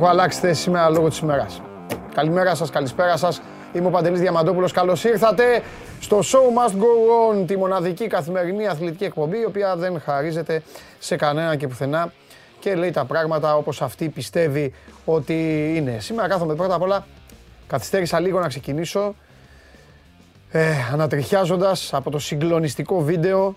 [0.00, 1.60] Έχω αλλάξει θέση σήμερα λόγω της ημέρας.
[2.14, 3.42] Καλημέρα σας, καλησπέρα σας.
[3.72, 4.72] Είμαι ο Παντελής Διαμαντόπουλος.
[4.72, 5.62] Καλώς ήρθατε
[6.00, 10.62] στο Show Must Go On, τη μοναδική καθημερινή αθλητική εκπομπή, η οποία δεν χαρίζεται
[10.98, 12.12] σε κανένα και πουθενά
[12.58, 14.74] και λέει τα πράγματα όπως αυτή πιστεύει
[15.04, 15.96] ότι είναι.
[15.98, 17.06] Σήμερα κάθομαι πρώτα απ' όλα,
[17.66, 19.14] καθυστέρησα λίγο να ξεκινήσω,
[20.50, 23.56] ε, ανατριχιάζοντας από το συγκλονιστικό βίντεο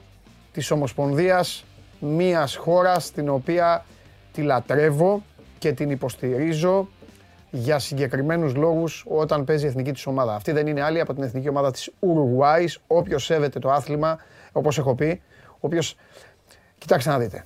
[0.52, 1.66] της Ομοσπονδίας
[2.00, 3.86] μίας χώρας την οποία
[4.34, 5.24] τη λατρεύω
[5.64, 6.88] και την υποστηρίζω
[7.52, 10.36] για συγκεκριμένους λόγους όταν παίζει η εθνική της ομάδα.
[10.36, 14.18] Αυτή δεν είναι άλλη από την εθνική ομάδα της Ουρουγουάης, όποιος σέβεται το άθλημα,
[14.52, 15.22] όπως έχω πει,
[15.60, 15.96] όποιος...
[16.78, 17.44] Κοιτάξτε να δείτε.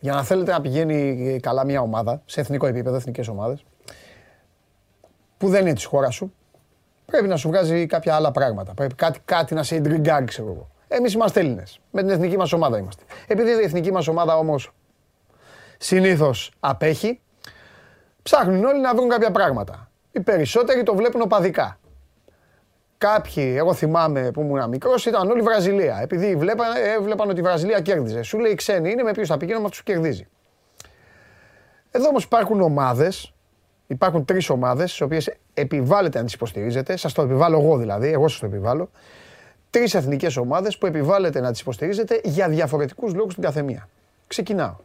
[0.00, 3.64] Για να θέλετε να πηγαίνει καλά μια ομάδα, σε εθνικό επίπεδο, εθνικές ομάδες,
[5.38, 6.32] που δεν είναι της χώρας σου,
[7.06, 8.74] πρέπει να σου βγάζει κάποια άλλα πράγματα.
[8.74, 10.68] Πρέπει κάτι, κάτι να σε εντριγκάρει, ξέρω εγώ.
[10.88, 11.80] Εμείς είμαστε Έλληνες.
[11.90, 13.02] Με την εθνική μας ομάδα είμαστε.
[13.26, 14.72] Επειδή η εθνική μας ομάδα όμως
[15.78, 17.20] συνήθως απέχει,
[18.22, 19.90] ψάχνουν όλοι να βρουν κάποια πράγματα.
[20.12, 21.78] Οι περισσότεροι το βλέπουν οπαδικά.
[22.98, 25.98] Κάποιοι, εγώ θυμάμαι που ήμουν μικρός, ήταν όλοι Βραζιλία.
[26.02, 28.22] Επειδή βλέπαν, έβλεπαν ότι η Βραζιλία κέρδιζε.
[28.22, 30.28] Σου λέει ξένοι είναι με ποιου θα πηγαίνουν, με αυτούς κερδίζει.
[31.90, 33.34] Εδώ όμως υπάρχουν ομάδες,
[33.86, 36.96] υπάρχουν τρεις ομάδες, τι οποίες επιβάλλεται να τις υποστηρίζετε.
[36.96, 38.90] Σας το επιβάλλω εγώ δηλαδή, εγώ σας το επιβάλλω
[39.70, 43.88] τρεις εθνικές ομάδες που επιβάλλεται να τις υποστηρίζετε για διαφορετικούς λόγους την καθεμία.
[44.26, 44.76] Ξεκινάω.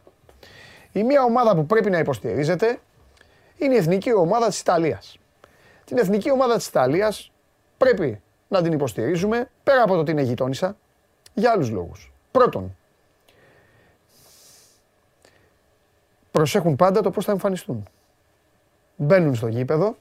[0.94, 2.78] Η μία ομάδα που πρέπει να υποστηρίζετε
[3.58, 5.18] είναι η εθνική ομάδα της Ιταλίας.
[5.84, 7.32] Την εθνική ομάδα της Ιταλίας
[7.78, 10.76] πρέπει να την υποστηρίζουμε πέρα από το ότι είναι γειτόνισσα
[11.34, 12.12] για άλλους λόγους.
[12.30, 12.76] Πρώτον,
[16.30, 17.88] προσέχουν πάντα το πώς θα εμφανιστούν.
[18.96, 19.96] Μπαίνουν στο γήπεδο.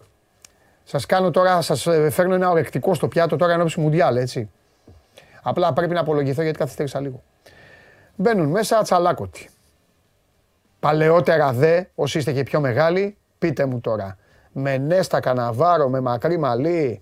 [0.83, 4.49] Σας κάνω τώρα, σας φέρνω ένα ορεκτικό στο πιάτο τώρα ενώπιση Μουντιάλ, έτσι.
[5.43, 7.23] Απλά πρέπει να απολογηθώ γιατί καθυστέρησα λίγο.
[8.15, 9.49] Μπαίνουν μέσα ατσαλάκωτοι.
[10.83, 14.17] Παλαιότερα δε, όσοι είστε και πιο μεγάλοι, πείτε μου τώρα.
[14.51, 17.01] Με Νέστα Καναβάρο, με Μακρύ Μαλή,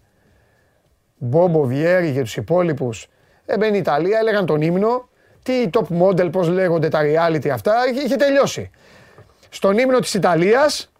[1.17, 3.07] Μπόμπο Βιέρη και τους υπόλοιπους.
[3.45, 5.09] Έμπαινε η Ιταλία, έλεγαν τον ύμνο.
[5.43, 7.73] Τι top model, πώς λέγονται τα reality αυτά,
[8.05, 8.69] είχε τελειώσει.
[9.49, 10.91] Στον ύμνο της Ιταλίας,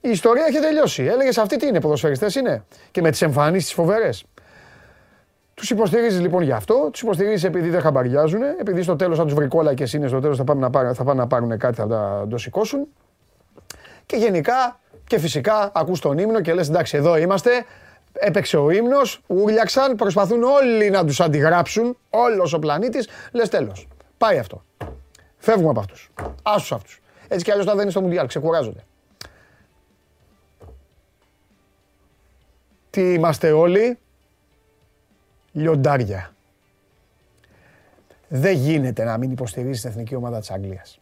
[0.00, 1.02] η ιστορία είχε τελειώσει.
[1.02, 4.24] Έλεγες αυτοί τι είναι, ποδοσφαιριστές είναι; Και με τις εμφανίσεις τις φοβερές.
[5.54, 9.34] Τους υποστηρίζεις λοιπόν γι' αυτό, τους υποστηρίζεις επειδή δεν χαμπαριάζουν, επειδή στο τέλος θα τους
[9.34, 11.74] βρει κόλλα και είναι στο τέλος θα, πάνε να πάρουν, θα πάνε να πάρουν κάτι,
[11.74, 12.86] θα, θα το σηκώσουν.
[14.06, 17.50] Και γενικά και φυσικά ακούς τον ύμνο και λες εντάξει εδώ είμαστε,
[18.12, 23.88] έπαιξε ο ύμνος, ούρλιαξαν, προσπαθούν όλοι να τους αντιγράψουν, όλος ο πλανήτης, λες τέλος.
[24.18, 24.62] Πάει αυτό.
[25.36, 26.10] Φεύγουμε από αυτούς.
[26.42, 27.02] Άσους αυτούς.
[27.28, 28.84] Έτσι κι αλλιώς θα δεν είναι στο Μουντιάλ, ξεκουράζονται.
[32.90, 33.98] Τι είμαστε όλοι,
[35.52, 36.34] λιοντάρια.
[38.28, 41.00] Δεν γίνεται να μην υποστηρίζεις την εθνική ομάδα της Αγγλίας.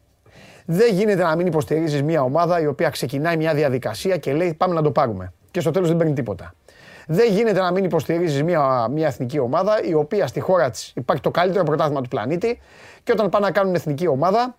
[0.65, 4.75] Δεν γίνεται να μην υποστηρίζεις μια ομάδα η οποία ξεκινάει μια διαδικασία και λέει πάμε
[4.75, 5.33] να το πάρουμε.
[5.51, 6.55] Και στο τέλος δεν παίρνει τίποτα.
[7.07, 11.23] Δεν γίνεται να μην υποστηρίζεις μια, μια εθνική ομάδα η οποία στη χώρα της υπάρχει
[11.23, 12.61] το καλύτερο πρωτάθλημα του πλανήτη
[13.03, 14.57] και όταν πάνε να κάνουν εθνική ομάδα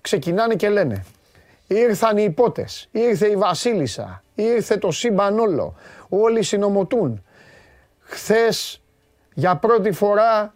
[0.00, 1.04] ξεκινάνε και λένε
[1.66, 5.74] Ήρθαν οι υπότες, ήρθε η Βασίλισσα, ήρθε το σύμπαν όλο.
[6.08, 7.24] Όλοι συνομωτούν.
[8.00, 8.82] Χθες
[9.34, 10.54] για πρώτη φορά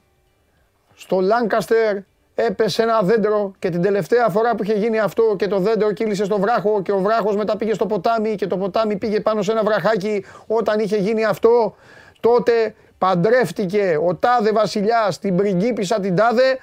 [0.94, 1.96] στο Λάνκαστερ
[2.34, 6.24] έπεσε ένα δέντρο και την τελευταία φορά που είχε γίνει αυτό και το δέντρο κύλησε
[6.24, 9.50] στο βράχο και ο βράχος μετά πήγε στο ποτάμι και το ποτάμι πήγε πάνω σε
[9.50, 11.76] ένα βραχάκι όταν είχε γίνει αυτό
[12.20, 16.58] τότε παντρεύτηκε ο τάδε βασιλιάς την πριγκίπισσα την τάδε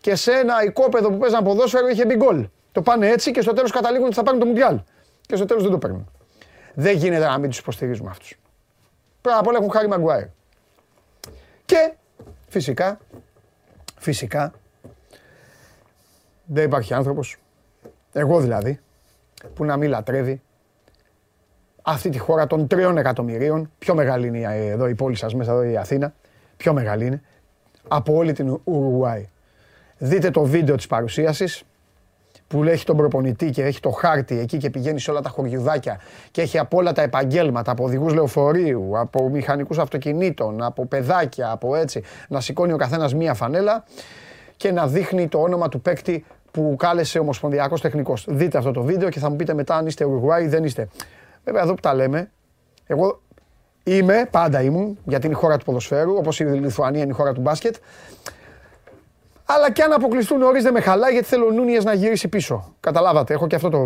[0.00, 2.48] και σε ένα οικόπεδο που παίζαν ποδόσφαιρο είχε μπει γκολ.
[2.72, 4.80] Το πάνε έτσι και στο τέλος καταλήγουν ότι θα πάρουν το Μουντιάλ.
[5.26, 6.10] Και στο τέλος δεν το παίρνουν.
[6.74, 8.38] Δεν γίνεται να μην τους υποστηρίζουμε αυτούς.
[9.20, 10.26] Πρέπει απ' όλα έχουν χάρη Μαγκουάιρ.
[11.70, 11.92] Και
[12.48, 12.98] φυσικά,
[13.98, 14.52] φυσικά,
[16.44, 17.36] δεν υπάρχει άνθρωπος,
[18.12, 18.80] εγώ δηλαδή,
[19.54, 20.42] που να μην λατρεύει
[21.82, 25.62] αυτή τη χώρα των τριών εκατομμυρίων, πιο μεγάλη είναι εδώ η πόλη σας μέσα εδώ
[25.62, 26.14] η Αθήνα,
[26.56, 27.22] πιο μεγάλη είναι,
[27.88, 29.28] από όλη την Ουρουγουάη.
[29.98, 31.62] Δείτε το βίντεο της παρουσίασης,
[32.50, 36.00] που έχει τον προπονητή και έχει το χάρτη εκεί και πηγαίνει σε όλα τα χωριουδάκια
[36.30, 41.74] και έχει από όλα τα επαγγέλματα, από οδηγούς λεωφορείου, από μηχανικούς αυτοκινήτων, από παιδάκια, από
[41.74, 43.84] έτσι, να σηκώνει ο καθένας μία φανέλα
[44.56, 48.24] και να δείχνει το όνομα του παίκτη που κάλεσε ο Ομοσπονδιακός Τεχνικός.
[48.28, 50.88] Δείτε αυτό το βίντεο και θα μου πείτε μετά αν είστε Ουρουγουάη ή δεν είστε.
[51.44, 52.30] Βέβαια, εδώ που τα λέμε,
[52.86, 53.20] εγώ
[53.84, 57.32] είμαι, πάντα ήμουν, γιατί είναι η χώρα του ποδοσφαίρου, όπως η Λιθουανία είναι η χώρα
[57.32, 57.74] του μπάσκετ.
[59.54, 62.74] Αλλά και αν αποκλειστούν νωρίς δεν με χαλάει γιατί θέλω ο Νούνιε να γυρίσει πίσω.
[62.80, 63.78] Καταλάβατε, έχω και αυτό το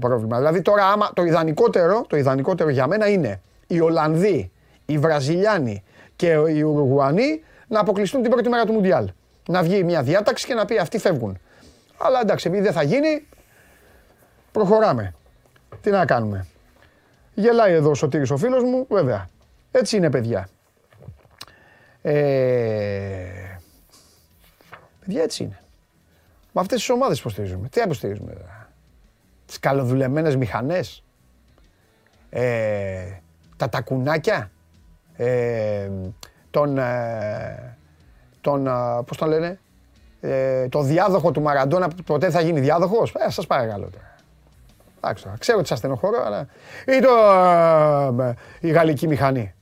[0.00, 0.36] πρόβλημα.
[0.36, 4.50] Δηλαδή τώρα άμα το ιδανικότερο, το ιδανικότερο για μένα είναι οι Ολλανδοί,
[4.86, 5.84] οι Βραζιλιάνοι
[6.16, 9.10] και οι Ουρουγουανοί να αποκλειστούν την πρώτη μέρα του Μουντιάλ.
[9.48, 11.38] Να βγει μια διάταξη και να πει αυτοί φεύγουν.
[11.98, 13.26] Αλλά εντάξει, επειδή δεν θα γίνει,
[14.52, 15.14] Προχωράμε.
[15.80, 16.46] Τι να κάνουμε.
[17.34, 19.28] Γελάει εδώ ο Σωτήρης ο φίλος μου, βέβαια.
[19.70, 20.48] Έτσι είναι παιδιά.
[22.02, 23.57] Ε...
[25.08, 25.58] Παιδιά έτσι είναι.
[26.52, 27.68] Με αυτές τις ομάδες υποστηρίζουμε.
[27.68, 28.68] Τι υποστηρίζουμε βέβαια.
[29.46, 31.04] Τις καλοδουλεμένες μηχανές.
[32.30, 33.18] Ε...
[33.56, 34.50] Τα τακουνάκια.
[35.16, 35.90] Ε...
[36.50, 36.78] Τον...
[36.78, 37.76] Ε...
[38.40, 38.66] Τον...
[38.66, 38.70] Ε,
[39.06, 39.60] πώς τον λένε.
[40.20, 40.68] Ε...
[40.68, 43.14] Το διάδοχο του Μαραντώνα που ποτέ θα γίνει διάδοχος.
[43.14, 44.14] Ε, σας παρακαλώ τώρα.
[44.96, 46.46] Εντάξει ξέρω ότι σας στενοχωρώ, αλλά...
[46.86, 48.22] Ή το...
[48.22, 49.54] Ε, η γαλλική μηχανή.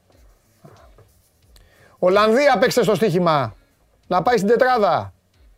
[1.99, 3.55] Ολλανδία παίξτε στο στοίχημα.
[4.07, 5.15] Να πάει στην τετράδα.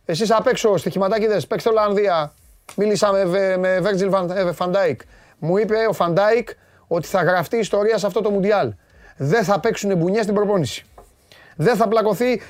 [0.09, 2.33] Εσείς απ' έξω, στοιχηματάκιδε, παίξτε Ολλανδία.
[2.75, 4.11] Μίλησα με, με Virgil
[4.57, 4.95] van Dijk.
[5.39, 6.43] Μου είπε ο Van Dijk
[6.87, 8.73] ότι θα γραφτεί ιστορία σε αυτό το Μουντιάλ.
[9.17, 10.85] Δεν θα παίξουν μπουνιές στην προπόνηση.
[11.55, 12.41] Δεν θα πλακωθεί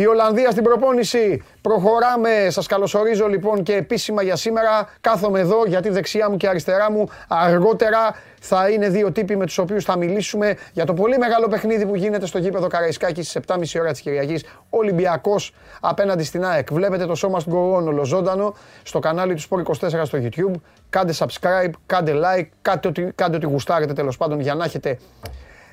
[0.00, 1.42] η Ολλανδία στην προπόνηση.
[1.60, 2.46] Προχωράμε.
[2.48, 4.88] Σας καλωσορίζω λοιπόν και επίσημα για σήμερα.
[5.00, 9.58] Κάθομαι εδώ γιατί δεξιά μου και αριστερά μου αργότερα θα είναι δύο τύποι με τους
[9.58, 13.80] οποίους θα μιλήσουμε για το πολύ μεγάλο παιχνίδι που γίνεται στο γήπεδο Καραϊσκάκης στις 7.30
[13.80, 14.44] ώρα της Κυριακής.
[14.70, 16.72] Ολυμπιακός απέναντι στην ΑΕΚ.
[16.72, 20.60] Βλέπετε το σώμα του Go ολοζώντανο στο κανάλι του Sport 24 στο YouTube.
[20.90, 24.98] Κάντε subscribe, κάντε like, κάντε ό,τι, κάντε ό,τι γουστάρετε τέλος πάντων για να έχετε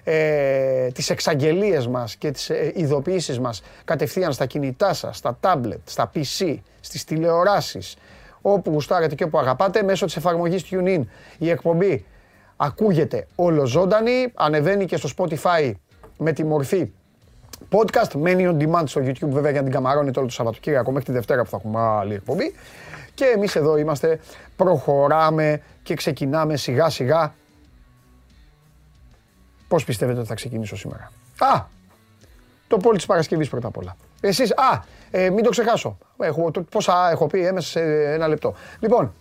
[0.08, 5.80] ε, τις εξαγγελίες μας και τις ε, ειδοποιήσεις μας κατευθείαν στα κινητά σας, στα tablet,
[5.86, 7.98] στα PC, στις τηλεοράσεις,
[8.42, 11.02] όπου γουστάρετε και όπου αγαπάτε, μέσω της εφαρμογής TuneIn.
[11.38, 12.06] Η εκπομπή
[12.56, 15.72] ακούγεται όλο ζωντανή, ανεβαίνει και στο Spotify
[16.18, 16.92] με τη μορφή
[17.70, 21.06] podcast, μένει on demand στο YouTube βέβαια για να την καμαρώνετε όλο το Σαββατοκύριακο μέχρι
[21.06, 22.54] τη Δευτέρα που θα έχουμε άλλη εκπομπή.
[23.14, 24.20] Και εμείς εδώ είμαστε,
[24.56, 27.34] προχωράμε και ξεκινάμε σιγά σιγά
[29.76, 31.64] Πώς πιστεύετε ότι θα ξεκινήσω σήμερα; Α,
[32.68, 33.98] το πόλι της Παρασκευής πρώτα απ' όλα.
[34.22, 35.98] Εσείς, α, ε, μην το ξεχάσω.
[36.20, 38.56] Έχω, το, πόσα έχω πει έμεσα σε ένα λεπτό.
[38.80, 39.14] Λοιπόν,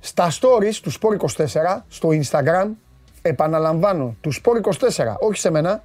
[0.00, 2.68] στα stories του Sport 24, στο Instagram,
[3.22, 5.82] επαναλαμβάνω, του Sport 24, όχι σε μένα,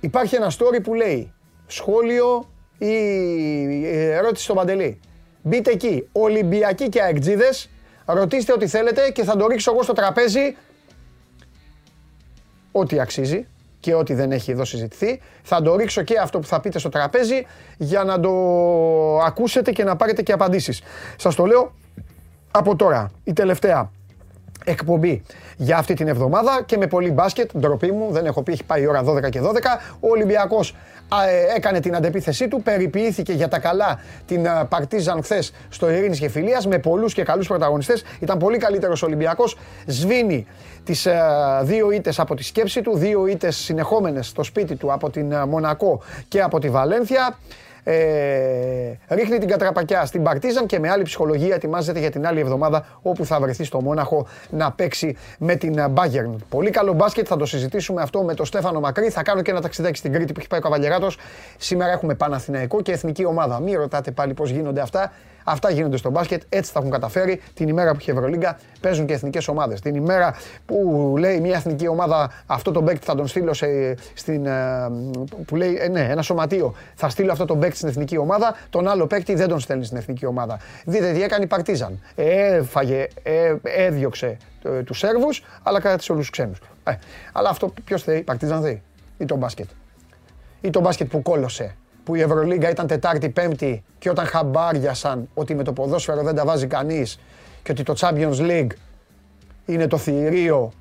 [0.00, 1.32] υπάρχει ένα story που λέει
[1.66, 2.94] σχόλιο ή
[4.12, 5.00] ερώτηση στο Παντελή.
[5.42, 7.70] Μπείτε εκεί, Ολυμπιακοί και αεκτζίδες,
[8.04, 10.56] ρωτήστε ό,τι θέλετε και θα το ρίξω εγώ στο τραπέζι
[12.72, 13.46] ό,τι αξίζει
[13.80, 15.20] και ό,τι δεν έχει εδώ συζητηθεί.
[15.42, 17.46] Θα το ρίξω και αυτό που θα πείτε στο τραπέζι
[17.76, 18.30] για να το
[19.18, 20.82] ακούσετε και να πάρετε και απαντήσεις.
[21.16, 21.72] Σας το λέω
[22.50, 23.90] από τώρα, η τελευταία
[24.64, 25.22] εκπομπή
[25.56, 28.82] για αυτή την εβδομάδα και με πολύ μπάσκετ, ντροπή μου, δεν έχω πει, έχει πάει
[28.82, 29.44] η ώρα 12 και 12.
[30.00, 30.76] Ο Ολυμπιακός
[31.26, 36.28] ε, έκανε την αντεπίθεσή του, περιποιήθηκε για τα καλά την Παρτίζαν χθες στο Ειρήνης και
[36.28, 38.04] Φιλίας με πολλούς και καλούς πρωταγωνιστές.
[38.20, 40.46] Ήταν πολύ καλύτερος ο Ολυμπιακός, σβήνει
[40.84, 41.20] τις ε,
[41.62, 45.44] δύο ήττες από τη σκέψη του, δύο ήττες συνεχόμενες στο σπίτι του από την ε,
[45.44, 47.38] Μονακό και από τη Βαλένθια
[47.84, 52.86] ε, ρίχνει την κατραπακιά στην Παρτίζαν και με άλλη ψυχολογία ετοιμάζεται για την άλλη εβδομάδα
[53.02, 56.34] όπου θα βρεθεί στο Μόναχο να παίξει με την Bayern.
[56.48, 59.10] Πολύ καλό μπάσκετ, θα το συζητήσουμε αυτό με τον Στέφανο Μακρύ.
[59.10, 61.18] Θα κάνω και ένα ταξιδάκι στην Κρήτη που έχει πάει ο Καβαλιεράτος.
[61.58, 63.60] Σήμερα έχουμε Παναθηναϊκό και Εθνική Ομάδα.
[63.60, 65.12] Μην ρωτάτε πάλι πώς γίνονται αυτά.
[65.44, 67.40] Αυτά γίνονται στο μπάσκετ, έτσι θα έχουν καταφέρει.
[67.54, 69.80] Την ημέρα που έχει Ευρωλίγκα παίζουν και εθνικές ομάδες.
[69.80, 70.34] Την ημέρα
[70.66, 73.66] που λέει μια εθνική ομάδα αυτό το παίκτη θα τον στείλω σε,
[74.14, 74.46] στην.
[74.46, 74.90] Ε,
[75.46, 78.88] που λέει ε, ναι, ένα σωματείο θα στείλω αυτό το παίκτη στην εθνική ομάδα, τον
[78.88, 80.58] άλλο παίκτη δεν τον στέλνει στην εθνική ομάδα.
[80.84, 82.00] Δείτε τι έκανε η Παρτίζαν.
[82.14, 86.58] Έφαγε, ε, έδιωξε ε, τους Σέρβους, αλλά κράτησε όλους τους ξένους.
[86.84, 86.92] Ε,
[87.32, 88.82] αλλά αυτό ποιος θέλει, η Παρτίζαν θέλει
[89.18, 89.68] ή το μπάσκετ.
[90.60, 91.76] Ή το μπάσκετ που κόλωσε
[92.10, 96.44] που η Ευρωλίγκα ήταν Τετάρτη, Πέμπτη και όταν χαμπάριασαν ότι με το ποδόσφαιρο δεν τα
[96.44, 97.18] βάζει κανείς
[97.62, 98.70] και ότι το Champions League
[99.66, 100.72] είναι το θηρίο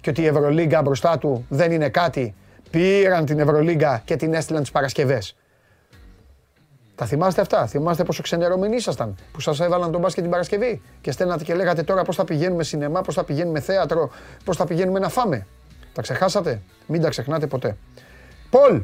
[0.00, 2.34] και ότι η Ευρωλίγκα μπροστά του δεν είναι κάτι,
[2.70, 5.36] πήραν την Ευρωλίγκα και την έστειλαν τις Παρασκευές.
[6.94, 11.10] Τα θυμάστε αυτά, θυμάστε πόσο ξενερωμένοι ήσασταν που σας έβαλαν τον μπάσκετ την Παρασκευή και
[11.10, 14.10] στέλνατε και λέγατε τώρα πώς θα πηγαίνουμε σινεμά, πώς θα πηγαίνουμε θέατρο,
[14.44, 15.46] πώς θα πηγαίνουμε να φάμε.
[15.92, 17.76] Τα ξεχάσατε, μην τα ξεχνάτε ποτέ.
[18.50, 18.82] Πολ,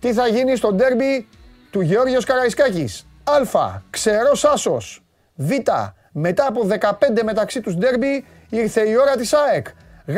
[0.00, 1.28] τι θα γίνει στο ντέρμπι
[1.70, 3.06] του Γεώργιος Καραϊσκάκης.
[3.24, 3.80] Α.
[3.90, 5.02] Ξερός άσος.
[5.34, 5.50] Β.
[6.12, 9.66] Μετά από 15 μεταξύ τους ντέρμπι ήρθε η ώρα της ΑΕΚ.
[10.06, 10.16] Γ.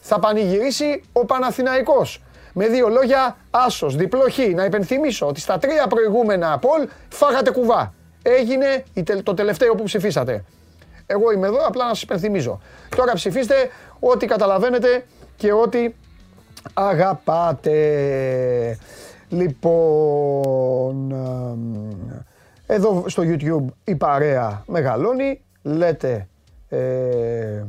[0.00, 2.22] Θα πανηγυρίσει ο Παναθηναϊκός.
[2.52, 4.38] Με δύο λόγια, άσος, διπλό χ.
[4.54, 7.94] Να υπενθυμίσω ότι στα τρία προηγούμενα πόλ φάγατε κουβά.
[8.22, 8.84] Έγινε
[9.22, 10.44] το τελευταίο που ψηφίσατε.
[11.06, 12.60] Εγώ είμαι εδώ απλά να σας υπενθυμίζω.
[12.96, 13.54] Τώρα ψηφίστε
[13.98, 15.04] ό,τι καταλαβαίνετε
[15.36, 15.88] και ό,τι
[16.74, 17.72] αγαπάτε.
[19.28, 21.14] Λοιπόν,
[22.66, 26.28] εδώ στο YouTube η παρέα μεγαλώνει, λέτε
[26.68, 27.62] ε,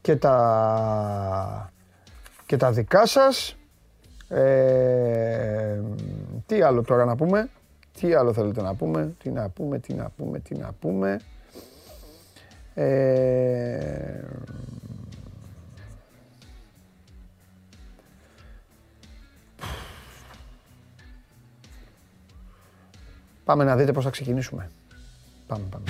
[0.00, 1.72] και, τα,
[2.46, 3.56] και τα δικά σας.
[4.28, 5.80] Ε,
[6.46, 7.48] τι άλλο τώρα να πούμε,
[8.00, 11.20] Τι άλλο θέλετε να πούμε, τι να πούμε, τι να πούμε, τι να πούμε;
[12.74, 14.20] Ε...
[23.50, 24.70] Πάμε να δείτε πώς θα ξεκινήσουμε.
[25.46, 25.84] Πάμε, πάμε.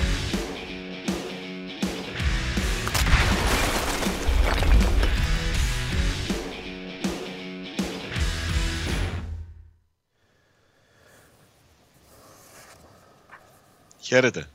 [13.99, 14.47] Χαίρετε.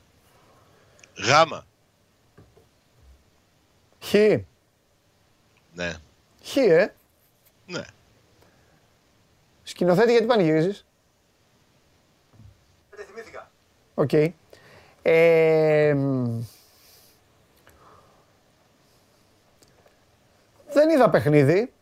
[1.18, 1.64] Γάμα.
[4.02, 4.14] Χ.
[5.74, 5.92] Ναι.
[6.42, 6.94] Χ, ε.
[7.66, 7.82] Ναι.
[9.62, 10.86] Σκηνοθέτη, γιατί πανηγυρίζεις;
[12.96, 13.06] Δεν
[13.96, 14.14] θυμήθηκα.
[14.28, 14.32] Οκ.
[15.02, 16.40] Ε, μ,
[20.72, 21.72] δεν είδα παιχνίδι.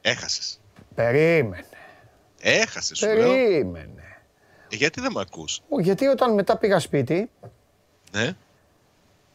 [0.00, 0.60] Έχασες.
[0.94, 1.66] Περίμενε.
[2.40, 3.14] Έχασες σου λέω.
[3.32, 4.20] Περίμενε.
[4.70, 7.30] Ε, γιατί δεν με ακούς; Ω, Γιατί όταν μετά πήγα σπίτι,
[8.12, 8.36] Ναι.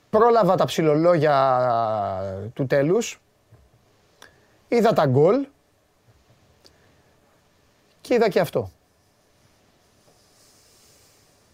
[0.09, 3.21] πρόλαβα τα ψιλολόγια του τέλους,
[4.67, 5.47] είδα τα γκολ
[8.01, 8.71] και είδα και αυτό.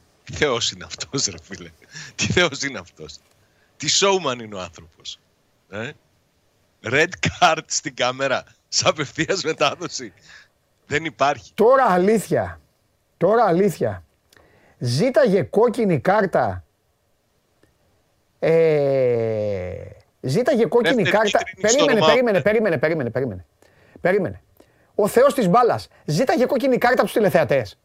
[0.06, 1.72] Τι θεός είναι αυτός ρε φίλε.
[2.16, 3.18] Τι θεός είναι αυτός.
[3.78, 5.20] Τι showman είναι ο άνθρωπος.
[5.70, 5.92] Ε;
[6.84, 8.44] Red card στην κάμερα.
[8.68, 10.14] Σε απευθείας μετάδοση.
[10.86, 11.52] Δεν υπάρχει.
[11.54, 12.62] Τώρα αλήθεια,
[13.18, 14.04] τώρα αλήθεια,
[14.78, 16.64] ζήταγε κόκκινη κάρτα,
[18.40, 19.74] ε,
[20.22, 22.10] ζήταγε κόκκινη Δεύτερη κάρτα, κίτρινη στο περίμενε, Ρωμάο.
[22.14, 23.46] περίμενε, περίμενε, περίμενε, περίμενε,
[24.02, 24.42] περίμενε.
[24.96, 27.80] Ο θεός της μπάλας ζήταγε κόκκινη κάρτα από τους τηλεθεατές.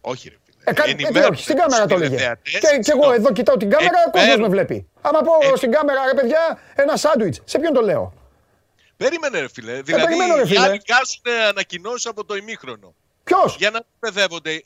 [0.00, 0.41] Όχι ρε φίλε.
[0.64, 2.16] Ε, κα- ε, τι Ενημέρωσες όχι, στην κάμερα το τους έλεγε.
[2.16, 2.52] τηλεθεατές.
[2.52, 4.88] Και, και εγώ εδώ κοιτάω την κάμερα, ο κόσμος με Ενημέρω- βλέπει.
[5.00, 8.12] Άμα πω Ε, στην κάμερα, ρε παιδιά, ένα σάντουιτς, σε ποιον το λέω;
[8.96, 9.82] Περίμενε ρε φίλε.
[9.82, 10.60] Δηλαδή περιμένω, ρε οι φίλε.
[10.60, 12.94] άλλοι βγάζουν ανακοινώσεις από το ημίχρονο.
[13.24, 14.62] Ποιος, Για να μην παιδεύονται οι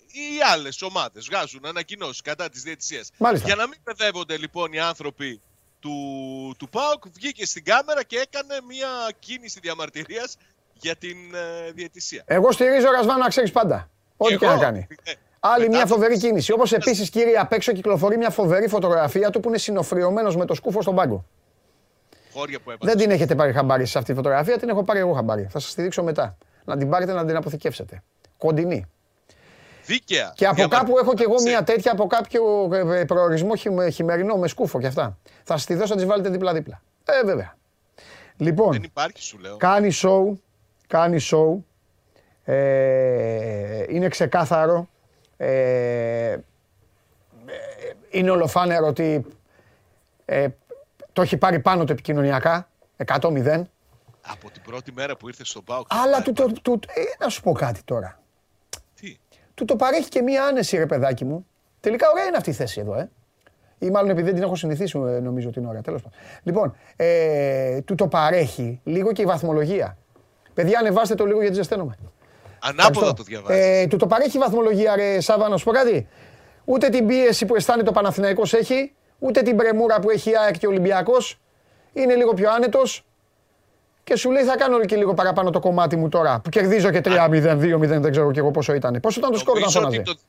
[0.52, 1.26] άλλες ομάδες.
[1.30, 3.10] Βγάζουν ανακοινώσεις κατά της διαιτησίας.
[3.18, 3.46] Μάλιστα.
[3.46, 5.40] Για να μην παιδεύονται λοιπόν οι άνθρωποι
[5.80, 5.94] του,
[6.58, 8.88] του ΠΑΟΚ, βγήκε στην κάμερα και έκανε μια
[9.18, 10.36] κίνηση διαμαρτυρίας
[10.72, 12.22] για την ε, διαιτησία.
[12.26, 13.90] εγώ στηρίζω Ρασβάν να ξέρεις πάντα.
[14.16, 14.86] Ό,τι και εγώ, να κάνει.
[15.46, 16.52] Ε, Άλλη μετά μια το- φοβερή κίνηση.
[16.52, 20.54] Όπω επίση, κύριε, απ' έξω κυκλοφορεί μια φοβερή φωτογραφία του που είναι συνοφριωμένο με το
[20.54, 21.24] σκούφο στον πάγκο.
[22.32, 22.90] Χώρια που έβαλε.
[22.92, 25.46] Δεν την έχετε πάρει χαμπάρι σε αυτή τη φωτογραφία, την έχω πάρει εγώ χαμπάρι.
[25.50, 26.36] Θα σα τη δείξω μετά.
[26.64, 28.02] Να την πάρετε να την αποθηκεύσετε.
[28.38, 28.84] Κοντινή.
[29.86, 30.32] Δίκαια.
[30.34, 30.78] Και από διαμαρτυρία.
[30.94, 32.42] κάπου έχω και εγώ Σε- μια τέτοια από κάποιο
[32.92, 35.18] ε, προορισμό χειμε- χειμερινό με σκούφο και αυτά.
[35.44, 36.82] Θα σα τη δώσω να τη βάλετε δίπλα-δίπλα.
[37.04, 37.56] Ε, βέβαια.
[38.36, 39.56] Δεν Λοιπόν, υπάρχει, σου λέω.
[39.56, 40.32] κάνει show.
[40.86, 41.56] Κάνει show.
[42.44, 44.88] Ε, είναι ξεκάθαρο.
[45.36, 46.38] Ε, ε,
[48.10, 49.26] είναι ολοφάνερο ότι
[50.24, 50.48] ε,
[51.12, 52.68] το έχει πάρει πάνω του επικοινωνιακά.
[53.06, 53.62] 100-0.
[54.26, 55.86] Από την πρώτη μέρα που ήρθε στον ΠΑΟΚ.
[55.88, 58.20] Αλλά του, το, του, ε, να σου πω κάτι τώρα.
[58.94, 59.16] Τι;
[59.54, 61.46] Του το παρέχει και μία άνεση, ρε παιδάκι μου.
[61.80, 63.10] Τελικά ωραία είναι αυτή η θέση εδώ, ε.
[63.78, 65.80] Ή μάλλον επειδή δεν την έχω συνηθίσει, ε, νομίζω την ώρα.
[65.80, 66.18] Τέλος πάντων.
[66.42, 69.96] Λοιπόν, ε, του το παρέχει λίγο και η βαθμολογία.
[70.54, 71.96] Παιδιά, ανεβάστε το λίγο γιατί ζεσταίνομαι.
[72.60, 73.14] Ανάποδα Ευχαριστώ.
[73.14, 73.64] το διαβάζεις.
[73.64, 76.08] Ε, του το παρέχει η βαθμολογία, ρε Σάβα, να σου πω κάτι;
[76.64, 80.58] Ούτε την πίεση που αισθάνεται ο Παναθηναϊκός έχει, ούτε την πρεμούρα που έχει η ΑΕΚ
[80.58, 81.38] και ο Ολυμπιακός.
[81.92, 83.04] Είναι λίγο πιο άνετος
[84.04, 87.00] και σου λέει θα κάνω και λίγο παραπάνω το κομμάτι μου τώρα που κερδίζω και
[87.04, 88.98] 3-0, 2-0, δεν ξέρω και εγώ πόσο ήταν.
[89.02, 89.98] Πόσο ήταν το σκορ να Νομίζω φώναζε.
[89.98, 90.20] ότι το-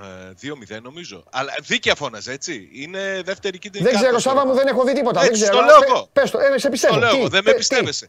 [0.00, 1.24] Ε, 2-0 νομίζω.
[1.30, 2.68] Αλλά δίκαια φώναζε, έτσι.
[2.72, 4.64] Είναι δεύτερη κίτρινη Δεν κάρτα ξέρω, στο Σάβα μου, Ρωμάο.
[4.64, 5.20] δεν έχω δει τίποτα.
[5.20, 5.56] Δεν Έτσι, ξέρω.
[5.58, 6.08] το λέω Πε- εγώ.
[6.12, 6.94] Πες το, ε, σε πιστεύω.
[6.94, 8.08] Το λέω Τι, εγώ, δεν ε, με τι; πιστεύεσαι.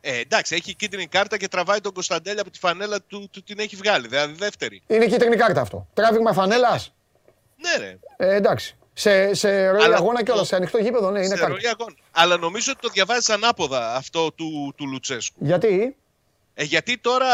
[0.00, 3.58] Ε, εντάξει, έχει κίτρινη κάρτα και τραβάει τον Κωνσταντέλια από τη φανέλα του, του την
[3.58, 4.08] έχει βγάλει.
[4.08, 4.82] Δηλαδή δεύτερη.
[4.86, 5.86] Είναι κίτρινη κάρτα αυτό.
[5.94, 6.92] Τράβηγμα φανέλας.
[7.56, 7.98] Ναι, ρε.
[8.16, 8.76] Ε, εντάξει.
[8.92, 11.48] Σε, σε ροή Αλλά αγώνα και όλα, το- σε ανοιχτό γήπεδο, ναι, είναι σε κάρτα.
[11.48, 11.94] ροή αγώνα.
[12.10, 15.36] Αλλά νομίζω ότι το διαβάζεις ανάποδα αυτό του, του Λουτσέσκου.
[15.40, 15.96] Γιατί,
[16.54, 17.26] Ε, γιατί τώρα,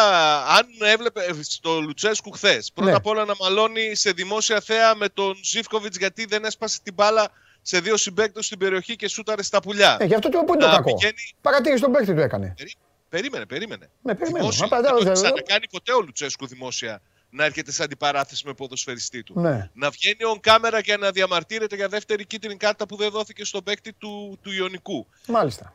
[0.46, 2.96] αν έβλεπε ε, στο Λουτσέσκου χθες, πρώτα Ναι.
[2.96, 7.28] απ' όλα να μαλώνει σε δημόσια θέα με τον Ζήφκοβιτς γιατί δεν έσπασε την μπάλα
[7.66, 9.96] σε δύο συμπαίκτες στην περιοχή και σούταρε στα πουλιά.
[10.00, 10.94] ε, γι' αυτό του πού είναι το Να κακό.
[10.94, 12.54] πηγαίνει- Παρατήρηση τον παίκτη του έκανε.
[12.56, 12.72] Περί-
[13.08, 13.88] Περίμενε, περίμενε.
[14.02, 14.38] Ναι, περιμένω.
[14.44, 18.42] Δημόσια, Απαντάω, δεν το δεν- έχει ξανακάνει ποτέ ο Λουτσέσκου δημόσια να έρχεται σε αντιπαράθεση
[18.46, 19.40] με ποδοσφαιριστή του.
[19.40, 19.70] Ναι.
[19.74, 23.62] Να βγαίνει on κάμερα και να διαμαρτύρεται για δεύτερη κίτρινη κάρτα που δεν δόθηκε στον
[23.62, 25.06] παίκτη του, του Ιωνικού.
[25.26, 25.74] Μάλιστα.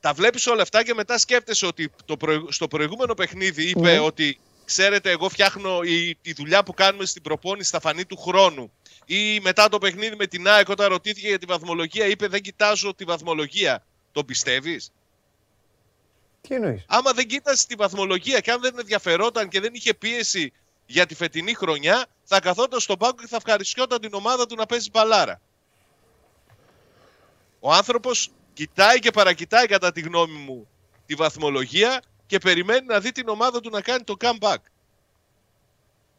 [0.00, 3.98] Τα βλέπεις όλα αυτά και μετά σκέφτεσαι ότι το προηγ- στο προηγούμενο παιχνίδι είπε Ναι.
[3.98, 8.72] ότι ξέρετε, εγώ φτιάχνω η, τη δουλειά που κάνουμε στην προπόνηση θα φανεί του χρόνου.
[9.06, 12.94] Ή μετά το παιχνίδι με την ΑΕΚ, όταν ρωτήθηκε για τη βαθμολογία, είπε Δεν κοιτάζω
[12.94, 13.84] τη βαθμολογία.
[14.12, 14.92] Το πιστεύεις;
[16.40, 20.52] Τι εννοείς; Άμα δεν κοίτασε τη βαθμολογία και αν δεν ενδιαφερόταν και δεν είχε πίεση
[20.86, 24.66] για τη φετινή χρονιά, θα καθόταν στον πάγκο και θα ευχαριστιόταν την ομάδα του να
[24.66, 25.40] παίζει μπαλάρα.
[27.60, 30.68] Ο άνθρωπος κοιτάει και παρακοιτάει κατά τη γνώμη μου
[31.06, 34.56] τη βαθμολογία και περιμένει να δει την ομάδα του να κάνει το comeback.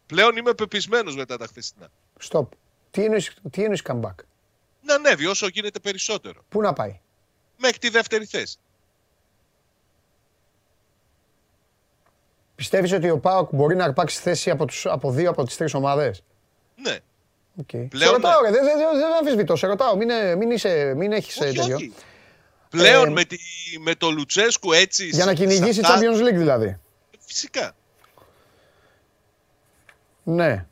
[0.05, 1.87] Πλέον είμαι πεπισμένος μετά τα χθεσινά.
[2.29, 2.47] Stop.
[2.91, 4.15] Τι εννοείς, τι εννοείς comeback;
[4.81, 6.41] Να ανέβει όσο γίνεται περισσότερο.
[6.49, 6.99] Πού να πάει;
[7.57, 8.57] Μέχρι τη δεύτερη θέση.
[12.55, 15.73] Πιστεύεις ότι ο Πάοκ μπορεί να αρπάξει θέση από, τους, από δύο από τις τρεις
[15.73, 16.23] ομάδες;
[16.75, 16.97] Ναι.
[17.61, 17.87] Okay.
[17.89, 18.49] Πλέον σε ρωτάω, ναι.
[18.49, 21.45] ρε, δεν, δεν, δεν, δεν αμφισβητώ, σε ρωτάω, μην, ε, μην, είσαι, μην έχεις ε,
[21.45, 21.75] Όχι, τέτοιο.
[21.75, 21.93] όχι.
[22.69, 23.37] Πλέον Ε, με, τη,
[23.79, 25.05] με το Λουτσέσκου έτσι.
[25.07, 26.79] Για να σε κυνηγήσει αυτά- Champions League δηλαδή.
[27.19, 27.71] Φυσικά.
[30.23, 30.65] Ναι.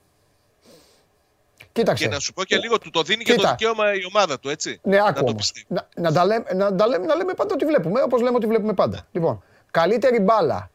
[1.71, 2.03] Κοίταξε.
[2.03, 3.49] Και να σου πω και λίγο, του το δίνει και το Κοίτα.
[3.49, 4.79] δικαίωμα η ομάδα του, έτσι.
[4.83, 5.35] Ναι, να άκου το όμως.
[5.35, 5.65] πιστεύει.
[5.67, 8.47] Να, να, τα λέμε, να, τα λέμε, να λέμε πάντα ότι βλέπουμε, όπως λέμε ότι
[8.47, 9.07] βλέπουμε πάντα.
[9.11, 10.71] Λοιπόν, καλύτερη μπάλα.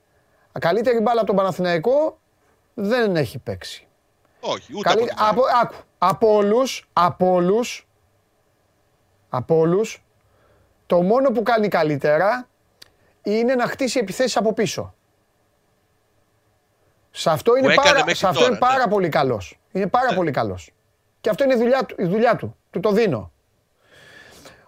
[0.60, 2.18] Καλύτερη μπάλα από τον Παναθηναϊκό
[2.74, 3.86] δεν έχει παίξει.
[4.40, 7.88] Όχι, ούτε Καλή, από την από, άκου, από όλους, από όλους,
[9.28, 10.02] από όλους,
[10.92, 12.48] το μόνο που κάνει καλύτερα
[13.22, 14.94] είναι να χτίσει επιθέσεις από πίσω.
[17.10, 18.90] Σε αυτό είναι, έκανε πάρα, μέχρι σε αυτό τώρα, είναι πάρα ναι.
[18.92, 19.58] πολύ καλός.
[19.72, 20.16] Είναι πάρα Ναι.
[20.16, 20.70] πολύ καλός.
[21.20, 22.56] Και αυτό είναι η δουλειά, του- η δουλειά του.
[22.70, 23.32] Του το δίνω.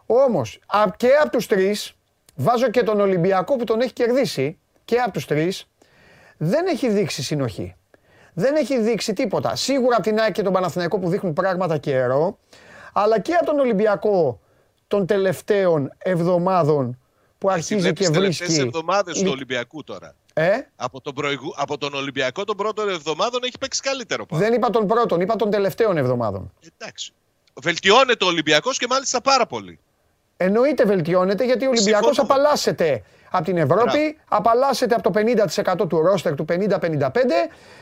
[0.07, 1.97] Όμως, α- και από τους τρεις,
[2.35, 5.69] βάζω και τον Ολυμπιακό που τον έχει κερδίσει, και από τους τρεις,
[6.37, 7.75] δεν έχει δείξει συνοχή.
[8.35, 9.57] Δεν έχει δείξει τίποτα.
[9.57, 12.39] Σίγουρα από την ΑΕΚ και τον Παναθηναϊκό που δείχνουν πράγματα καιρό,
[12.93, 14.41] αλλά και από τον Ολυμπιακό
[14.87, 16.99] των τελευταίων εβδομάδων
[17.39, 18.67] που αρχίζει Βλέπεις και τελευταίες βρίσκει...
[18.67, 20.15] εβδομάδες του λι- Ολυμπιακού τώρα.
[20.37, 21.53] Ε, Από τον, προηγου...
[21.57, 24.43] από τον Ολυμπιακό των πρώτων εβδομάδων έχει παίξει καλύτερο πάνω.
[24.43, 26.53] δεν είπα τον πρώτον, είπα των τελευταίων εβδομάδων.
[26.79, 27.13] Εντάξει.
[27.63, 29.79] Βελτιώνεται ο Ολυμπιακός και μάλιστα πάρα πολύ.
[30.37, 32.29] Εννοείται βελτιώνεται γιατί ο Ολυμπιακός Συμφωνώ.
[32.41, 34.15] απαλλάσσεται από την Ευρώπη, Μπράβο.
[34.29, 35.21] απαλλάσσεται από το
[35.85, 37.11] 50% του ρόστερ του 50-55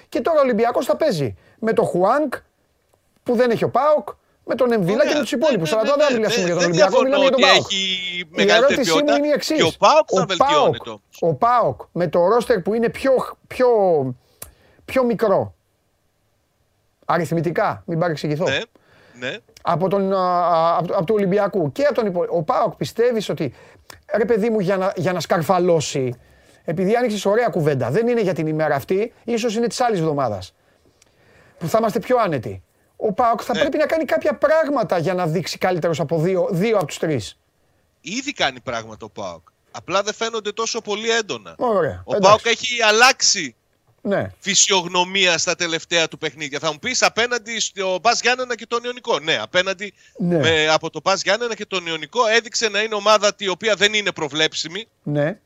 [0.09, 2.35] και τώρα ο Ολυμπιακός θα παίζει με το Χουάνκ
[3.23, 4.09] που δεν έχει ο Πάοκ,
[4.45, 5.15] με τον Εμβιλά και Ωραία.
[5.15, 5.71] με τους υπόλοιπους.
[5.71, 7.31] Ναι, Αλλά ναι, τώρα δεν ναι, μιλάμε ναι, για τον δεν Ολυμπιακό, διαφωνώ μιλάμε για
[7.31, 7.73] τον ότι Πάοκ.
[7.73, 9.57] έχει Η μεγαλύτερη ερώτησή μου ποιότητα είναι η εξής.
[9.57, 11.03] και ο Πάοκ θα Ο βελτιώνεται όμως.
[11.21, 13.13] ο Πάοκ με το ρόστερ που είναι πιο,
[13.47, 13.69] πιο,
[14.85, 15.55] πιο μικρό,
[17.05, 18.59] αριθμητικά, μην παρεξηγηθώ, Ναι,
[19.19, 19.37] ναι.
[19.63, 22.37] από τον, α, α, από, από του Ολυμπιακού και από τον υπόλοιπο.
[22.37, 23.55] Ο Πάοκ πιστεύεις ότι
[24.17, 26.15] ρε παιδί μου για να, για να σκαρφαλώσει,
[26.65, 30.55] επειδή άνοιξες ωραία κουβέντα, δεν είναι για την ημέρα αυτή, ίσως είναι της άλλης εβδομάδας.
[31.59, 32.63] Που θα είμαστε πιο άνετοι.
[33.05, 33.61] Ο Πάοκ θα Ναι.
[33.61, 37.39] πρέπει να κάνει κάποια πράγματα για να δείξει καλύτερος από δύο, δύο από τους τρεις.
[38.01, 39.49] Ήδη κάνει πράγματα ο Πάοκ.
[39.71, 41.55] Απλά δεν φαίνονται τόσο πολύ έντονα.
[41.59, 42.03] Ωραία.
[42.07, 42.21] Ο εντάξει.
[42.29, 43.55] Πάοκ έχει αλλάξει
[44.01, 44.31] Ναι.
[44.39, 46.59] φυσιογνωμία στα τελευταία του παιχνίδια.
[46.59, 49.19] Θα μου πεις απέναντι στο Πα Γιάννενα και τον Ιωνικό.
[49.19, 50.39] Ναι, απέναντι Ναι.
[50.39, 53.95] με, από το Πα Γιάννενα και τον Ιωνικό έδειξε να είναι ομάδα η οποία δεν
[53.95, 54.89] είναι προβλέψιμη.
[55.03, 55.39] Ναι.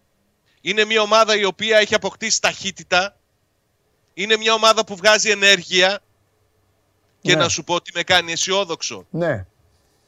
[0.61, 3.17] Είναι μια ομάδα η οποία έχει αποκτήσει ταχύτητα.
[4.15, 5.99] Είναι μια ομάδα που βγάζει ενέργεια.
[7.27, 7.43] Και Ναι.
[7.43, 9.07] να σου πω ότι με κάνει αισιόδοξο.
[9.11, 9.47] Ναι.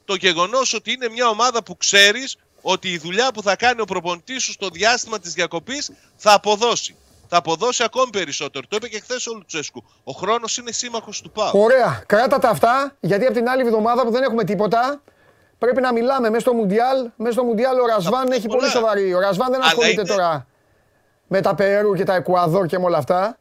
[0.05, 3.85] Το γεγονός ότι είναι μια ομάδα που ξέρεις ότι η δουλειά που θα κάνει ο
[3.85, 6.95] προπονητής σου στο διάστημα της διακοπής θα αποδώσει.
[7.27, 8.65] Θα αποδώσει ακόμη περισσότερο.
[8.69, 9.83] Το είπε και χθες ο Λουτσέσκου.
[10.03, 11.51] Ο χρόνος είναι σύμμαχος του ΠΑΟ.
[11.63, 12.03] Ωραία.
[12.05, 15.01] Κράτα τα αυτά, γιατί από την άλλη εβδομάδα που δεν έχουμε τίποτα,
[15.57, 17.09] πρέπει να μιλάμε μέσα στο Μουντιάλ.
[17.15, 18.59] Μέσα στο Μουντιάλ ο Ρασβάν πούμε έχει πολλά.
[18.59, 19.13] πολύ σοβαρή.
[19.13, 20.47] Ο Ρασβάν δεν Αλλά ασχολείται είναι- τώρα
[21.27, 23.37] με τα Περού και τα Εκουαδόρ και με όλα αυτά.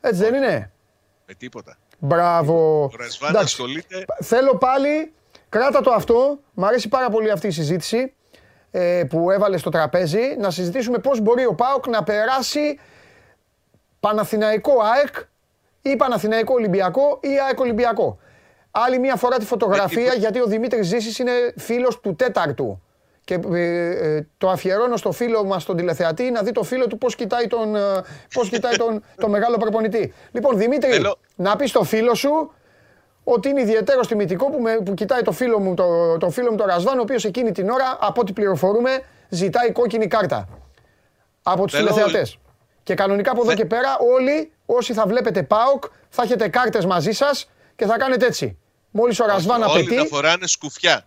[0.00, 0.70] Έτσι δεν είναι;
[1.26, 1.76] Με τίποτα.
[2.04, 2.82] Μπράβο.
[2.82, 3.44] Ο Ρασβάν Εντάξει.
[3.44, 4.04] ασχολείται.
[4.22, 5.12] Θέλω πάλι,
[5.48, 6.38] κράτα το αυτό.
[6.54, 8.14] Μ' αρέσει πάρα πολύ αυτή η συζήτηση
[8.70, 10.36] ε, που έβαλε στο τραπέζι.
[10.38, 12.78] Να συζητήσουμε πώς μπορεί ο ΠΑΟΚ να περάσει
[14.00, 15.16] Παναθηναϊκό ΑΕΚ
[15.82, 18.18] ή Παναθηναϊκό Ολυμπιακό ή ΑΕΚ Ολυμπιακό.
[18.70, 22.82] Άλλη μία φορά τη φωτογραφία Ε, γιατί ο Δημήτρης Ζήσης είναι φίλος του τέταρτου.
[23.24, 26.98] Και ε, ε, το αφιερώνω στο φίλο μας τον τηλεθεατή να δει το φίλο του
[26.98, 27.80] πώς κοιτάει τον, ε,
[28.34, 30.12] πώς κοιτάει τον, τον μεγάλο προπονητή.
[30.32, 32.52] Λοιπόν Δημήτρη, Θέλω- να πεις στο φίλο σου
[33.24, 36.56] ότι είναι ιδιαίτερο τιμητικό που, με, που κοιτάει το φίλο μου, το, το φίλο μου
[36.56, 38.90] τον Ρασβάν, ο οποίος εκείνη την ώρα, από ό,τι πληροφορούμε,
[39.28, 40.48] ζητάει κόκκινη κάρτα.
[41.42, 42.38] Από τους Θέλω- τηλεθεατές.
[42.82, 46.84] Και κανονικά από εδώ Θε- και πέρα όλοι όσοι θα βλέπετε ΠΑΟΚ θα έχετε κάρτες
[46.86, 48.58] μαζί σας και θα κάνετε έτσι.
[48.90, 51.06] Μόλις ο Ρασβάν Όλοι απαιτεί, να φοράνε σκουφιά.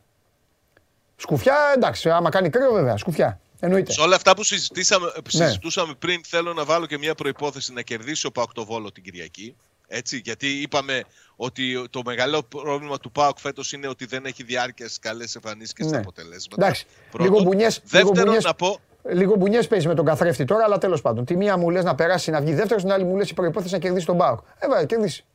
[1.18, 3.40] Σκουφιά εντάξει, άμα κάνει κρύο βέβαια, σκουφιά.
[3.60, 3.92] Εννοείται.
[3.92, 5.46] Σε όλα αυτά που συζητήσαμε, Ναι.
[5.46, 9.04] συζητούσαμε πριν, θέλω να βάλω και μια προπόθεση να κερδίσει ο Πάοκ το Βόλο την
[9.04, 9.56] Κυριακή.
[9.88, 11.04] Έτσι, γιατί είπαμε
[11.36, 15.74] ότι το μεγάλο πρόβλημα του ΠΑΟΚ φέτος είναι ότι δεν έχει διάρκεια στι καλές εμφανίσει
[15.74, 15.98] και στα Ναι.
[15.98, 16.64] αποτελέσματα.
[16.66, 17.32] Εντάξει, Πρώτον.
[17.34, 18.80] λίγο μπουνιές, λίγο Δεύτερον, μπουνιές, να πω.
[19.10, 21.26] λίγο μπουνιές παίζει με τον καθρέφτη τώρα, αλλά τέλος πάντων.
[21.26, 23.74] Τη μία μου λες να περάσει να βγει δεύτερος, την άλλη μου λες η προϋπόθεση
[23.74, 24.40] να κερδίσει τον ΠΑΟΚ.
[24.60, 25.26] Ε, βέβαια, κερδίσει.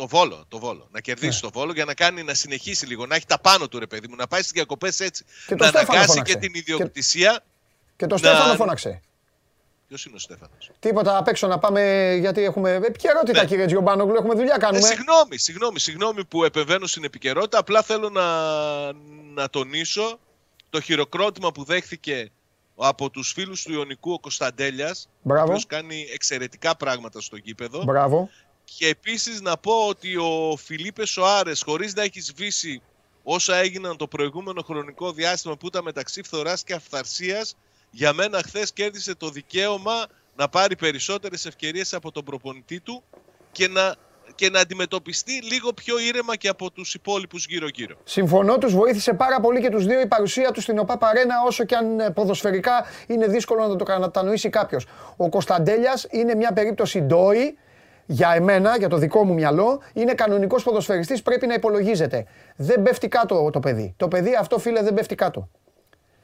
[0.00, 0.88] Το Βόλο, το Βόλο.
[0.90, 1.50] Να κερδίσει Ναι.
[1.50, 4.08] το Βόλο για να κάνει να συνεχίσει λίγο, να έχει τα πάνω του ρε παιδί
[4.08, 5.24] μου, να πάει στις διακοπές έτσι.
[5.46, 6.32] Και το να Στέφανο αναγκάσει φώναξε.
[6.32, 7.40] και την Και- ιδιοκτησία.
[7.96, 9.00] Και το Να- Στέφανο φώναξε.
[9.88, 12.70] Ποιος είναι ο Στέφανος; Τίποτα απ' έξω να πάμε, γιατί έχουμε.
[12.70, 13.46] Ε, Επικαιρότητα, Ναι.
[13.48, 14.86] κύριε Τζιομπάνογλου, έχουμε δουλειά Ε, κάνουμε.
[14.86, 17.58] συγγνώμη, συγγνώμη, συγγνώμη που επεμβαίνω στην επικαιρότητα.
[17.58, 18.24] Απλά θέλω να,
[19.34, 20.18] να τονίσω
[20.70, 22.30] το χειροκρότημα που δέχθηκε
[22.76, 25.44] από τους φίλους του Ιωνικού ο Κωνσταντέλιας, ο Μπράβο.
[25.46, 28.30] οποίος κάνει εξαιρετικά πράγματα στο γήπεδο Μπράβο.
[28.76, 32.82] Και επίσης να πω ότι ο Φιλίπε Σοάρες χωρίς να έχεις σβήσει
[33.22, 37.56] όσα έγιναν το προηγούμενο χρονικό διάστημα που ήταν μεταξύ φθοράς και αυθαρσίας
[37.90, 40.06] για μένα χθες κέρδισε το δικαίωμα
[40.36, 43.02] να πάρει περισσότερες ευκαιρίες από τον προπονητή του
[43.52, 43.94] και να
[44.34, 47.96] και να αντιμετωπιστεί λίγο πιο ήρεμα και από τους υπόλοιπους γύρω-γύρω.
[48.04, 51.64] Συμφωνώ, τους βοήθησε πάρα πολύ και τους δύο η παρουσία τους στην ΟΠΑ Παρένα, όσο
[51.64, 54.86] και αν ε, ποδοσφαιρικά είναι δύσκολο να το κατανοήσει κάποιος.
[55.16, 57.58] Ο Κωνσταντέλιας είναι μια περίπτωση ντόη
[58.10, 62.26] για εμένα, για το δικό μου μυαλό, είναι κανονικός ποδοσφαιριστής, πρέπει να υπολογίζεται.
[62.56, 63.94] Δεν πέφτει κάτω το παιδί.
[63.96, 65.48] Το παιδί αυτό, φίλε, δεν πέφτει κάτω.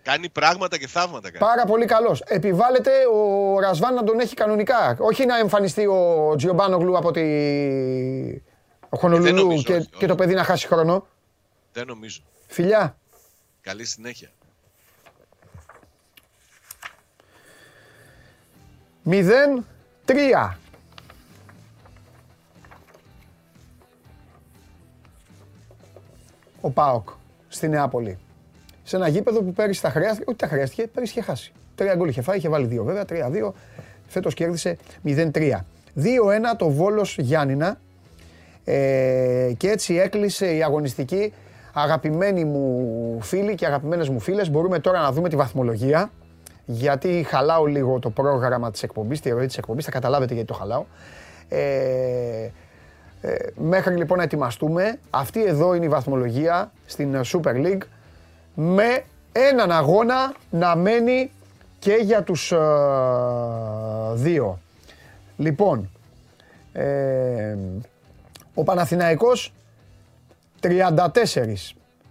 [0.02, 1.30] Κάνει πράγματα και θαύματα.
[1.30, 1.38] Κάνει.
[1.38, 2.20] Πάρα πολύ καλός.
[2.20, 4.96] Επιβάλλεται ο Ρασβάν να τον έχει κανονικά.
[4.98, 8.42] Όχι να εμφανιστεί ο Τζιομπάνογλου από τη ε,
[8.90, 11.06] Χονολουλού και, και το παιδί να χάσει χρόνο.
[11.72, 12.20] Δεν νομίζω.
[12.46, 12.96] Φιλιά.
[13.60, 14.30] Καλή συνέχεια.
[19.10, 20.56] 0-3.
[26.66, 27.08] Ο Πάοκ
[27.48, 28.18] στη Νεάπολη
[28.82, 31.52] σε ένα γήπεδο που πέρυσι τα χρειάστηκε, όχι τα χρειάστηκε, πέρυσι είχε χάσει.
[31.74, 33.54] Τρία γκολ είχε φάει, είχε βάλει δύο βέβαια, τρία-δύο.
[34.06, 35.20] Φέτος κέρδισε 0-3.
[35.32, 35.62] 2-1
[36.58, 37.78] το Βόλος Γιάννηνα
[38.64, 41.32] ε, και έτσι έκλεισε η αγωνιστική.
[41.72, 46.10] Αγαπημένοι μου φίλοι και αγαπημένες μου φίλες, μπορούμε τώρα να δούμε τη βαθμολογία
[46.64, 50.54] γιατί χαλάω λίγο το πρόγραμμα της εκπομπής, τη ροή της εκπομπής, θα καταλάβετε γιατί το
[50.54, 50.84] χαλάω.
[51.48, 52.48] Ε,
[53.26, 57.82] ε, μέχρι λοιπόν να ετοιμαστούμε, αυτή εδώ είναι η βαθμολογία στην Super League
[58.54, 61.30] με έναν αγώνα να μένει
[61.78, 62.58] και για τους ε,
[64.14, 64.58] δύο.
[65.36, 65.90] Λοιπόν,
[66.72, 67.56] ε,
[68.54, 69.52] ο Παναθηναϊκός
[70.60, 70.68] 34,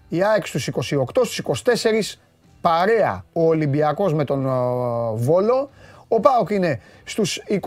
[0.10, 2.18] η ΑΕΚ στους 28, στους 24
[2.62, 4.50] παρέα ο Ολυμπιακός με τον ε,
[5.16, 5.70] Βόλο,
[6.08, 7.60] ο ΠΑΟΚ είναι στους 22,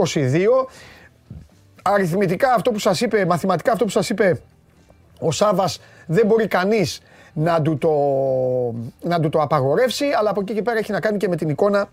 [1.92, 4.40] αριθμητικά αυτό που σας είπε, μαθηματικά αυτό που σας είπε
[5.20, 7.00] ο Σάβας δεν μπορεί κανείς
[7.32, 7.90] να του, το,
[9.08, 11.48] να του το απαγορεύσει, αλλά από εκεί και πέρα έχει να κάνει και με την
[11.48, 11.88] εικόνα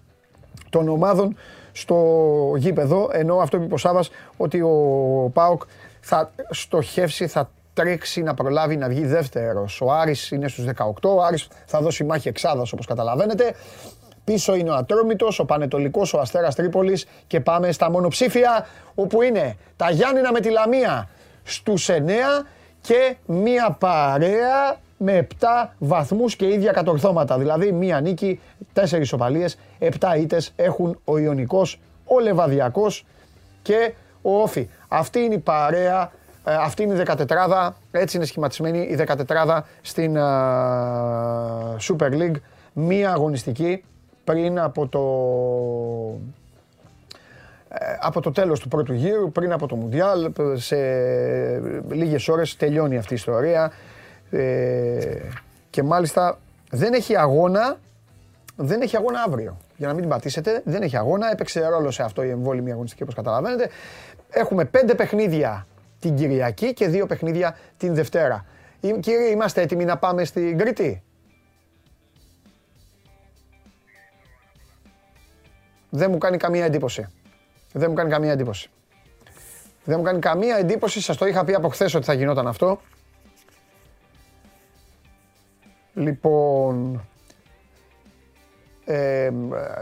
[0.69, 1.35] των ομάδων
[1.71, 1.95] στο
[2.57, 4.71] γήπεδο, ενώ αυτό είπε ο Σάβας, ότι ο
[5.33, 5.61] ΠΑΟΚ
[5.99, 9.81] θα στοχεύσει, θα τρέξει να προλάβει να βγει δεύτερος.
[9.81, 13.55] Ο Άρης είναι στους 18, ο Άρης θα δώσει μάχη εξάδας όπως καταλαβαίνετε.
[14.25, 19.57] Πίσω είναι ο Ατρόμητος, ο Πανετολικός, ο Αστέρας Τρίπολης και πάμε στα μονοψήφια όπου είναι
[19.75, 21.09] τα Γιάννηνα με τη Λαμία
[21.43, 22.45] στους 9
[22.81, 27.37] και μία παρέα με 7 βαθμούς και ίδια κατορθώματα.
[27.37, 28.39] Δηλαδή μία νίκη,
[28.73, 33.05] 4 ισοπαλίες, 7 ήτες έχουν ο Ιωνικός, ο Λεβαδιακός
[33.61, 34.69] και ο Όφη.
[34.87, 36.11] Αυτή είναι η παρέα,
[36.45, 40.21] ε, αυτή είναι η 14 έτσι είναι σχηματισμένη η 14 στην uh,
[41.87, 42.35] Super League.
[42.73, 43.83] Μία αγωνιστική
[44.25, 45.01] πριν από το,
[47.69, 50.77] ε, από το τέλος του πρώτου γύρου, πριν από το Μουντιάλ, σε
[51.89, 53.71] λίγες ώρες τελειώνει αυτή η ιστορία.
[54.31, 55.17] Ε,
[55.69, 57.77] και μάλιστα δεν έχει αγώνα,
[58.55, 59.57] δεν έχει αγώνα αύριο.
[59.77, 61.31] Για να μην την πατήσετε, δεν έχει αγώνα.
[61.31, 63.69] Έπαιξε ρόλο σε αυτό η εμβόλυμη αγωνιστική όπως καταλαβαίνετε.
[64.29, 65.67] Έχουμε πέντε παιχνίδια
[65.99, 68.45] την Κυριακή και δύο παιχνίδια την Δευτέρα.
[68.99, 71.03] Κύριε, είμαστε έτοιμοι να πάμε στην Κρήτη;
[75.95, 77.07] Δεν μου κάνει καμία εντύπωση.
[77.73, 78.69] Δεν μου κάνει καμία εντύπωση.
[79.83, 82.79] Δεν μου κάνει καμία εντύπωση, σας το είχα πει από χθες ότι θα γινόταν αυτό.
[85.93, 87.05] Λοιπόν,
[88.85, 89.29] ε,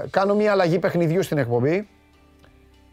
[0.10, 1.88] κάνω μια αλλαγή παιχνιδιού στην εκπομπή.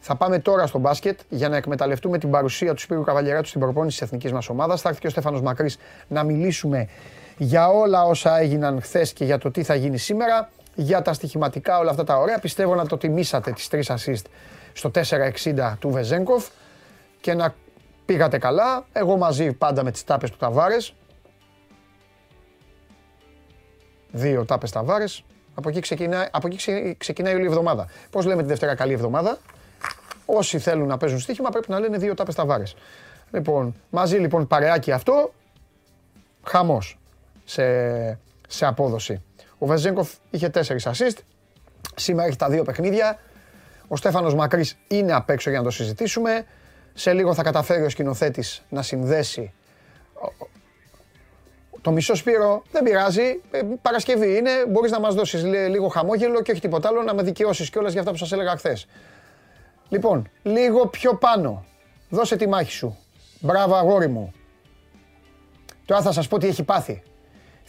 [0.01, 3.99] Θα πάμε τώρα στο μπάσκετ για να εκμεταλλευτούμε την παρουσία του Σπύρου Καβαλιαράτου στην προπόνηση
[3.99, 4.81] της εθνικής μας ομάδας.
[4.81, 5.79] Θα έρθει και ο Στέφανος Μακρύς
[6.09, 6.89] να μιλήσουμε
[7.37, 10.51] για όλα όσα έγιναν χθες και για το τι θα γίνει σήμερα.
[10.75, 12.39] Για τα στοιχηματικά όλα αυτά τα ωραία.
[12.39, 14.25] Πιστεύω να το τιμήσατε τις τρεις assist
[14.73, 16.49] στο 4.60 του Βεζέγκοφ
[17.21, 17.55] και να
[18.05, 18.87] πήγατε καλά.
[18.93, 20.95] Εγώ μαζί πάντα με τις τάπες του Ταβάρες.
[24.11, 25.25] Δύο τάπες ταβάρες.
[25.55, 27.87] Από εκεί, ξεκινάει, από εκεί ξεκινάει όλη η εβδομάδα.
[28.11, 29.39] Πώς λέμε τη Δευτέρα καλή εβδομάδα;
[30.25, 32.75] Όσοι θέλουν να παίζουν στοίχημα πρέπει να λένε δύο τάπες ταβάρες.
[33.31, 35.33] Λοιπόν, μαζί λοιπόν παρεάκι αυτό.
[36.43, 36.99] Χαμός
[37.45, 37.65] σε,
[38.49, 39.23] σε απόδοση.
[39.63, 41.17] Ο Βεζέγκοφ είχε τέσσερις assist.
[41.97, 43.19] Σήμερα έχει τα δύο παιχνίδια.
[43.89, 46.45] Ο Στέφανος Μακρύς είναι απ' έξω για να το συζητήσουμε.
[46.95, 49.53] Σε λίγο θα καταφέρει ο σκηνοθέτης να συνδέσει
[51.83, 53.41] το μισό Σπύρο δεν πειράζει.
[53.51, 54.51] Ε, Παρασκευή είναι.
[54.69, 58.01] Μπορείς να μας δώσεις λίγο χαμόγελο και όχι τίποτα άλλο να με δικαιώσεις κιόλας για
[58.01, 58.87] αυτά που σας έλεγα χθες.
[59.89, 61.65] Λοιπόν, λίγο πιο πάνω.
[62.09, 62.97] Δώσε τη μάχη σου.
[63.41, 64.33] Μπράβο, αγόρι μου.
[65.85, 67.03] Τώρα θα σας πω τι έχει πάθει.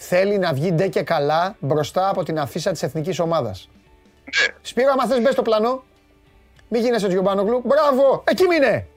[0.04, 3.70] Θέλει να βγει ντε και καλά μπροστά από την αφίσα της εθνικής ομάδας.
[4.24, 4.56] Ναι.
[4.62, 5.84] Σπύρο, άμα θες, μπες στο πλανό.
[6.68, 7.62] Μην γίνεσαι Τζιομπάνογλου.
[7.66, 8.88] Μπράβο, εκεί μείνε.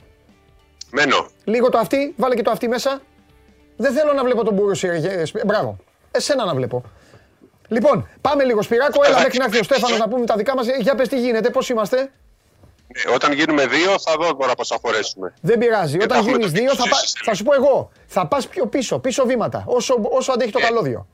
[0.90, 1.26] Μένω.
[1.44, 3.00] Λίγο το αυτή, βάλε και το αυτή μέσα.
[3.76, 4.72] Δεν θέλω να βλέπω τον Μπούρου
[5.46, 5.76] Μπράβο.
[6.10, 6.82] Εσένα να βλέπω.
[7.68, 9.04] Λοιπόν, πάμε λίγο Σπυράκο.
[9.04, 10.66] Έλα μέχρι να έρθει ο Στέφανος να πούμε τα δικά μας.
[10.80, 12.10] Για πες τι γίνεται, πώς είμαστε.
[12.96, 15.34] Ε, όταν γίνουμε δύο, θα δω τώρα πώς θα χωρέσουμε.
[15.40, 16.02] Δεν πειράζει.
[16.02, 16.96] Όταν γίνεις δύο, θα, πα...
[17.24, 17.90] θα σου πω εγώ.
[18.06, 19.64] Θα πας πιο πίσω, πίσω βήματα.
[19.66, 21.06] Όσο, όσο αντέχει το ε, καλώδιο.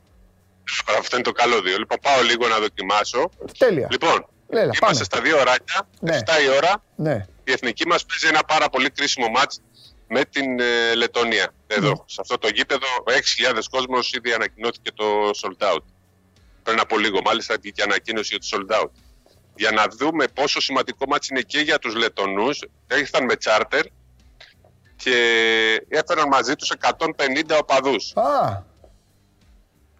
[0.99, 1.79] Αυτό είναι το καλώδιο.
[1.79, 3.31] Λοιπόν, πάω λίγο να δοκιμάσω.
[3.59, 3.89] Τέλεια.
[3.91, 5.05] Λοιπόν, Λέλα, είμαστε πάμε.
[5.05, 5.89] στα δύο ωράκια.
[6.01, 6.19] Ναι.
[6.19, 6.85] 7 η ώρα.
[6.97, 7.27] Ναι.
[7.45, 9.61] Η εθνική μας παίζει ένα πάρα πολύ κρίσιμο μάτς
[10.09, 11.55] με την ε, Λετωνία.
[11.67, 11.95] Εδώ, ναι.
[12.07, 12.87] σε αυτό το γήπεδο,
[13.55, 15.05] 6.000 κόσμος ήδη ανακοινώθηκε το
[15.41, 15.83] sold out.
[16.63, 18.91] Πριν από λίγο, μάλιστα, και ανακοίνωση για το sold out
[19.61, 22.63] για να δούμε πόσο σημαντικό μάτς είναι και για τους Λετονούς.
[22.99, 23.85] Ήρθαν με τσάρτερ
[24.97, 25.17] και
[25.89, 28.13] έφεραν μαζί τους 150 οπαδούς.
[28.17, 28.63] Α.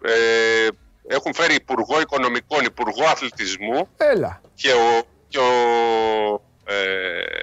[0.03, 0.67] Ε,
[1.07, 4.41] έχουν φέρει Υπουργό Οικονομικών, Υπουργό Αθλητισμού Έλα.
[4.55, 5.51] και ο, και ο
[6.65, 7.39] ε,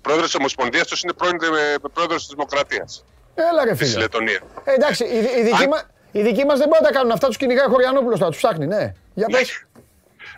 [0.00, 3.04] πρόεδρος της Ομοσπονδίας τους είναι πρώην ε, πρόεδρος της Δημοκρατίας.
[3.34, 3.88] Έλα ρε φίλε.
[3.88, 4.42] Της Λετωνίας.
[4.64, 5.90] Ε, εντάξει, οι, οι, δικοί, Αν...
[6.12, 8.66] οι δικοί μας δεν μπορούν να τα κάνουν αυτά, τους κυνηγάει Χωριανόπουλος, θα τους ψάχνει,
[8.66, 8.92] ναι.
[9.14, 9.66] Για πες.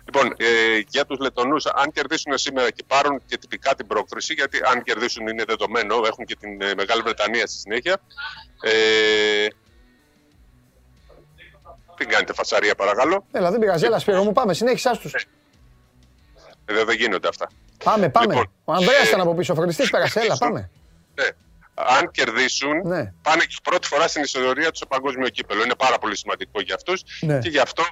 [0.05, 4.59] Λοιπόν, ε, για τους Λετωνούς, αν κερδίσουν σήμερα και πάρουν και τυπικά την πρόκριση, γιατί
[4.73, 7.97] αν κερδίσουν είναι δεδομένο, έχουν και την ε, Μεγάλη Βρετανία στη συνέχεια.
[8.61, 9.47] Ε,
[11.99, 13.25] μην κάνετε φασαρία, παρακαλώ.
[13.31, 13.85] Έλα, δεν πειράζει.
[13.85, 14.53] Έλα, Σπύρο μου, πάμε.
[14.53, 15.09] Συνέχισά του.
[16.65, 17.49] Ε, δεν γίνονται αυτά.
[17.83, 18.33] Πάμε, πάμε.
[18.33, 19.53] Λοιπόν, ο Ανδρέας ήταν από πίσω.
[19.53, 20.19] Ο Φροντιστής πέρασε.
[20.19, 20.69] Έλα, πάμε.
[21.15, 21.27] Ναι.
[21.73, 23.13] Αν κερδίσουν, ναι.
[23.21, 25.63] πάνε και πρώτη φορά στην ιστορία του στο παγκόσμιο κύπελο.
[25.63, 27.39] Είναι πάρα πολύ σημαντικό για αυτούς ναι.
[27.39, 27.83] και γι' αυτό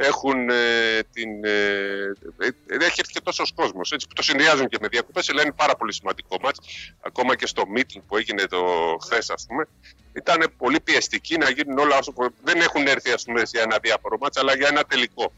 [0.00, 1.44] έχουν ε, την.
[1.44, 5.28] Ε, ε, έχει έρθει και τόσος κόσμος που το συνδυάζουν και με διακοπές.
[5.28, 6.58] Αλλά είναι πάρα πολύ σημαντικό μάτς.
[7.00, 9.68] Ακόμα και στο meeting που έγινε το χθες, ας πούμε,
[10.12, 12.12] ήταν πολύ πιεστική να γίνουν όλα όσο.
[12.44, 15.32] Δεν έχουν έρθει ας πούμε, για ένα διάφορο μάτς, αλλά για ένα τελικό.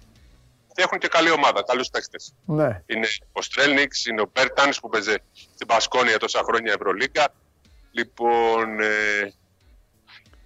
[0.75, 2.17] Και έχουν και καλή ομάδα, καλούς παίχτες.
[2.45, 2.83] Ναι.
[2.87, 5.15] Είναι ο Στρέλνιξ, είναι ο Μπέρτανς που παίζει
[5.55, 7.35] στην Μπασκόνια τόσα χρόνια Ευρωλίγκα.
[7.93, 9.33] Λοιπόν, ε,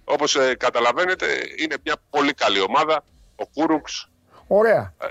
[0.03, 1.25] όπως ε, καταλαβαίνετε,
[1.57, 3.03] είναι μια πολύ καλή ομάδα
[3.35, 4.09] ο Κούρουξ.
[4.47, 4.93] Ωραία.
[5.01, 5.07] Ε,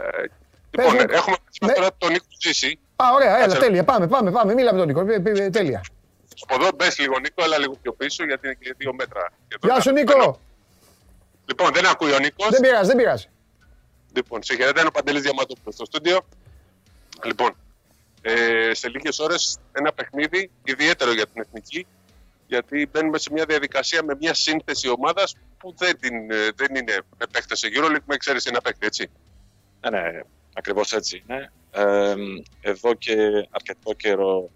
[0.71, 1.73] λοιπόν, Πες, έχουμε ναι.
[1.73, 2.79] τώρα τον Νίκο Ζήση.
[2.97, 3.85] Α, ωραία, έλα, τέλεια.
[3.85, 4.55] Πάμε, πάμε, πάμε.
[4.55, 5.05] Μίλα με τον Νίκο.
[5.51, 5.85] Τέλεια.
[6.49, 9.33] Από εδώ μπες λίγο Νίκο, αλλά λίγο πιο πίσω γιατί είναι και δύο μέτρα.
[9.63, 10.41] Γεια σου Νίκο.
[11.47, 12.49] Λοιπόν, δεν ακούει ο Νίκος.
[12.49, 13.29] Δεν πειράζει, δεν πειράζει.
[14.13, 16.27] Λοιπόν, σε χαιρετάει ο Παντελής Διαμαντόπουλος στο στούντιο.
[17.25, 17.57] Λοιπόν,
[18.23, 21.87] ε, σε λίγες ώρες ένα παιχνίδι ιδιαίτερο για την εθνική.
[22.47, 26.99] Γιατί μπαίνουμε σε μια διαδικασία με μια σύνθεση ομάδας που δεν, την, ε, δεν είναι
[27.19, 29.11] με παίχτε σε EuroLeague, με ξέρεις ένα παίχτη, έτσι.
[29.81, 30.21] Ναι, ναι,
[30.55, 31.53] ακριβώς έτσι είναι.
[31.71, 32.15] Ε,
[32.61, 33.15] εδώ και
[33.51, 34.51] αρκετό καιρό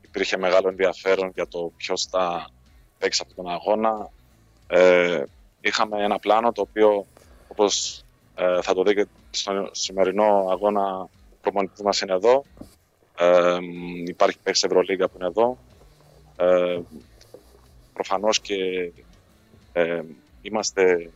[0.00, 2.50] υπήρχε μεγάλο ενδιαφέρον για το ποιος θα
[2.98, 4.10] παίξει αυτόν τον αγώνα.
[4.66, 5.22] Ε,
[5.60, 7.06] είχαμε ένα πλάνο το οποίο,
[7.48, 11.08] όπως ε, θα το δείτε στο σημερινό αγώνα, ο
[11.40, 12.44] προπονητής μας είναι εδώ.
[13.18, 13.58] Ε,
[14.06, 15.58] υπάρχει παίχτη Ευρωλίγκα που είναι εδώ.
[16.36, 16.80] Ε,
[17.92, 18.54] προφανώς και
[19.72, 20.02] ε,
[20.46, 21.10] είμαστε,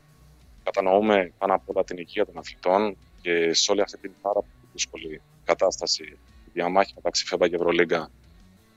[0.63, 4.69] κατανοούμε πάνω απ' όλα την υγεία των αθλητών και σε όλη αυτή την πάρα πολύ
[4.73, 6.03] δύσκολη κατάσταση,
[6.45, 8.11] η διαμάχη μεταξύ ΦΕΜΠΑ και Ευρωλίγκα,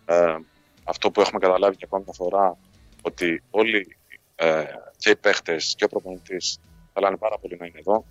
[0.05, 0.35] ε,
[0.83, 2.57] αυτό που έχουμε καταλάβει και ακόμη μια φορά,
[3.01, 3.97] ότι όλοι
[4.35, 4.63] ε,
[4.97, 6.59] και οι παίχτες και ο προπονητής
[6.93, 8.05] θέλανε πάρα πολύ να είναι εδώ.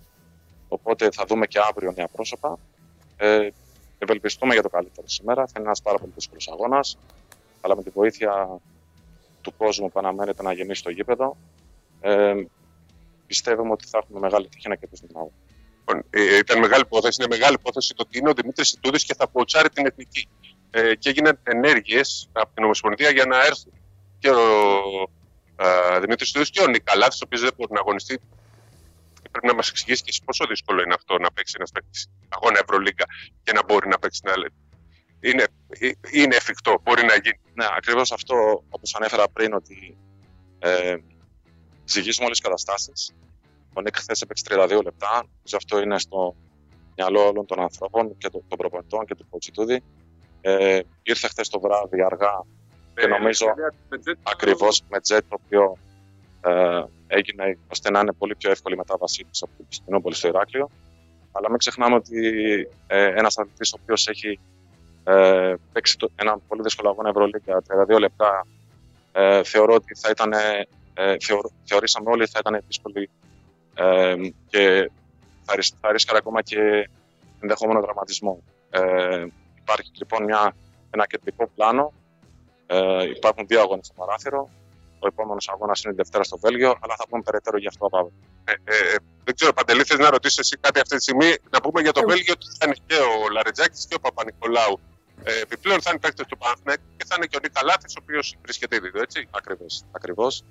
[0.67, 2.59] Οπότε θα δούμε και αύριο νέα πρόσωπα.
[3.17, 3.49] Ε,
[3.97, 5.45] ευελπιστούμε για το καλύτερο σήμερα.
[5.45, 6.97] Θα είναι ένας πάρα πολύ δύσκολος αγώνας.
[7.61, 8.59] Αλλά με τη βοήθεια
[9.41, 11.37] του κόσμου που αναμένεται να γεννήσει το γήπεδο,
[12.03, 12.33] ε,
[13.27, 15.33] πιστεύουμε ότι θα έχουμε μεγάλη τύχη να κερδίσουμε την αγώνα.
[15.77, 17.17] Λοιπόν, ε, ήταν μεγάλη υπόθεση.
[17.21, 20.29] Είναι μεγάλη υπόθεση το ότι είναι ο Δημήτρης Ιτούδη και θα ποτσάρει την εθνική.
[20.71, 23.73] Ε, και έγιναν ενέργειες από την Ομοσπονδία για να έρθουν
[24.19, 24.39] και ο
[25.55, 28.19] ε, Δημήτρης Ιτούδη και ο Νικαλάτη, ο οποίος δεν μπορεί να αγωνιστεί.
[29.31, 33.05] Πρέπει να μας εξηγήσει και πόσο δύσκολο είναι αυτό να παίξει ένας παίκτης αγώνα Ευρωλίγκα
[33.43, 34.31] και να μπορεί να παίξει την
[35.23, 37.39] είναι, ε, είναι εφικτό, μπορεί να γίνει.
[37.53, 39.97] Ναι, ακριβώς αυτό, όπως ανέφερα πριν, ότι
[40.59, 40.95] ε,
[41.85, 43.13] ζυγίζουμε όλες τις καταστάσεις.
[43.73, 45.11] Ο Νίκ χθες έπαιξε 32 λεπτά.
[45.11, 46.35] Νομίζω αυτό είναι στο
[46.95, 49.83] μυαλό όλων των ανθρώπων και των, προπονητών και του Ποτσιτούδη.
[50.41, 52.45] Ε, ήρθε χθες το βράδυ αργά
[52.95, 53.45] και νομίζω
[54.23, 55.77] ακριβώς με τζετ το οποίο
[56.41, 60.27] ε, έγινε ώστε να είναι πολύ πιο εύκολη η μετάβασή του από την Κωνσταντινούπολη στο
[60.27, 60.69] Ηράκλειο.
[61.31, 62.17] Αλλά μην ξεχνάμε ότι
[62.87, 64.39] ε, ένας αθλητής ο οποίος έχει
[65.03, 67.61] ε, παίξει το, ένα πολύ δύσκολο αγώνα Ευρωλίγκα,
[67.95, 68.47] 32 λεπτά.
[69.11, 70.33] Ε, θεωρώ ότι θα ήταν,
[70.93, 73.09] ε, θεω, θεωρήσαμε όλοι ότι θα ήταν δύσκολη
[73.75, 74.15] ε,
[74.47, 74.91] και
[75.43, 76.89] θα, θα ρίσκαρε ακόμα και
[77.39, 78.43] ενδεχόμενο δραματισμό.
[78.69, 79.25] Ε,
[79.59, 80.55] υπάρχει λοιπόν μια,
[80.91, 81.93] ένα κεντρικό πλάνο.
[82.67, 84.49] Ε, υπάρχουν δύο αγώνες στο παράθυρο.
[84.99, 88.11] Ο επόμενος αγώνας είναι η Δευτέρα στο Βέλγιο, αλλά θα πούμε περαιτέρω γι' αυτό από
[88.43, 91.81] ε, ε, δεν ξέρω, Παντελή, θες να ρωτήσεις εσύ κάτι αυτή τη στιγμή; Να πούμε
[91.81, 94.79] για το Βέλγιο ότι θα είναι και ο Λαρετζάκης και ο Παπα-Νικολάου
[95.23, 97.99] Ε, επιπλέον θα είναι παίκτες του Παναθηναϊκού και θα είναι και ο Νίκα Λάθη, ο
[98.01, 99.27] οποίος βρίσκεται ήδη έτσι.
[99.91, 100.43] Ακριβώς.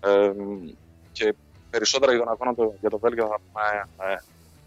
[0.00, 0.70] Ακριβώς.
[0.70, 0.74] Ε,
[1.12, 1.34] και
[1.70, 4.16] περισσότερα για τον αγώνα για το Βέλγιο θα πούμε ε,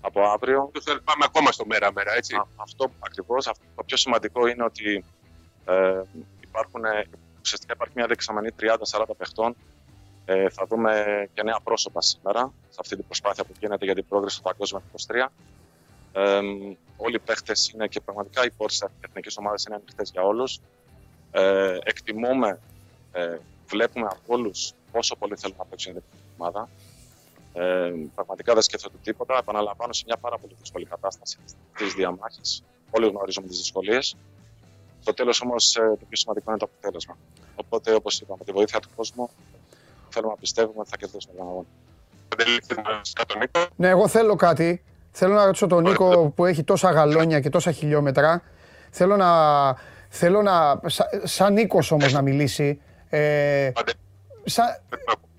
[0.02, 0.72] από αύριο.
[1.04, 2.36] Πάμε ακόμα στο μέρα-μέρα, έτσι.
[2.36, 3.46] Α, αυτό ακριβώς.
[3.76, 5.04] Το πιο σημαντικό είναι ότι
[5.66, 6.02] ε,
[6.44, 6.82] υπάρχουν,
[7.42, 9.56] ουσιαστικά υπάρχει μια δεξαμενή 30-40 παιχτών.
[10.26, 14.06] Ε, θα δούμε και νέα πρόσωπα σήμερα σε αυτή την προσπάθεια που γίνεται για την
[14.08, 15.28] πρόοδο στο Παγκόσμιο 23.
[16.14, 16.40] Ε,
[16.98, 20.60] όλοι οι παίχτες είναι και πραγματικά οι πόρτες της εθνικής ομάδας είναι ανοιχτές για όλους.
[21.32, 22.60] Ε, εκτιμούμε,
[23.12, 23.38] ε,
[23.68, 26.04] βλέπουμε από όλους πόσο πολύ θέλουν να παίξουν την
[26.38, 26.70] ομάδα.
[27.54, 29.38] Ε, πραγματικά δεν σκέφτονται τίποτα.
[29.38, 31.38] Επαναλαμβάνω σε μια πάρα πολύ δύσκολη κατάσταση
[31.78, 32.64] της διαμάχης.
[32.92, 34.16] Όλοι γνωρίζουμε τις δυσκολίες.
[35.02, 37.18] Στο τέλος όμως ε, το πιο σημαντικό είναι το αποτέλεσμα.
[37.56, 39.30] Οπότε, όπως είπαμε, με τη βοήθεια του κόσμου
[40.10, 41.68] θέλουμε να πιστεύουμε ότι θα κερδίσουμε τον αγώνα.
[43.76, 44.84] Ναι, εγώ θέλω κάτι.
[45.12, 48.42] Θέλω να ρωτήσω τον Νίκο που έχει τόσα γαλόνια και τόσα χιλιόμετρα.
[48.90, 49.30] Θέλω να.
[50.10, 50.82] Θέλω να.
[51.24, 52.82] Σαν Νίκος όμως να μιλήσει.
[53.10, 53.72] Ε,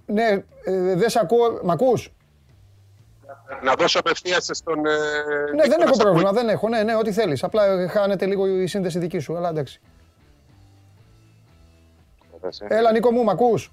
[0.06, 0.28] ναι,
[0.64, 1.60] ε, δεν σε ακούω.
[1.62, 2.12] Μ' ακούς;
[3.62, 4.86] Να δώσω απευθείας στον.
[4.86, 4.90] Ε,
[5.54, 6.68] ναι, δεν έχω πρόβλημα, δεν έχω.
[6.68, 7.42] Ναι, ναι, ό,τι θέλεις.
[7.42, 9.36] Απλά χάνεται λίγο η σύνδεση δική σου.
[9.36, 9.80] Αλλά εντάξει.
[12.68, 13.72] Έλα, Νίκο μου, μ' ακούς;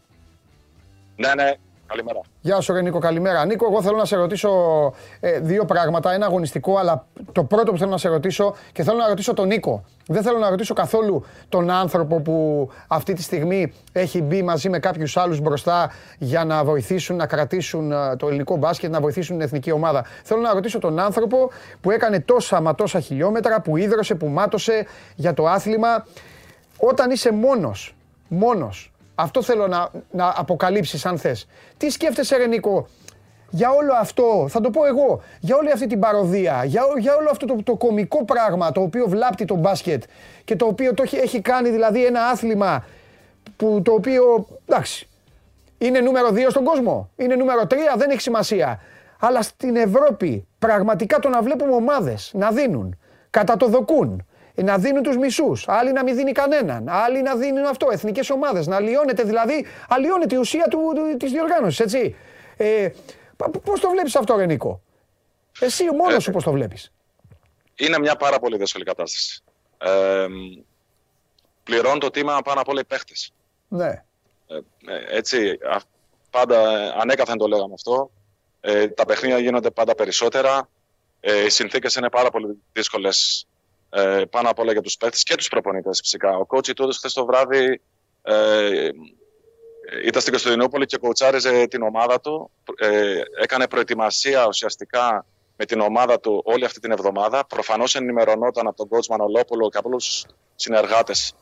[1.16, 1.54] Ναι, ναι,
[1.88, 2.20] Καλημέρα.
[2.42, 3.46] Γεια σου, Νίκο, καλημέρα.
[3.46, 4.50] Νίκο, εγώ θέλω να σε ρωτήσω
[5.20, 6.14] ε, δύο πράγματα.
[6.14, 9.48] Ένα αγωνιστικό, αλλά το πρώτο που θέλω να σε ρωτήσω και θέλω να ρωτήσω τον
[9.48, 9.84] Νίκο.
[10.08, 14.80] Δεν θέλω να ρωτήσω καθόλου τον άνθρωπο που αυτή τη στιγμή έχει μπει μαζί με
[14.80, 19.46] κάποιους άλλους μπροστά για να βοηθήσουν να κρατήσουν ε, το ελληνικό μπάσκετ, να βοηθήσουν την
[19.46, 20.06] εθνική ομάδα.
[20.24, 24.86] Θέλω να ρωτήσω τον άνθρωπο που έκανε τόσα μα τόσα χιλιόμετρα, που ίδρωσε, που μάτωσε
[25.16, 26.06] για το άθλημα.
[26.78, 27.96] Όταν είσαι μόνος,
[28.28, 31.48] μόνος, αυτό θέλω να, να αποκαλύψεις αν θες.
[31.78, 32.88] Τι σκέφτεσαι ρε Νίκο,
[33.50, 37.30] για όλο αυτό, θα το πω εγώ, για όλη αυτή την παροδία, για, για όλο
[37.32, 40.04] αυτό το, το κομικό πράγμα το οποίο βλάπτει το μπάσκετ
[40.44, 42.86] και το οποίο το έχει, έχει κάνει δηλαδή ένα άθλημα
[43.58, 45.08] που το οποίο, εντάξει,
[45.78, 48.80] είναι νούμερο 2 στον κόσμο, είναι νούμερο 3, δεν έχει σημασία.
[49.20, 53.00] Αλλά στην Ευρώπη πραγματικά το να βλέπουμε ομάδες να δίνουν,
[53.30, 54.26] κατά το δοκούν,
[54.64, 58.68] να δίνουν τους μισούς, άλλοι να μην δίνει κανέναν, άλλοι να δίνουν αυτό, εθνικές ομάδες.
[58.68, 60.68] Να αλλοιώνεται δηλαδή, αλλοιώνεται η ουσία
[61.18, 62.16] της διοργάνωσης, έτσι.
[62.58, 62.90] Ε,
[63.64, 64.82] πώς το βλέπεις αυτό, Ρενίκο,
[65.60, 66.92] Εσύ ο μόνο ε, σου πώς το βλέπεις;
[67.76, 69.44] Είναι μια πάρα πολύ δύσκολη κατάσταση.
[69.78, 70.28] Ε,
[71.64, 73.34] πληρώνουν το τίμα πάνω απ' όλα οι παίχτες.
[73.68, 74.04] Ναι.
[74.48, 75.58] Ε, ε, έτσι,
[76.30, 76.60] πάντα
[77.00, 78.12] ανέκαθεν το λέγαμε αυτό.
[78.62, 80.70] Ε, τα παιχνίδια γίνονται πάντα περισσότερα.
[81.20, 83.48] Ε, οι συνθήκες είναι πάρα πολύ δύσκολες
[83.90, 86.38] ε, πάνω απ' όλα για τους παίχτες και τους προπονητές φυσικά.
[86.38, 87.82] Ο κότσι του χθες το βράδυ
[88.22, 88.90] ε,
[90.06, 92.52] ήταν στην Κωνσταντινούπολη και κοουτσάριζε την ομάδα του.
[92.78, 95.26] Ε, έκανε προετοιμασία ουσιαστικά
[95.58, 97.46] με την ομάδα του όλη αυτή την εβδομάδα.
[97.46, 101.34] Προφανώς ενημερωνόταν από τον κότσο Μανολόπουλο και από όλους τους συνεργάτες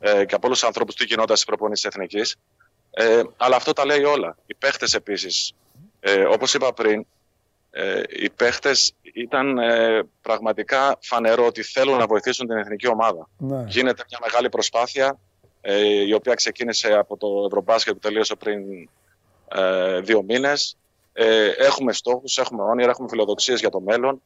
[0.00, 2.36] ε, και από όλους τους ανθρώπους που γινόταν στις προπονήσεις εθνικής.
[2.90, 4.36] Ε, αλλά αυτό τα λέει όλα.
[4.46, 5.52] Οι παίχτε επίσης,
[6.00, 7.06] ε, όπως είπα πριν,
[7.74, 13.28] ε, οι παίχτες ήταν ε, πραγματικά φανερό ότι θέλουν να βοηθήσουν την εθνική ομάδα.
[13.38, 13.64] Ναι.
[13.66, 15.18] Γίνεται μια μεγάλη προσπάθεια
[15.60, 18.88] ε, η οποία ξεκίνησε από το Ευρωμπάσκετ που τελείωσε πριν
[19.48, 20.76] ε, δύο μήνες.
[21.12, 24.22] Ε, έχουμε στόχους, έχουμε όνειρα, έχουμε φιλοδοξίες για το μέλλον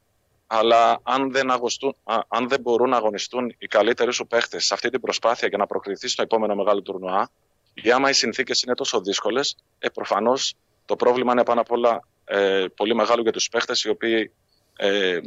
[0.46, 1.96] αλλά αν δεν, αγωστούν,
[2.28, 5.66] αν δεν μπορούν να αγωνιστούν οι καλύτεροι σου παίχτες σε αυτή την προσπάθεια για να
[5.66, 7.30] προκριθεί στο επόμενο μεγάλο τουρνουά,
[7.74, 10.54] ή άμα οι συνθήκες είναι τόσο δύσκολες, ε, προφανώς
[10.84, 14.32] το πρόβλημα είναι πάνω απ' όλα ε, πολύ μεγάλο για τους παίχτες οι οποίοι
[14.76, 15.18] ε,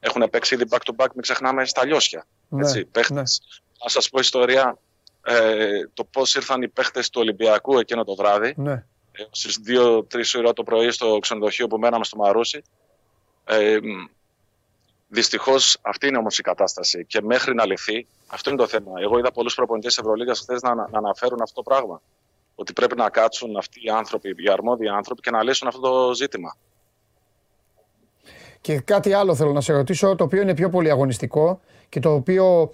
[0.00, 2.26] έχουν παίξει ήδη back-to-back, μην ξεχνάμε, στα λιώσια.
[2.48, 3.42] Ναι, έτσι, παίχτες.
[3.44, 3.74] Ναι.
[3.82, 4.78] Να σας πω ιστορία,
[5.24, 8.54] ε, το πώς ήρθαν οι παίχτες του Ολυμπιακού εκείνο το βράδυ.
[8.56, 8.72] Ναι.
[9.12, 12.62] Ε, στις 2-3 ώρα το πρωί στο ξενοδοχείο που μέναμε στο Μαρούσι.
[13.44, 13.78] Ε,
[15.08, 17.04] Δυστυχώς αυτή είναι όμως η κατάσταση.
[17.04, 18.92] Και μέχρι να λυθεί, αυτό είναι το θέμα.
[19.00, 22.00] Εγώ είδα πολλούς προπονητές Ευρωλίγας χθες να, να αναφέρουν αυτό το πράγμα
[22.54, 26.14] ότι πρέπει να κάτσουν αυτοί οι άνθρωποι, οι αρμόδιοι άνθρωποι και να λύσουν αυτό το
[26.14, 26.56] ζήτημα.
[28.60, 32.12] Και κάτι άλλο θέλω να σε ρωτήσω, το οποίο είναι πιο πολύ αγωνιστικό και το
[32.12, 32.72] οποίο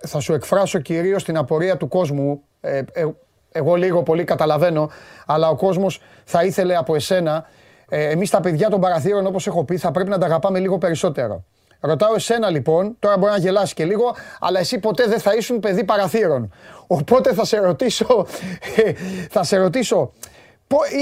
[0.00, 2.42] θα, σου εκφράσω κυρίως την απορία του κόσμου.
[2.60, 3.06] Ε, ε,
[3.52, 4.90] εγώ λίγο πολύ καταλαβαίνω,
[5.26, 7.46] αλλά ο κόσμος θα ήθελε από εσένα,
[7.88, 10.78] ε, εμείς τα παιδιά των παραθύρων όπως έχω πει θα πρέπει να τα αγαπάμε λίγο
[10.78, 11.44] περισσότερο.
[11.86, 15.60] Ρωτάω εσένα λοιπόν, τώρα μπορεί να γελάσει και λίγο, αλλά εσύ ποτέ δεν θα ήσουν
[15.60, 16.52] παιδί παραθύρων.
[16.86, 18.26] Οπότε θα σε ρωτήσω,
[19.34, 20.12] θα σε ρωτήσω,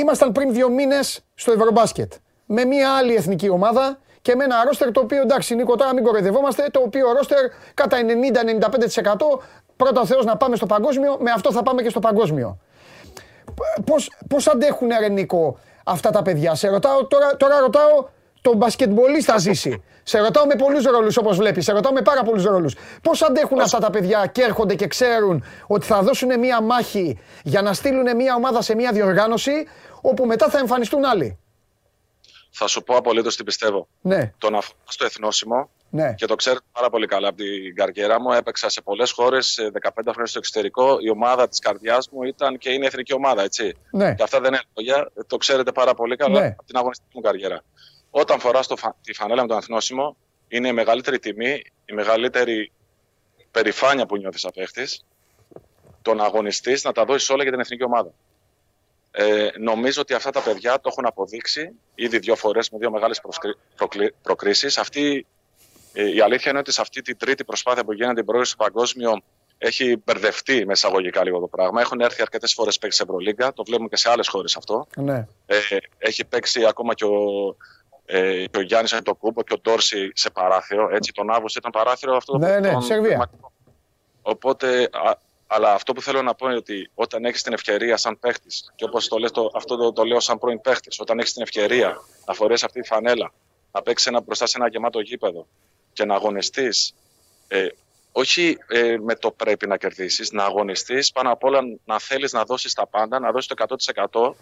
[0.01, 2.13] ήμασταν πριν δύο μήνες στο Ευρωμπάσκετ
[2.47, 6.05] με μια άλλη εθνική ομάδα και με ένα ρόστερ το οποίο εντάξει Νίκο τώρα μην
[6.05, 7.97] κοροϊδευόμαστε, το οποίο ρόστερ κατά
[9.37, 9.41] 90-95%
[9.77, 12.59] πρώτα ο Θεός να πάμε στο παγκόσμιο, με αυτό θα πάμε και στο παγκόσμιο.
[13.85, 18.07] Πώς, πώς αντέχουν ρε Νίκο αυτά τα παιδιά, σε ρωτάω, τώρα, τώρα ρωτάω
[18.43, 19.83] τον μπασκετμπολίστα ζήσει.
[20.03, 21.65] Σε ρωτάω με πολλούς ρόλους όπως βλέπεις.
[21.65, 22.75] Σε ρωτάω με πάρα πολλούς ρόλους.
[23.03, 27.63] Πώς αντέχουν αυτά τα παιδιά και έρχονται και ξέρουν ότι θα δώσουν μία μάχη για
[27.63, 29.53] να στείλουν μία ομάδα σε μία διοργάνωση
[30.01, 31.39] όπου μετά θα εμφανιστούν άλλοι;
[32.51, 33.89] Θα σου πω απολύτως τι πιστεύω.
[34.01, 34.33] Ναι.
[34.39, 36.15] Τον αφού στο εθνόσημο ναι.
[36.15, 38.33] και το ξέρετε πάρα πολύ καλά από την καριέρα μου.
[38.33, 40.99] Έπαιξα σε πολλές χώρες, 15 χρόνια στο εξωτερικό.
[41.01, 43.77] Η ομάδα της καρδιάς μου ήταν και είναι εθνική ομάδα, έτσι.
[43.91, 44.15] Ναι.
[44.15, 45.11] Και αυτά δεν είναι λόγια.
[45.27, 46.47] Το ξέρετε πάρα πολύ καλά ναι.
[46.47, 47.63] από την αγωνιστική μου καριέρα.
[48.15, 48.61] Όταν φορά
[49.03, 50.17] τη φανέλα με τον εθνόσημο,
[50.49, 52.73] είναι η μεγαλύτερη τιμή, η μεγαλύτερη
[53.51, 55.05] περηφάνεια που νιώθεις απέχτης,
[56.03, 58.13] τον αγωνιστή να τα δώσεις όλα για την εθνική ομάδα.
[59.11, 63.21] Ε, νομίζω ότι αυτά τα παιδιά το έχουν αποδείξει ήδη δύο φορές με δύο μεγάλες
[64.23, 64.79] προκρίσεις.
[64.79, 65.27] Αυτή
[65.93, 68.57] ε, η αλήθεια είναι ότι σε αυτή την τρίτη προσπάθεια που γίνεται την πρόεδρος στο
[68.57, 69.23] παγκόσμιο
[69.59, 71.81] έχει μπερδευτεί με εισαγωγικά λίγο το πράγμα.
[71.81, 74.87] Έχουν έρθει αρκετές φορές παίξει σε Ευρωλίγκα, το βλέπουμε και σε άλλες χώρες αυτό.
[74.97, 75.27] Ναι.
[75.47, 75.57] Ε,
[75.99, 77.57] έχει παίξει ακόμα και ο,
[78.05, 80.89] ε, και ο Γιάννης Αντοκούμπο και ο Ντόρση σε παράθυρο.
[80.93, 82.39] Έτσι, τον Αύγουστο ήταν παράθυρο αυτό.
[82.39, 82.83] Ναι, ναι, τον...
[82.83, 83.31] Σερβία.
[84.23, 85.13] Οπότε, α,
[85.47, 88.85] αλλά αυτό που θέλω να πω είναι ότι όταν έχεις την ευκαιρία σαν παίχτης, και
[88.85, 92.35] όπως το, το, αυτό το, το λέω σαν πρώην παίχτης, όταν έχεις την ευκαιρία να
[92.35, 93.33] φορέσεις αυτή τη φανέλα,
[93.73, 95.47] να παίξεις ένα, μπροστά σε ένα γεμάτο γήπεδο
[95.93, 96.95] και να αγωνιστείς,
[97.49, 97.67] ε,
[98.13, 102.45] όχι ε, με το πρέπει να κερδίσεις, να αγωνιστείς πάνω απ' όλα να θέλεις να
[102.45, 103.55] δώσεις τα πάντα, να δώσεις το
[104.13, 104.35] 100%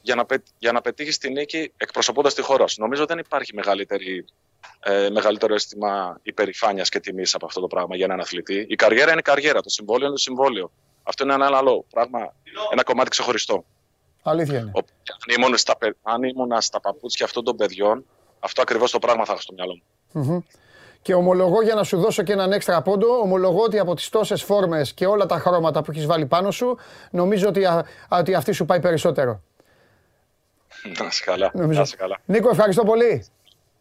[0.00, 0.26] για να,
[0.58, 2.80] για να πετύχεις τη νίκη εκπροσωπώντας τη χώρα σου.
[2.80, 4.24] Νομίζω δεν υπάρχει μεγαλύτερη,
[4.80, 8.66] ε, μεγαλύτερο αίσθημα υπερηφάνειας και τιμής από αυτό το πράγμα για έναν αθλητή.
[8.68, 10.70] Η καριέρα είναι η καριέρα, το συμβόλαιο είναι το συμβόλαιο.
[11.02, 12.34] Αυτό είναι ένα άλλο πράγμα,
[12.72, 13.64] ένα κομμάτι ξεχωριστό.
[14.22, 14.70] Αλήθεια είναι.
[14.74, 18.04] αν, ήμουν στα, αν ήμουν στα παπούτσια αυτών των παιδιών,
[18.38, 19.80] αυτό ακριβώς το πράγμα θα έχω στο μυαλό
[20.12, 20.44] μου.
[21.02, 24.42] Και ομολογώ για να σου δώσω και έναν έξτρα πόντο, ομολογώ ότι από τις τόσες
[24.42, 26.78] φόρμες και όλα τα χρώματα που έχεις βάλει πάνω σου,
[27.10, 27.66] νομίζω ότι,
[28.08, 29.42] ότι αυτή σου πάει περισσότερο.
[30.98, 31.50] Να είσαι καλά.
[31.54, 32.20] Να είσαι καλά.
[32.24, 33.24] Νίκο, ευχαριστώ πολύ.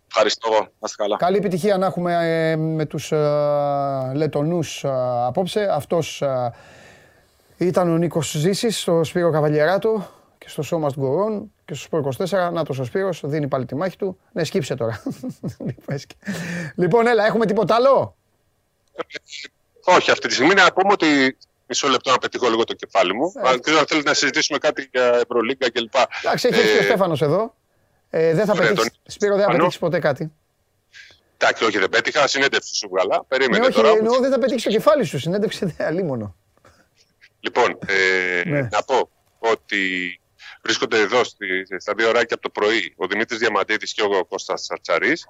[0.07, 0.59] Ευχαριστώ εγώ.
[0.59, 1.17] Να είστε καλά.
[1.17, 4.89] Καλή επιτυχία να έχουμε ε, με τους ε, Λετονούς ε,
[5.25, 5.67] απόψε.
[5.71, 6.53] Αυτός ε,
[7.57, 11.83] ήταν ο Νίκος Ζήσης στο Σπύρο Καβαλιεράτο και στο Show Must Go On και στο
[11.83, 12.11] Σπύρο
[12.47, 12.53] 24.
[12.53, 14.19] Να το ο Σπύρος, δίνει πάλι τη μάχη του.
[14.31, 15.01] Ναι, σκύψε τώρα.
[16.75, 18.15] λοιπόν, έλα, έχουμε τίποτα άλλο;
[19.83, 21.37] Όχι, αυτή τη στιγμή να πούμε ότι
[21.67, 23.33] μισό λεπτό να πετύχω λίγο το κεφάλι μου.
[23.43, 23.49] Ε.
[23.49, 25.95] Αν ξέρω αν θέλετε να συζητήσουμε κάτι για Ευρωλίγκα κλπ.
[26.23, 27.55] Εντάξει, έχει έρθει ο ε, Στέφανος εδώ.
[28.09, 28.91] Ε, δεν θα πετύχεις.
[29.05, 30.31] Σπύρο, δεν θα πετύχεις ποτέ κάτι.
[31.37, 32.27] Εντάξει, όχι, δεν πέτυχα.
[32.27, 33.25] Συνέντευξη σου βγάλα.
[33.27, 33.89] Περίμενε ναι, όχι, τώρα.
[33.89, 35.19] Εννοώ, δεν θα πετύχεις το κεφάλι σου.
[35.19, 36.35] Συνέντευξη δεν αλίμονο.
[37.39, 38.61] Λοιπόν, ε, ναι.
[38.61, 39.09] να πω
[39.39, 40.19] ότι
[40.61, 41.23] βρίσκονται εδώ
[41.77, 45.27] στα δύο ώρια από το πρωί ο Δημήτρης Διαμαντίδης και ο Κώστας Σαρτσαρής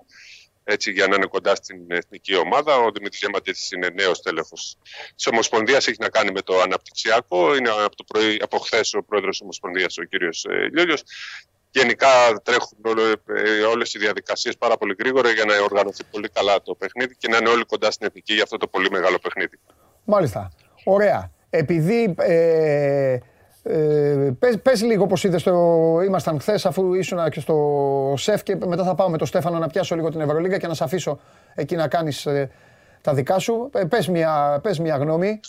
[0.69, 2.77] έτσι, για να είναι κοντά στην εθνική ομάδα.
[2.77, 4.77] Ο Δημήτρης Διαμαντίδη είναι νέος τέλεχος
[5.15, 7.55] της Ομοσπονδίας, έχει να κάνει με το αναπτυξιακό.
[7.55, 11.03] Είναι από, το πρωί, από χθες ο πρόεδρος της Ομοσπονδίας, ο κύριος ε, Λιόλιος.
[11.71, 12.07] Γενικά
[12.43, 12.77] τρέχουν
[13.35, 17.27] ε, όλες οι διαδικασίες πάρα πολύ γρήγορα για να οργανωθεί πολύ καλά το παιχνίδι και
[17.27, 19.59] να είναι όλοι κοντά στην εθνική για αυτό το πολύ μεγάλο παιχνίδι.
[20.03, 20.51] Μάλιστα.
[20.83, 21.31] Ωραία.
[21.49, 23.17] Επειδή ε,
[23.69, 25.53] ε, πες, πες λίγο πώς είδες το...
[26.05, 29.67] Ήμασταν χθες αφού ήσουν και στο ΣΕΦ και μετά θα πάω με τον Στέφανο να
[29.67, 31.19] πιάσω λίγο την Ευρωλίγα και να σε αφήσω
[31.55, 32.49] εκεί να κάνεις ε,
[33.01, 33.69] τα δικά σου.
[33.73, 35.39] Ε, πες, μια, πες μια γνώμη.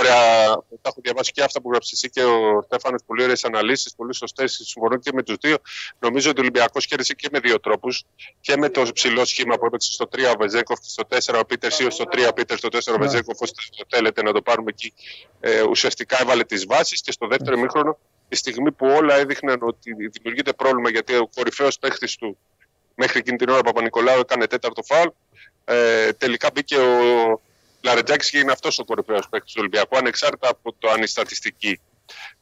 [0.00, 0.54] Ωραία.
[0.54, 3.02] Τα έχω διαβάσει και αυτά που γράψει εσύ και ο Στέφανος.
[3.06, 4.60] Πολύ ωραίες αναλύσεις, πολύ σωστές.
[4.64, 5.56] Συμφωνώ και με τους δύο.
[5.98, 8.04] Νομίζω ότι ο Ολυμπιακός κέρδισε και με δύο τρόπους.
[8.40, 11.44] Και με το ψηλό σχήμα που έπαιξε στο 3 ο Βεζέκοφ και στο 4 ο
[11.44, 12.98] Πίτερ ή στο 3 ο Πίτερ, στο 4 ο ναι.
[12.98, 13.40] Βεζέκοφ.
[13.40, 14.92] Ώστε θέλετε να το πάρουμε εκεί.
[15.40, 19.94] Ε, ουσιαστικά έβαλε τις βάσεις και στο δεύτερο μήχρονο, τη στιγμή που όλα έδειχναν ότι
[19.94, 22.38] δημιουργείται πρόβλημα γιατί ο κορυφαίος παίχτης του
[22.96, 25.08] μέχρι εκείνη την ώρα Παπα-Νικολάου έκανε τέταρτο φάουλ.
[25.68, 27.40] Ε, τελικά μπήκε ο
[27.80, 31.80] Λαρετζάκης και είναι αυτός ο κορυφαίος παίκτης του Ολυμπιακού, ανεξάρτητα από το αν η στατιστική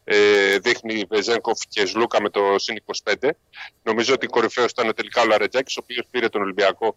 [0.04, 3.28] ε, δείχνει Βεζέγκοφ και Σλούκα με το συν 25.
[3.82, 6.96] Νομίζω ότι κορυφαίος ήταν τελικά ο Λαρετζάκης, ο οποίος πήρε τον Ολυμπιακό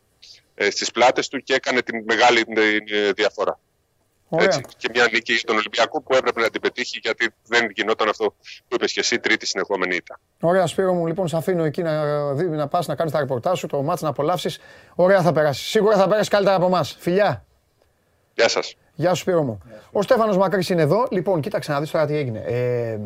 [0.55, 2.45] ε, στις πλάτες του και έκανε την μεγάλη
[2.88, 3.59] ε, διαφορά.
[4.30, 8.25] Έτσι, και μια νίκη στον Ολυμπιακό που έπρεπε να την πετύχει γιατί δεν γινόταν αυτό
[8.67, 10.19] που είπες και εσύ, τρίτη συνεχόμενη ήττα.
[10.41, 13.67] Ωραία, Σπύρο μου, λοιπόν, σε αφήνω εκεί να, να πας να κάνεις τα ρεπορτάζ σου,
[13.67, 14.59] το μάτς να απολαύσεις.
[14.95, 15.67] Ωραία θα περάσεις.
[15.67, 16.95] Σίγουρα θα περάσεις καλύτερα από εμάς.
[16.99, 17.45] Φιλιά.
[18.34, 18.75] Γεια σας.
[18.93, 19.61] Γεια σου, Σπύρο μου.
[19.91, 21.07] Ο Στέφανος Μακρύς είναι εδώ.
[21.11, 22.39] Λοιπόν, κοίταξε να δεις τώρα τι έγινε.
[22.39, 22.99] Ε,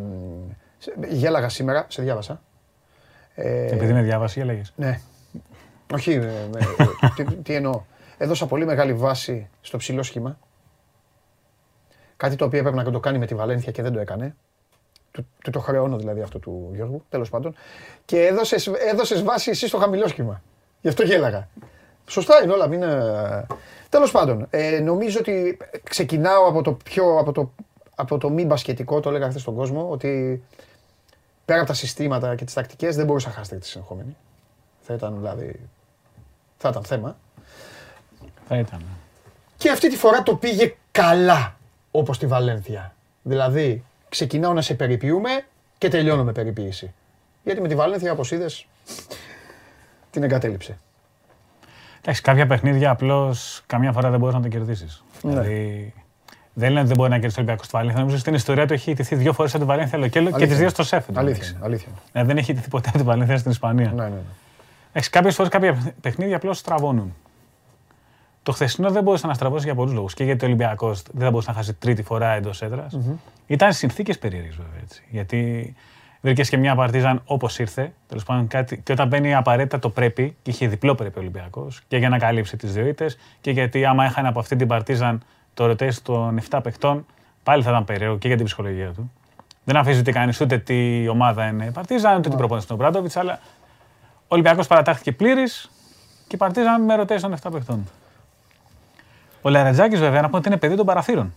[1.08, 2.42] γέλαγα σήμερα, σε διάβασα.
[3.36, 4.74] Ε, Επειδή με διάβασε, γέλαγες.
[4.76, 5.00] Ναι.
[5.94, 6.32] Όχι, ε,
[7.16, 7.84] τι, τι εννοώ.
[8.18, 10.40] Έδωσα πολύ μεγάλη βάση στο ψηλό σχήμα.
[12.22, 14.36] Κάτι το οποίο έπρεπε να το κάνει με τη Βαλένθια και δεν το έκανε.
[15.12, 17.56] Του, του το χρεώνω δηλαδή αυτό του Γιώργου, τέλος πάντων.
[18.06, 20.42] Και έδωσες έδωσες βάση εσύ στο χαμηλό σχήμα.
[20.82, 21.48] Γι' αυτό γέλαγα.
[22.08, 22.84] Σωστά είναι όλα, μην.
[23.90, 27.18] Τέλος πάντων, ε, νομίζω ότι ξεκινάω από το πιο.
[27.18, 27.52] Από το,
[27.96, 30.44] από το μη μπασκετικό, το έλεγα χθες στον κόσμο, ότι
[31.46, 34.18] πέρα από τα συστήματα και τις τακτικές δεν μπορούσα να χάσετε τη συνεχόμενη.
[34.82, 35.60] Θα ήταν δηλαδή.
[36.58, 37.18] Θα ήταν θέμα.
[38.48, 38.82] Θα ήταν.
[39.58, 41.56] Και αυτή τη φορά το πήγε καλά
[41.92, 42.96] όπως τη Βαλένθια.
[43.22, 45.30] Δηλαδή, ξεκινάω να σε περιποιούμε
[45.78, 46.94] και τελειώνω με περιποίηση.
[47.44, 48.66] Γιατί με τη Βαλένθια, όπως είδες,
[50.12, 50.78] την εγκατέλειψε.
[52.02, 55.04] Εντάξει, κάποια παιχνίδια απλώς καμιά φορά δεν μπορεί να τα κερδίσεις.
[55.22, 55.30] Ναι.
[55.30, 55.94] Δηλαδή,
[56.54, 58.02] δεν λένε ότι δεν μπορεί να κερδίσει ο Ολυμπιακός στη Βαλένθια.
[58.02, 60.70] Νομίζω στην ιστορία του έχει ιτηθεί δύο φορές από τη Βαλένθια Λοκέλο και τις δύο
[60.70, 61.18] στο Σέφεν.
[61.18, 61.58] Αλήθεια.
[61.62, 61.92] αλήθεια.
[62.12, 63.92] Ε, δεν έχει ιτηθεί ποτέ από τη Βαλένθια στην Ισπανία.
[63.92, 64.22] Ναι, ναι, ναι.
[64.94, 67.16] Έχει κάποιες φορές κάποια παιχνίδια απλώς στραβώνουν.
[68.44, 70.14] Το χθεσινό δεν μπορούσε να στραβώσει για πολλούς λόγους.
[70.14, 72.98] Και γιατί ο Ολυμπιακός δεν θα μπορούσε να χάσει τρίτη φορά εντός έδρας.
[72.98, 73.16] Mm-hmm.
[73.48, 75.04] Ήταν συνθήκες περίεργες βέβαια έτσι.
[75.10, 75.74] Γιατί
[76.22, 77.94] βρήκες και μια παρτίζαν όπως ήρθε.
[78.08, 81.82] Τέλος πάντων, κάτι, και όταν μπαίνει απαραίτητα το πρέπει, και είχε διπλό πρέπει ο Ολυμπιακός,
[81.88, 85.22] και για να καλύψει τις δύο ήττες, και γιατί άμα έχανε από αυτή την παρτίζαν
[85.54, 87.06] το ρωτές των 7 παιχτών,
[87.44, 89.12] πάλι θα ήταν περίεργο και για την ψυχολογία του.
[89.64, 93.18] Δεν αφήσει ούτε κανείς ούτε τι ομάδα είναι η Παρτίζαν, ούτε την προπόνηση του Μπράντοβιτ,
[93.18, 93.40] αλλά
[94.22, 95.72] ο Ολυμπιακός παρατάχθηκε πλήρης
[96.28, 97.88] και η Παρτίζαν με ρωτές των 7 παιχτών.
[99.42, 101.34] Ο Λαρετζάκης βέβαια να πούμε ότι είναι παιδί των παραθύρων.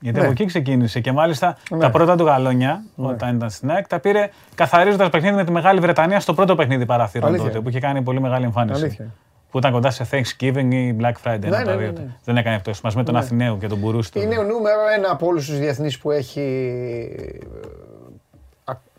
[0.00, 0.24] Γιατί ναι.
[0.24, 1.78] από εκεί ξεκίνησε και μάλιστα ναι.
[1.78, 3.06] τα πρώτα του γαλόνια, ναι.
[3.06, 6.86] όταν ήταν στην ΑΕΚ, τα πήρε καθαρίζοντας παιχνίδι με τη Μεγάλη Βρετανία στο πρώτο παιχνίδι
[6.86, 8.82] παραθύρων τότε, που είχε κάνει πολύ μεγάλη εμφάνιση.
[8.82, 9.06] Αλήθεια.
[9.50, 11.38] Που ήταν κοντά σε Thanksgiving ή Black Friday.
[11.40, 11.92] Ναι, ναι, ναι, ναι,
[12.24, 12.72] Δεν έκανε αυτό.
[12.82, 14.20] Μαζί με τον Αθηναίο και τον Μπουρούστο.
[14.20, 16.44] Είναι ο νούμερο ένα από όλους τους διεθνείς που έχει,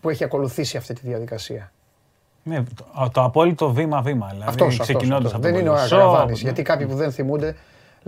[0.02, 1.72] που έχει ακολουθήσει αυτή τη διαδικασία.
[2.44, 4.28] Ναι, το, το απόλυτο βήμα-βήμα.
[4.32, 7.56] Δηλαδή, αυτός, ξεκινώντας αυτός, Δεν είναι ο Αγραβάνης, γιατί κάποιοι που δεν θυμούνται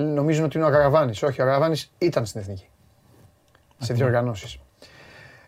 [0.04, 1.24] νομίζουν ότι είναι ο Αγραβάνης.
[1.24, 2.70] Όχι, ο Αγραβάνης ήταν στην Εθνική
[3.80, 4.60] σε διοργανώσει.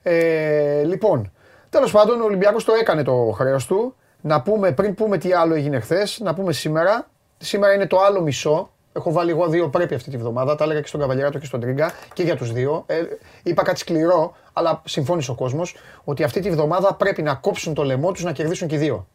[0.03, 1.31] Ε, λοιπόν,
[1.69, 3.95] τέλος πάντων, ο Ολυμπιακός το έκανε το χρέος του.
[4.21, 7.07] Να πούμε, πριν πούμε τι άλλο έγινε χθες, να πούμε σήμερα.
[7.37, 8.71] Σήμερα είναι το άλλο μισό.
[8.93, 10.55] Έχω βάλει εγώ δύο πρέπει αυτή τη βδομάδα.
[10.55, 12.83] Τα έλεγα και στον Καβαλιαράτο και στον Τρίγκα και για τους δύο.
[12.87, 13.01] Ε,
[13.43, 17.83] είπα κάτι σκληρό, αλλά συμφώνησε ο κόσμος ότι αυτή τη βδομάδα πρέπει να κόψουν το
[17.83, 19.07] λαιμό τους να κερδίσουν και οι δύο.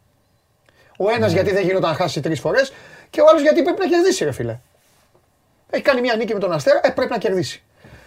[0.98, 1.40] Ο ένας ναι.
[1.40, 2.72] γιατί δεν γινόταν να χάσει τρεις φορές
[3.10, 4.58] και ο άλλος γιατί πρέπει να κερδίσει, ρε φίλε.
[5.70, 7.62] Έχει κάνει μια νίκη με τον Αστέρα, ε, πρέπει να κερδίσει.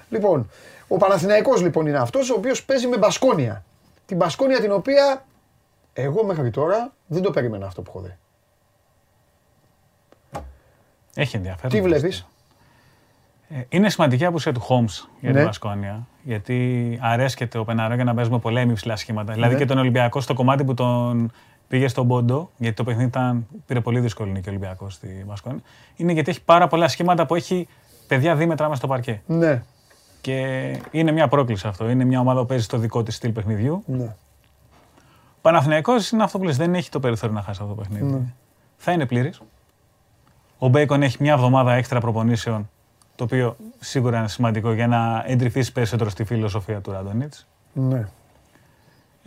[0.10, 0.49] Λοιπόν,
[0.88, 3.64] ο Παναθηναϊκός λοιπόν είναι αυτός ο οποίος παίζει με Μπασκόνια.
[4.05, 5.26] Την Μπασκόνια την οποία
[5.93, 8.18] εγώ μέχρι τώρα δεν το περίμενα αυτό που έχω δει.
[11.16, 11.72] Έχει ενδιαφέρον.
[11.72, 12.28] Τι βλέπεις;
[13.49, 15.91] Ε, είναι σημαντική απουσία του Χόμς για την Μπασκόνια.
[15.91, 15.99] Ναι.
[16.24, 19.34] Γιατί αρέσκεται ο Πεναρό για να παίζουμε πολλά υψηλά σχήματα.
[19.34, 19.60] Δηλαδή ναι.
[19.60, 21.32] και τον Ολυμπιακό στο κομμάτι που τον
[21.70, 25.62] πήγε στον Πόντο, γιατί το παιχνίδι ήταν, πήρε πολύ δύσκολη νίκη ο Ολυμπιακός στη Μπασκόνια.
[25.96, 27.68] Είναι γιατί έχει πάρα πολλά σχήματα που έχει
[28.08, 29.22] παιδιά δίμετρα μέσα στο παρκέ.
[29.26, 29.64] Ναι.
[30.22, 30.38] Και
[30.92, 31.90] είναι μια πρόκληση αυτό.
[31.90, 33.84] Είναι μια ομάδα που παίζει στο δικό της στυλ παιχνιδιού.
[33.86, 34.16] Ναι.
[35.32, 38.12] Ο Παναθηναϊκός είναι αυτό που λες, δεν έχει το περιθώριο να χάσει αυτό το παιχνίδι.
[38.12, 38.34] Ναι.
[38.78, 39.42] Θα είναι πλήρης.
[40.58, 42.70] Ο Μπέικον έχει μια εβδομάδα έξτρα προπονήσεων,
[43.16, 47.34] το οποίο σίγουρα είναι σημαντικό για να εντρυφήσει περισσότερο στη φιλοσοφία του Ράντονιτ.
[47.74, 48.08] Ναι.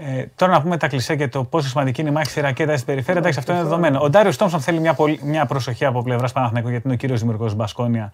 [0.04, 2.74] Ε, τώρα να πούμε τα κλισέ και το πόσο σημαντική είναι η μάχη στη ρακέτα
[2.74, 3.20] στην περιφέρεια.
[3.20, 4.00] Εντάξει, αυτό είναι δεδομένο.
[4.02, 7.54] Ο Ντάριο Τόμσον θέλει μια, μια προσοχή από πλευράς Παναθηναϊκού γιατί είναι ο κύριος δημιουργός
[7.54, 8.12] Μπασκόνια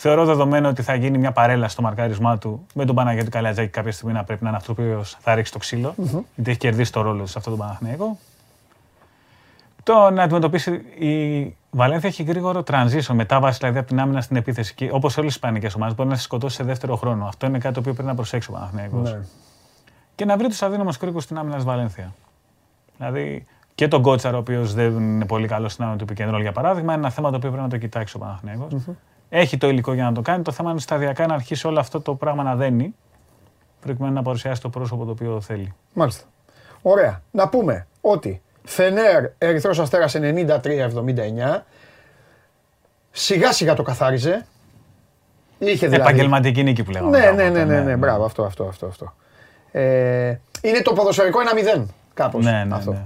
[0.00, 3.92] Θεωρώ δεδομένο ότι θα γίνει μια παρέλαση στο μαρκάρισμά του με τον Παναγιώτη Καλιατζάκη κάποια
[3.92, 6.22] στιγμή να πρέπει να είναι αυτός που θα ρίξει το ξύλο, mm-hmm.
[6.34, 8.18] γιατί έχει κερδίσει το ρόλο του σε αυτό τον Παναθηναϊκό.
[9.82, 14.74] Το να αντιμετωπίσει η Βαλένθια έχει γρήγορο transition, μετάβαση δηλαδή από την άμυνα στην επίθεση.
[14.90, 17.26] Όπως όλες τι Ισπανικές ομάδες μπορεί να σε σκοτώσει σε δεύτερο χρόνο.
[17.26, 19.12] Αυτό είναι κάτι το οποίο πρέπει να προσέξει ο Παναθηναϊκός.
[19.12, 19.18] Ναι.
[20.18, 22.14] Και να βρει τους αδύναμους κρίκους στην άμυνα της Βαλένθια.
[22.96, 26.52] Δηλαδή και τον Κότσαρο, ο οποίος δεν είναι πολύ καλός στην άμυνα του επικεντρώνου για
[26.52, 28.72] παράδειγμα, είναι ένα θέμα το οποίο πρέπει να το κοιτάξει ο Παναθηναϊκός.
[28.72, 28.94] Mm-hmm.
[29.28, 30.42] Έχει το υλικό για να το κάνει.
[30.42, 32.94] Το θέμα είναι σταδιακά να αρχίσει όλο αυτό το πράγμα να δένει,
[33.80, 35.74] προκειμένου να παρουσιάσει το πρόσωπο το οποίο θέλει.
[35.92, 36.24] Μάλιστα.
[36.82, 37.22] Ωραία.
[37.30, 41.62] Να πούμε ότι Φενέρ Ερυθρός Αστέρας 93-79.
[43.10, 44.46] Σιγά σιγά το καθάριζε.
[45.58, 46.02] Είχε δηλαδή...
[46.10, 47.18] Επαγγελματική νίκη που λέγαμε.
[47.18, 48.86] Ναι, ναι, ναι, ναι, ναι, μπράβο, αυτό, αυτό, αυτό.
[48.86, 49.14] αυτό.
[49.78, 51.38] Ε, είναι το ποδοσφαιρικό
[51.76, 52.44] 1-0 κάπως.
[52.44, 52.90] Ναι, ναι, αυτό.
[52.90, 53.04] Ναι.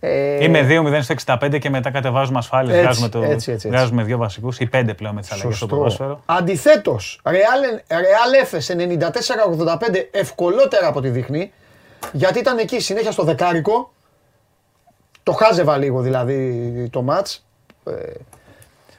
[0.00, 0.44] Ε...
[0.44, 2.80] Είμαι 2-0 στο 65 και μετά κατεβάζουμε ασφάλειε.
[2.80, 3.22] Βγάζουμε, το...
[3.22, 6.22] έτσι, έτσι, βγάζουμε δύο βασικούς ή πέντε πλέον με τι αλλαγέ στο ποδόσφαιρο.
[6.26, 11.52] Αντιθέτως, Real Efes 94-85 ευκολότερα από τη δείχνει
[12.12, 13.92] γιατί ήταν εκεί συνέχεια στο δεκάρικο.
[15.22, 17.28] Το χάζευα λίγο δηλαδή το ματ
[17.86, 17.92] ε,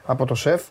[0.05, 0.61] από το σεφ.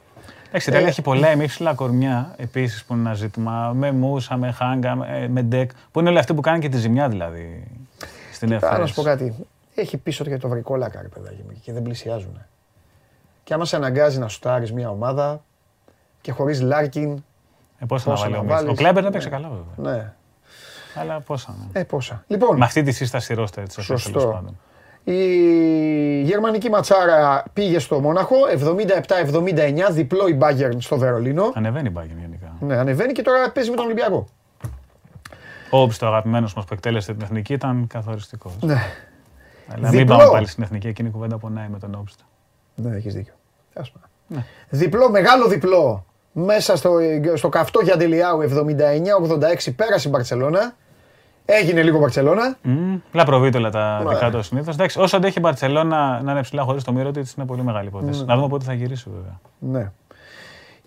[0.55, 3.73] Εντάξει, η ε, έχει πολλά εμίψηλα κορμιά επίσης που είναι ένα ζήτημα.
[3.75, 4.95] Με Μούσα, με Χάγκα,
[5.29, 5.71] με Ντεκ.
[5.91, 7.65] Που είναι όλοι αυτοί που κάνουν και τη ζημιά δηλαδή
[8.33, 8.81] στην Εφέση.
[8.81, 9.35] Να σου πω κάτι
[9.75, 12.39] έχει πίσω για το βρικόλακα, ρε παιδάκι μου, και δεν πλησιάζουν.
[13.45, 15.43] Και άμα σε αναγκάζει να σουτάρεις μια ομάδα
[16.21, 17.25] και χωρίς Λάρκιν.
[17.79, 19.95] Ε, πόσα να βάλει ο Κλέμπερ δεν παίξει καλά, βέβαια.
[19.95, 20.13] Ναι.
[20.95, 21.57] Αλλά πόσα.
[21.73, 21.81] Ναι.
[21.81, 22.25] Ε, πόσα.
[22.27, 23.83] Λοιπόν, Με αυτή τη σύσταση ρόστα έτσι.
[23.83, 24.45] Σωστό.
[25.05, 28.37] Η γερμανική ματσάρα πήγε στο Μόναχο
[29.89, 31.53] 77-79, διπλό η Bayern στο Βερολίνο.
[31.55, 32.57] Ανεβαίνει η Bayern γενικά.
[32.61, 34.27] Ναι, ανεβαίνει και τώρα παίζει με τον Ολυμπιακό.
[35.71, 38.53] Ο Όμπι, το αγαπημένος μας που εκτέλεσε την εθνική, ήταν καθοριστικός.
[38.61, 38.83] Ναι.
[39.75, 42.25] Αλλά μην πάμε πάλι στην εθνική, εκείνη η κουβέντα πονάει με τον Όπιστο.
[42.75, 43.33] Ναι, έχεις δίκιο.
[44.27, 44.45] Ναι.
[44.69, 46.05] Διπλό, μεγάλο διπλό.
[46.33, 46.99] Μέσα στο,
[47.35, 50.75] στο καυτό για Αντιλιάου 79-86 πέρασε η Μπαρσελόνα.
[51.45, 52.57] Έγινε λίγο Μπαρσελόνα.
[52.65, 54.15] Mm, προβίτολα τα ναι.
[54.15, 54.97] δικά του συνήθως.
[54.97, 58.21] Όσο αντέχει η Μπαρσελόνα να είναι ψηλά χωρίς το μύρο της, είναι πολύ μεγάλη υπόθεση.
[58.21, 58.27] Ναι.
[58.27, 59.41] Να δούμε πότε θα γυρίσει βέβαια.
[59.59, 59.91] Ναι.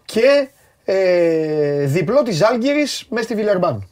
[0.05, 0.49] Και
[0.85, 3.87] ε, διπλό της Άλγηρη μέσα στη Βιλερμπάν.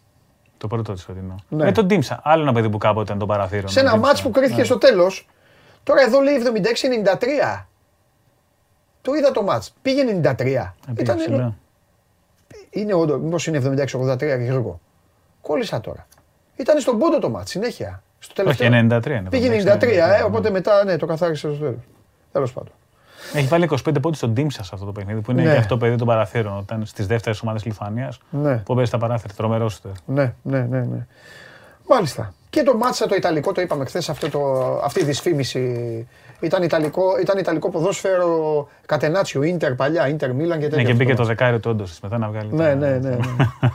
[0.57, 1.36] Το πρώτο της φετινό.
[1.49, 1.64] Ναι.
[1.64, 2.20] Με τον Τίμσα.
[2.24, 3.68] Άλλο ένα παιδί που κάποτε ήταν το παραθύρο.
[3.68, 4.66] Σε ένα μάτσο που κρίθηκε ναι.
[4.66, 5.28] στο τέλος.
[5.84, 6.36] Τώρα εδώ λέει
[7.59, 7.64] 76-93.
[9.01, 9.74] Το είδα το μάτς.
[9.82, 10.39] Πήγε 93.
[10.39, 11.18] Ε, ήταν,
[12.70, 14.80] είναι όντως, μήπως είναι 76-83 Γιώργο.
[15.41, 16.07] Κόλλησα τώρα.
[16.56, 18.04] Ήταν στον πόντο το μάτς, συνέχεια.
[18.20, 18.68] Στο τελευταίο.
[18.68, 19.30] Όχι, 93 είναι.
[19.30, 21.80] Πήγε 93, ε, οπότε μετά ναι, το καθάρισε στο τέλος.
[22.32, 22.72] Τέλος πάντων.
[23.34, 25.51] Έχει βάλει 25 πόντους στον Τίμσα σε αυτό το παιχνίδι που είναι ναι.
[25.51, 26.58] και αυτό παιδί των παραθύρων.
[26.58, 28.58] Όταν στις δεύτερες ομάδες Λιθουανίας ναι.
[28.58, 29.34] που παίζει τα παράθυρα.
[29.34, 31.08] Τρομερός Ναι, ναι, ναι, ναι.
[31.88, 32.34] Μάλιστα.
[32.49, 34.10] Και το μάτσα το Ιταλικό, το είπαμε χθες,
[34.84, 36.08] αυτή η δυσφήμιση.
[36.39, 40.84] Ήταν Ιταλικό, ήταν Ιταλικό ποδόσφαιρο Κατενάτσιο, Ίντερ παλιά, Ίντερ Μίλαν και τέτοια.
[40.84, 42.54] Ναι, και μπήκε το δεκάριο του όντως μετά να βγάλει.
[42.54, 43.10] Ναι, ναι, ναι.
[43.10, 43.18] ναι.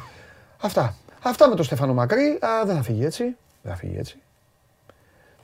[0.63, 0.95] Αυτά.
[1.23, 2.39] Αυτά με τον Στέφανο Μακρύ.
[2.41, 3.37] Α, δεν θα φύγει έτσι.
[3.63, 4.19] Δεν θα φύγει έτσι.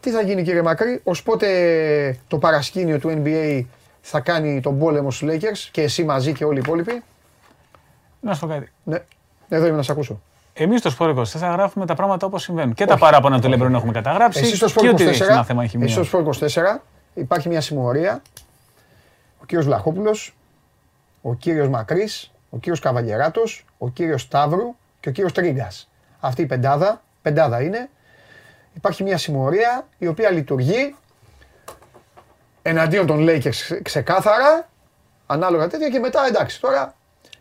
[0.00, 3.64] Τι θα γίνει κύριε Μακρύ, ως πότε το παρασκήνιο του NBA
[4.00, 7.02] θα κάνει τον πόλεμο στους Lakers και εσύ μαζί και όλοι οι υπόλοιποι;
[8.20, 8.72] Να σου κάτι.
[8.84, 8.98] Ναι,
[9.48, 10.20] εδώ είμαι να σε ακούσω.
[10.52, 12.74] Εμείς στο Σπορ 24 γράφουμε τα πράγματα όπως συμβαίνουν.
[12.74, 14.40] Και τα παράπονα του Λεμπρόν έχουμε καταγράψει.
[14.40, 14.96] Εσείς στο Σπορ 24,
[15.80, 16.80] εσείς στο Σπορ 24
[17.14, 18.22] υπάρχει μια συμμορία.
[19.40, 20.34] Ο κύριος Βλαχόπουλος,
[21.22, 24.74] ο κύριος Μακρύς, ο κύριος Καβαγεράτος, ο κύριος Σταύρου
[25.04, 25.90] και ο κύριος Τρίγκας.
[26.20, 27.88] Αυτή η πεντάδα, πεντάδα είναι.
[28.74, 30.94] Υπάρχει μια συμμορία η οποία λειτουργεί
[32.62, 34.68] εναντίον των Lakers ξεκάθαρα,
[35.26, 36.94] ανάλογα τέτοια και μετά εντάξει τώρα.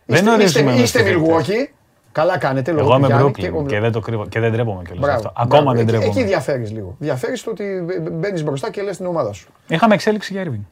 [0.04, 1.72] Δεν είστε, είστε, είστε Milwaukee,
[2.12, 2.70] Καλά κάνετε.
[2.70, 5.32] Εγώ είμαι Brooklyn και, και, δεν το κρύβω και δεν ντρέπομαι κιόλας αυτό.
[5.36, 5.76] Ακόμα μπράβο.
[5.76, 6.08] δεν ντρέπομαι.
[6.08, 6.96] Εκεί διαφέρεις λίγο.
[6.98, 9.48] Διαφέρεις το ότι μπαίνεις μπροστά και λες την ομάδα σου.
[9.68, 10.64] Είχαμε εξέλιξη για Irving.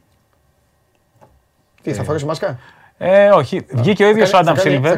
[1.81, 2.05] Τι, θα ε.
[2.05, 2.59] φορέσει μάσκα;
[3.03, 3.65] Ε, όχι.
[3.69, 4.97] Βγήκε ο ίδιος ο Άνταμ Σίλβερ.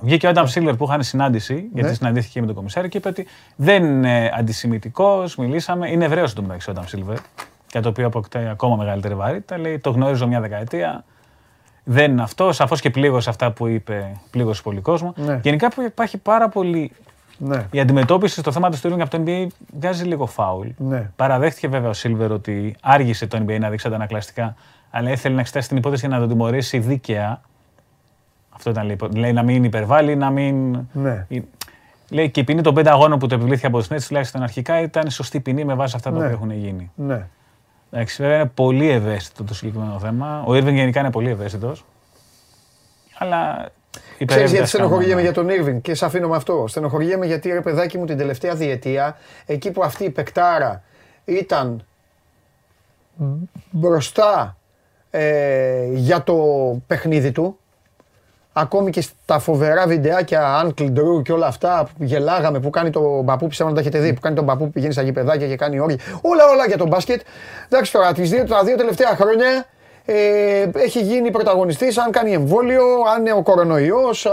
[0.00, 1.60] Βγήκε ο Άνταμ Σίλβερ που είχαν συνάντηση, ναι.
[1.72, 3.26] γιατί συναντήθηκε με τον κομισάριο και είπε ότι
[3.56, 5.24] δεν είναι αντισημητικό.
[5.38, 5.90] Μιλήσαμε.
[5.90, 7.16] Είναι Εβραίο του μεταξύ ο Άνταμ Σίλβερ.
[7.70, 9.58] Για το οποίο αποκτάει ακόμα μεγαλύτερη βαρύτητα.
[9.58, 11.04] Λέει: Το γνώριζω μια δεκαετία
[11.84, 12.52] δεν είναι αυτό.
[12.52, 15.14] Σαφώς και πλήγωσε αυτά που είπε, πλήγωσε πολύ κόσμο.
[15.16, 15.40] Ναι.
[15.42, 16.92] Γενικά υπάρχει πάρα πολύ.
[17.38, 17.66] Ναι.
[17.70, 19.46] Η αντιμετώπιση στο θέμα του στήριου από το NBA
[19.78, 20.68] βγάζει λίγο φάουλ.
[20.76, 21.10] Ναι.
[21.16, 24.54] Παραδέχτηκε βέβαια ο Σίλβερ ότι άργησε το NBA να δείξει αντανακλαστικά,
[24.96, 27.40] αλλά ήθελε να εξετάσει την υπόθεση για να τον τιμωρήσει δίκαια.
[28.50, 28.96] Αυτό ήταν λέει.
[29.14, 30.78] Λέει να μην υπερβάλλει, να μην.
[30.92, 31.26] Ναι.
[32.10, 34.80] Λέει και η ποινή των πέντε αγώνων που το επιβλήθηκε από τους Νέτ, τουλάχιστον αρχικά,
[34.80, 36.24] ήταν σωστή ποινή με βάση αυτά τα ναι.
[36.24, 36.90] οποία έχουν γίνει.
[36.94, 37.26] Ναι.
[37.90, 40.42] Εντάξει, βέβαια είναι πολύ ευαίσθητο το συγκεκριμένο θέμα.
[40.46, 41.84] Ο Irving γενικά είναι πολύ ευαίσθητος.
[43.18, 43.68] Αλλά.
[44.24, 46.64] Ξέρεις γιατί στενοχωριέμαι για τον Irving και σε αφήνω με αυτό.
[46.68, 49.16] Στενοχωριέμαι γιατί ρε παιδάκι μου την τελευταία διετία,
[49.46, 50.82] εκεί που αυτή η πεκτάρα
[51.24, 51.84] ήταν
[53.70, 54.56] μπροστά
[55.16, 56.34] ε, για το
[56.86, 57.58] παιχνίδι του,
[58.56, 63.24] Ακόμη και στα φοβερά βιντεάκια Uncle Drew και όλα αυτά που γελάγαμε, που κάνει τον
[63.24, 65.56] παππού, πιστεύω να τα έχετε δει, που κάνει τον παππού που πηγαίνει στα γηπεδάκια και
[65.56, 65.96] κάνει όρια.
[66.20, 67.20] Όλα, όλα για τον μπάσκετ.
[67.68, 69.66] Εντάξει τώρα, τις δύο, τα δύο τελευταία χρόνια
[70.06, 72.84] ε, έχει γίνει πρωταγωνιστής αν κάνει εμβόλιο,
[73.14, 74.24] αν είναι ο κορονοϊός.
[74.24, 74.30] Ε,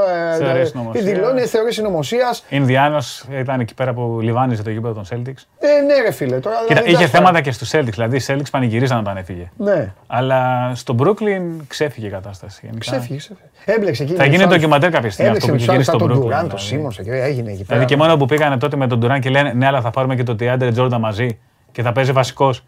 [0.93, 2.45] ε, δηλώνει θεωρείς συνωμοσίας.
[2.49, 5.43] Ινδιάνος ήταν εκεί πέρα που λιβάνιζε το γήπεδο των Celtics.
[5.59, 6.39] Ε, ναι, ρε φίλε.
[6.39, 7.89] Τώρα, Κοίτα, δηλαδή, είχε θέματα και στους Celtics.
[7.91, 9.51] Δηλαδή οι Celtics πανηγυρίζαν όταν έφυγε.
[9.57, 9.93] Ναι.
[10.07, 12.59] Αλλά στο Brooklyn ξέφυγε η κατάσταση.
[12.63, 12.79] Γενικά.
[12.79, 13.49] Ξέφυγε, ξέφυγε.
[13.65, 14.13] Έμπλεξε εκεί.
[14.13, 16.07] Θα γίνει ντοκιματέρ κάποια στιγμή αυτό που γυρίσει στο Brooklyn.
[16.07, 17.79] Τον Durant, το Σίμον, έγινε εκεί πέρα.
[17.79, 20.15] Δηλαδή και μόνο που πήγανε τότε με τον Durant και λένε ναι, αλλά θα πάρουμε
[20.15, 21.39] και το Τιάντερ Τζόρντα μαζί
[21.71, 22.65] και θα παίζει βασικός.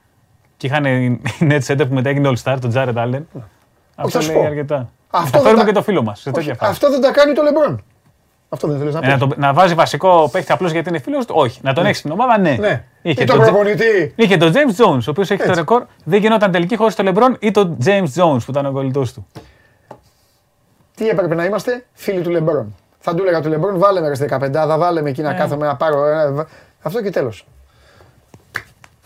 [0.64, 3.22] Και είχαν οι Nets center που μετά έγινε All Star, τον Jared Allen.
[3.96, 4.90] Αυτό λέει αρκετά.
[5.10, 6.28] Αυτό θα φέρουμε και το φίλο μας.
[6.60, 7.84] Αυτό δεν τα κάνει το Λεμπρόν.
[8.50, 9.28] Αυτό δεν θέλεις να ε, πεις.
[9.28, 11.60] Να, να βάζει βασικό παίχτη απλώς γιατί είναι φίλος του; Όχι.
[11.64, 11.90] Να τον ναι.
[11.90, 12.56] έχει στην ομάδα, ναι.
[12.60, 12.84] ναι.
[13.02, 14.14] Είχε, τον προπονητή.
[14.16, 15.84] Είχε τον James Jones, ο οποίος έχει το ρεκόρ.
[16.04, 19.28] Δεν γινόταν τελικοί χωρίς τον Λεμπρόν ή τον James Jones που ήταν ο κολλητός του;
[20.96, 22.76] Τι έπρεπε να είμαστε, φίλοι του Λεμπρόν.
[23.00, 25.38] Θα του έλεγα του Λεμπρόν, βάλε με 15, θα βάλε με εκεί να ναι.
[25.38, 26.04] κάθομαι να πάρω.
[26.82, 27.46] Αυτό και τέλος.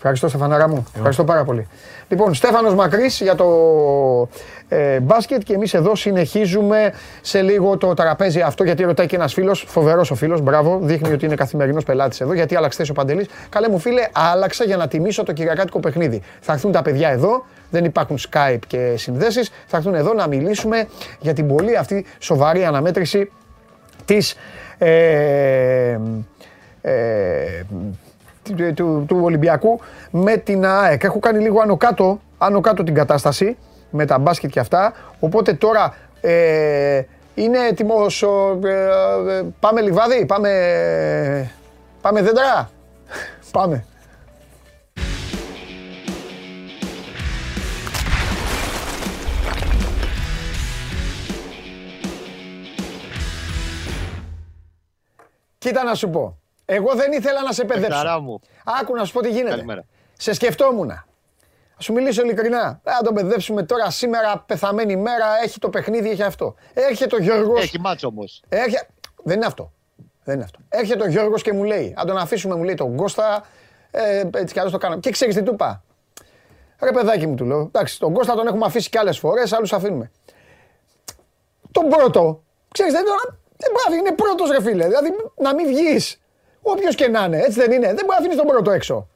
[0.00, 0.86] Ευχαριστώ, Στεφανάρα μου.
[0.94, 1.66] Ευχαριστώ πάρα πολύ.
[2.08, 3.48] Λοιπόν, Στέφανος Μακρύς για το
[4.68, 9.32] ε, μπάσκετ και εμείς εδώ συνεχίζουμε σε λίγο το τραπέζι αυτό γιατί ρωτάει και ένας
[9.32, 13.26] φίλος, φοβερός ο φίλος, μπράβο, δείχνει ότι είναι καθημερινός πελάτης εδώ γιατί άλλαξε ο Παντελής.
[13.48, 16.22] Καλέ μου φίλε, άλλαξα για να τιμήσω το κυριακάτικο παιχνίδι.
[16.40, 20.88] Θα έρθουν τα παιδιά εδώ, δεν υπάρχουν Skype και συνδέσεις, θα έρθουν εδώ να μιλήσουμε
[21.20, 23.32] για την πολύ αυτή σοβαρή αναμέτρηση
[24.04, 24.36] της...
[24.78, 25.98] Ε,
[26.80, 27.62] ε,
[28.74, 29.80] του, του, Ολυμπιακού
[30.10, 31.02] με την ΑΕΚ.
[31.04, 31.60] Έχω κάνει λίγο
[32.38, 33.56] άνω κάτω, την κατάσταση
[33.90, 34.92] με τα μπάσκετ και αυτά.
[35.20, 37.02] Οπότε τώρα ε,
[37.34, 38.22] είναι έτοιμος.
[38.22, 38.68] Ε,
[39.38, 41.50] ε, πάμε λιβάδι, πάμε.
[42.00, 42.70] Πάμε δέντρα.
[43.52, 43.84] πάμε.
[55.58, 56.37] Κοίτα να σου πω.
[56.70, 58.40] Εγώ δεν ήθελα να σε παιδέψω.
[58.80, 59.50] Άκου να σου πω τι γίνεται.
[59.50, 59.84] Καλημέρα.
[60.12, 60.90] Σε σκεφτόμουν.
[60.90, 61.04] Α
[61.78, 62.80] σου μιλήσω ειλικρινά.
[62.84, 66.54] Να τον παιδέψουμε τώρα σήμερα, πεθαμένη μέρα, έχει το παιχνίδι, έχει αυτό.
[66.74, 67.62] Έρχεται ο Γιώργος.
[67.62, 68.42] Έχει μάτσο όμως.
[68.48, 68.88] Έρχε...
[69.22, 69.72] Δεν είναι αυτό.
[70.24, 70.58] Δεν είναι αυτό.
[70.68, 73.46] Έρχεται ο Γιώργος και μου λέει: Αν τον αφήσουμε, μου λέει τον Κώστα,
[73.90, 74.98] ε, έτσι κι άλλο το κάνω.
[74.98, 75.82] Και ξέρεις τι του είπα.
[76.82, 77.60] Ρε παιδάκι μου του λέω.
[77.60, 80.10] Εντάξει, τον Κώστα τον έχουμε αφήσει κι άλλες φορές, άλλους αφήνουμε.
[81.72, 82.42] Τον πρώτο,
[82.72, 83.04] ξέρεις, δεν,
[83.56, 84.86] δεν μπορεί είναι πρώτος ρε φίλε.
[84.86, 86.20] Δηλαδή να μην βγεις.
[86.70, 87.86] Όποιος και να είναι, έτσι δεν είναι.
[87.86, 89.08] Δεν μπορεί να αφήνεις τον πρώτο έξω.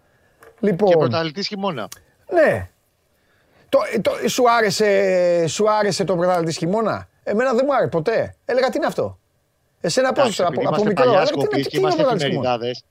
[0.60, 1.88] Λοιπόν, και πρωταθλητής χειμώνα.
[2.30, 2.68] Ναι.
[3.68, 8.34] Το, το, σου, άρεσε, σου άρεσε το πρωταθλητής χειμώνα; Εμένα δεν μου άρεσε ποτέ.
[8.44, 9.18] Έλεγα τι είναι αυτό;
[9.80, 11.22] Εσένα πώς από, από μικρό.
[11.50, 12.84] Τι, τι, είμαστε εφημεριδάδες.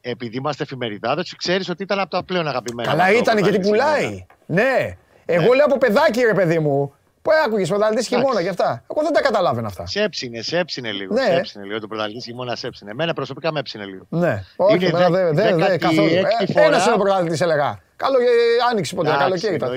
[0.00, 2.88] Επειδή είμαστε εφημεριδάδες, ξέρεις ότι ήταν από τα πλέον αγαπημένα.
[2.88, 4.26] Καλά ήταν γιατί πουλάει.
[4.46, 4.96] Ναι.
[5.24, 5.54] Εγώ ναι.
[5.54, 6.94] λέω από παιδάκι ρε παιδί μου.
[7.22, 9.86] Πού άκουγες πρωταθλητής χειμώνα και αυτά; Εγώ δεν τα καταλάβαινα αυτά.
[9.86, 11.14] Σέψινε, σέψινε λίγο.
[11.14, 11.22] Ναι.
[11.22, 12.90] Σέψινε λίγο το πρωταθλητής χειμώνα, σέψινε.
[12.90, 14.06] Εμένα προσωπικά με έψινε λίγο.
[14.08, 16.08] Ναι, όχι, είναι δε, δε, δε, δε, καθόλου.
[16.08, 16.22] Ε,
[16.54, 17.80] Ένα είναι ο πρωταθλητή, έλεγα.
[17.96, 18.24] Καλό, ε,
[18.70, 19.70] άνοιξε ποτέ, καλοκαίρι ήταν.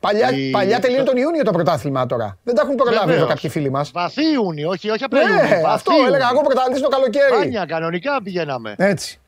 [0.00, 0.50] Παλιά, η...
[0.50, 2.38] παλιά τελείωνε τον Ιούνιο το πρωτάθλημα τώρα.
[2.42, 3.90] Δεν τα έχουν προλάβει εδώ κάποιοι φίλοι μας.
[3.90, 5.68] Βαθύ Ιούνιο, όχι, όχι απλά ναι, Ιούνιο.
[5.68, 7.30] Αυτό έλεγα εγώ πρωταθλητής το καλοκαίρι.
[7.30, 8.74] Πάνια, κανονικά πηγαίναμε.
[8.78, 9.20] Έτσι.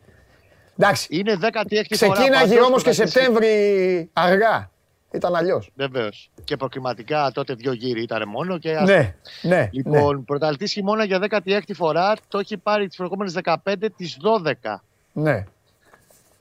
[0.78, 1.06] Εντάξει.
[1.10, 4.70] Είναι 16η Ξεκίναγε όμως και Σεπτέμβρη αργά.
[5.10, 5.70] Ήταν αλλιώς.
[5.74, 6.30] Βεβαίως.
[6.46, 8.58] Και προκριματικά τότε δύο γύρι ήταν μόνο.
[8.58, 9.68] Και ναι, ναι.
[9.72, 10.22] Λοιπόν, ναι.
[10.22, 14.16] πρωταθλητής χειμώνα για 16η φορά το έχει πάρει τις προηγούμενες 15 τις
[14.64, 14.76] 12.
[15.12, 15.44] Ναι.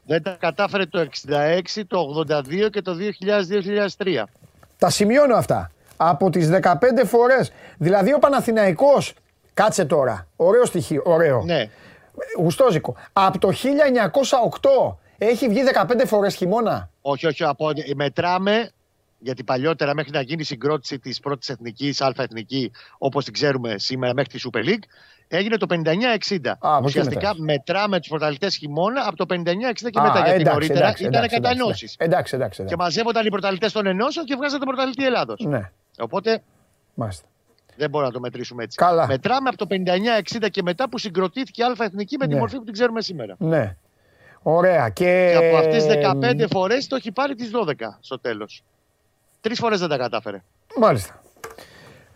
[0.06, 2.95] Δεν τα κατάφερε το 66, το 82 και το
[3.97, 4.24] 2000-2003.
[4.78, 5.72] Τα σημειώνω αυτά.
[5.97, 6.76] Από τις 15
[7.06, 7.51] φορές.
[7.78, 9.14] Δηλαδή ο Παναθηναϊκός,
[9.53, 11.43] κάτσε τώρα, ωραίο στοιχείο, ωραίο.
[11.43, 11.70] Ναι.
[12.38, 12.95] Γουστόζικο.
[13.14, 18.72] Από το 1908 έχει βγει 15 φορές χειμώνα; Όχι, όχι, από, μετράμε
[19.20, 23.78] γιατί παλιότερα μέχρι να γίνει η συγκρότηση της πρώτης εθνικής, Α εθνική, όπως την ξέρουμε
[23.78, 24.84] σήμερα μέχρι τη Super League,
[25.28, 26.82] έγινε το 59-60.
[26.84, 30.24] Ουσιαστικά μετράμε τους πρωταθλητές χειμώνα από το 59-60 και μετά.
[30.26, 31.93] γιατί νωρίτερα ήταν κατανόσει.
[31.97, 35.45] Εντάξει, εντάξει, Και μαζεύονταν οι πρωταθλητές των ενώσεων και βγάζανε τον πρωταθλητή Ελλάδος.
[35.45, 35.72] Ναι.
[35.99, 36.41] Οπότε.
[36.93, 37.28] Μάλιστα.
[37.78, 38.78] Δεν μπορούμε να το μετρήσουμε έτσι.
[38.78, 39.07] Καλά.
[39.07, 39.68] Μετράμε από το
[40.39, 42.39] 59-60 και μετά που συγκροτήθηκε η Α Εθνική με τη ναι.
[42.39, 43.36] μορφή που την ξέρουμε σήμερα.
[43.39, 43.76] Ναι.
[44.41, 44.89] Ωραία.
[44.89, 45.86] Και, και από αυτές
[46.43, 48.63] 15 φορές το έχει πάρει τις 12 στο τέλος.
[49.46, 50.43] Τρεις φορές δεν τα κατάφερε.
[50.78, 51.22] Μάλιστα.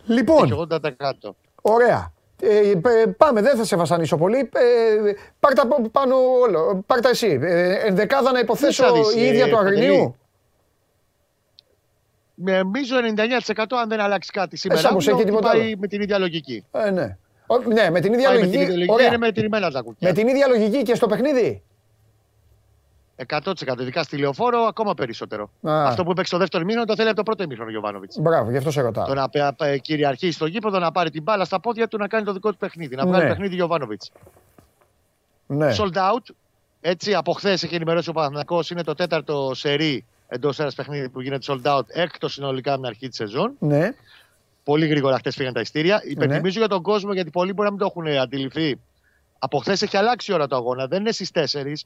[0.05, 0.43] Λοιπόν.
[0.43, 1.29] Έχει 80%.
[1.61, 2.11] Ωραία.
[2.41, 2.73] Ε,
[3.17, 4.37] πάμε, δεν θα σε βασανίσω πολύ.
[4.37, 6.83] Ε, πάρτα πάνω όλο.
[6.85, 7.39] Πάρτα εσύ.
[7.41, 8.83] Ε, ενδεκάδα να υποθέσω
[9.17, 10.15] η ίδια ε, του Αγρινίου.
[12.35, 12.95] Νομίζω
[13.55, 14.89] 99% αν δεν αλλάξει κάτι σήμερα.
[14.97, 16.65] Εσύ έχει τίποτα πάει με την ίδια λογική.
[16.71, 17.17] Ε, ναι.
[17.73, 18.57] ναι, με την ίδια λογική.
[18.57, 20.07] Με την ίδια λογική είναι μετρημένα τα κουκιά.
[20.07, 21.63] Με την ίδια λογική και στο παιχνίδι.
[23.27, 25.49] 100% ειδικά στη λεωφόρο ακόμα περισσότερο.
[25.61, 25.87] Α.
[25.87, 28.19] Αυτό που έπαιξε στο δεύτερο μήνυμα το θέλει από το πρώτο μήνυμα ο Γιωβάνοβιτς.
[28.19, 29.05] Μπράβο, γι' αυτό σε ρωτάω.
[29.05, 32.33] Το να κυριαρχεί στο γήπεδο, να πάρει την μπάλα στα πόδια του, να κάνει το
[32.33, 32.95] δικό του παιχνίδι.
[32.95, 33.29] Να βγάλει ναι.
[33.29, 34.11] παιχνίδι Γιωβάνοβιτς.
[35.47, 35.73] Ναι.
[35.77, 36.33] Sold out.
[36.81, 41.21] Έτσι, από χθες έχει ενημερώσει ο Παναθυνακό, είναι το τέταρτο σερί εντός ένας παιχνίδι που
[41.21, 43.53] γίνεται sold out, έκτος συνολικά με αρχή της σεζόν.
[43.59, 43.93] Ναι.
[44.63, 46.01] Πολύ γρήγορα χθες φύγαν τα ειστήρια.
[46.03, 46.11] Ναι.
[46.11, 48.79] Υπενθυμίζω για τον κόσμο, γιατί πολλοί μπορεί να μην το έχουν αντιληφθεί.
[49.39, 50.87] Από χθες έχει αλλάξει η ώρα του αγώνα.
[50.87, 51.85] Δεν είναι στις 4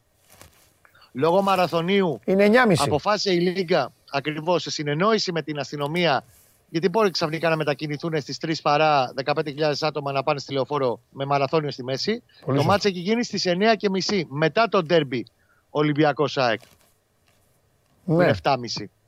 [1.14, 2.74] λόγω μαραθωνίου είναι 9.30.
[2.78, 6.24] αποφάσισε η Λίγκα ακριβώς σε συνεννόηση με την αστυνομία.
[6.70, 9.43] Γιατί μπορεί ξαφνικά να μετακινηθούν στις 3 παρά 15.000
[9.82, 12.24] άτομα να πάνε στη λεωφόρο με μαραθώνιο στη μέση.
[12.45, 15.26] Πολύ το μάτς έχει γίνει στις 9.30 μετά το ντέρμπι
[15.70, 16.59] Ολυμπιακός ΣΑΕΚ.
[18.05, 18.32] Ναι.
[18.43, 18.55] 7.30.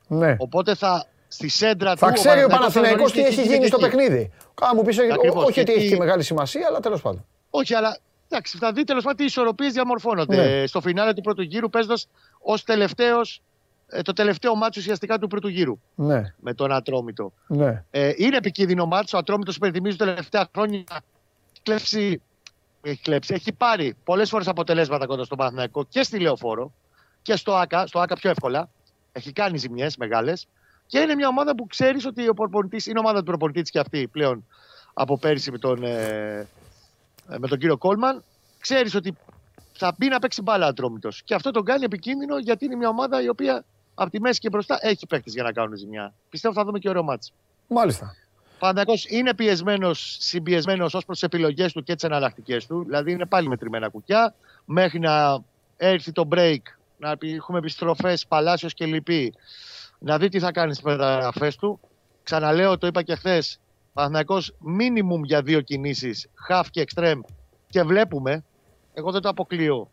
[0.08, 0.36] Ναι.
[0.40, 2.06] Οπότε θα στη σέντρα θα του.
[2.06, 4.32] Θα ξέρει ο Παναθηναϊκός τι έχει γίνει στο παιχνίδι.
[4.54, 4.98] Κάνα μου πεις
[5.46, 7.26] όχι ότι έχει και μεγάλη σημασία, αλλά τέλος πάντων.
[7.50, 7.98] Όχι, αλλά
[8.30, 10.68] Εντάξει, θα δείτε τέλος πάντων τι ισορροπίες διαμορφώνονται ναι.
[10.68, 12.08] στο φινάλε του πρώτου γύρου, παίζοντας
[12.40, 13.42] ως τελευταίος
[13.88, 15.80] ε, το τελευταίο μάτσο ουσιαστικά του πρώτου γύρου.
[15.96, 16.34] Ναι.
[16.40, 17.34] Με τον Ατρόμητο.
[17.48, 17.84] Ναι.
[17.92, 19.18] Ε, είναι επικίνδυνο μάτσο.
[19.18, 20.84] Ο Ατρόμητος υπενθυμίζει τα τελευταία χρόνια.
[21.64, 22.22] Κλέψει,
[22.82, 23.34] έχει κλέψει.
[23.34, 26.74] Έχει πάρει πολλές φορές αποτελέσματα κοντά στον Παναθηναϊκό και στη Λεωφόρο
[27.22, 27.88] και στο ΑΚΑ.
[27.88, 28.70] Στο ΑΚΑ πιο εύκολα.
[29.12, 30.48] Έχει κάνει ζημιές μεγάλες.
[30.86, 34.08] Και είναι μια ομάδα που ξέρεις ότι ο προπονητής είναι ομάδα του προπονητή και αυτή
[34.08, 34.46] πλέον
[34.94, 36.48] από πέρυσι με τον ε, ε,
[37.28, 38.24] με τον κύριο Κόλμαν,
[38.60, 39.18] ξέρεις ότι
[39.74, 41.22] θα μπει να παίξει μπάλα ατρόμητος.
[41.24, 43.66] Και αυτό τον κάνει επικίνδυνο γιατί είναι μια ομάδα η οποία
[43.96, 46.14] από τη μέση και μπροστά έχει παίκτες για να κάνουν ζημιά.
[46.30, 47.34] Πιστεύω θα δούμε και ωραίο μάτσο.
[47.68, 48.16] Μάλιστα.
[48.60, 52.84] Παντακώ είναι πιεσμένος, συμπιεσμένος ως προς τι επιλογές του και τις εναλλακτικές του.
[52.84, 54.34] Δηλαδή είναι πάλι μετρημένα κουκιά.
[54.66, 55.44] Μέχρι να
[55.78, 56.62] έρθει το break,
[56.98, 59.34] να έχουμε επιστροφές Παλάσιος και λοιποί,
[60.00, 61.80] να δει τι θα κάνει στις μεταγραφές του.
[62.24, 63.60] Ξαναλέω, το είπα και χθες,
[63.96, 67.20] Παναθηναϊκός μίνιμουμ για δύο κινήσεις, half και extreme
[67.70, 68.44] και βλέπουμε,
[68.94, 69.92] εγώ δεν το αποκλείω,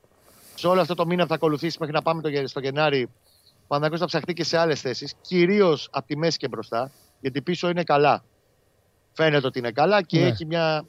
[0.54, 3.08] σε όλο αυτό το μήνα που θα ακολουθήσει μέχρι να πάμε στο Γενάρη, ο
[3.66, 6.90] Παναθηναϊκός θα ψαχτεί και σε άλλες θέσεις, κυρίως από τη μέση και μπροστά,
[7.20, 8.24] γιατί πίσω είναι καλά.
[9.12, 10.26] Φαίνεται ότι είναι καλά και ναι.
[10.26, 10.84] έχει, μια...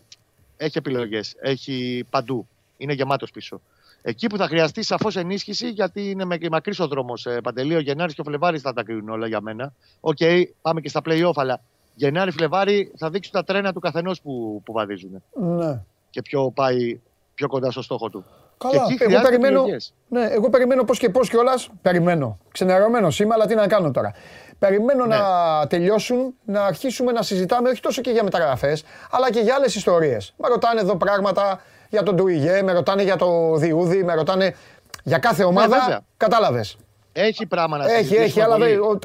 [0.57, 2.47] έχει επιλογές, έχει παντού.
[2.77, 3.61] Είναι γεμάτος πίσω.
[4.01, 7.25] Εκεί που θα χρειαστεί σαφώς ενίσχυση, γιατί είναι μακρύς ο δρόμος.
[7.25, 9.73] Ε, Παντελή, ο Γενάρης και ο Φλεβάρης θα τα κρίνουν όλα για μένα.
[9.99, 11.61] Ok, okay, πάμε και στα playoff, αλλά
[11.95, 15.23] Γενάρη, Φλεβάρη θα δείξουν τα τρένα του καθενός που, που βαδίζουν.
[15.33, 15.81] Ναι.
[16.09, 16.99] Και ποιο πάει
[17.33, 18.25] πιο κοντά στο στόχο του.
[18.57, 19.65] Καλά, και εγώ περιμένω,
[20.07, 21.69] ναι, εγώ περιμένω πώς και πώς κιόλας.
[21.81, 22.37] Περιμένω.
[22.51, 24.13] Ξενερωμένος είμαι, αλλά τι να κάνω τώρα.
[24.59, 25.15] Περιμένω ναι.
[25.15, 29.75] να τελειώσουν, να αρχίσουμε να συζητάμε όχι τόσο και για μεταγραφές, αλλά και για άλλες
[29.75, 30.33] ιστορίες.
[30.37, 34.55] Με ρωτάνε εδώ πράγματα για τον Τουιγέ, με ρωτάνε για το Διούδη, με ρωτάνε
[35.03, 35.87] για κάθε ομάδα.
[35.87, 36.77] Ναι, κατάλαβες.
[37.13, 38.57] Έχει πράγμα να Έχει, έχει, αλλά,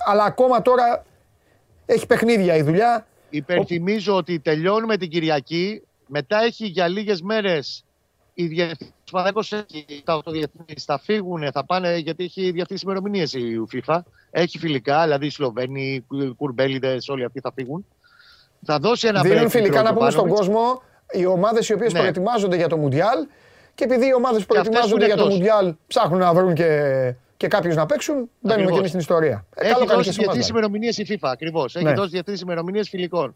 [0.05, 1.05] αλλά ακόμα τώρα
[1.89, 3.07] έχει παιχνίδια η δουλειά.
[3.31, 5.83] Υπενθυμίζω ότι τελειώνουμε την Κυριακή.
[6.07, 7.85] Μετά έχει για λίγες μέρες
[8.35, 8.93] οι διεθνεί
[10.05, 10.23] τα
[10.87, 13.99] θα φύγουν, θα πάνε γιατί έχει διαθέσεις ημερομηνίες η FIFA.
[14.31, 17.87] Έχει φιλικά, δηλαδή οι Σλοβαίνοι, οι Κουρμπέλιδες, όλοι αυτοί θα φύγουν.
[18.65, 20.83] Θα δώσει ένα Δίνουν φιλικά να πούμε στον κόσμο
[21.13, 21.99] οι ομάδες οι οποίες ναι.
[21.99, 23.27] προετοιμάζονται για το Μουντιάλ
[23.75, 27.75] και επειδή οι ομάδες που προετοιμάζονται για το Μουντιάλ ψάχνουν να βρουν και, και κάποιους
[27.75, 29.47] να παίξουν, μπαίνουμε και εμείς στην ιστορία.
[29.55, 31.77] Ε, έχει δώσει διεθνεί ημερομηνίες η FIFA ακριβώς.
[31.77, 31.93] Έχει ναι.
[31.93, 33.35] δώσει διεθνεί ημερομηνίες φιλικών.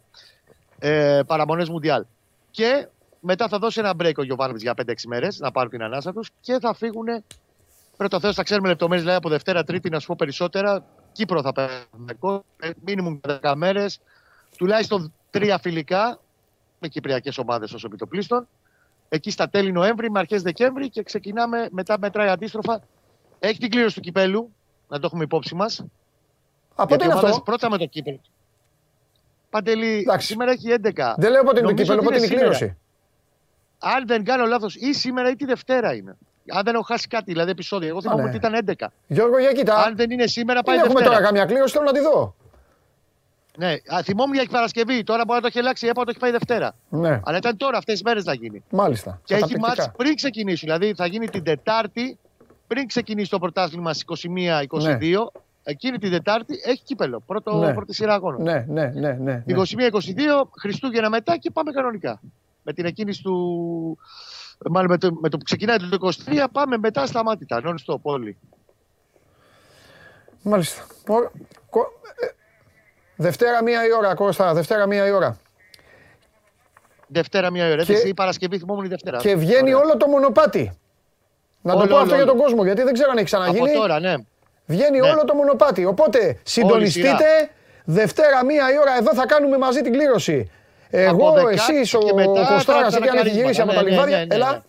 [0.78, 2.05] Ε, Παραμονές Μουντιάλ.
[2.50, 2.88] Και
[3.20, 6.30] μετά θα δώσει ένα break ο Γιωβάνοβιτς για 5-6 μέρες να πάρουν την ανάσα τους
[6.40, 7.07] και θα φύγουν.
[7.96, 10.84] Πρώτο Θεός θα ξέρουμε λεπτομέρειες, δηλαδή από Δευτέρα, Τρίτη, να σου πω περισσότερα.
[11.12, 12.44] Κύπρο θα παίρνουν.
[12.84, 14.00] Μίνιμουμ 10 μέρες.
[14.57, 16.20] Τουλάχιστον τρία φιλικά
[16.78, 18.48] με κυπριακές ομάδες ως επιτοπλίστων.
[19.09, 22.80] Εκεί στα τέλη Νοέμβρη με αρχές Δεκέμβρη και ξεκινάμε μετά μετράει αντίστροφα.
[23.45, 24.53] Έχει την κλήρωση του κυπέλου,
[24.88, 25.84] να το έχουμε υπόψη μας.
[26.74, 28.20] Από πότε είναι αυτό; Πρώτα με το κύπελο.
[29.51, 31.14] Παντελή, σήμερα έχει 11.
[31.16, 32.76] Δεν λέω πότε είναι το κύπελο, πότε είναι η κλήρωση
[33.82, 36.16] αν δεν κάνω λάθος, ή σήμερα ή τη Δευτέρα είναι.
[36.49, 37.88] Αν δεν έχω χάσει κάτι, δηλαδή επεισόδιο.
[37.88, 38.28] Εγώ θυμάμαι ναι.
[38.28, 38.86] ότι ήταν 11.
[39.07, 39.76] Γιώργο, για κοίτα.
[39.76, 41.05] Αν δεν είναι σήμερα, πάει δεν Δευτέρα.
[41.05, 42.34] Έχουμε τώρα καμιά κλήρωση, θέλω να τη δω.
[43.57, 45.03] Ναι, α, θυμόμουν για Παρασκευή.
[45.03, 45.86] Τώρα μπορεί να το έχει αλλάξει.
[45.86, 46.74] Είπα ότι έχει πάει Δευτέρα.
[46.88, 47.20] Ναι.
[47.24, 48.64] Αλλά ήταν τώρα, αυτές τις μέρες να γίνει.
[48.70, 49.20] Μάλιστα.
[49.24, 50.64] Και έχει μάτς πριν ξεκινήσει.
[50.64, 52.18] Δηλαδή θα γίνει την Τετάρτη,
[52.73, 54.83] πριν ξεκινήσει το πρωτάθλημα στις 21-22.
[54.83, 54.97] Ναι.
[55.62, 57.23] Εκείνη την Τετάρτη έχει κύπελο.
[57.27, 57.75] Πρώτο, ναι.
[57.75, 58.39] Πρώτη σειρά αγώνα.
[58.39, 59.12] Ναι, ναι, ναι.
[59.12, 59.55] ναι, ναι.
[59.57, 59.59] 21-22,
[60.59, 62.20] Χριστούγεννα μετά και πάμε κανονικά
[62.62, 63.99] με την εκκίνηση του.
[64.70, 67.62] Μάλλον με το, με το που ξεκινάει το 23, πάμε μετά στα μάτια.
[67.64, 68.37] Non stop όλοι.
[70.43, 70.83] Μάλιστα.
[71.09, 72.27] Ε,
[73.16, 74.55] Δευτέρα μία η ώρα, Κώστα.
[74.55, 75.39] Δευτέρα μία η ώρα.
[77.07, 77.85] Δευτέρα μία η ώρα.
[77.85, 77.93] Και...
[77.93, 79.18] Η Παρασκευή θυμόμουν η Δευτέρα.
[79.18, 80.77] Και βγαίνει όλο το μονοπάτι.
[81.63, 83.71] Να το πω αυτό για τον κόσμο, γιατί δεν ξέρω αν έχει ξαναγίνει.
[83.71, 84.15] Από τώρα, ναι.
[84.67, 85.11] Βγαίνει ναι.
[85.11, 85.85] όλο το μονοπάτι.
[85.85, 87.51] Οπότε συντονιστείτε.
[87.85, 90.51] Δευτέρα μία η ώρα εδώ θα κάνουμε μαζί την κλήρωση.
[90.91, 94.27] Εγώ, εσύ, ο Κωστάρας, εκεί αν έχει γυρίσει από τα λιβάδια.
[94.31, 94.65] Έλα.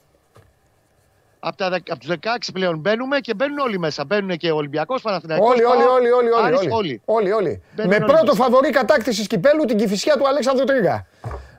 [1.39, 2.17] Από, τα, από τους 16
[2.53, 4.05] πλέον μπαίνουμε και μπαίνουν όλοι μέσα.
[4.05, 5.49] Μπαίνουν και ο Ολυμπιακός Παναθηναϊκός.
[5.49, 6.09] Όλοι, όλοι, όλοι.
[6.11, 7.01] όλοι, όλοι, όλοι.
[7.05, 7.61] όλοι, όλοι.
[7.87, 11.05] Με πρώτο φαβορή κατάκτησης κυπέλου την κυφισιά του Αλέξανδρου Τρίγα.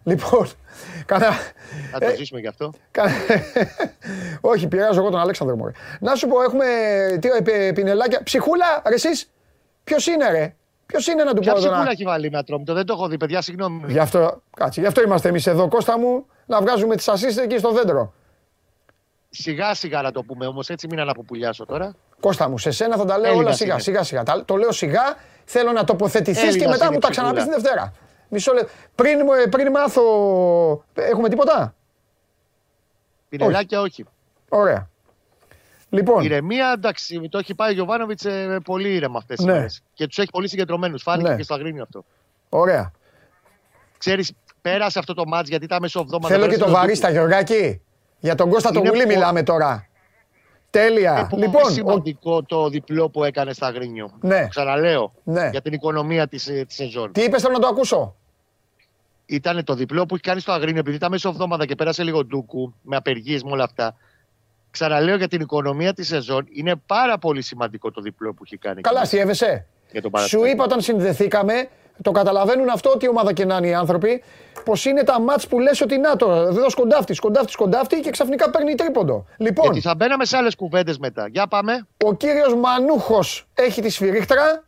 [0.05, 0.49] Λοιπόν.
[1.07, 1.31] Κανα...
[1.93, 2.73] Θα το ζήσουμε γι' αυτό.
[4.41, 5.73] Όχι, πειράζω εγώ τον Αλέξανδρο Μόρι.
[6.01, 6.65] Να σου πω, έχουμε
[7.21, 7.29] τι,
[7.73, 8.23] πινελάκια.
[8.23, 9.31] Ψυχούλα, ρε εσείς,
[9.85, 10.55] ποιος είναι ρε;
[10.87, 11.91] Ποιος είναι να του πω εδώ.
[11.91, 13.83] έχει βάλει με ατρόμητο, δεν το έχω δει, παιδιά, συγγνώμη.
[13.87, 17.59] Γι' αυτό, κάτσε, γι αυτό είμαστε εμείς εδώ, Κώστα μου, να βγάζουμε τις ασίστες εκεί
[17.59, 18.13] στο δέντρο.
[19.31, 21.95] Σιγά σιγά να το πούμε όμως, έτσι μην αναποπουλιάσω τώρα.
[22.21, 24.23] Κώστα μου, σε σένα θα τα λέω όλα σιγά, σιγά, σιγά.
[24.45, 25.03] Το λέω σιγά,
[25.45, 27.93] θέλω να τοποθετηθείς και μετά μου τα ξαναπείς την Δευτέρα.
[28.29, 28.73] Μισό λεπτό.
[28.95, 29.19] Πριν,
[29.51, 30.03] πριν μάθω.
[30.95, 31.75] Έχουμε τίποτα;
[33.29, 34.03] Πινελάκια όχι.
[34.03, 34.11] όχι.
[34.49, 34.89] Ωραία.
[35.89, 36.25] Λοιπόν.
[36.25, 39.67] Ηρεμία, εντάξει, το έχει πάει ο Γιωβάνοβιτς ε, πολύ ήρεμα αυτές τις ναι.
[39.95, 41.03] Και τους έχει πολύ συγκεντρωμένους.
[41.03, 41.37] Φάνηκε ναι.
[41.37, 42.05] και στο Αγρίνιο αυτό.
[42.49, 42.93] Ωραία.
[43.99, 46.35] Ξέρεις, πέρασε αυτό το μάτς γιατί ήταν μεσοβδόμαδα.
[46.35, 47.81] Θέλω και το βαρύ στα Γεωργάκη.
[48.19, 49.87] Για τον Κώστα τον Γουλή μιλάμε τώρα.
[50.79, 51.29] Τέλεια.
[51.33, 54.11] Είναι λοιπόν, πολύ σημαντικό το διπλό που έκανε στα Αγρίνιο.
[54.21, 54.47] Ναι.
[54.49, 55.13] Ξαναλέω.
[55.25, 55.49] Ναι.
[55.51, 57.13] Για την οικονομία της ε, σεζόν.
[57.13, 58.17] Τι είπες, θέλω να το ακούσω.
[59.27, 62.75] Ήταν το διπλό που έχει κάνει στο Αγρίνιο, επειδή ήταν μεσοβδόμαδα και πέρασε λίγο ντούκου
[62.83, 63.97] με απεργίες με όλα αυτά
[64.75, 68.81] ξαναλέω για την οικονομία της σεζόν, είναι πάρα πολύ σημαντικό το διπλό που έχει κάνει.
[68.81, 69.67] Καλά, σιέβεσαι.
[70.27, 71.69] Σου είπα όταν συνδεθήκαμε,
[72.03, 74.23] το καταλαβαίνουν αυτό ότι ομάδα και να είναι οι άνθρωποι,
[74.65, 78.51] πως είναι τα μάτς που λες ότι να το, εδώ σκοντάφτης, σκοντάφτης, σκοντάφτη και ξαφνικά
[78.51, 79.27] παίρνει τρίποντο.
[79.37, 81.29] Λοιπόν, Γιατί θα μπαίναμε σε άλλες κουβέντες μετά.
[81.31, 81.87] Για πάμε.
[82.05, 84.65] Ο κύριος Μανούχος έχει τη σφυρίχτρα.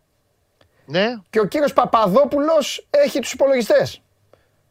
[0.87, 1.07] Ναι.
[1.31, 4.03] Και ο κύριος Παπαδόπουλος έχει τους υπολογιστές.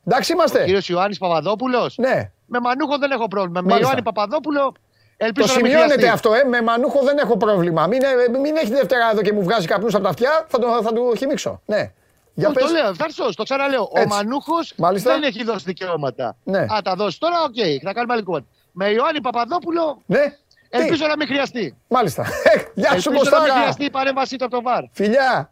[0.08, 2.32] Εντάξει είμαστε; Ο κύριος Ιωάννης Παπαδόπουλος; Ναι.
[2.45, 3.62] Με Μανούχο δεν έχω πρόβλημα.
[3.62, 3.80] Μάλιστα.
[3.80, 4.74] Με Ιωάννη Παπαδόπουλο
[5.18, 6.43] Ελπίζω το σημειώνετε αυτό, ε.
[6.43, 7.88] Με Μανούχο δεν έχω πρόβλημα.
[7.88, 10.68] Μην, ε, μην έχει Δευτέρα εδώ και μου βγάζει καπνούς από τα αυτιά, θα το,
[10.82, 11.62] θα το χυμίξω.
[11.66, 11.91] Ναι.
[12.38, 12.63] Για πες.
[12.63, 13.89] Το λέω, ευχαριστώ, το ξαναλέω.
[13.93, 14.07] Έτσι.
[14.11, 14.55] Ο Μανούχο
[14.93, 16.36] δεν έχει δώσει δικαιώματα.
[16.43, 16.59] Ναι.
[16.59, 18.45] Α, τα δώσει τώρα, ok, okay, θα κάνουμε άλλη κουβέντα.
[18.71, 20.01] Με Ιωάννη Παπαδόπουλο.
[20.05, 20.38] Ναι.
[20.69, 21.77] Ελπίζω Τι; να μην χρειαστεί.
[21.88, 22.25] Μάλιστα.
[22.43, 23.38] Ε, γεια σου, Κωστάρα.
[23.38, 24.83] να μην χρειαστεί η παρέμβασή του από το βαρ.
[24.91, 25.51] Φιλιά.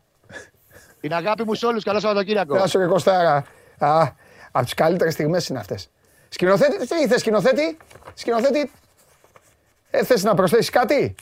[1.00, 1.84] Την αγάπη μου σε όλους.
[1.84, 2.56] Καλό Σαββατοκύριακο.
[2.56, 3.46] Γεια σου και Κωστάρα.
[4.52, 5.90] από τις καλύτερες στιγμές είναι αυτές.
[6.30, 7.78] Σκηνοθέτη, τι θες, σκηνοθέτη;
[8.14, 8.72] Σκηνοθέτη,
[9.90, 11.16] Ε, θες να προσθέσεις κάτι;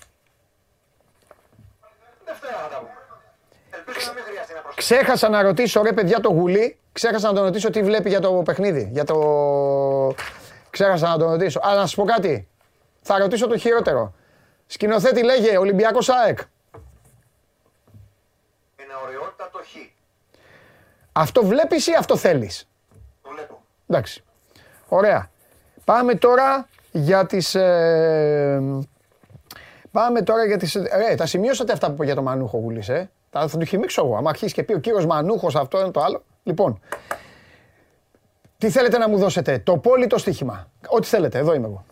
[4.76, 8.32] Ξέχασα να ρωτήσω ρε παιδιά το γουλί, ξέχασα να τον ρωτήσω τι βλέπει για το
[8.32, 10.16] παιχνίδι, για το...
[10.70, 11.60] Ξέχασα να τον ρωτήσω.
[11.64, 12.48] Αλλά να σου πω κάτι,
[13.02, 14.14] θα ρωτήσω το χειρότερο.
[14.66, 16.40] Σκηνοθέτη λέγε Ολυμπιακός ΑΕΚ.
[18.84, 19.76] Είναι ωραιότατο χ.
[21.12, 22.68] Αυτό βλέπεις ή αυτό θέλεις;
[23.22, 23.62] Το βλέπω.
[23.88, 24.24] Εντάξει.
[24.88, 25.30] Ωραία.
[25.86, 27.56] Πάμε τώρα για τις...
[27.56, 28.62] Ε,
[29.92, 30.74] πάμε τώρα για τις...
[30.76, 33.10] Ρε, τα σημειώσατε αυτά που είπε για το Μανούχο Γουλής, ε.
[33.34, 34.16] Θα, θα του χυμίξω εγώ.
[34.16, 36.24] Αν αρχίσει και πει ο κύριος Μανούχος αυτό είναι το άλλο.
[36.44, 36.80] Λοιπόν,
[38.58, 40.68] τι θέλετε να μου δώσετε, το πόλι το στοίχημα.
[40.88, 41.86] Ό,τι θέλετε, εδώ είμαι εγώ.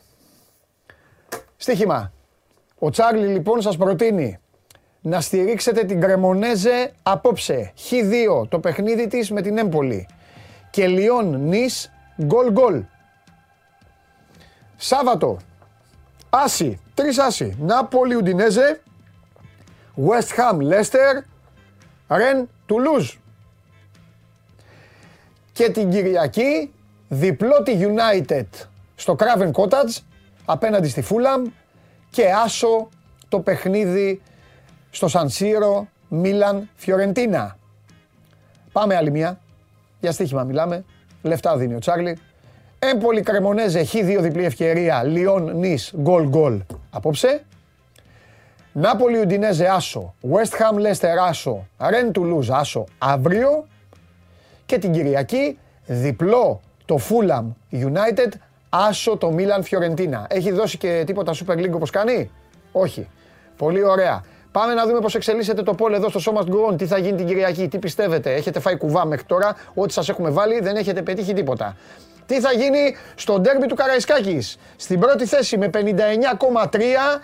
[1.57, 2.11] Στοίχημα.
[2.79, 4.39] Ο Τσάρλι λοιπόν σας προτείνει
[5.01, 7.73] να στηρίξετε την Κρεμονέζε απόψε.
[7.89, 10.07] Χ2 το παιχνίδι της με την Έμπολη.
[10.69, 11.91] Και Λιόν Νις
[12.23, 12.83] γκολ γκολ.
[14.75, 15.37] Σάββατο.
[16.29, 16.79] Άση.
[16.93, 17.57] Τρεις άση.
[17.59, 18.81] Νάπολη Ουντινέζε.
[20.07, 21.23] West Ham Leicester.
[22.07, 23.13] Ρεν Τουλούζ.
[25.51, 26.73] Και την Κυριακή
[27.07, 28.45] διπλό τη United
[28.95, 30.01] στο Craven Cottage
[30.45, 31.51] απέναντι στη Fulham
[32.09, 32.89] και άσο
[33.29, 34.21] το παιχνίδι
[34.89, 37.57] στο Σανσίρο Μίλαν Φιωρεντίνα.
[38.71, 39.39] Πάμε άλλη μία.
[39.99, 40.83] Για στοίχημα μιλάμε.
[41.21, 42.17] Λεφτά δίνει ο Τσάρλι.
[42.79, 45.03] Έμπολη Κρεμονέζε, Χ2 διπλή ευκαιρία.
[45.03, 47.43] Λιόν Νις, γκολ γκολ απόψε.
[48.79, 50.13] Νάπολη Ουντινέζε άσο.
[50.31, 51.67] West Ham Leicester άσο.
[51.89, 53.67] Ρεν Τουλούζ άσο αύριο.
[54.65, 58.31] Και την Κυριακή διπλό το Fulham United
[58.69, 60.23] άσο το Milan Fiorentina.
[60.27, 62.31] Έχει δώσει και τίποτα Super League όπως κάνει;
[62.71, 63.07] Όχι.
[63.57, 64.23] Πολύ ωραία.
[64.51, 67.27] Πάμε να δούμε πώς εξελίσσεται το πόλ εδώ στο σώμα του Τι θα γίνει την
[67.27, 71.33] Κυριακή, τι πιστεύετε; Έχετε φάει κουβά μέχρι τώρα; Ό,τι σας έχουμε βάλει δεν έχετε πετύχει
[71.33, 71.77] τίποτα.
[72.25, 77.21] Τι θα γίνει στο ντέρμπι του Καραϊσκάκης; Στην πρώτη θέση με 59,3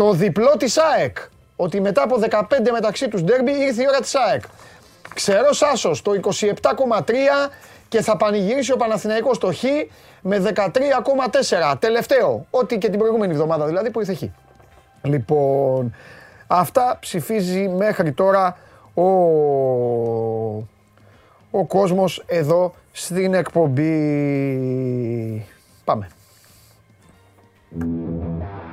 [0.00, 1.16] το διπλό της ΑΕΚ.
[1.56, 2.42] Ότι μετά από 15
[2.72, 4.42] μεταξύ τους ντέρμπι ήρθε η ώρα της ΑΕΚ.
[5.14, 7.12] Ξερός Άσος το 27,3
[7.88, 9.64] και θα πανηγυρίσει ο Παναθηναϊκός στο Χ
[10.20, 11.74] με 13,4.
[11.78, 14.22] Τελευταίο, ό,τι και την προηγούμενη εβδομάδα δηλαδή που ήρθε Χ.
[15.02, 15.94] Λοιπόν,
[16.46, 18.56] αυτά ψηφίζει μέχρι τώρα
[18.94, 19.02] ο,
[21.50, 23.86] ο κόσμος εδώ στην εκπομπή.
[25.84, 26.08] Πάμε.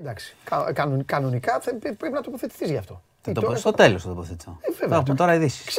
[0.00, 0.36] Εντάξει,
[1.04, 3.02] κανονικά πρέπει να τοποθετηθείς γι' αυτό.
[3.32, 4.58] Το, στο τέλος θα τοποθετηθώ.
[4.60, 5.02] Ε, βέβαια.
[5.06, 5.78] Θα τώρα ειδήσεις.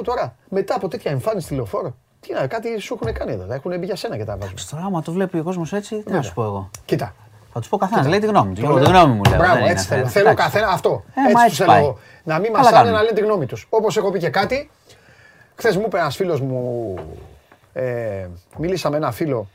[0.00, 1.96] 60% τώρα μετά από τέτοια εμφάνιση τηλεοφόρο.
[2.20, 3.52] Τι να, κάτι σου έχουν κάνει εδώ.
[3.52, 4.56] Έχουν μπει για σένα και τα βάζουν.
[4.70, 6.70] Τώρα, άμα το βλέπει ο κόσμος έτσι, τι να σου πω εγώ.
[6.84, 7.14] Κοίτα.
[7.52, 8.64] Θα τους πω καθένας, λέει τη γνώμη τους.
[8.64, 9.38] τη γνώμη μου λέω.
[9.38, 10.06] Μπράβο, έτσι θέλω.
[10.06, 11.04] Θέλω καθένα αυτό.
[11.14, 11.98] Ε, έτσι τους θέλω.
[12.24, 13.66] Να μην μας να λένε τη γνώμη τους.
[13.70, 14.70] Όπως έχω πει και κάτι,
[15.54, 16.94] χθες μου είπε ένας φίλος μου.
[17.72, 19.48] Ε, μίλησα με ένα φίλο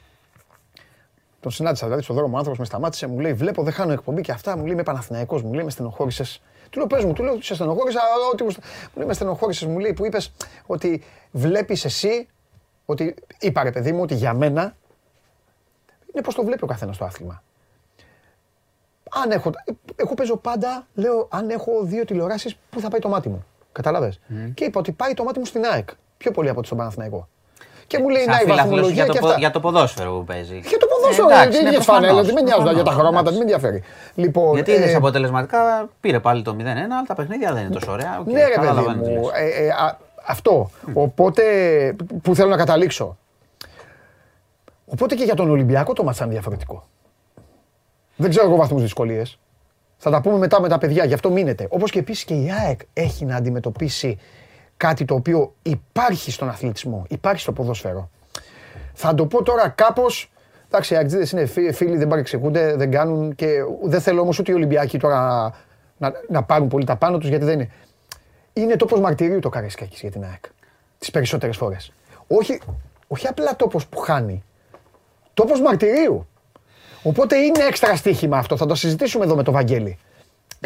[1.45, 4.21] τον συνάντησα δηλαδή στον δρόμο, ο άνθρωπος με σταμάτησε, μου λέει: Βλέπω, δεν χάνω εκπομπή
[4.21, 4.57] και αυτά.
[4.57, 6.41] Μου λέει: Είμαι Παναθηναϊκός, μου λέει: Με στενοχώρησες.
[6.69, 7.99] Του λέω: Πες μου, του λέω: Σε στενοχώρησα,
[8.31, 8.49] ότι μου
[8.95, 10.31] λέει: Με στενοχώρησες, μου λέει που είπες
[10.65, 12.27] ότι βλέπεις εσύ,
[12.85, 14.75] ότι είπα ρε παιδί μου ότι για μένα
[16.13, 17.43] είναι πώ το βλέπει ο καθένας το άθλημα.
[19.23, 19.51] Αν έχω,
[19.95, 23.45] εγώ παίζω πάντα, λέω, αν έχω δύο τηλεοράσεις, πού θα πάει το μάτι μου.
[23.71, 24.13] Κατάλαβε.
[24.29, 24.51] Mm.
[24.53, 25.89] Και είπα ότι πάει το μάτι μου στην ΑΕΚ.
[26.17, 27.27] Πιο πολύ από ότι στον Παναθηναϊκό.
[27.87, 29.35] Και μου λέει να η βαθμολογία για, και αυτά.
[29.37, 30.61] για το ποδόσφαιρο που παίζει.
[30.67, 33.39] Για το ποδόσφαιρο, ε, δεν είναι φανέλα, δεν με νοιάζουν για τα χρώματα, δεν με
[33.39, 33.83] ενδιαφέρει.
[34.15, 37.91] Λοιπόν, Γιατί είδε ε, αποτελεσματικά, πήρε πάλι το 0-1, αλλά τα παιχνίδια δεν είναι τόσο
[37.91, 38.21] ωραία.
[38.21, 39.29] Okay, ναι, ρε παιδί μου.
[39.33, 40.69] Ε, ε, α, αυτό.
[40.87, 40.91] Mm.
[40.93, 41.43] Οπότε,
[42.21, 43.17] που θέλω να καταλήξω.
[44.85, 46.87] Οπότε και για τον Ολυμπιακό το μάτσαν διαφορετικό.
[48.15, 49.39] Δεν ξέρω εγώ βαθμούς δυσκολίες.
[49.97, 51.67] Θα τα πούμε μετά με τα παιδιά, γι' αυτό μείνετε.
[51.69, 54.19] Όπως και επίσης και η ΑΕΚ έχει να αντιμετωπίσει
[54.77, 58.09] κάτι το οποίο υπάρχει στον αθλητισμό, υπάρχει στο ποδόσφαιρο.
[58.93, 60.31] Θα το πω τώρα κάπως.
[60.65, 63.47] Εντάξει, οι Αγγλίδες είναι φίλοι, δεν παρεξηγούνται, δεν κάνουν και
[63.83, 65.51] δεν θέλω όμως ούτε οι Ολυμπιακοί τώρα
[65.97, 67.71] να, να πάρουν πολύ τα πάνω τους γιατί δεν είναι.
[68.53, 70.45] Είναι τόπος μαρτυρίου το Καραϊσκάκης για την ΑΕΚ.
[70.97, 71.91] Τις περισσότερες φορές.
[72.27, 72.61] Όχι,
[73.07, 74.43] όχι απλά τόπος που χάνει.
[75.33, 76.27] Τόπος μαρτυρίου.
[77.03, 78.57] Οπότε είναι έξτρα στοίχημα αυτό.
[78.57, 79.97] Θα το συζητήσουμε εδώ με τον Βαγγέλη.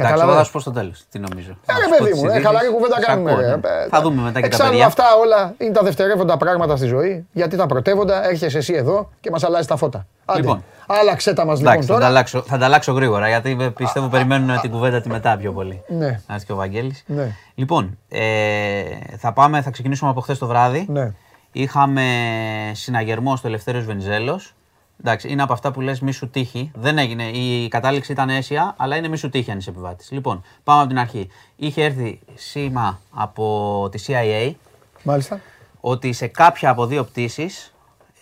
[0.06, 1.04] Εντάξει, εγώ θα σου πω στο τέλος.
[1.12, 1.52] Τι νομίζω.
[1.66, 3.32] Ε, ρε παιδί μου, ε, χαλαρή κουβέντα κάνουμε.
[3.32, 3.48] ακούω, ρε.
[3.48, 3.54] ναι.
[3.54, 4.86] Ε, Θα δούμε μετά και τα εξάλλου παιδιά.
[4.86, 7.28] αυτά όλα είναι τα δευτερεύοντα πράγματα στη ζωή.
[7.32, 10.06] Γιατί τα πρωτεύοντα έρχεσαι εσύ εδώ και μας αλλάζει τα φώτα.
[10.26, 10.64] Άντε, Λοιπόν.
[10.88, 12.12] άλλαξε τα μας λοιπόν Εντάξει, θα τα, τώρα.
[12.12, 15.84] αλλάξω, θα τα αλλάξω γρήγορα γιατί ε, πιστεύω περιμένουν την κουβέντα τη μετά πιο πολύ.
[15.88, 16.20] Ναι.
[16.28, 17.04] Να έρθει και ο Βαγγέλης.
[17.06, 17.36] Ναι.
[17.56, 18.20] Λοιπόν, ε,
[19.18, 20.86] θα πάμε, θα ξεκινήσουμε από χθες το βράδυ.
[20.90, 21.12] Ναι.
[21.52, 22.04] Είχαμε
[22.72, 24.54] συναγερμό στο Ελευθέριος Βενιζέλος.
[25.00, 26.72] Εντάξει, είναι από αυτά που λες μη σου τύχει.
[26.76, 27.24] Δεν έγινε.
[27.24, 30.12] Η κατάληξη ήταν αίσια, αλλά είναι μη σου τύχει αν είσαι επιβάτης.
[30.12, 31.30] Λοιπόν, πάμε από την αρχή.
[31.56, 34.52] Είχε έρθει σήμα από τη CIA
[35.04, 35.40] Μάλιστα.
[35.80, 37.74] ότι σε κάποια από δύο πτήσεις,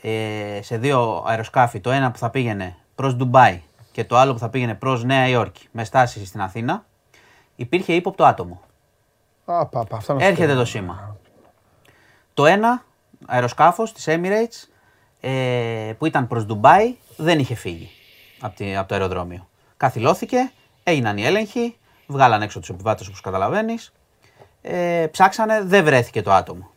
[0.02, 3.62] ε, σε δύο αεροσκάφη, το ένα που θα πήγαινε προς Ντουμπάι
[3.92, 6.86] και το άλλο που θα πήγαινε προς Νέα Υόρκη με στάση στην Αθήνα,
[7.56, 8.62] υπήρχε ύποπτο άτομο.
[9.46, 10.60] Α, πα, πα, αυτά να σου Έρχεται πω.
[10.60, 11.16] το σήμα.
[12.34, 12.84] Το ένα
[13.26, 14.70] αεροσκάφος της Emirates
[15.22, 15.30] ε,
[15.98, 17.90] που ήταν προς Ντουμπάι δεν είχε φύγει
[18.40, 19.48] από, τη- από το αεροδρόμιο.
[19.78, 20.52] Καθυλώθηκε,
[20.84, 23.92] έγιναν οι έλεγχοι, βγάλαν έξω τους επιβάτες όπως καταλαβαίνεις,
[24.62, 26.70] ε, ψάξανε, δεν βρέθηκε το άτομο.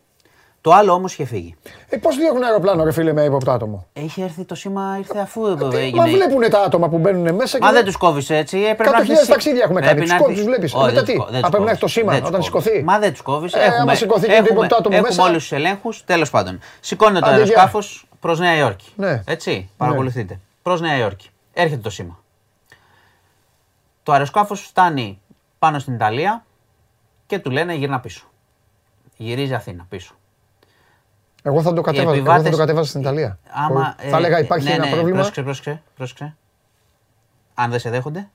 [0.63, 1.55] Το άλλο όμως είχε φύγει.
[1.89, 3.87] Ε, Πώς διώχνουν αεροπλάνο, ρε φίλε, με ύποπτο άτομο.
[3.93, 6.03] Είχε έρθει το σήμα, ήρθε αφού Μα έγινε.
[6.09, 7.65] βλέπουν τα άτομα που μπαίνουν μέσα και.
[7.65, 8.57] Μα δεν τους κόβεις έτσι.
[8.57, 9.31] ε, Πρέπει να Κάτω έρθεις χιλιάδες εσύ.
[9.31, 10.07] ταξίδια έχουμε Πρέπει κάνει.
[10.09, 10.73] να Τους έρθεις- κόβεις, βλέπεις.
[10.73, 11.93] Όχι, Μετά δεν τι; τους κόβεις, δεν Α, τους πρέπει να έχει το κόβεις.
[11.97, 12.63] σήμα Δεν τους όταν κόβεις.
[12.65, 12.83] σηκωθεί.
[12.83, 13.53] Μα δεν τους κόβεις.
[13.53, 15.23] Ε, άμα σηκωθεί και το ύποπτο άτομο έχουμε μέσα.
[15.23, 16.03] όλους τους ελέγχους.
[16.05, 16.59] Τέλος πάντων.
[16.79, 17.43] Σηκώνεται το Άντε, γεια.
[17.45, 18.91] αεροσκάφος προς Νέα Υόρκη.
[18.95, 19.21] Ναι.
[19.25, 19.69] Έτσι.
[19.77, 20.39] Παρακολουθείτε.
[20.61, 21.29] Προς Νέα Υόρκη.
[21.53, 22.19] Έρχεται το σήμα.
[24.03, 25.19] Το αεροσκάφος φτάνει
[25.59, 26.45] πάνω στην Ιταλία
[27.25, 28.25] και του λένε γυρνά πίσω.
[29.17, 30.15] Γυρίζει Αθήνα πίσω.
[31.43, 33.39] Εγώ θα το κατέβαζα, εγώ θα το επιβάτες- κατέβαζα στην Ιταλία.
[33.49, 35.15] Άμα, θα ε, έλεγα υπάρχει ναι, ένα ναι, πρόβλημα.
[35.17, 36.35] Πρόσεξε, πρόσεξε, πρόσεξε.
[37.53, 38.29] Αν δεν σε δέχονται,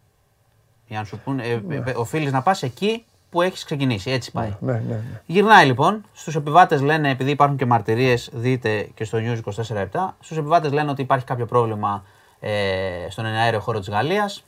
[0.86, 1.76] για να σου πούνε, ε, Ναι.
[1.76, 4.10] ε, οφείλεις να πας εκεί που έχεις ξεκινήσει.
[4.10, 4.56] Έτσι πάει.
[4.60, 5.20] Ναι, ναι, ναι.
[5.26, 6.04] Γυρνάει λοιπόν.
[6.12, 9.40] Στους επιβάτες λένε, επειδή υπάρχουν και μαρτυρίες, δείτε και στο News
[9.72, 12.04] 24-7, στους επιβάτες λένε ότι υπάρχει κάποιο πρόβλημα
[12.40, 14.44] ε, στον εναέριο χώρο της Γαλλίας.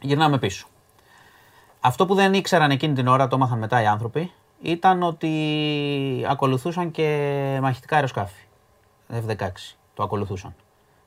[0.00, 0.66] Γυρνάμε πίσω.
[1.80, 4.32] Αυτό που δεν ήξεραν εκείνη την ώρα, το έμαθαν μετά οι άνθρωποι,
[4.62, 5.30] ήταν ότι
[6.28, 8.42] ακολουθούσαν και μαχητικά αεροσκάφη.
[9.12, 9.48] F-16
[9.94, 10.54] το ακολουθούσαν.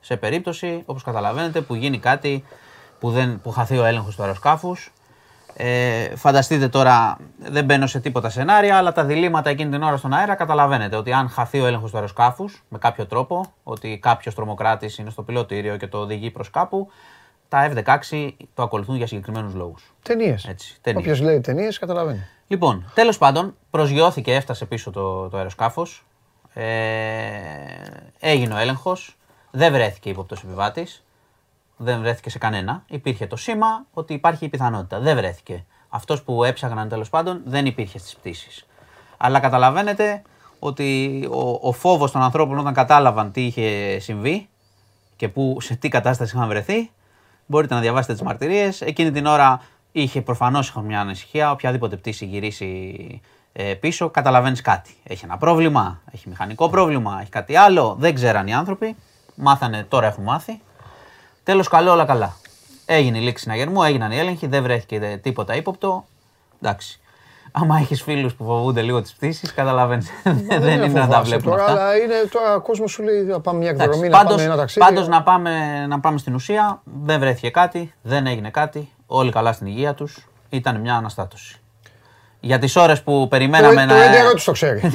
[0.00, 2.44] Σε περίπτωση, όπως καταλαβαίνετε, που γίνει κάτι
[3.00, 4.92] που, δεν, που χαθεί ο έλεγχος του αεροσκάφους.
[5.56, 10.12] Ε, φανταστείτε τώρα, δεν μπαίνω σε τίποτα σενάρια, αλλά τα διλήμματα εκείνη την ώρα στον
[10.12, 14.98] αέρα καταλαβαίνετε ότι αν χαθεί ο έλεγχος του αεροσκάφους με κάποιο τρόπο, ότι κάποιος τρομοκράτης
[14.98, 16.90] είναι στο πιλωτήριο και το οδηγεί προς κάπου,
[17.48, 19.94] τα F-16 το ακολουθούν για συγκεκριμένους λόγους.
[20.02, 20.44] Ταινίες.
[20.44, 21.02] Έτσι, ταινίες.
[21.02, 22.26] Όποιος λέει ταινίες καταλαβαίνει.
[22.46, 26.06] Λοιπόν, τέλος πάντων, προσγειώθηκε, έφτασε πίσω το, το αεροσκάφος.
[26.54, 26.64] Ε,
[28.20, 29.16] έγινε ο έλεγχος.
[29.50, 31.04] Δεν βρέθηκε ύποπτος επιβάτης.
[31.82, 32.84] Δεν βρέθηκε σε κανένα.
[32.88, 35.00] Υπήρχε το σήμα ότι υπάρχει η πιθανότητα.
[35.00, 35.64] Δεν βρέθηκε.
[35.88, 38.66] Αυτός που έψαγναν τέλος πάντων δεν υπήρχε στις πτήσεις.
[39.16, 40.22] Αλλά καταλαβαίνετε
[40.58, 44.48] ότι ο, ο φόβος των ανθρώπων όταν κατάλαβαν τι είχε συμβεί
[45.16, 46.90] και που, σε τι κατάσταση είχαν βρεθεί,
[47.46, 48.80] μπορείτε να διαβάσετε τις μαρτυρίες.
[48.80, 49.62] Εκείνη την ώρα
[49.92, 53.20] είχε προφανώς είχαν μια ανησυχία, οποιαδήποτε πτήση γυρίσει
[53.52, 54.94] ε, πίσω, καταλαβαίνεις κάτι.
[55.02, 58.96] Έχει ένα πρόβλημα, έχει μηχανικό πρόβλημα, έχει κάτι άλλο, δεν ξέραν οι άνθρωποι.
[59.34, 60.60] Μάθανε, τώρα έχουν μάθει.
[61.44, 62.36] Τέλος καλό, όλα καλά.
[62.86, 66.04] Έγινε η λήξη συναγερμού, έγιναν οι έλεγχοι, δεν βρέθηκε τίποτα ύποπτο.
[66.62, 67.00] Εντάξει.
[67.52, 70.10] Άμα έχεις φίλους που φοβούνται λίγο τις πτήσεις, καταλαβαίνεις.
[70.60, 71.80] δεν είναι να τα βλέπουν τώρα, αυτά.
[71.80, 74.44] Αλλά είναι τώρα ο κόσμος σου λέει να πάμε μια Εντάξει, εκδρομή, να πάντως, πάμε
[74.44, 74.80] ένα ταξίδι.
[74.86, 79.52] πάντως να, πάμε, να πάμε στην ουσία, δεν βρέθηκε κάτι, δεν έγινε κάτι, όλοι καλά
[79.52, 81.60] στην υγεία τους, ήταν μια αναστάτωση.
[82.40, 84.04] Για τις ώρες που περιμέναμε το να...
[84.04, 84.90] ίδιο ερώτηση το ξέρει.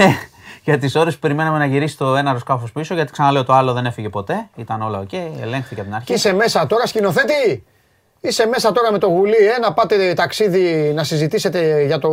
[0.68, 3.53] Ναι, για τις ώρες που περιμέναμε να γυρίσει το ένα αεροσκάφος πίσω, γιατί ξαναλέω το
[3.53, 6.06] άλλο δεν έφυγε ποτέ, ήταν όλα οκ, ελέγχθηκε από την αρχή.
[6.06, 7.65] Και είσαι μέσα τώρα, σκηνοθέτη;
[8.22, 12.10] Είσαι μέσα τώρα με το γουλί, ε, να πάτε ταξίδι να συζητήσετε για το.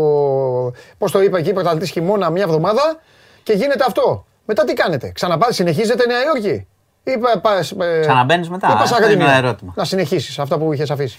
[0.98, 3.00] Πώς το είπα εκεί, πρωταθλητής χειμώνα, μια εβδομάδα
[3.42, 4.26] και γίνεται αυτό.
[4.44, 6.66] Μετά τι κάνετε, ξαναπάτε, συνεχίζετε Νέα Υόρκη;
[7.04, 9.72] Ή πα- πας, ε, Ξαναμπαίνεις μετά, ή πας αυτό είναι Ακαδημία; ένα ερώτημα.
[9.76, 11.18] Να συνεχίσεις αυτά που είχες αφήσει.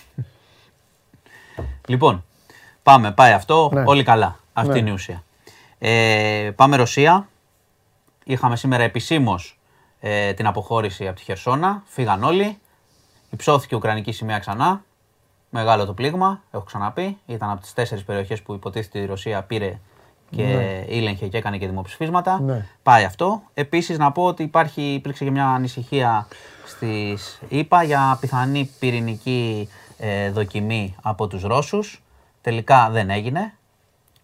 [1.87, 2.25] Λοιπόν,
[2.83, 3.83] πάμε, πάει αυτό, Ναι.
[3.85, 4.39] όλοι καλά.
[4.53, 4.77] Αυτή Ναι.
[4.79, 5.23] είναι η ουσία.
[5.79, 7.27] Ε, πάμε Ρωσία.
[8.23, 9.59] Είχαμε σήμερα επισήμως
[9.99, 11.83] ε, την αποχώρηση από τη Χερσόνα.
[11.85, 12.57] Φύγαν όλοι.
[13.29, 14.83] Υψώθηκε η Ουκρανική σημαία ξανά.
[15.49, 17.17] Μεγάλο το πλήγμα, έχω ξαναπεί.
[17.25, 19.79] Ήταν από τις τέσσερις περιοχές που υποτίθεται η Ρωσία πήρε
[20.29, 20.85] και Ναι.
[20.87, 22.39] ήλεγχε και έκανε και δημοψηφίσματα.
[22.39, 22.67] Ναι.
[22.83, 23.41] Πάει αυτό.
[23.53, 26.27] Επίσης, να πω ότι υπάρχει, υπήρξε και μια ανησυχία
[26.65, 32.03] στις ΗΠΑ για πιθανή πυρηνική ε, δοκιμή από τους Ρώσους.
[32.41, 33.53] Τελικά δεν έγινε.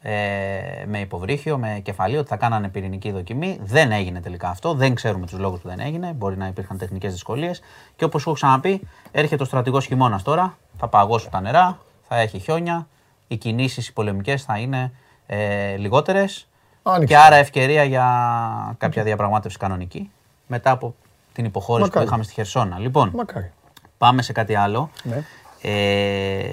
[0.03, 3.59] Ε, με υποβρύχιο, με κεφαλή, ότι θα κάνανε πυρηνική δοκιμή.
[3.63, 4.73] Δεν έγινε τελικά αυτό.
[4.73, 6.13] Δεν ξέρουμε τους λόγους που δεν έγινε.
[6.13, 7.61] Μπορεί να υπήρχαν τεχνικές δυσκολίες.
[7.95, 10.57] Και όπως έχω ξαναπεί, έρχεται ο στρατηγός χειμώνας τώρα.
[10.77, 12.87] Θα παγώσουν τα νερά, θα έχει χιόνια.
[13.27, 14.91] Οι κινήσεις οι πολεμικές θα είναι
[15.25, 16.47] ε, λιγότερες.
[16.83, 17.05] Άνοιξε.
[17.05, 20.11] Και άρα ευκαιρία για κάποια διαπραγμάτευση κανονική.
[20.47, 20.95] Μετά από
[21.33, 22.05] την υποχώρηση Μακάρι.
[22.05, 22.79] που είχαμε στη Χερσόνα.
[22.79, 23.51] Λοιπόν, Μακάρι.
[23.97, 24.89] πάμε σε κάτι άλλο.
[25.03, 25.23] Ναι.
[25.61, 26.43] Ε,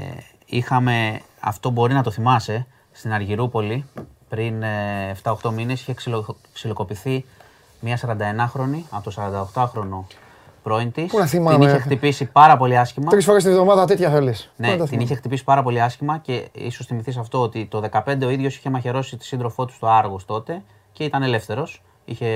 [0.47, 2.67] είχαμε, αυτό μπορεί να το θυμάσαι,
[2.99, 3.85] στην Αργυρούπολη
[4.29, 7.25] πριν ε, 7-8 μήνες είχε ξυλο, ξυλοκοπηθεί
[7.81, 10.15] μια 41χρονη από το 48χρονο
[10.63, 11.11] πρώην της.
[11.11, 11.59] Πού να θυμάμαι.
[11.59, 13.11] Την είχε χτυπήσει πάρα πολύ άσχημα.
[13.11, 14.53] Τρεις φορές τη βδομάδα τέτοια θέλεις.
[14.57, 18.29] Ναι, την είχε χτυπήσει πάρα πολύ άσχημα και ίσως θυμηθείς αυτό ότι το 2015 ο
[18.31, 20.63] ίδιος είχε μαχαιρώσει τη σύντροφό του στο Άργος τότε
[20.93, 21.83] και ήταν ελεύθερος.
[22.05, 22.27] Είχε,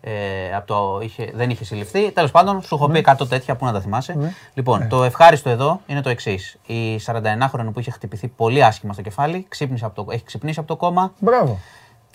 [0.00, 2.12] ε, από το, είχε, δεν είχε συλληφθεί.
[2.12, 3.26] Τέλος πάντων, σου έχω πει 100 ναι.
[3.26, 4.14] τέτοια που να τα θυμάσαι.
[4.14, 4.32] Ναι.
[4.54, 4.86] Λοιπόν, ναι.
[4.86, 6.56] το ευχάριστο εδώ είναι το εξής.
[6.66, 10.68] Η 41χρονη που είχε χτυπηθεί πολύ άσχημα στο κεφάλι, ξύπνησε από το, έχει ξυπνήσει από
[10.68, 11.12] το κόμμα.
[11.18, 11.58] Μπράβο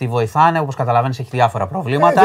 [0.02, 2.22] τη βοηθάνε, όπως καταλαβαίνεις, έχει διάφορα προβλήματα.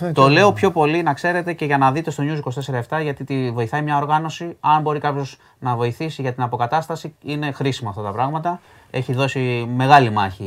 [0.00, 2.62] Ε, το λέω πιο πολύ να ξέρετε και για να δείτε στο News
[2.98, 4.56] 24-7 γιατί τη βοηθάει μια οργάνωση.
[4.60, 8.60] Αν μπορεί κάποιος να βοηθήσει για την αποκατάσταση, είναι χρήσιμα αυτά τα πράγματα.
[8.90, 10.44] Έχει δώσει μεγάλη μάχη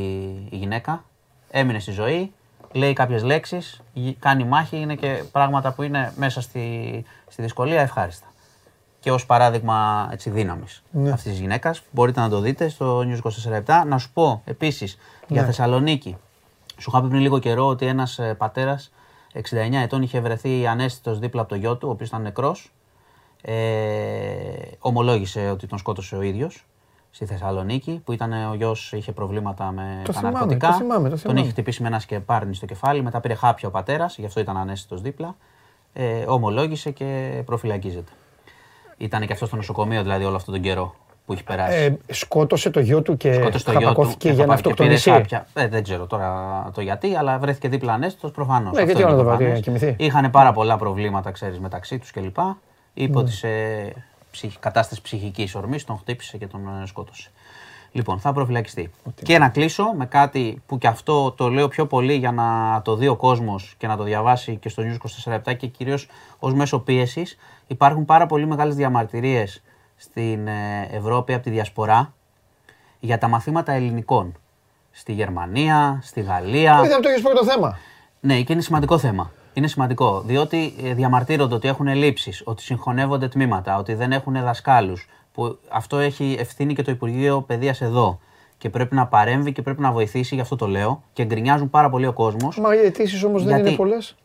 [0.49, 1.03] η γυναίκα.
[1.51, 2.33] Έμεινε στη ζωή,
[2.71, 3.81] λέει κάποιες λέξεις,
[4.19, 8.25] κάνει μάχη, είναι και πράγματα που είναι μέσα στη, στη δυσκολία ευχάριστα.
[8.99, 11.11] Και ως παράδειγμα έτσι, δύναμης ναι.
[11.11, 11.81] αυτής της γυναίκας.
[11.91, 13.19] Μπορείτε να το δείτε στο News
[13.57, 15.47] 24 Να σου πω επίσης για ναι.
[15.47, 16.17] Θεσσαλονίκη
[16.81, 18.91] σου είχα πει πριν λίγο καιρό ότι ένας ε, πατέρας
[19.33, 19.41] 69
[19.71, 22.71] ετών είχε βρεθεί ανέστητος δίπλα από το γιο του, ο οποίος ήταν νεκρός.
[23.41, 23.53] Ε,
[24.79, 26.65] ομολόγησε ότι τον σκότωσε ο ίδιος
[27.11, 30.67] στη Θεσσαλονίκη, που ήταν ο γιος είχε προβλήματα με το τα θυμάμαι, ναρκωτικά.
[30.67, 31.35] Το θυμάμαι, το θυμάμαι.
[31.35, 33.01] Τον είχε χτυπήσει με ένα σκεπάρνι στο κεφάλι.
[33.01, 35.35] Μετά πήρε χάπια ο πατέρας, γι' αυτό ήταν ανέστητος δίπλα.
[35.93, 38.11] Ε, ομολόγησε και προφυλακίζεται.
[38.97, 41.77] Ήταν και αυτός στο νοσοκομείο δηλαδή όλο αυτόν τον καιρό που έχει περάσει.
[42.07, 45.11] Ε, σκότωσε το γιο του και χαπακώθηκε για να αυτοκτονήσει.
[45.53, 48.73] Ε, δεν ξέρω τώρα το γιατί, αλλά βρέθηκε δίπλα ανέστητος προφανώς.
[48.73, 49.95] Ναι, γιατί να το βάλει, κοιμηθεί.
[49.99, 52.37] Είχαν πάρα πολλά προβλήματα, ξέρεις, μεταξύ τους κλπ.
[52.93, 53.47] Είπε ότι σε
[54.59, 57.29] κατάσταση ψυχικής ορμής τον χτύπησε και τον ε, σκότωσε.
[57.91, 58.91] Λοιπόν, θα προφυλακιστεί.
[59.23, 62.95] Και να κλείσω με κάτι που και αυτό το λέω πιο πολύ για να το
[62.95, 66.07] δει ο κόσμος και να το διαβάσει και στο News 24 και κυρίως
[66.39, 67.37] ως μέσο πίεσης.
[67.67, 69.61] Υπάρχουν πάρα πολύ μεγάλες διαμαρτυρίες
[69.95, 72.13] στην ε, Ευρώπη από τη Διασπορά
[72.99, 74.35] για τα μαθήματα ελληνικών.
[74.91, 76.81] Στη Γερμανία, στη Γαλλία.
[76.85, 77.77] Είδαμε το ίδιο πρώτο θέμα.
[78.19, 79.31] Ναι, και είναι σημαντικό θέμα.
[79.53, 85.07] Είναι σημαντικό, διότι ε, διαμαρτύρονται ότι έχουν ελλείψεις, ότι συγχωνεύονται τμήματα, ότι δεν έχουν δασκάλους.
[85.33, 88.19] Που αυτό έχει ευθύνη και το Υπουργείο Παιδείας εδώ.
[88.57, 91.03] Και πρέπει να παρέμβει και πρέπει να βοηθήσει, γι' αυτό το λέω.
[91.13, 92.59] Και γκρινιάζουν πάρα πολύ ο κόσμος.
[92.59, 94.15] Μα οι αιτήσεις όμως δεν είναι πολλές.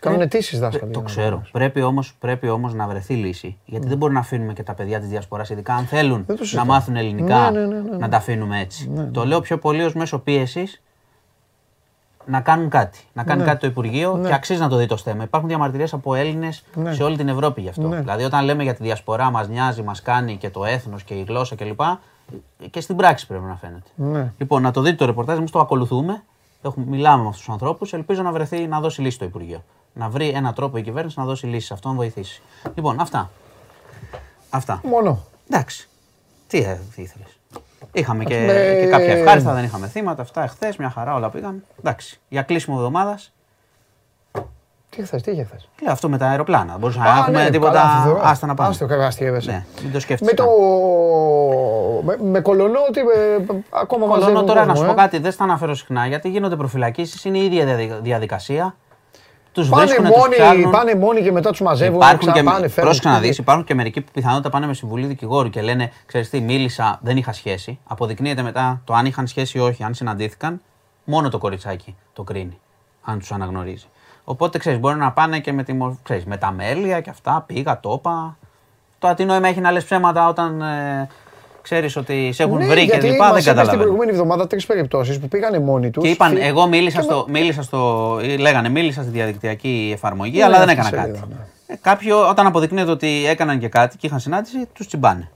[0.00, 0.92] Κάνουν αιτήσεις δάσκαλοι.
[0.92, 1.42] Το ξέρω.
[1.52, 3.58] Πρέπει όμω πρέπει όμως να βρεθεί λύση.
[3.64, 6.96] Γιατί δεν μπορούμε να αφήνουμε και τα παιδιά της Διασποράς, ειδικά αν θέλουν να μάθουν
[6.96, 8.90] ελληνικά, ναι, ναι, ναι, να τα αφήνουμε έτσι.
[9.12, 10.82] Το λέω πιο πολύ ως μέσο πίεσης
[12.30, 12.98] να κάνουν κάτι.
[13.12, 15.22] Να κάνει κάτι το Υπουργείο και αξίζει να το δει το θέμα.
[15.22, 17.88] Υπάρχουν διαμαρτυρίες από Έλληνες σε όλη την Ευρώπη γι' αυτό.
[17.88, 21.24] Δηλαδή, όταν λέμε για τη Διασπορά, μας νοιάζει, μας κάνει και το έθνος και η
[21.28, 21.80] γλώσσα κλπ.
[22.70, 24.32] Και στην πράξη πρέπει να φαίνεται.
[24.38, 26.22] Λοιπόν, να το δείτε το ρεπορτάζ, εμείς το ακολουθούμε.
[26.74, 27.92] μιλάμε με αυτούς τους ανθρώπους.
[27.92, 29.62] Ελπίζω να βρεθεί να δώσει λύση το Υπουργείο
[29.92, 32.42] να βρει έναν τρόπο η κυβέρνηση να δώσει λύσει σε αυτό, να βοηθήσει.
[32.74, 33.30] Λοιπόν, αυτά.
[34.50, 34.80] Αυτά.
[34.84, 35.24] Μόνο.
[35.48, 35.88] Εντάξει.
[36.46, 37.39] Τι, ε, τι ήθελες;
[37.92, 38.34] Είχαμε και,
[38.80, 40.22] και κάποια ευχάριστα, δεν είχαμε θύματα.
[40.22, 41.64] Αυτά εχθές, μια χαρά όλα πήγαν.
[41.78, 42.20] Εντάξει.
[42.28, 43.32] Για κλείσιμο εβδομάδας.
[44.90, 45.56] Τι χθε, τι είχε χθε.
[45.82, 46.78] Λέω αυτό με τα αεροπλάνα.
[46.78, 47.82] Μπορούσαμε να έχουμε ναι, τίποτα.
[48.22, 48.68] Άστα να πάμε.
[48.68, 50.24] Άστο, καλά, ναι, μην το σκέφτεσαι.
[50.24, 50.46] Με, το...
[52.02, 54.94] με, με κολονό ότι ε, ακόμα Κολονό τώρα να σου πω ε.
[54.94, 58.74] κάτι, δεν στα αναφέρω συχνά γιατί γίνονται προφυλακίσεις, είναι η ίδια διαδικασία.
[59.52, 61.96] Τους πάνε, μόνοι, τους πάνε μόνοι και μετά τους μαζεύουν.
[61.96, 65.50] Υπάρχουν και, πάνε, πρόσεχε να δεις, υπάρχουν και μερικοί που πιθανότατα πάνε με συμβουλή δικηγόρου
[65.50, 67.78] και λένε: Ξέρεις τι, μίλησα, δεν είχα σχέση.
[67.86, 70.60] Αποδεικνύεται μετά το αν είχαν σχέση ή όχι, αν συναντήθηκαν.
[71.04, 72.60] Μόνο το κοριτσάκι το κρίνει,
[73.02, 73.86] αν τους αναγνωρίζει.
[74.24, 77.44] Οπότε ξέρεις, μπορεί να πάνε και με, τη, ξέρεις, με τα μέλια και αυτά.
[77.46, 78.36] Πήγα, το είπα.
[78.98, 81.08] Τώρα τι νόημα έχει να λες ψέματα όταν ε,
[81.62, 83.64] ξέρεις ότι σε έχουν ναι, βρει και λοιπά, δεν καταλαβαίνω.
[83.64, 86.02] στην προηγούμενη εβδομάδα τρεις περιπτώσεις που πήγανε μόνοι τους.
[86.02, 88.20] Και είπαν, εγώ μίλησα, στο, μίλησα στο.
[88.38, 91.10] λέγανε, μίλησα στη διαδικτυακή εφαρμογή, ναι, αλλά δεν έκανα κάτι.
[91.10, 91.36] Ναι.
[91.66, 95.30] Ε, κάποιοι, όταν αποδεικνύεται ότι έκαναν και κάτι και είχαν συνάντηση, τους τσιμπάνε.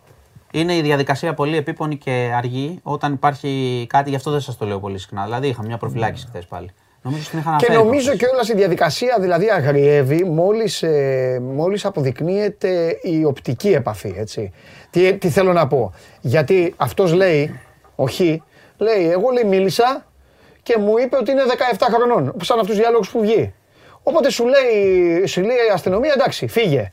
[0.50, 4.66] Είναι η διαδικασία πολύ επίπονη και αργή όταν υπάρχει κάτι, γι' αυτό δεν σας το
[4.66, 5.24] λέω πολύ συχνά.
[5.24, 6.70] Δηλαδή, είχα μια προφυλάκηση χθες πάλι.
[7.04, 12.98] Νομίζω την είχα Και νομίζω και όλα η διαδικασία δηλαδή αγριεύει μόλις, ε, μόλις αποδεικνύεται
[13.02, 14.52] η οπτική επαφή, έτσι.
[14.94, 15.92] Τι, τι θέλω να πω.
[16.20, 17.60] Γιατί αυτός λέει,
[17.94, 18.42] όχι,
[18.76, 20.04] λέει, εγώ λέει μίλησα
[20.62, 21.42] και μου είπε ότι είναι
[21.76, 23.54] 17 χρονών, σαν αυτούς τους διάλογους που βγει.
[24.02, 26.92] Οπότε σου λέει, σου λέει η αστυνομία, εντάξει, φύγε.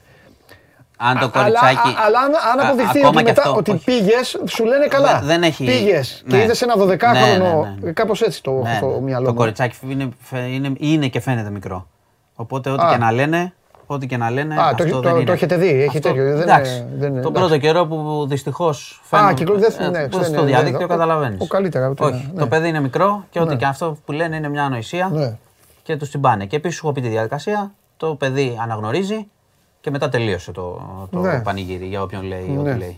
[0.98, 1.96] Αν το κοριτσάκι.
[2.06, 5.22] Αλλά, αν, αν αποδειχθεί ότι, μετά, ότι πήγες, σου λένε καλά.
[5.24, 5.66] Δεν έχει.
[5.66, 6.38] Πήγες ναι.
[6.38, 7.14] και είδες ένα 12χρονο.
[7.14, 11.50] Ναι, ναι, Κάπως έτσι το ναι, στο μυαλό Το κοριτσάκι είναι, είναι, είναι και φαίνεται
[11.50, 11.88] μικρό.
[12.36, 13.54] Οπότε ό,τι και να λένε,
[13.94, 14.56] ό,τι και να λένε.
[14.56, 15.26] Α, αυτό το, δεν το, είναι.
[15.26, 16.24] το έχετε δει, έχει αυτό, τέτοιο.
[16.24, 19.44] Δεν εντάξει, δεν είναι, τον πρώτο καιρό που δυστυχώς φαίνεται.
[19.84, 21.42] Α, ναι, ναι, στο διαδίκτυο καταλαβαίνεις.
[21.42, 21.94] Ο καλύτερα.
[22.00, 25.38] Όχι, το παιδί είναι μικρό και ό,τι και αυτό που λένε είναι μια ανοησία
[25.84, 26.46] και τους τσιμπάνε.
[26.46, 29.28] Και επίσης σου έχω πει τη διαδικασία, το παιδί αναγνωρίζει
[29.82, 30.82] και μετά τελείωσε το,
[31.12, 31.40] το ναι.
[31.40, 32.60] πανηγύρι για όποιον λέει ναι.
[32.60, 32.98] ό,τι λέει.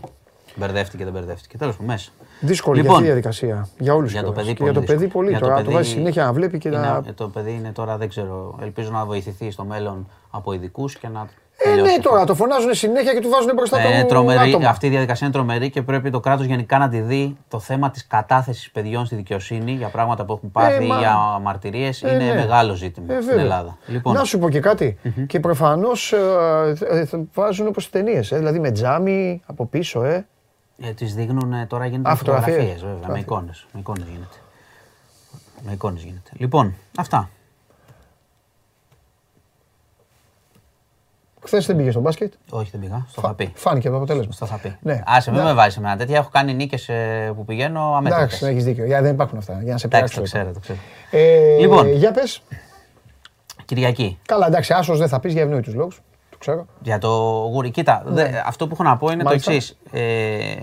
[0.54, 1.58] Μπερδεύτηκε, δεν μπερδεύτηκε.
[1.58, 2.10] Τέλος πάντων, μέσα.
[2.40, 3.68] Δύσκολη λοιπόν, για διαδικασία.
[3.78, 4.70] Για όλους Για το παιδί πολύ.
[4.70, 5.38] Για το παιδί πολύ.
[5.38, 7.02] Τώρα το βάζει συνέχεια να βλέπει και να.
[7.14, 8.58] Το παιδί είναι τώρα, δεν ξέρω.
[8.62, 13.12] Ελπίζω να βοηθηθεί στο μέλλον από ειδικούς και να ε, ναι, τώρα το φωνάζουν συνέχεια
[13.14, 16.20] και του βάζουν μπροστά ε, το τρομερή, Αυτή η διαδικασία είναι τρομερή και πρέπει το
[16.20, 20.32] κράτος γενικά να τη δει το θέμα της κατάθεσης παιδιών στη δικαιοσύνή για πράγματα που
[20.32, 22.02] έχουν πάθει ε, ή για μαρτυρίες.
[22.02, 22.34] Ε, είναι ναι.
[22.34, 23.76] μεγάλο ζήτημα ε, στην Ελλάδα.
[23.86, 24.14] Λοιπόν.
[24.14, 24.98] Να σου πω και κάτι.
[25.04, 25.24] Mm-hmm.
[25.26, 28.32] Και προφανώς ε, ε, βάζουν όπως ταινίες.
[28.32, 30.26] Ε, δηλαδή με τζάμι από πίσω, ε.
[30.78, 33.08] Ε, τις δείχνουν τώρα γίνονται φωτογραφίες, βέβαια.
[33.08, 33.66] Με εικόνες.
[33.72, 34.36] Με εικόνες γίνεται.
[35.62, 36.30] Με εικόνες γίνεται.
[36.32, 37.28] Λοιπόν, αυτά.
[41.44, 42.32] Χθες δεν πήγε στο μπάσκετ.
[42.50, 43.06] Όχι, δεν πήγα.
[43.08, 43.52] Στο θα πει.
[43.54, 44.32] Φάνηκε το αποτέλεσμα.
[44.32, 44.76] Στο θα πει.
[44.80, 45.02] Ναι.
[45.06, 46.16] Άσε, μην με βάζεις με τέτοια.
[46.16, 48.16] Έχω κάνει νίκες ε, που πηγαίνω αμέσω.
[48.16, 48.84] Εντάξει, έχεις δίκιο.
[48.84, 49.60] Για, δεν υπάρχουν αυτά.
[49.62, 50.16] Για να σε πιάσω.
[50.16, 50.78] Το ξέρω, το ξέρω.
[51.10, 52.42] Ε, λοιπόν, για πες.
[53.64, 54.18] Κυριακή.
[54.26, 56.02] Καλά, εντάξει, άσος δεν θα πεις για ευνόητους λόγους.
[56.44, 56.66] Το ξέρω.
[56.82, 57.08] Για το
[57.52, 57.70] γούρι.
[57.70, 58.12] Κοίτα, ναι.
[58.12, 59.50] δε, αυτό που έχω να πω είναι Μάλιστα.
[59.50, 59.78] το εξής.
[59.90, 60.54] Ε,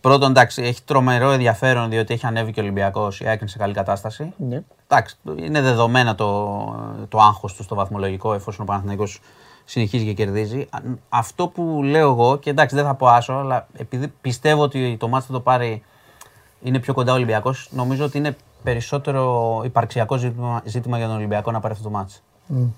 [0.00, 3.20] πρώτον, εντάξει, έχει τρομερό ενδιαφέρον διότι έχει ανέβει και ο Ολυμπιακός.
[3.20, 4.32] Η ΑΕΚ σε καλή κατάσταση.
[4.36, 4.62] Ναι.
[4.88, 9.20] Εντάξει, είναι δεδομένα το, το άγχος του στο βαθμολογικό εφόσον ο Παναθηναϊκός
[9.64, 10.68] συνεχίζει και κερδίζει.
[11.08, 15.08] Αυτό που λέω εγώ, και εντάξει δεν θα πω άσο, αλλά επειδή πιστεύω ότι το
[15.08, 15.82] μάτι θα το πάρει
[16.62, 21.50] είναι πιο κοντά ο Ολυμπιακός, νομίζω ότι είναι περισσότερο υπαρξιακό ζήτημα, ζήτημα για τον Ολυμπιακό
[21.50, 22.14] να πάρει αυτό το μάτι.
[22.54, 22.68] Mm.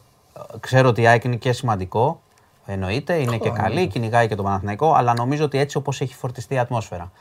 [0.60, 2.20] Ξέρω ότι η ΑΕΚ είναι και σημαντικό,
[2.66, 6.54] εννοείται, είναι και καλή, κυνηγάει και το Παναθηναϊκό, αλλά νομίζω ότι έτσι όπως έχει φορτιστεί
[6.54, 7.12] η ατμόσφαιρα,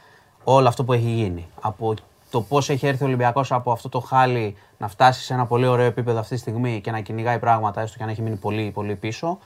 [0.44, 1.94] όλο αυτό που έχει γίνει, από
[2.30, 5.68] το πώς έχει έρθει ο Ολυμπιακός από αυτό το χάλι να φτάσει σε ένα πολύ
[5.68, 8.72] ωραίο επίπεδο αυτή τη στιγμή και να κυνηγάει πράγματα, έστω και αν έχει μείνει πολύ,
[8.72, 9.38] πολύ πίσω,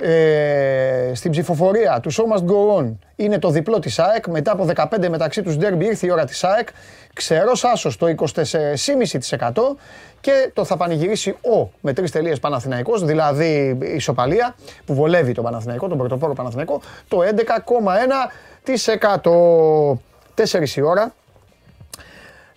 [0.00, 4.26] ε, στην ψηφοφορία του Show Must Go On είναι το διπλό της ΑΕΚ.
[4.26, 6.68] Μετά από 15 μεταξύ τους derby ήρθε η ώρα της ΑΕΚ.
[7.12, 9.76] Ξερός άσος το 24,5%
[10.20, 14.54] και το θα πανηγυρίσει ο με τρεις τελείες Παναθηναϊκός, δηλαδή ισοπαλία
[14.84, 19.98] που βολεύει τον Παναθηναϊκό, τον πρωτοπόρο Παναθηναϊκό, το 11,1%.
[20.34, 21.14] 4 η ώρα,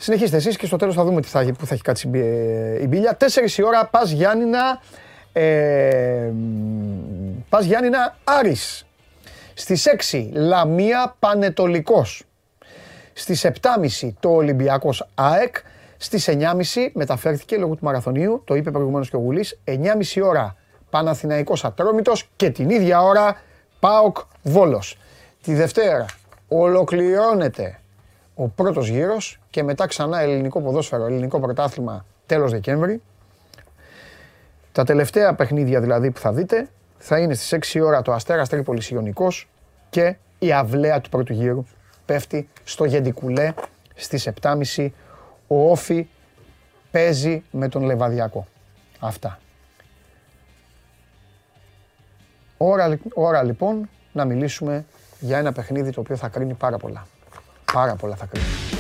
[0.02, 2.08] Συνεχίστε εσείς και στο τέλος θα δούμε τι θα, που θα έχει κάτσει
[2.82, 3.16] η μπίλια.
[3.16, 4.82] Τέσσερις η ώρα πας Γιάννηνα,
[5.34, 6.32] ε,
[7.50, 8.86] πας Γιάννηνα Άρης.
[9.54, 12.24] Στις 6 Λαμία Πανετολικός.
[13.14, 15.56] Στις 7.30 το Ολυμπιακός ΑΕΚ.
[15.98, 20.56] Στις 9.30 μεταφέρθηκε λόγω του μαραθωνίου, το είπε προηγουμένως και ο Γουλής, 9.30 ώρα
[20.90, 23.42] Παναθηναϊκός Ατρόμητος και την ίδια ώρα
[23.80, 24.98] ΠΑΟΚ Βόλος.
[25.42, 26.06] Τη Δευτέρα
[26.48, 27.80] ολοκληρώνεται
[28.36, 33.02] ο πρώτος γύρος και μετά ξανά ελληνικό ποδόσφαιρο, ελληνικό πρωτάθλημα τέλος Δεκέμβρη.
[34.72, 38.90] Τα τελευταία παιχνίδια δηλαδή που θα δείτε θα είναι στις 6 ώρα το Αστέρας Τρίπολης
[38.90, 39.50] Ιωνικός
[39.90, 41.66] και η αυλαία του πρώτου γύρου
[42.06, 43.54] πέφτει στο Γεντικουλέ
[43.96, 44.90] στις 7.30
[45.48, 46.08] ο Όφη
[46.92, 48.48] παίζει με τον Λεβαδιακό.
[49.00, 49.40] Αυτά.
[52.58, 54.86] Ώρα, ώρα λοιπόν να μιλήσουμε
[55.20, 57.08] για ένα παιχνίδι το οποίο θα κρίνει πάρα πολλά.
[57.74, 58.79] Πάρα πολλά θα κρίνει.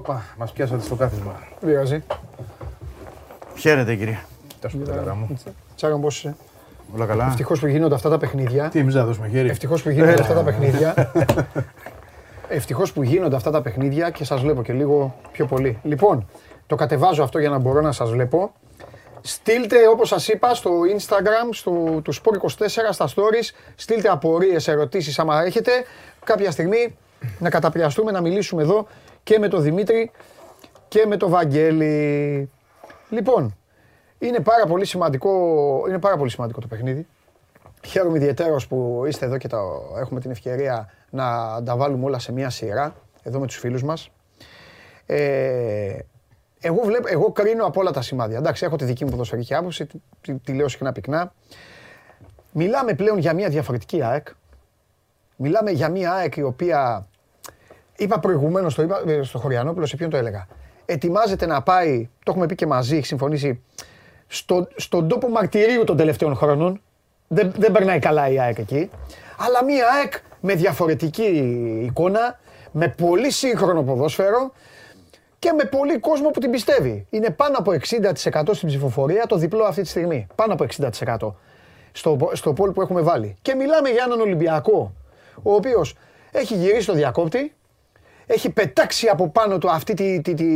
[0.00, 1.38] Όπα, μας πιάσατε στο κάθισμα.
[1.60, 2.02] Βιάζει.
[3.56, 4.18] Χαίρετε κύριε.
[4.60, 5.38] Γεια σου παιδάρα μου.
[5.76, 6.36] Τσάκα πώς είσαι;
[6.94, 7.26] Όλα καλά.
[7.26, 8.68] Ευτυχώς που γίνονται αυτά τα παιχνίδια.
[8.68, 11.12] Τι εμείς να δώσουμε χέρι; Ευτυχώς που γίνονται αυτά τα παιχνίδια.
[12.48, 15.78] Ευτυχώς που γίνονται αυτά τα παιχνίδια και σας βλέπω και λίγο πιο πολύ.
[15.82, 16.28] Λοιπόν,
[16.66, 18.52] το κατεβάζω αυτό για να μπορώ να σας βλέπω.
[19.20, 25.42] Στείλτε, όπως σας είπα, στο Instagram, στο, του Sport24, στα stories, στείλτε απορίες, ερωτήσεις άμα
[25.42, 25.70] έχετε.
[26.24, 26.96] Κάποια στιγμή
[27.38, 28.86] να καταπιαστούμε, να μιλήσουμε εδώ
[29.22, 30.10] και με τον Δημήτρη
[30.88, 32.50] και με τον Βαγγέλη.
[33.10, 33.56] Λοιπόν,
[34.18, 35.30] είναι πάρα πολύ σημαντικό,
[35.88, 37.06] είναι πάρα πολύ σημαντικό το παιχνίδι.
[37.86, 39.60] Χαίρομαι ιδιαίτερω που είστε εδώ και τα,
[39.98, 41.24] έχουμε την ευκαιρία να
[41.64, 44.10] τα βάλουμε όλα σε μια σειρά εδώ με τους φίλους μας.
[45.06, 45.98] Ε,
[46.60, 48.38] εγώ, βλέπω, εγώ κρίνω από όλα τα σημάδια.
[48.38, 49.86] Εντάξει, έχω τη δική μου ποδοσφαιρική άποψη,
[50.20, 51.32] τη, τη λέω συχνά πυκνά.
[52.52, 54.28] Μιλάμε πλέον για μια διαφορετική ΑΕΚ.
[55.36, 57.08] Μιλάμε για μια ΑΕΚ η οποία,
[58.00, 60.46] είπα προηγουμένως, το είπα ε, στο Χωριανόπουλο, σε ποιον το έλεγα.
[60.84, 63.62] Ετοιμάζεται να πάει, το έχουμε πει και μαζί, έχει συμφωνήσει,
[64.26, 66.80] στο, στον τόπο μαρτυρίου των τελευταίων χρόνων.
[67.28, 68.90] Δεν, δεν περνάει καλά η ΑΕΚ εκεί.
[69.38, 71.22] Αλλά μια ΑΕΚ με διαφορετική
[71.86, 72.38] εικόνα,
[72.70, 74.52] με πολύ σύγχρονο ποδόσφαιρο
[75.38, 77.06] και με πολύ κόσμο που την πιστεύει.
[77.10, 80.26] Είναι πάνω από 60% στην ψηφοφορία, το διπλό αυτή τη στιγμή.
[80.34, 81.16] Πάνω από 60%
[81.92, 83.36] στο, στο πόλ που έχουμε βάλει.
[83.42, 84.94] Και μιλάμε για έναν Ολυμπιακό,
[85.42, 85.94] ο οποίος
[86.30, 87.54] έχει γυρίσει το διακόπτη,
[88.32, 90.46] έχει πετάξει από πάνω του αυτή τη, τη, τη,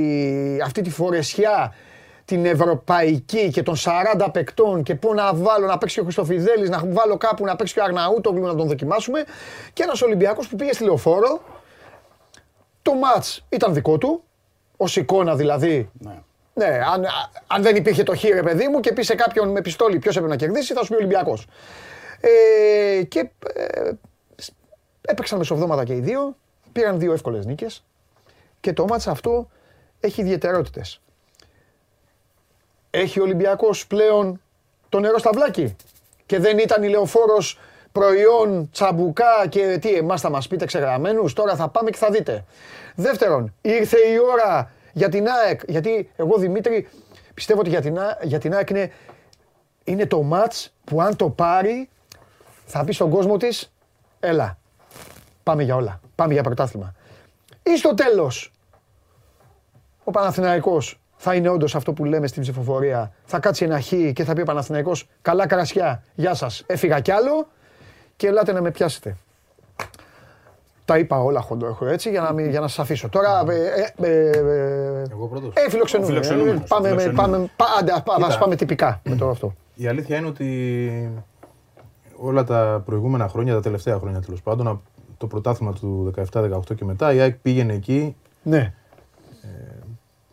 [0.64, 1.74] αυτή τη φορεσιά
[2.24, 3.74] την ευρωπαϊκή και των
[4.16, 7.74] 40 παικτών και πού να βάλω να παίξει ο Χριστοφιδέλης, να βάλω κάπου να παίξει
[7.74, 9.24] και ο Αρναούτογλου να τον δοκιμάσουμε
[9.72, 11.42] και ένας Ολυμπιακός που πήγε στη Λεωφόρο,
[12.82, 14.22] το μάτς ήταν δικό του,
[14.76, 15.90] ως εικόνα δηλαδή.
[15.92, 16.22] Ναι.
[16.56, 17.06] Ναι, αν,
[17.46, 20.34] αν δεν υπήρχε το χείρε παιδί μου και πει σε κάποιον με πιστόλι ποιος έπρεπε
[20.34, 21.46] να κερδίσει, θα σου πει Ολυμπιακός.
[22.20, 23.90] Ε, και ε,
[25.00, 26.36] έπαιξαν μεσοβδόματα και οι δύο,
[26.74, 27.84] πήραν δύο εύκολες νίκες
[28.60, 29.48] και το μάτσα αυτό
[30.00, 31.00] έχει ιδιαιτερότητες.
[32.90, 34.40] Έχει ο Ολυμπιακός πλέον
[34.88, 35.76] το νερό στα βλάκι
[36.26, 37.58] και δεν ήταν η λεωφόρος
[37.92, 42.44] προϊόν τσαμπουκά και τι εμάς θα μας πείτε ξεγραμμένους, τώρα θα πάμε και θα δείτε.
[42.94, 46.88] Δεύτερον, ήρθε η ώρα για την ΑΕΚ, γιατί εγώ Δημήτρη
[47.34, 48.92] πιστεύω ότι για την, για την ΑΕΚ είναι,
[49.84, 51.88] είναι το μάτς που αν το πάρει
[52.66, 53.72] θα πει στον κόσμο της,
[54.20, 54.58] έλα,
[55.42, 56.94] πάμε για όλα, πάμε για πρωτάθλημα.
[57.62, 58.52] Ή στο τέλος,
[60.04, 63.12] ο Παναθηναϊκός θα είναι όντως αυτό που λέμε στην ψηφοφορία.
[63.24, 67.10] Θα κάτσει ένα χ και θα πει ο Παναθηναϊκός καλά καρασιά, γεια σας, έφυγα κι
[67.10, 67.46] άλλο
[68.16, 69.16] και ελάτε να με πιάσετε.
[70.84, 73.08] Τα είπα όλα χοντρό έτσι για να, μην, για να σας αφήσω.
[73.08, 75.52] Τώρα, ε, ε, ε, Εγώ πρώτος.
[75.54, 76.18] Ε, φιλοξενούμε.
[76.18, 77.92] Ε, πάμε, με, πάμε, άντε,
[78.24, 79.54] ας πάμε τυπικά με το αυτό.
[79.74, 81.24] Η αλήθεια είναι ότι
[82.16, 84.82] όλα τα προηγούμενα χρόνια, τα τελευταία χρόνια τέλος πάντων,
[85.24, 88.16] το πρωτάθλημα του 17-18 και μετά, η ΑΕΚ πήγαινε εκεί.
[88.42, 88.74] Ναι.
[89.42, 89.48] Ε,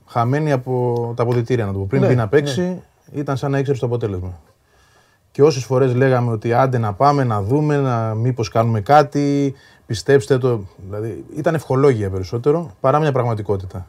[0.05, 1.85] χαμένη από τα αποδητήρια, να το πω.
[1.85, 2.79] Πριν ναι, να παίξει, ναι.
[3.13, 4.39] ήταν σαν να ήξερε το αποτέλεσμα.
[5.31, 9.53] Και όσες φορές λέγαμε ότι άντε να πάμε να δούμε, να μήπως κάνουμε κάτι,
[9.85, 10.61] πιστέψτε το.
[10.85, 13.87] Δηλαδή ήταν ευχολόγια περισσότερο παρά μια πραγματικότητα.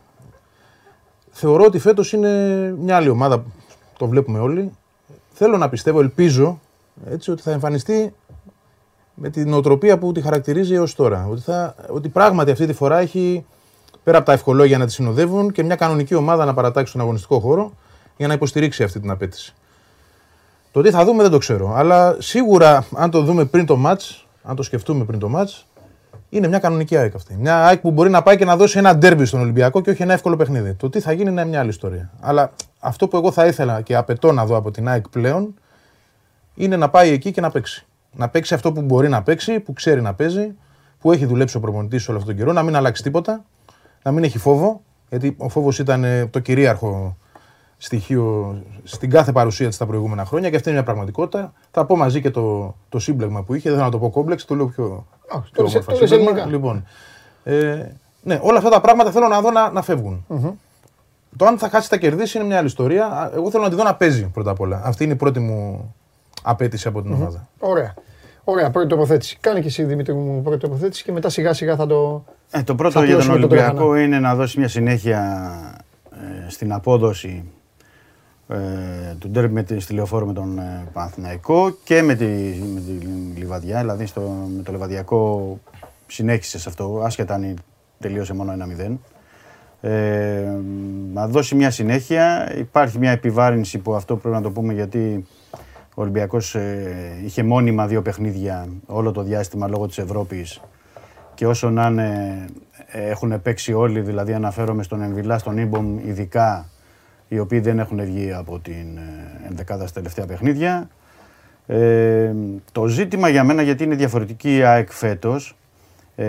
[1.31, 2.31] Θεωρώ ότι φέτος είναι
[2.79, 3.45] μια άλλη ομάδα,
[3.99, 4.73] το βλέπουμε όλοι.
[5.33, 6.61] Θέλω να πιστεύω, ελπίζω
[7.11, 8.15] έτσι, ότι θα εμφανιστεί
[9.23, 11.27] με την νοοτροπία που τη χαρακτηρίζει έως τώρα.
[11.31, 13.45] Ότι, θα, ότι πράγματι αυτή τη φορά έχει
[14.05, 17.39] πέρα από τα ευχολόγια να τη συνοδεύουν και μια κανονική ομάδα να παρατάξει τον αγωνιστικό
[17.41, 17.73] χώρο
[18.17, 19.55] για να υποστηρίξει αυτή την απέτηση.
[20.73, 21.73] Το τι θα δούμε δεν το ξέρω.
[21.75, 25.63] Αλλά σίγουρα αν το δούμε πριν το match, αν το σκεφτούμε πριν το match,
[26.29, 27.37] είναι μια κανονική ΑΕΚ αυτή.
[27.41, 30.03] Μια ΑΕΚ που μπορεί να πάει και να δώσει ένα ντέρμπι στον Ολυμπιακό και όχι
[30.03, 30.75] ένα εύκολο παιχνίδι.
[30.75, 32.11] Το τι θα γίνει είναι μια άλλη ιστορία.
[32.21, 35.55] Αλλά αυτό που εγώ θα ήθελα και απαιτώ να δω από την ΑΕΚ πλέον
[36.55, 37.87] είναι να πάει εκεί και να παίξει.
[38.15, 40.55] Να παίξει αυτό που μπορεί να παίξει, που ξέρει να παίζει,
[40.99, 43.45] που έχει δουλέψει ο προπονητής όλο αυτόν τον καιρό, να μην αλλάξει τίποτα,
[44.03, 47.17] να μην έχει φόβο, γιατί ο φόβος ήταν ε, το κυρίαρχο
[47.77, 51.53] στοιχείο στην κάθε παρουσία της τα προηγούμενα χρόνια και αυτή είναι μια πραγματικότητα.
[51.71, 54.55] Θα πω μαζί και το, το σύμπλεγμα που είχε, δεν θα το πω κόμπλεξ, το
[54.55, 56.47] λέω πιο, oh, πιο όμορφα.
[56.47, 56.85] Λοιπόν,
[57.45, 57.87] ε,
[58.23, 60.25] ναι, όλα αυτά τα πράγματα θέλω να δω να, να φευγουν
[61.37, 63.31] Το αν θα χάσει τα κερδίσει είναι μια άλλη ιστορία.
[63.35, 64.81] Εγώ θέλω να τη δω να παίζει πρώτα απ' όλα.
[64.85, 65.95] Αυτή είναι η πρώτη μου
[66.43, 67.49] απέτηση από την ομάδα.
[67.59, 67.95] Ωραία.
[68.45, 69.37] Ωραία, πρώτη τοποθέτηση.
[69.41, 72.25] Κάνε και εσύ Δημήτρη μου πρώτη τοποθέτηση και μετά σιγά σιγά θα το.
[72.51, 75.21] Ε, το πρώτο για τον Ολυμπιακό είναι να δώσει μια συνέχεια
[76.11, 77.45] ε, στην απόδοση
[78.49, 78.57] ε,
[79.19, 82.25] του ντέρμπι με τη, στη λεωφόρο με τον ε, Παναθηναϊκό και με τη,
[82.75, 83.07] με τη
[83.39, 84.21] Λιβαδιά, δηλαδή στο,
[84.57, 85.59] με το Λιβαδιακό
[86.07, 87.57] συνέχισε σε αυτό, άσχετα αν
[88.01, 88.97] τελείωσε μόνο ένα 0
[89.81, 90.57] Ε,
[91.13, 92.53] να δώσει μια συνέχεια.
[92.57, 95.27] Υπάρχει μια επιβάρυνση που αυτό πρέπει να το πούμε γιατί
[95.95, 100.61] ο Ολυμπιακός ε, είχε μόνιμα δύο παιχνίδια όλο το διάστημα λόγω της Ευρώπης
[101.35, 102.45] και όσο να είναι,
[102.93, 106.69] έχουν παίξει όλοι, δηλαδή αναφέρομαι στον Εμβιλά, στον Ήμπομ ειδικά,
[107.29, 110.89] οι οποίοι δεν έχουν βγει από την ε, ενδεκάδα στα τελευταία παιχνίδια.
[111.67, 112.33] Ε,
[112.73, 115.57] το ζήτημα για μένα, γιατί είναι διαφορετική η ΑΕΚ φέτος
[116.17, 116.27] ε,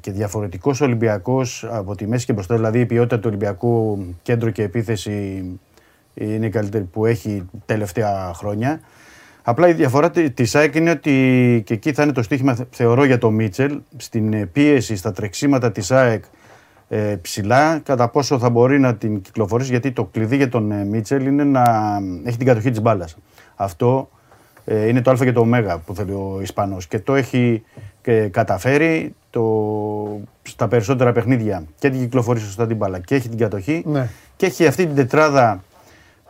[0.00, 4.62] και διαφορετικός Ολυμπιακός από τη μέση και μπροστά, δηλαδή η ποιότητα του Ολυμπιακού κέντρο και
[4.62, 5.44] επίθεση
[6.20, 8.80] είναι η καλύτερη που έχει τελευταία χρόνια.
[9.42, 13.18] Απλά η διαφορά τη ΑΕΚ είναι ότι και εκεί θα είναι το στίχημα, θεωρώ, για
[13.18, 16.24] το Μίτσελ, στην πίεση, στα τρεξίματα της ΑΕΚ
[16.88, 20.84] ε, ψηλά, κατά πόσο θα μπορεί να την κυκλοφορήσει, γιατί το κλειδί για τον ε,
[20.84, 21.64] Μίτσελ είναι να
[22.24, 23.16] έχει την κατοχή της μπάλας.
[23.56, 24.08] Αυτό
[24.70, 27.62] Ε, είναι το Α και το Ω που θέλει ο Ισπανός και το έχει
[28.02, 29.44] και καταφέρει το,
[30.42, 34.08] στα περισσότερα παιχνίδια και την κυκλοφορεί σωστά την μπάλα και έχει την κατοχή Ναι.
[34.36, 35.62] και έχει αυτή την τετράδα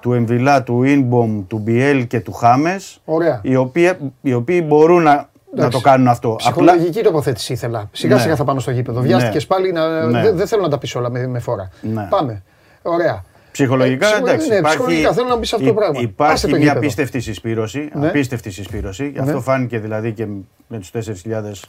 [0.01, 3.41] του Εμβιλά, του Ινμπομ, του Μπιέλ και του Χάμες Ωραία.
[3.43, 5.79] οι οποίοι, οι οποίοι μπορούν να, να Εντάξει.
[5.83, 6.35] το κάνουν αυτό.
[6.39, 7.89] Ψυχολογική τοποθέτηση ήθελα.
[7.93, 8.21] Σιγά Ναι.
[8.21, 9.01] σιγά θα πάμε στο γήπεδο.
[9.01, 9.07] Ναι.
[9.07, 9.73] Βιάστηκε πάλι.
[9.73, 10.07] Να...
[10.07, 10.23] Ναι.
[10.23, 11.71] Δεν, δεν θέλω να τα πεις όλα με, με φόρα.
[11.81, 12.07] Ναι.
[12.11, 12.43] Πάμε.
[12.83, 13.25] Ωραία.
[13.53, 14.49] Ψυχολογικά Ε, ψυχο- εντάξει.
[14.49, 15.99] ναι, ψυχολογικά θέλω να μπει σε αυτό το πράγμα.
[15.99, 16.79] Άσε Υπάρχει το μια γήπεδο.
[16.79, 17.89] απίστευτη συσπήρωση.
[17.95, 18.07] Ναι.
[18.09, 19.13] Απίστευτη συσπήρωση.
[19.15, 19.21] Ναι.
[19.23, 20.27] Αυτό φάνηκε δηλαδή και
[20.69, 21.63] με τους 4.000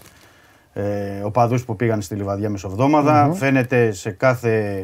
[0.74, 0.84] ε,
[1.24, 3.26] οπαδούς που πήγαν στη Λιβαδιά μεσοβδόμαδα.
[3.26, 3.34] Μμμ.
[3.34, 4.84] Φαίνεται σε κάθε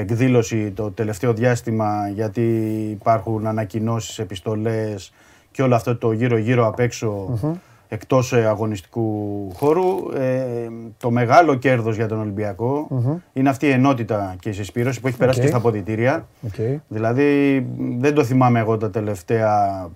[0.00, 2.42] εκδήλωση το τελευταίο διάστημα γιατί
[2.90, 5.12] υπάρχουν ανακοινώσεις, επιστολές
[5.50, 7.52] και όλο αυτό το γύρω-γύρω απ' έξω Μμμ.
[7.88, 9.84] εκτός ε, αγωνιστικού χώρου.
[10.14, 10.68] Ε,
[10.98, 13.16] το μεγάλο κέρδος για τον Ολυμπιακό Μμμ.
[13.32, 15.44] είναι αυτή η ενότητα και η συσπήρωση που έχει περάσει Οκ.
[15.44, 16.26] και στα ποδητήρια.
[16.46, 16.80] Οκ.
[16.88, 17.66] Δηλαδή
[17.98, 19.88] δεν το θυμάμαι εγώ τα τελευταία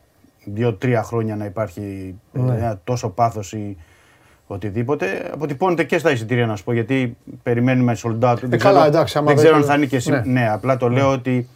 [0.44, 2.54] δύο-τρία χρόνια να υπάρχει Ναι.
[2.56, 3.76] ένα τόσο πάθος ή
[4.46, 5.06] οτιδήποτε.
[5.32, 8.36] Αποτυπώνεται και στα εισιτήρια να σου πω γιατί περιμένουμε sold out.
[8.40, 10.22] δεν καλά, ξέρω, εντάξει, άμα δεν δεν ξέρω αν το- θα είναι και σήμερα.
[10.26, 10.40] ναι.
[10.40, 10.50] Ναι.
[10.50, 11.48] απλά το λέω ότι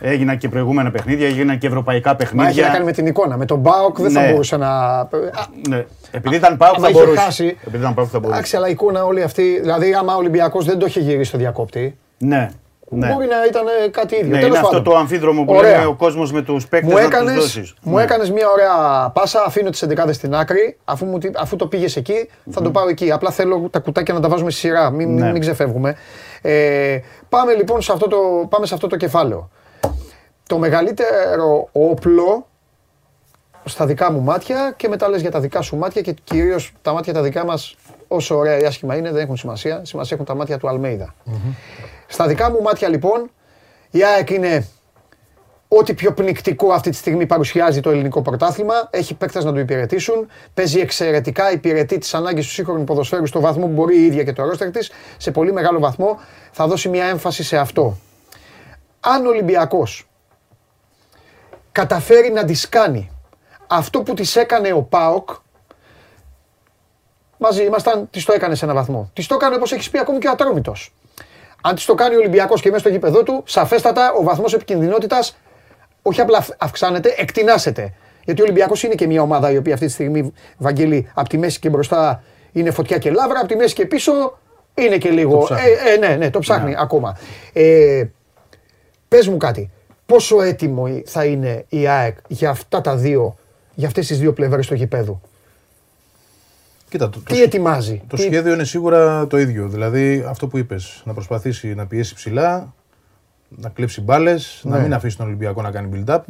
[0.00, 2.66] έγιναν και προηγούμενα παιχνίδια, έγιναν και ευρωπαϊκά Μα έχει παιχνίδια.
[2.66, 3.36] να κάνει με την εικόνα.
[3.36, 4.30] Με τον Μπάουκ δεν θα Ναι.
[4.30, 4.98] μπορούσε να.
[5.68, 5.84] Ναι.
[6.10, 7.20] Επειδή ήταν πάω Άμα θα είχε μπορούσε.
[7.20, 8.34] χάσει- Επειδή ήταν πάω θα μπορούσε.
[8.38, 9.58] Εντάξει, αλλά η εικόνα όλη αυτή.
[9.60, 12.48] Δηλαδή, άμα ο Ολυμπιακός δεν το είχε γυρίσει στο διακόπτη, Ναι.
[12.88, 13.12] Ναι.
[13.12, 14.26] μπορεί να ήταν ε, κάτι ίδιο.
[14.26, 14.84] Ναι, Τέλος είναι αυτό πάντων.
[14.92, 15.76] το αμφίδρομο που Ωραία.
[15.76, 17.74] λέει ο κόσμος με τους παίκτες Μου να τους έκανες, δώσεις.
[17.82, 18.02] μου Ναι.
[18.02, 18.72] έκανες μια ωραία
[19.10, 22.70] πάσα, αφήνω τις 11 στην άκρη, αφού, μου, τη- αφού το πήγες εκεί, θα το
[22.70, 23.10] πάω εκεί.
[23.12, 25.30] Απλά θέλω τα κουτάκια να τα βάζουμε στη σειρά, μην, μην- Ναι.
[25.30, 25.96] μην ξεφεύγουμε.
[26.42, 26.98] Ε,
[27.28, 28.18] πάμε λοιπόν σε αυτό, το,
[28.48, 29.50] πάμε σε αυτό το κεφάλαιο.
[30.46, 32.46] Το μεγαλύτερο όπλο
[33.64, 36.92] στα δικά μου μάτια και μετά λες για τα δικά σου μάτια και κυρίως τα
[36.92, 37.76] μάτια τα δικά μας
[38.08, 39.80] όσο ωραία ή άσχημα είναι δεν έχουν σημασία.
[39.84, 41.14] Σημασία έχουν τα μάτια του αλμειδα
[42.06, 43.30] Στα δικά μου μάτια λοιπόν
[43.90, 44.68] η ΑΕΚ είναι
[45.68, 48.74] ό,τι πιο πνικτικό αυτή τη στιγμή παρουσιάζει το ελληνικό πρωτάθλημα.
[48.90, 50.28] Έχει παίκτες να το υπηρετήσουν.
[50.54, 54.32] Παίζει εξαιρετικά, υπηρετεί τις ανάγκες του σύγχρονου ποδοσφαίρου στο βαθμό που μπορεί η ίδια και
[54.32, 54.90] το ρόστερ της.
[55.16, 56.20] Σε πολύ μεγάλο βαθμό
[56.52, 57.98] θα δώσει μια έμφαση σε αυτό.
[59.00, 60.08] Αν ο Ολυμπιακός
[61.72, 63.10] καταφέρει να τις κάνει
[63.66, 65.30] αυτό που τις έκανε ο ΠΑΟΚ,
[67.38, 69.10] μαζί ήμασταν, τις το έκανε σε ένα βαθμό.
[69.12, 70.94] Τις το έκανε όπως έχεις πει ακόμη και ο Ατρόμητος.
[71.68, 75.36] Αν τις το κάνει ο Ολυμπιακός και μέσα στο γήπεδό του, σαφέστατα ο βαθμός επικινδυνότητας
[76.02, 77.92] όχι απλά αυ- αυξάνεται, εκτινάσεται.
[78.24, 81.38] Γιατί ο Ολυμπιακός είναι και μια ομάδα η οποία αυτή τη στιγμή, Βαγγέλη, από τη
[81.38, 82.22] μέση και μπροστά
[82.52, 84.38] είναι φωτιά και λάβρα, από τη μέση και πίσω
[84.74, 85.38] είναι και λίγο.
[85.38, 85.70] ψάχνει.
[85.70, 87.18] Ε, ε, ναι, ναι, το ψάχνει ακόμα.
[87.52, 88.04] Ε,
[89.08, 89.70] πες μου κάτι.
[90.06, 93.36] Πόσο έτοιμο θα είναι η ΑΕΚ για αυτά τα δύο,
[93.74, 95.20] για αυτές τις δύο πλευρές του γηπέδου.
[96.88, 98.02] Κοίτα, το, Τι το, ετοιμάζει.
[98.06, 98.22] το τι...
[98.22, 99.68] σχέδιο είναι σίγουρα το ίδιο.
[99.68, 102.74] Δηλαδή αυτό που είπες, να προσπαθήσει να πιέσει ψηλά,
[103.48, 104.82] να κλέψει μπάλες, να Ναι.
[104.82, 106.20] μην αφήσει τον Ολυμπιακό να κάνει build-up.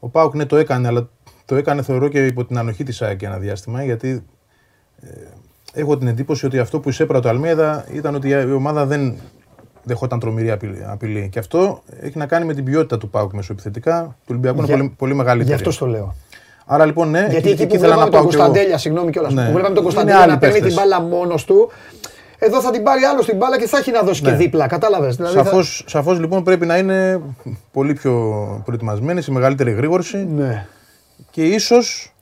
[0.00, 1.08] Ο Πάουκ ναι, το έκανε, αλλά
[1.44, 3.84] το έκανε θεωρώ και υπό την ανοχή της ΑΕΚ ένα διάστημα.
[3.84, 4.24] Γιατί
[5.00, 5.08] ε,
[5.72, 9.14] έχω την εντύπωση ότι αυτό που εισέπρα το Αλμέδα ήταν ότι η ομάδα δεν
[9.82, 11.28] δεχόταν τρομερή απειλή- απειλή.
[11.32, 14.02] Και αυτό έχει να κάνει με την ποιότητα του Πάουκ μεσοεπιθετικά.
[14.04, 15.56] Του Ολυμπιακού είναι Για- πολύ, πολύ μεγαλύτερη.
[15.62, 16.14] Γι' αυτό το λέω.
[16.68, 18.44] Άρα λοιπόν, ναι, Γιατί εκεί, που ήθελα βλέπαμε τον πάω κι εγώ.
[18.44, 19.32] Κωνσταντέλια, συγγνώμη κιόλας.
[19.32, 19.44] Ναι.
[19.44, 20.84] Που βλέπαμε τον Είναι Κωνσταντέλια άλλοι να παίρνει την παίχτες.
[20.84, 21.70] μπάλα μόνος του.
[22.38, 24.36] Εδώ θα την πάρει άλλος την μπάλα και θα έχει να δώσει και Ναι.
[24.36, 24.66] δίπλα.
[24.66, 25.16] Κατάλαβες.
[25.16, 27.20] Δηλαδή θα- Σαφώς, σαφώς λοιπόν πρέπει να είναι
[27.72, 28.12] πολύ πιο
[28.64, 30.66] προετοιμασμένοι, σε μεγαλύτερη γρήγορση Ναι.
[31.30, 32.14] και ίσως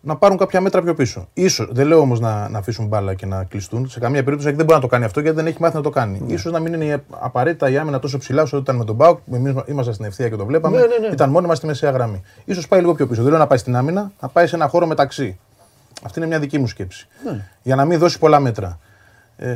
[0.00, 1.28] να πάρουν κάποια μέτρα πιο πίσω.
[1.32, 3.88] Ίσως, δεν λέω όμως να, να αφήσουν μπάλα και να κλειστούν.
[3.88, 5.90] Σε καμία περίπτωση δεν μπορεί να το κάνει αυτό γιατί δεν έχει μάθει να το
[5.90, 6.20] κάνει.
[6.26, 6.32] Ναι.
[6.32, 9.18] Ίσως να μην είναι η απαραίτητα η άμυνα τόσο ψηλά όσο ήταν με τον Μπάουκ.
[9.32, 10.78] Εμείς ήμασταν στην ευθεία και το βλέπαμε.
[10.78, 11.12] Ναι, ναι, ναι.
[11.12, 12.22] Ήταν μόνοι μας στη μεσαία γραμμή.
[12.44, 13.22] Ίσως πάει λίγο πιο πίσω.
[13.22, 15.38] Δεν λέω να πάει στην άμυνα, να πάει σε ένα χώρο μεταξύ.
[16.02, 17.08] Αυτή είναι μια δική μου σκέψη.
[17.24, 17.46] Ναι.
[17.62, 18.78] Για να μην δώσει πολλά μέτρα.
[19.36, 19.54] Ε,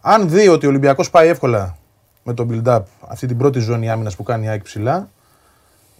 [0.00, 1.76] αν δει ότι ο Ολυμπιακός πάει εύκολα
[2.22, 5.08] με το build-up αυτή την πρώτη ζώνη άμυνας που κάνει η ΑΕΚ ψηλά,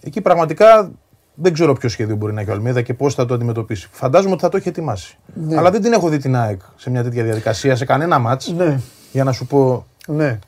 [0.01, 0.91] εκεί πραγματικά
[1.35, 3.87] δεν ξέρω ποιο σχέδιο μπορεί να έχει ο Αλμίδα και πώς θα το αντιμετωπίσει.
[3.91, 5.17] Φαντάζομαι ότι θα το έχει ετοιμάσει.
[5.33, 5.57] Ναι.
[5.57, 8.79] Αλλά δεν την έχω δει την ΑΕΚ σε μια τέτοια διαδικασία, σε κανένα μάτς, Ναι.
[9.11, 10.39] για να σου πω Ναι.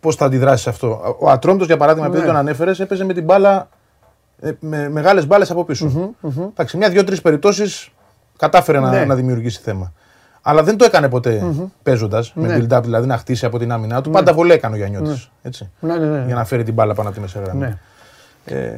[0.00, 1.16] πώς θα αντιδράσει σε αυτό.
[1.20, 2.26] Ο Ατρόμητος, για παράδειγμα, επειδή Ναι.
[2.28, 3.68] τον ανέφερες, έπαιζε με την μπάλα.
[4.40, 6.12] ε, με μεγάλες μπάλες από πίσω.
[6.50, 7.90] Εντάξει, μια-δύο-τρει περιπτώσεις
[8.38, 9.04] κατάφερε να, Ναι.
[9.04, 9.92] να δημιουργήσει θέμα.
[10.42, 11.42] Αλλά δεν το έκανε ποτέ
[11.82, 12.46] παίζοντας, Ναι.
[12.46, 14.10] με build-up δηλαδή να χτίσει από την άμυνά του.
[14.10, 15.30] Πάντα βολέ έκανε ο Γιάννης.
[15.42, 15.70] Έτσι.
[15.80, 16.24] Ναι, ναι, ναι.
[16.26, 17.60] Για να φέρει την μπάλα πάνω από τη μεσαία γραμμή.
[17.60, 17.78] Ναι.
[18.44, 18.72] Ε,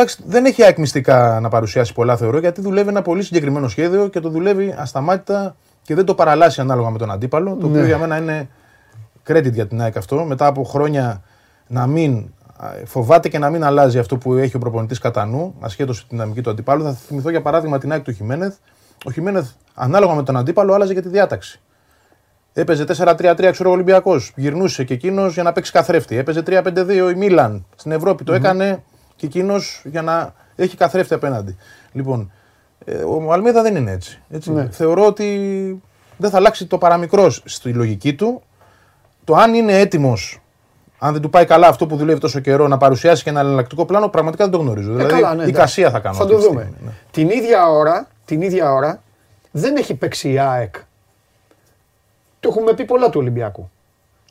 [0.00, 4.08] εντάξει, δεν έχει ΑΕΚ μυστικά να παρουσιάσει πολλά θεωρώ γιατί δουλεύει ένα πολύ συγκεκριμένο σχέδιο
[4.08, 7.56] και το δουλεύει ασταμάτητα και δεν το παραλάσει ανάλογα με τον αντίπαλο.
[7.60, 7.86] Το οποίο Ναι.
[7.86, 8.48] για μένα είναι
[9.28, 10.24] credit για την ΑΕΚ αυτό.
[10.24, 11.22] Μετά από χρόνια
[11.66, 15.54] να μην α, φοβάται και να μην αλλάζει αυτό που έχει ο προπονητής κατά νου,
[15.60, 16.82] ασχέτως τη δυναμική του αντιπάλου.
[16.82, 18.54] Θα θυμηθώ για παράδειγμα την ΑΕΚ του Χιμένεθ.
[19.04, 21.60] Ο Χιμένεθ ανάλογα με τον αντίπαλο άλλαζε και τη διάταξη.
[22.52, 24.32] Έπαιζε 4-3-3 ξέρω ο Ολυμπιακός.
[24.36, 26.16] Γυρνούσε και εκείνος για να παίξει καθρέφτη.
[26.16, 28.24] Έπαιζε 3-5-2 η Μίλαν στην Ευρώπη.
[28.24, 28.82] Το έκανε
[29.18, 31.56] και εκείνος για να έχει καθρέφτη απέναντι.
[31.92, 32.32] Λοιπόν,
[32.84, 34.22] Ε, ο Αλμίδα δεν είναι έτσι.
[34.30, 34.50] έτσι.
[34.52, 34.68] Ναι.
[34.70, 35.82] Θεωρώ ότι
[36.16, 38.42] δεν θα αλλάξει το παραμικρός στη λογική του.
[39.24, 40.40] Το αν είναι έτοιμος,
[40.98, 43.84] αν δεν του πάει καλά αυτό που δουλεύει τόσο καιρό, να παρουσιάσει και ένα εναλλακτικό
[43.84, 44.90] πλάνο, πραγματικά δεν το γνωρίζω.
[44.92, 46.16] Ε, δηλαδή καλά, ναι, η κασία θα κάνω.
[46.16, 46.72] Θα το δούμε.
[46.84, 46.90] ναι.
[47.10, 49.02] Την ίδια ώρα, την ίδια ώρα
[49.50, 50.74] δεν έχει παίξει η ΑΕΚ.
[52.40, 53.70] Το έχουμε πει πολλά του Ολυμπιακού.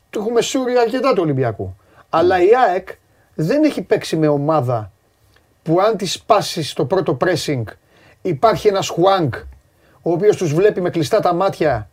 [0.10, 1.76] Το έχουμε σούρει αρκετά του Ολυμπιακού.
[2.10, 2.88] Αλλά η ΑΕΚ
[3.40, 4.92] δεν έχει παίξει με ομάδα
[5.64, 7.64] που αν τη σπάσει στο πρώτο pressing
[8.22, 9.36] υπάρχει ένας Χουάνκ
[10.02, 11.90] ο οποίος τους βλέπει με κλειστά τα μάτια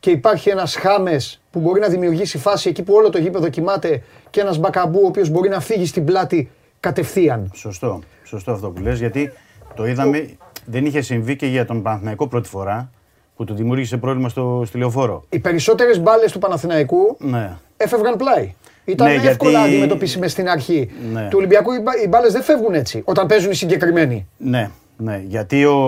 [0.00, 4.02] και υπάρχει ένας Χάμες που μπορεί να δημιουργήσει φάση εκεί που όλο το γήπεδο κοιμάται
[4.30, 6.50] και ένας Μπακαμπού ο οποίος μπορεί να φύγει στην πλάτη
[6.80, 7.50] κατευθείαν.
[7.54, 8.00] Σωστό.
[8.24, 9.32] Σωστό αυτό που λες γιατί
[9.74, 12.90] το είδαμε, δεν είχε συμβεί και για τον Παναθηναϊκό πρώτη φορά
[13.36, 15.24] που του δημιούργησε πρόβλημα στο, στη λεωφόρο.
[15.28, 17.56] Οι περισσότερες μπάλες του Παναθηναϊκού ναι.
[17.76, 18.54] έφευγαν πλάι.
[18.86, 19.68] Ήταν ναι, εύκολα γιατί...
[19.68, 20.90] αντιμετωπίσιμες στην αρχή.
[21.12, 21.28] Ναι.
[21.30, 21.70] Του Ολυμπιακού
[22.04, 24.26] οι μπάλες δεν φεύγουν έτσι όταν παίζουν οι συγκεκριμένοι.
[24.36, 25.22] Ναι, ναι.
[25.26, 25.80] Γιατί ο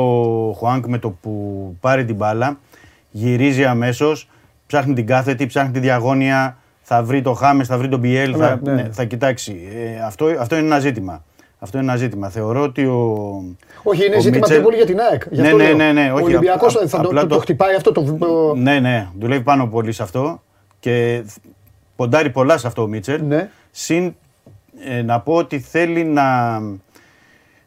[0.56, 2.58] Χουάνκ με το που πάρει την μπάλα
[3.10, 4.28] γυρίζει αμέσως,
[4.66, 8.36] ψάχνει την κάθετη, ψάχνει τη διαγώνια, θα βρει το Χάμες, θα βρει τον Μπιέλ, ναι,
[8.36, 8.72] θα, ναι.
[8.72, 8.88] ναι.
[8.92, 9.68] θα κοιτάξει.
[9.74, 11.24] Ε, αυτό, αυτό είναι ένα ζήτημα.
[11.58, 12.28] Αυτό είναι ένα ζήτημα.
[12.28, 13.42] Θεωρώ ότι ο.
[13.82, 14.56] Όχι, είναι ζήτημα Μίτσελ...
[14.56, 15.22] πιο πολύ για την ΑΕΚ.
[15.30, 18.04] ναι, ναι, ναι, ναι, Ο Ολυμπιακός θα το, το, το, χτυπάει αυτό το.
[18.56, 20.42] Ναι, ναι, δουλεύει πάνω πολύ σε αυτό.
[20.80, 21.22] Και
[21.98, 23.24] ποντάρει πολλά σε αυτό ο Μίτσελ.
[23.24, 23.50] Ναι.
[23.70, 24.14] Συν
[24.84, 26.58] ε, να πω ότι θέλει να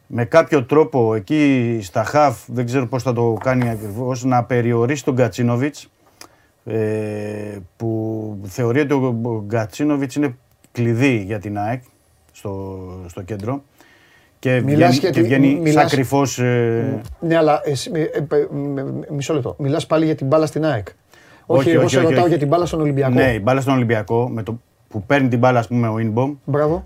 [0.06, 5.04] με κάποιο τρόπο εκεί στα χαφ, δεν ξέρω πώς θα το κάνει ακριβώς, να περιορίσει
[5.04, 5.90] τον Γκατσίνοβιτς
[6.64, 10.36] ε, που θεωρεί ότι ο Γκατσίνοβιτς είναι
[10.72, 11.82] κλειδί για την ΑΕΚ
[12.32, 13.62] στο, στο κέντρο
[14.38, 15.74] και βγαίνει, και βγαίνει μιλάς...
[15.74, 16.38] σαν κρυφός...
[16.38, 17.00] Ε...
[17.20, 18.48] Ναι, αλλά εσύ, ε, ε,
[19.10, 19.56] μισό λεπτό.
[19.58, 20.86] Μιλάς πάλι για την μπάλα στην ΑΕΚ.
[21.52, 23.14] Όχι, όχι εγώ σε ρωτάω για την μπάλα στον Ολυμπιακό.
[23.14, 24.58] Ναι, η μπάλα στον Ολυμπιακό, με το
[24.88, 26.34] που παίρνει την μπάλα, ας πούμε, ο Ινμπομ,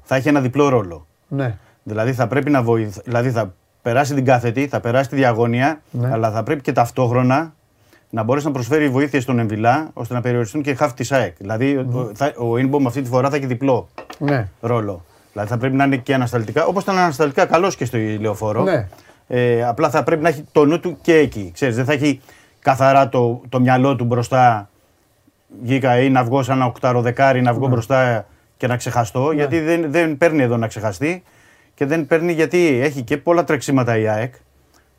[0.02, 1.06] θα έχει ένα διπλό ρόλο.
[1.28, 1.56] Ναι.
[1.82, 2.98] Δηλαδή θα πρέπει να βοηθ...
[3.04, 6.10] δηλαδή θα περάσει την κάθετη, θα περάσει τη διαγώνια, ναι.
[6.12, 7.54] αλλά θα πρέπει και ταυτόχρονα
[8.10, 11.36] να μπορέσει να προσφέρει βοήθεια στον Εμβιλά ώστε να περιοριστούν και χάφη της ΑΕΚ.
[11.38, 12.32] Δηλαδή mm.
[12.36, 13.88] ο Ινμπομ αυτή τη φορά θα έχει διπλό
[14.18, 14.48] ναι.
[14.60, 15.04] ρόλο.
[15.32, 18.62] Δηλαδή θα πρέπει να είναι και ανασταλτικά, όπως ήταν ανασταλτικά καλό και στο λεωφόρο.
[18.62, 18.88] Ναι.
[19.28, 21.50] Ε, απλά θα πρέπει να έχει το νου του και εκεί.
[21.54, 22.20] Ξέρεις, δεν θα έχει
[22.66, 24.70] καθαρά το, το μυαλό του μπροστά.
[25.62, 27.72] Βγήκα ή να βγω σαν ένα οκτάρο δεκάρι, να βγω ναι.
[27.72, 28.26] μπροστά
[28.56, 29.28] και να ξεχαστώ.
[29.28, 29.34] Ναι.
[29.34, 31.22] Γιατί δεν, δεν παίρνει εδώ να ξεχαστεί
[31.74, 34.34] και δεν παίρνει γιατί έχει και πολλά τρεξίματα η ΑΕΚ.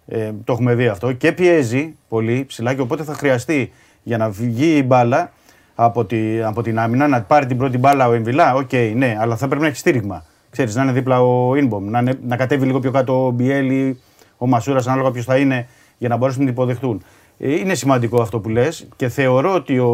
[0.08, 3.72] Ε, το έχουμε δει αυτό και πιέζει πολύ ψηλά και οπότε θα χρειαστεί
[4.04, 5.32] για να βγει η μπάλα
[5.76, 9.18] από, τη, από την άμυνα, να πάρει την πρώτη μπάλα ο Εμβιλά, OK, okay, ναι,
[9.20, 10.26] αλλά θα πρέπει να έχει στήριγμα.
[10.50, 14.00] Ξέρεις, να είναι δίπλα ο Ιν Μπομ, να, να κατέβει λίγο πιο κάτω ο Μπιέλ,
[14.38, 15.68] ο Μασούρας, ανάλογα ποιος θα είναι,
[15.98, 17.04] για να μπορέσουν να την υποδεχτούν.
[17.40, 19.92] Ε, είναι σημαντικό αυτό που λες και θεωρώ ότι, ο,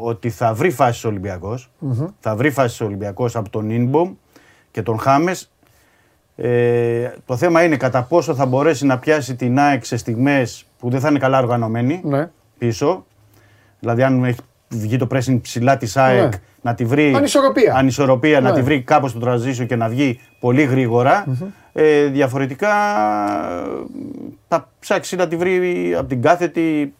[0.00, 1.70] ότι θα βρει φάση ο Ολυμπιακός.
[1.80, 2.06] Mm-hmm.
[2.20, 4.12] Θα βρει φάση ο Ολυμπιακός από τον Ινμπομ
[4.70, 5.50] και τον Χάμες.
[6.36, 10.90] Ε, το θέμα είναι κατά πόσο θα μπορέσει να πιάσει την ΑΕΚ σε στιγμές που
[10.90, 12.30] δεν θα είναι καλά οργανωμένη ναι.
[12.58, 13.04] πίσω.
[13.80, 16.40] Δηλαδή αν έχει βγει το pressing ψηλά της ΑΕΚ ναι.
[16.62, 18.48] να τη βρει ανισορροπία, ανισορροπία ναι.
[18.48, 21.24] να τη βρει κάπως το transition και να βγει πολύ γρήγορα.
[21.26, 21.46] Mm-hmm.
[21.76, 22.70] Ε, διαφορετικά
[24.48, 26.94] θα ψάξεις να τη βρει από την κάθετη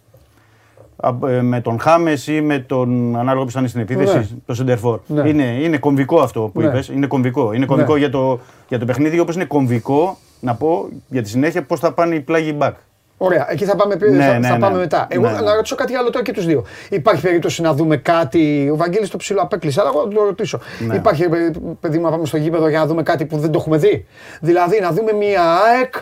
[1.28, 4.26] ε, με τον Χάμες ή με τον ανάλογο που ήταν στην επίθεση, ναι.
[4.46, 5.00] το Σεντερφόρ.
[5.06, 5.28] Ναι.
[5.28, 6.66] Είναι, είναι κομβικό αυτό που ναι.
[6.66, 6.88] είπες.
[6.88, 7.52] Είναι κομβικό.
[7.52, 7.98] Είναι κομβικό ναι.
[7.98, 11.92] για, το, για το παιχνίδι, όπως είναι κομβικό να πω για τη συνέχεια πώς θα
[11.92, 12.72] πάνε οι πλάγοι back.
[13.16, 15.06] Ωραία, εκεί θα πάμε, ναι, θα, ναι, θα πάμε μετά.
[15.10, 16.64] Εγώ να ρωτήσω κάτι άλλο τώρα και τους δύο.
[16.90, 18.68] Υπάρχει περίπτωση να δούμε κάτι.
[18.72, 20.60] Ο Βαγγέλης το ψηλό απέκλεισε, αλλά εγώ θα το ρωτήσω.
[20.94, 21.50] Υπάρχει ε,
[21.80, 24.06] παιδί να πάμε στο γήπεδο για να δούμε κάτι που δεν το έχουμε δει;
[24.40, 25.94] Δηλαδή να δούμε μια ΑΕΚ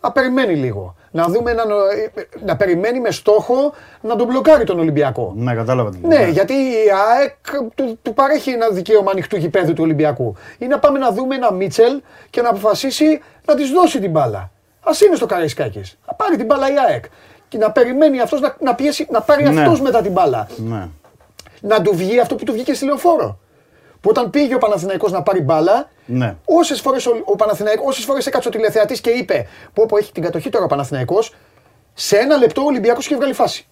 [0.00, 0.94] να περιμένει λίγο.
[1.10, 1.66] Να δούμε έναν,
[2.44, 5.32] να περιμένει με στόχο να τον μπλοκάρει τον Ολυμπιακό.
[5.36, 5.90] Ναι, κατάλαβα.
[6.02, 7.34] Ναι, γιατί η ΑΕΚ
[7.74, 10.34] του, του παρέχει ένα δικαίωμα ανοιχτού γηπέδου του Ολυμπιακού.
[10.58, 14.50] Ή να πάμε να δούμε ένα Μίτσελ και να αποφασίσει να της δώσει την μπάλα.
[14.84, 15.98] Α είναι στο Καραϊσκάκης.
[16.06, 17.04] Να πάρει την μπάλα η ΑΕΚ.
[17.48, 19.60] Και να περιμένει αυτός να, να, πιέσει, να πάρει ναι.
[19.60, 20.46] αυτός μετά την μπάλα.
[20.56, 20.88] Ναι.
[21.60, 23.38] Να του βγει αυτό που του βγήκε στη λεωφόρο.
[24.00, 26.36] Που όταν πήγε ο Παναθηναϊκός να πάρει μπάλα, ναι.
[26.44, 30.12] όσες φορές ο, ο Παναθηναϊκός, όσες φορές έκατσε ο τηλεθεατής και είπε: Πω, πω έχει
[30.12, 31.34] την κατοχή τώρα ο Παναθηναϊκός,
[31.94, 33.66] σε ένα λεπτό ο Ολυμπιακός είχε βγάλει φάση.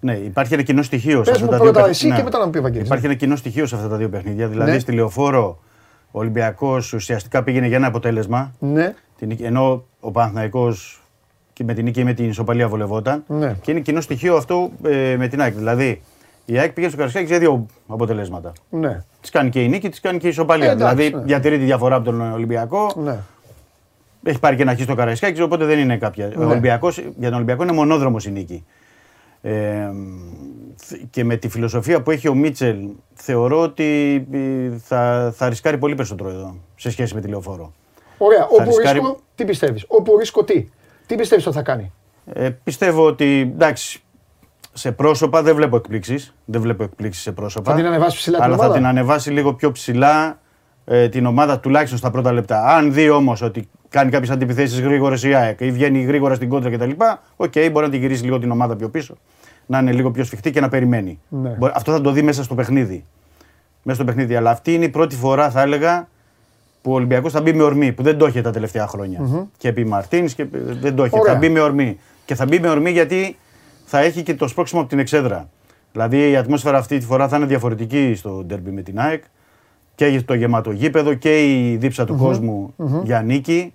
[0.00, 2.08] Ναι, υπάρχει ένα κοινό στοιχείο σε αυτά τα δύο παιχνίδια.
[2.08, 2.16] Ναι.
[2.16, 4.48] και μετά να μου πει Υπάρχει ένα κοινό στοιχείο σε αυτά τα δύο παιχνίδια.
[4.48, 4.78] Δηλαδή ναι.
[4.78, 5.58] στη λεωφόρο
[6.10, 8.52] ο Ολυμπιακός ουσιαστικά πήγαινε για ένα αποτέλεσμα.
[8.58, 8.94] Ναι.
[9.40, 11.02] Ενώ ο Παναθηναϊκός
[11.52, 13.24] και με την νίκη με την ισοπαλία βολευόταν.
[13.26, 13.56] Ναι.
[13.62, 15.54] Και είναι κοινό στοιχείο αυτό ε, με την ΑΕΚ.
[15.54, 16.02] Δηλαδή
[16.44, 18.52] η ΑΕΚ πήγε στο Καρασκάκι για δύο αποτελέσματα.
[18.70, 19.02] Ναι.
[19.20, 20.70] Της κάνει και η νίκη, της κάνει και η ισοπαλία.
[20.70, 21.22] Ε, δηλαδή ναι.
[21.22, 22.92] διατηρεί τη διαφορά από τον Ολυμπιακό.
[22.96, 23.18] Ναι.
[24.22, 26.26] Έχει πάρει και ένα χ στο Καρασκάκι, οπότε δεν είναι κάποια.
[26.26, 26.44] Ναι.
[26.44, 28.64] Ο Ολυμπιακός, για τον Ολυμπιακό είναι μονόδρομος η νίκη.
[29.42, 29.90] Ε,
[31.10, 34.38] και με τη φιλοσοφία που έχει ο Μίτσελ, θεωρώ ότι ε,
[34.84, 37.72] θα, θα ρισκάρει πολύ περισσότερο εδώ σε σχέση με τη λεωφόρο.
[38.22, 38.46] Ωραία.
[38.50, 40.68] Όπου ρίσκω, τι πιστεύεις; Όπου ρίσκω τι;
[41.06, 41.92] Τι πιστεύεις ότι θα κάνει;
[42.32, 44.02] Ε, πιστεύω ότι εντάξει,
[44.72, 46.34] σε πρόσωπα δεν βλέπω εκπλήξεις.
[46.44, 47.70] Δεν βλέπω εκπλήξεις σε πρόσωπα.
[47.70, 50.38] Θα την ανεβάσει ψηλά Αλλά την θα ομάδα; την ανεβάσει λίγο πιο ψηλά
[50.84, 52.64] ε, την ομάδα τουλάχιστον στα πρώτα λεπτά.
[52.76, 56.70] Αν δει όμως ότι κάνει κάποιες αντιπιθέσεις γρήγορες η ΑΕΚ ή βγαίνει γρήγορα στην κόντρα
[56.70, 56.90] κτλ.
[57.36, 59.14] Οκ, μπορεί να την γυρίσει λίγο την ομάδα πιο πίσω.
[59.66, 61.20] Να είναι λίγο πιο σφιχτή και να περιμένει.
[61.28, 61.48] Ναι.
[61.48, 63.04] Μπορεί- Αυτό θα το δει μέσα στο παιχνίδι.
[63.82, 64.36] Μέσα στο παιχνίδι.
[64.36, 66.08] Αλλά αυτή είναι η πρώτη φορά, θα έλεγα,
[66.82, 69.48] που ο Ολυμπιακός θα μπει με ορμή, που δεν το είχε τα τελευταία χρόνια.
[69.56, 70.46] Και επί Μαρτίνς και
[70.80, 71.18] δεν το είχε.
[71.18, 71.32] Ωραία.
[71.32, 71.98] Θα μπει με ορμή.
[72.24, 73.36] Και θα μπει με ορμή γιατί
[73.84, 75.48] θα έχει και το σπρώξιμο από την εξέδρα.
[75.92, 79.22] Δηλαδή η ατμόσφαιρα αυτή τη φορά θα είναι διαφορετική στο ντέρμπι με την ΑΕΚ.
[79.94, 82.74] Και το γεμάτο γήπεδο και η δίψα του κόσμου
[83.04, 83.74] για νίκη.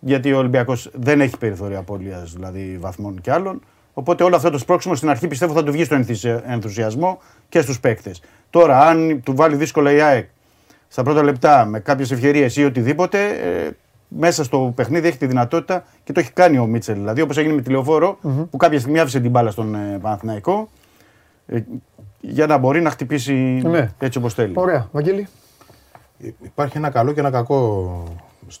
[0.00, 3.60] Γιατί ο Ολυμπιακός δεν έχει περιθώρια απώλειας δηλαδή βαθμών και άλλων.
[3.94, 7.18] Οπότε όλο αυτό το σπρώξιμο στην αρχή πιστεύω θα του βγει στο ενθουσια- ενθουσιασμό
[7.48, 8.22] και στους παίκτες.
[8.50, 10.28] Τώρα, αν του βάλει δύσκολα η ΑΕΚ
[10.94, 13.70] στα πρώτα λεπτά με κάποιες ευκαιρίε ή οτιδήποτε, ε,
[14.08, 16.94] μέσα στο παιχνίδι έχει τη δυνατότητα και το έχει κάνει ο Μίτσελ.
[16.94, 18.18] Δηλαδή, όπως έγινε με τη λεωφορο
[18.50, 20.68] που κάποια στιγμή άφησε την μπάλα στον ε, Παναθηναϊκό
[21.46, 21.60] ε,
[22.20, 23.32] για να μπορεί να χτυπήσει
[23.64, 23.90] Ναι.
[23.98, 24.52] έτσι όπως θέλει.
[24.56, 25.26] Ωραία, Βαγγέλη.
[26.42, 28.02] Υπάρχει ένα καλό και ένα κακό
[28.48, 28.60] σ-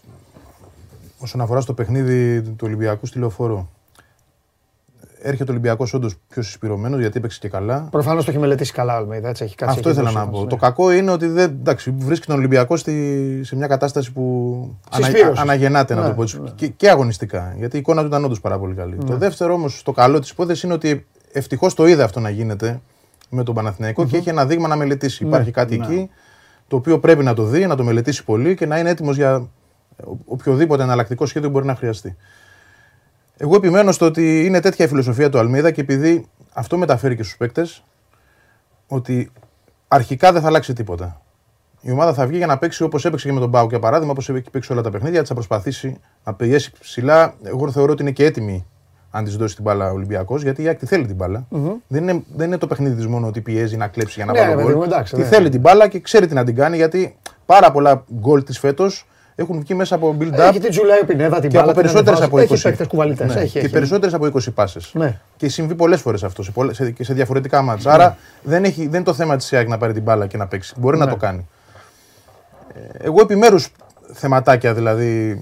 [1.18, 3.68] όσον αφορά στο παιχνίδι του Ολυμπιακού στη λεωφόρο.
[5.26, 7.88] Έρχεται ο Ολυμπιακός όντως πιο συσπηρωμένος γιατί έπαιξε και καλά.
[7.90, 9.28] Προφανώς το έχει μελετήσει καλά ο Αλμέιδα.
[9.28, 10.44] Έτσι, έχει κάτσει Αυτό εκεί ήθελα δώσει να μας, πω.
[10.44, 10.50] ναι.
[10.50, 14.22] Το κακό είναι ότι δεν, εντάξει, βρίσκει τον Ολυμπιακό στη, σε μια κατάσταση που
[14.90, 15.40] ανα, Συσπήρωσης.
[15.42, 16.40] αναγεννάται, να Ναι, το πω έτσι.
[16.54, 17.54] Και, και αγωνιστικά.
[17.58, 18.96] Γιατί η εικόνα του ήταν όντως πάρα πολύ καλή.
[19.06, 22.80] Το δεύτερο όμως, το καλό της υπόθεσης είναι ότι ευτυχώς το είδε αυτό να γίνεται
[23.30, 25.24] με τον παναθηναικο και έχει ένα δείγμα να μελετήσει.
[25.24, 26.10] Υπάρχει κάτι εκεί
[26.68, 29.48] το οποίο πρέπει να το δει, να το μελετήσει πολύ και να είναι έτοιμος για
[30.24, 32.16] οποιοδήποτε εναλλακτικό σχέδιο μπορεί να χρειαστεί.
[33.36, 37.22] Εγώ επιμένω στο ότι είναι τέτοια η φιλοσοφία του Αλμίδα και επειδή αυτό μεταφέρει και
[37.22, 37.84] στους παίκτες,
[38.86, 39.30] ότι
[39.88, 41.18] αρχικά δεν θα αλλάξει τίποτα.
[41.80, 44.12] Η ομάδα θα βγει για να παίξει όπως έπαιξε και με τον Πάου για παράδειγμα,
[44.12, 47.34] όπως έχει παίξει όλα τα παιχνίδια, τη θα προσπαθήσει να πιέσει ψηλά.
[47.42, 48.66] Εγώ θεωρώ ότι είναι και έτοιμη
[49.10, 51.46] αν της δώσει την μπάλα ο Ολυμπιακός, γιατί η Άκη θέλει την μπαλα
[51.88, 54.38] Δεν, είναι, δεν είναι το παιχνίδι της μόνο ότι πιέζει να κλέψει για να Ναι,
[54.38, 54.76] βάλει ρε παιδί γκολ.
[54.78, 55.26] μου, εντάξει, Τη ναι.
[55.26, 57.16] θέλει την μπάλα και ξέρει τι να την κάνει, γιατί
[57.46, 61.50] πάρα πολλά γκολ της φέτος έχουν βγει μέσα από build-up Έχει την Τζουλάη Πινέδα, την
[61.50, 62.42] και από μπάλα, την περισσότερες ανεβάζει.
[62.44, 62.52] από 20.
[62.54, 63.68] Έχει παίκτες κουβαλητές, Ναι, έχει, και έχει.
[63.68, 64.90] περισσότερες από 20 πάσες.
[64.94, 65.18] Ναι.
[65.36, 67.92] Και συμβεί πολλές φορές αυτό σε, πολλές- σε, και σε διαφορετικά μάτια.
[67.92, 70.46] Άρα δεν, έχει, δεν είναι το θέμα της ΣΕΑΚ να πάρει την μπάλα και να
[70.46, 70.74] παίξει.
[70.78, 71.04] Μπορεί Ναι.
[71.04, 71.48] να το κάνει.
[72.74, 73.72] Ε, Εγώ επιμέρους
[74.12, 75.40] θεματάκια δηλαδή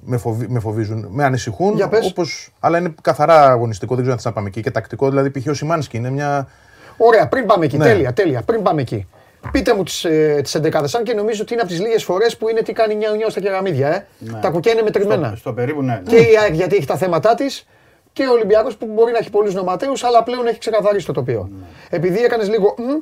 [0.00, 1.74] με, φοβι- με φοβίζουν, με ανησυχούν.
[1.74, 2.06] Για πες.
[2.06, 4.60] Όπως, αλλά είναι καθαρά αγωνιστικό, δεν ξέρω αν θες να πάμε εκεί.
[4.60, 5.46] Και τακτικό, δηλαδή π.χ.
[5.46, 6.48] ο Σιμάνσκι είναι μια.
[6.96, 7.76] Ωραία, πριν πάμε εκεί.
[7.76, 7.84] Ναι.
[7.84, 8.42] Τέλεια, τέλεια.
[8.42, 9.06] Πριν πάμε εκεί.
[9.52, 12.36] Πείτε μου τις ε, τις 11 αν και νομίζω ότι είναι από τις λίγες φορές
[12.36, 13.88] που είναι τι κάνει νιάου νιάου στα κεραμίδια.
[13.88, 14.06] Ε.
[14.40, 15.26] Τα κουκιά είναι μετρημένα.
[15.26, 16.02] Στο, στο περίπου, ναι.
[16.06, 17.66] Και η ΑΕΚ γιατί έχει τα θέματα της
[18.12, 21.50] και ο Ολυμπιακός που μπορεί να έχει πολλούς νοματέους, αλλά πλέον έχει ξεκαθαρίσει το τοπίο.
[21.90, 22.74] Επειδή έκανες λίγο.
[22.78, 23.00] μμ,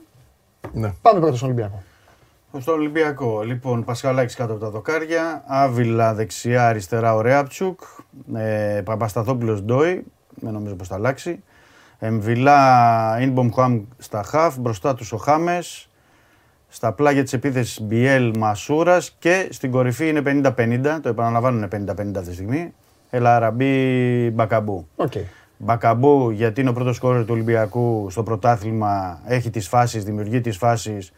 [0.81, 0.93] Ναι.
[1.03, 1.83] πάμε πρώτα στον Ολυμπιακό.
[2.59, 7.81] Στο Ολυμπιακό, λοιπόν, Πασχαλάκης κάτω από τα δοκάρια, Άβυλα δεξιά, αριστερά ο Ρέαπτσουκ,
[8.35, 10.05] ε, Παπασταθόπουλος Ντόι,
[10.35, 11.43] δεν νομίζω πως θα αλλάξει,
[11.99, 15.89] Εμβιλά Ινμπομ Χουάμ στα χαφ, μπροστά τους ο Χάμες,
[16.75, 21.97] στα πλάγια της επίθεσης Μπιέλ Μασούρας και στην κορυφή είναι 50-50, το επαναλαμβάνω είναι 50-50
[21.97, 22.75] αυτή τη στιγμή,
[23.11, 24.87] Ελ Αραμπί Μπακαμπού.
[24.97, 25.13] Οκ.
[25.57, 30.57] Μπακαμπού, γιατί είναι ο πρώτος σκόρερ του Ολυμπιακού στο πρωτάθλημα, έχει τις φάσεις, δημιουργεί τις
[30.57, 31.13] φάσεις,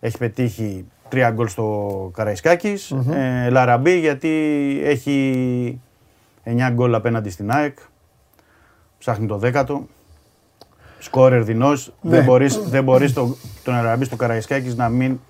[0.00, 4.30] έχει πετύχει τρία γκολ στο Καραϊσκάκης Ελ Αραμπί, γιατί
[4.84, 5.80] έχει
[6.44, 7.78] 9 γκολ απέναντι στην ΑΕΚ,
[8.98, 9.86] ψάχνει το δέκατο.
[11.04, 12.10] Σκόρερ δεινός, Ναι.
[12.10, 15.20] δεν μπορείς, δεν μπορείς το, τον Ελ Αραμπί στο Καραϊσκάκης να μην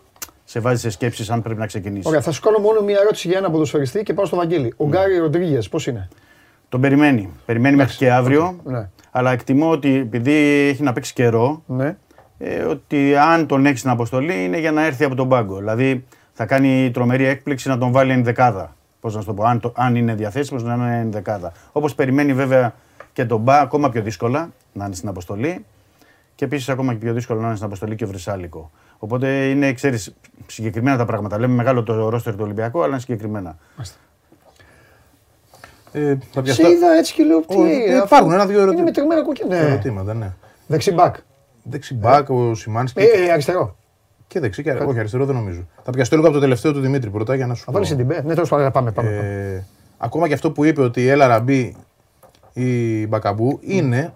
[0.44, 2.09] σε βάζει σε σκέψεις αν πρέπει να ξεκινήσει.
[2.09, 4.74] Ωραία, θα σου κάνω μόνο μία ερώτηση για ένα ποδοσφαιριστή και πάω στο Βαγγέλη.
[4.76, 6.09] Ο Γκάρι Ροντρίγες, πώς είναι;
[6.68, 7.28] Τον περιμένει.
[7.46, 8.56] Περιμένει μέχρι και αύριο.
[8.64, 8.88] Ναι.
[9.10, 10.32] Αλλά εκτιμώ ότι επειδή
[10.70, 11.96] έχει να παίξει καιρό, Ναι.
[12.38, 15.56] ε, ότι αν τον έχεις στην αποστολή είναι για να έρθει από τον πάγκο.
[15.56, 18.76] Δηλαδή θα κάνει τρομερή έκπληξη να τον βάλει εν δεκάδα.
[19.01, 21.52] Πώς να σου το πω, αν, το, αν είναι διαθέσιμος να είναι εν δεκάδα.
[21.72, 22.74] Όπως περιμένει βέβαια
[23.14, 25.64] και τον Μπα ακόμα πιο δύσκολα να είναι στην αποστολή.
[26.34, 28.70] Και επίσης ακόμα και πιο δύσκολο να είναι στην αποστολή και ο Βρυσάλικο.
[28.98, 30.14] Οπότε είναι, ξέρεις,
[30.46, 31.38] συγκεκριμένα τα πράγματα.
[31.38, 33.56] Λέμε μεγάλο το ρόστερ του Ολυμπιακού, αλλά είναι συγκεκριμένα.
[35.92, 37.40] Ε, θα Σε πιαστώ- είδα έτσι και λέω.
[37.40, 38.84] Τι Ω, είναι, ε, αυτό υπάρχουν ένα-δύο Είναι ερωτήματα.
[38.84, 39.56] μετρημένα κόκκινα.
[39.56, 39.66] Ναι.
[39.70, 40.32] Ερωτήματα, ναι.
[40.66, 41.14] Δεξί μπακ.
[41.62, 43.00] Δεξιμπάκ, ο Σιμάνσκι.
[43.00, 43.76] Ε, ε, αριστερό.
[44.26, 45.66] Και δεξί και όχι αριστερό δεν νομίζω.
[45.84, 47.96] Θα πιαστώ λίγο από το τελευταίο του Δημήτρη πρώτα για να σου Θα βάλεις πω.
[47.96, 48.22] την μπέ.
[48.22, 48.90] Ναι, τέλος πάντων, πάμε.
[48.92, 49.10] πάμε.
[49.10, 49.26] πάμε.
[49.26, 49.64] Ε,
[49.98, 51.76] ακόμα και αυτό που είπε ότι η Έλα Ραμπή
[52.55, 54.12] ή Μπακαμπού είναι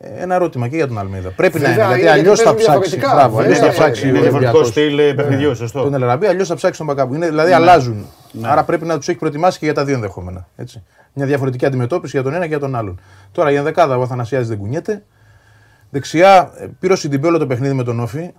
[0.00, 1.30] ένα ερώτημα και για τον Αλμέιδα.
[1.30, 1.76] Πρέπει να είναι.
[1.76, 2.96] Βέβαια, Γιατί είναι αλλιώς γιατί θα παίζουν ψάξει.
[2.96, 3.14] διαφορετικά.
[3.14, 4.08] Μπράβο, αλλιώς Ναι, θα ναι, ψάξει.
[4.08, 4.68] Είναι ο διαφορετικό Ολυμπιακός.
[4.68, 5.82] στυλ ε, παιχνιδιού, σωστό.
[5.82, 7.14] Τον Ελ Αραμπί, αλλιώς θα ψάξει τον Μπακαμπού.
[7.14, 8.06] Είναι, δηλαδή αλλάζουν.
[8.42, 10.46] Άρα πρέπει να τους έχει προετοιμάσει και για τα δύο ενδεχόμενα.
[10.56, 10.82] Έτσι.
[11.12, 13.00] Μια διαφορετική αντιμετώπιση για τον ένα και για τον άλλον.
[13.32, 15.02] Τώρα η ενδεκάδα ο Αθανασιάδης δεν κουνιέται.
[15.90, 18.30] Δεξιά ε, πήρε ο Σιντιμπέ όλο το παιχνίδι με τον ΟΦΗ.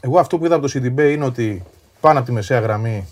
[0.00, 1.62] Εγώ αυτό που είδα από το Σιντιμπέ είναι ότι
[2.00, 3.08] πάνω από τη μεσαία γραμμή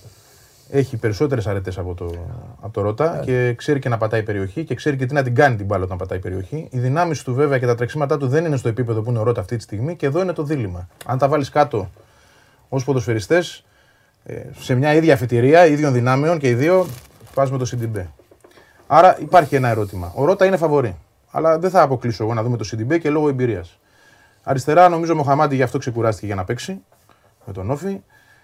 [0.71, 2.15] έχει περισσότερες αρετές από το,
[2.61, 5.35] από το Ρότα και ξέρει και να πατάει περιοχή και ξέρει και τι να την
[5.35, 6.69] κάνει την μπάλα όταν πατάει περιοχή.
[6.71, 9.23] Οι δυνάμεις του βέβαια και τα τρεξίματά του δεν είναι στο επίπεδο που είναι ο
[9.23, 10.89] Ρότα αυτή τη στιγμή και εδώ είναι το δίλημμα.
[11.07, 11.91] Αν τα βάλεις κάτω
[12.69, 13.65] ως ποδοσφαιριστές
[14.59, 16.87] σε μια ίδια αφιτηρία ίδιων δυνάμεων και οι δύο
[17.35, 18.05] πας με το CDB.
[18.87, 20.13] Άρα υπάρχει ένα ερώτημα.
[20.15, 20.97] Ο Ρότα είναι φαβορή.
[21.31, 23.79] Αλλά δεν θα αποκλείσω εγώ να δούμε το CDB και λόγω εμπειρίας.
[24.43, 26.81] Αριστερά νομίζω ο Μοχαμάτι γι' αυτό ξεκουράστηκε για να παίξει
[27.45, 28.01] με τον Όφη.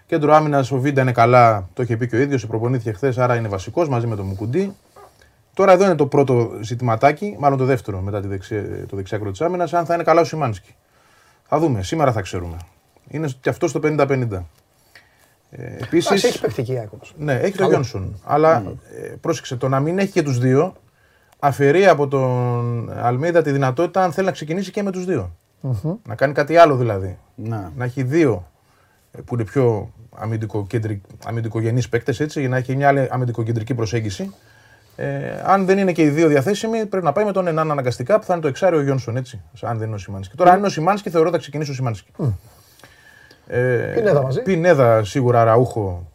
[0.07, 3.37] Κέντρο άμυνας ο Βίντα είναι καλά, το είχε πει και ο ίδιος, προπονήθηκε χθες, άρα
[3.37, 4.74] είναι βασικός μαζί με τον Μουκουντή.
[5.55, 9.41] Τώρα εδώ είναι το πρώτο ζητηματάκι, μάλλον το δεύτερο μετά τη δεξιά, το δεξιάκρο της
[9.41, 10.74] άμυνας, αν θα είναι καλά ο Σιμάνσκι.
[11.49, 12.57] Θα δούμε, σήμερα θα ξέρουμε.
[13.09, 14.45] Είναι και αυτό στο 50-50.
[15.51, 18.20] Ε, επίσης, έχει παιχτική Ναι, έχει τον Γιόνσον.
[18.24, 18.74] Αλλά mm.
[19.03, 20.74] ε, πρόσεξε, το να μην έχει και τους δύο
[21.39, 25.37] αφαιρεί από τον Αλμίδα τη δυνατότητα αν θέλει να ξεκινήσει και με τους δύο.
[25.62, 25.97] Mm-hmm.
[26.09, 27.19] Να κάνει κάτι άλλο δηλαδή.
[27.35, 28.51] Να, να έχει δύο
[29.12, 29.93] ε, που είναι πιο
[31.24, 34.34] αμυντικογενείς παίκτες, έτσι, για να έχει μια άλλη αμυντικοκεντρική προσέγγιση.
[34.97, 38.18] Ε, αν δεν είναι και οι δύο διαθέσιμοι, πρέπει να πάει με τον έναν αναγκαστικά
[38.18, 39.40] που θα είναι το εξάριο Γιόνσον, έτσι.
[39.62, 40.36] Αν δεν είναι ο Σιμάνσκι.
[40.36, 42.10] Τώρα, αν είναι ο Σιμάνσκι, θεωρώ θα ξεκινήσει ο Σιμάνσκι.
[42.18, 42.32] Mm.
[43.47, 44.43] Ε, Πινέδα μαζί.
[44.43, 46.10] Πινέδα σίγουρα Ραούχο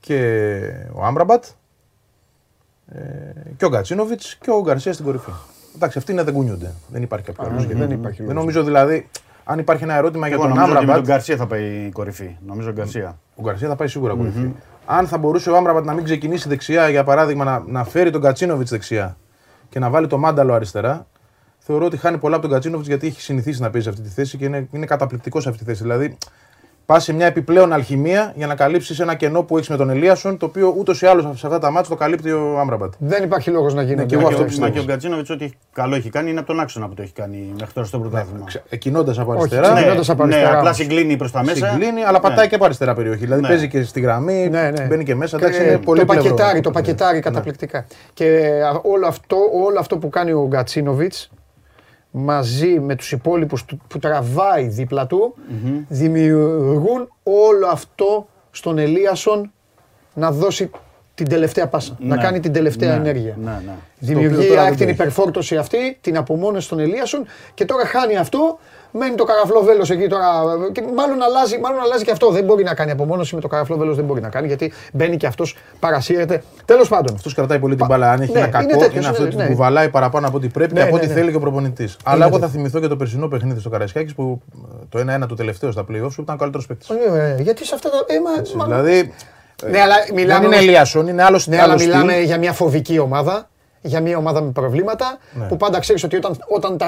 [0.00, 0.60] και
[0.92, 1.44] ο Άμπραμπατ.
[2.92, 3.00] Ε,
[3.56, 5.30] και ο Γκατσίνοβιτς και ο Γκαρσία στην κορυφή.
[5.74, 6.72] Εντάξει, αυτοί είναι δεν κουνιούνται.
[6.88, 7.60] Δεν υπάρχει κάποιος άλλο.
[7.60, 9.08] Δεν, δεν, δεν νομίζω δηλαδή
[9.48, 10.94] αν υπάρχει ένα ερώτημα για τον Άμραμπατ.
[10.94, 12.36] τον Γκαρσία θα πάει η κορυφή.
[12.46, 13.18] Νομίζω ο Γκαρσία.
[13.34, 14.54] Ο Γκαρσία θα πάει σίγουρα κορυφή.
[14.86, 18.20] Αν θα μπορούσε ο Άμραμπατ να μην ξεκινήσει δεξιά, για παράδειγμα, να, να φέρει τον
[18.20, 19.16] Κατσίνοβιτς δεξιά
[19.68, 21.06] και να βάλει το μάνταλο αριστερά,
[21.58, 24.36] θεωρώ ότι χάνει πολλά από τον Κατσίνοβιτς γιατί έχει συνηθίσει να παίζει αυτή τη θέση
[24.36, 25.82] και είναι, είναι καταπληκτικός σε αυτή τη θέση.
[25.82, 26.16] Δηλαδή,
[26.86, 30.36] πας σε μια επιπλέον αλχημία για να καλύψεις ένα κενό που έχεις με τον Ελίασον,
[30.36, 32.92] το οποίο ούτως ή άλλως σε αυτά τα μάτια το καλύπτει ο Άμπραμπατ.
[32.98, 33.94] Δεν υπάρχει λόγος να γίνει.
[33.94, 34.66] Ναι, και εγώ αυτό πιστεύω.
[34.66, 37.12] Μα και ο Γκατσίνοβιτ ό,τι καλό έχει κάνει είναι από τον άξονα που το έχει
[37.12, 38.44] κάνει μέχρι τώρα στο πρωτάθλημα.
[38.52, 39.72] Ναι, Εκκινώντα από αριστερά.
[39.72, 40.50] Ναι, από αριστερά.
[40.50, 41.70] Ναι, απλά συγκλίνει προς τα μέσα.
[41.70, 42.46] Συγκλίνει, αλλά πατάει ναι.
[42.46, 43.24] και από αριστερά περιοχή.
[43.24, 43.48] Δηλαδή ναι.
[43.48, 44.84] παίζει και στη γραμμή, ναι, ναι.
[44.84, 45.36] μπαίνει και μέσα.
[45.36, 47.86] Εντάξει, είναι πολύ το πακετάρι, το πακετάρι καταπληκτικά.
[48.14, 48.50] Και
[49.52, 51.14] όλο αυτό που κάνει ο Γκατσίνοβιτ
[52.18, 55.34] μαζί με τους υπόλοιπους που τραβάει δίπλα του,
[55.88, 59.52] δημιουργούν όλο αυτό στον Ελίασον
[60.14, 60.70] να δώσει
[61.16, 62.22] την τελευταία πάσα, να ναι.
[62.22, 62.96] κάνει την τελευταία ναι.
[62.96, 63.36] ενέργεια.
[63.44, 63.72] Ναι, ναι.
[63.98, 68.58] Δημιουργεί την υπερφόρτωση αυτή, την απομόνωση των Ελίασον και τώρα χάνει αυτό
[68.98, 70.26] Μένει το καραφλό βέλος εκεί τώρα.
[70.72, 72.30] Και μάλλον, αλλάζει, μάλλον αλλάζει και αυτό.
[72.30, 75.16] Δεν μπορεί να κάνει απομόνωση με το καραφλό βέλος, δεν μπορεί να κάνει γιατί μπαίνει
[75.16, 76.42] και αυτός, παρασύρεται.
[76.64, 77.14] Τέλος πάντων.
[77.14, 78.10] Αυτός κρατάει πολύ την μπάλα.
[78.10, 79.46] Αν έχει ναι, ένα κακό, είναι, είναι αυτός που ναι.
[79.46, 81.96] κουβαλάει παραπάνω από ό,τι πρέπει και ναι, από ό,τι θέλει και ο προπονητής.
[82.04, 84.42] Αλλά εγώ θα θυμηθώ και το περσινό παιχνίδι στο Καραϊσκάκης που
[84.88, 86.88] το 1-1 το τελευταίο στα playoffs που ήταν ο καλύτερος παίκτης.
[87.38, 87.96] Γιατί σε αυτά τα.
[88.06, 89.12] Ε, δηλαδή.
[89.62, 90.48] Ναι, αλλά μιλάμε.
[90.48, 93.48] Δεν είναι Ελίασον, είναι άλλος Ναι, αλλά μιλάμε για μια φοβική ομάδα.
[93.80, 95.18] Για μια ομάδα με προβλήματα
[95.48, 96.18] που πάντα ξέρεις ότι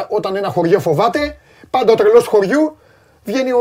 [0.09, 1.36] όταν ένα χωριό φοβάται,
[1.70, 2.77] Πάντα ο τρελός του χωριού
[3.24, 3.59] βγαίνει ο,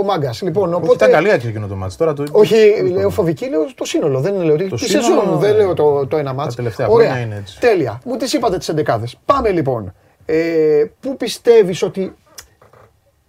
[0.00, 0.42] ο μάγκας.
[0.42, 0.92] Λοιπόν, οπότε...
[0.92, 1.96] Ήταν καλή άκρη εκείνο το μάτι.
[1.96, 2.24] Τώρα το...
[2.30, 2.56] Όχι,
[2.92, 4.20] λέω φοβική, λέω το σύνολο.
[4.20, 4.68] Δεν λέω ότι.
[4.68, 6.48] Τη σεζόν, δεν λέω το, το ένα μάτι.
[6.48, 7.18] Τα τελευταία Ωραία.
[7.18, 7.60] είναι έτσι.
[7.60, 8.00] Τέλεια.
[8.04, 9.94] Μου τις είπατε τις 11 Πάμε λοιπόν.
[10.26, 12.14] Ε, πού πιστεύεις ότι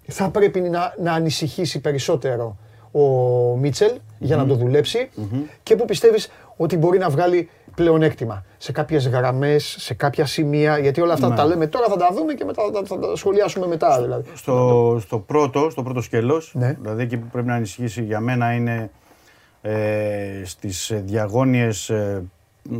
[0.08, 2.58] θα πρέπει να, να ανησυχήσει περισσότερο
[2.92, 3.02] ο
[3.58, 3.92] Μίτσελ;
[4.24, 5.10] Για να το δουλεψει
[5.64, 10.78] και πού πιστεύεις ότι μπορεί να βγάλει πλεονέκτημα σε κάποιες γραμμές, σε κάποια σημεία.
[10.78, 11.36] Γιατί όλα αυτά ναι.
[11.36, 14.02] τα λέμε τώρα, θα τα δούμε και μετά θα τα σχολιάσουμε μετά.
[14.02, 14.30] Δηλαδή.
[14.36, 16.78] Στο, στο πρώτο, στο πρώτο σκέλος, ναι.
[16.82, 18.90] δηλαδή εκεί που πρέπει να ανησυχήσει για μένα είναι
[19.62, 22.24] ε, στις διαγώνιες ε,
[22.72, 22.78] ε,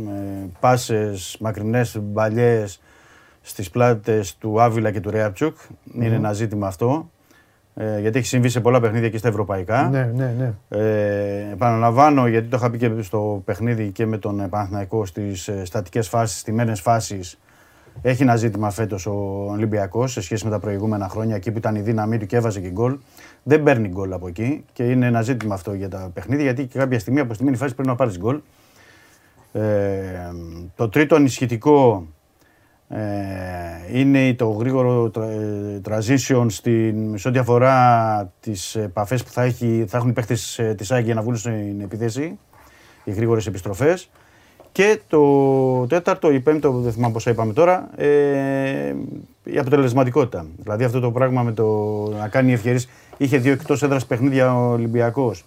[0.60, 2.80] πάσες, μακρινές μπαλιές
[3.42, 5.56] στις πλάτες του Άβυλα και του Ρέαπτσουκ.
[5.94, 7.10] Είναι ένα ζήτημα αυτό.
[7.76, 9.88] Ε, γιατί έχει συμβεί σε πολλά παιχνίδια και στα ευρωπαϊκά.
[9.88, 10.78] Ναι, ναι, ναι.
[10.78, 15.64] Ε, επαναλαμβάνω, γιατί το είχα πει και στο παιχνίδι και με τον Παναθηναϊκό στις ε,
[15.64, 17.38] στατικές φάσεις, στιμένε φάσεις.
[18.02, 19.12] Έχει ένα ζήτημα φέτος ο
[19.50, 22.60] Ολυμπιακός σε σχέση με τα προηγούμενα χρόνια, εκεί που ήταν η δύναμή του και έβαζε
[22.60, 22.98] και γκολ.
[23.42, 26.78] Δεν παίρνει γκολ από εκεί και είναι ένα ζήτημα αυτό για τα παιχνίδια, γιατί και
[26.78, 28.40] κάποια στιγμή από στιμένη φάση πρέπει να πάρεις γκολ.
[29.52, 29.62] Ε,
[30.76, 32.13] το τρίτο ανισχυτικό ε,
[33.92, 39.96] είναι το γρήγορο ε, transition στην, σε ό,τι αφορά τις επαφές που θα, έχει, θα
[39.96, 42.38] έχουν οι παίχτες ε, της ΑΕΚ για να βγουν στην επίθεση,
[43.04, 44.10] οι γρήγορες επιστροφές.
[44.72, 48.94] Και το τέταρτο ή πέμπτο, δεν θυμάμαι πόσα είπαμε τώρα, ε,
[49.44, 50.46] η αποτελεσματικότητα.
[50.56, 51.64] Δηλαδή αυτό το πράγμα με το
[52.18, 52.88] να κάνει ευκαιρίες.
[53.16, 55.44] Είχε δύο εκτός έδρας παιχνίδια ο Ολυμπιακός,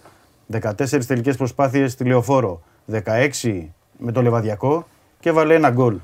[0.52, 4.86] 14 τελικές προσπάθειες στη Λεωφόρο, 16 με το Λεβαδιακό
[5.20, 5.96] και έβαλε ένα γκολ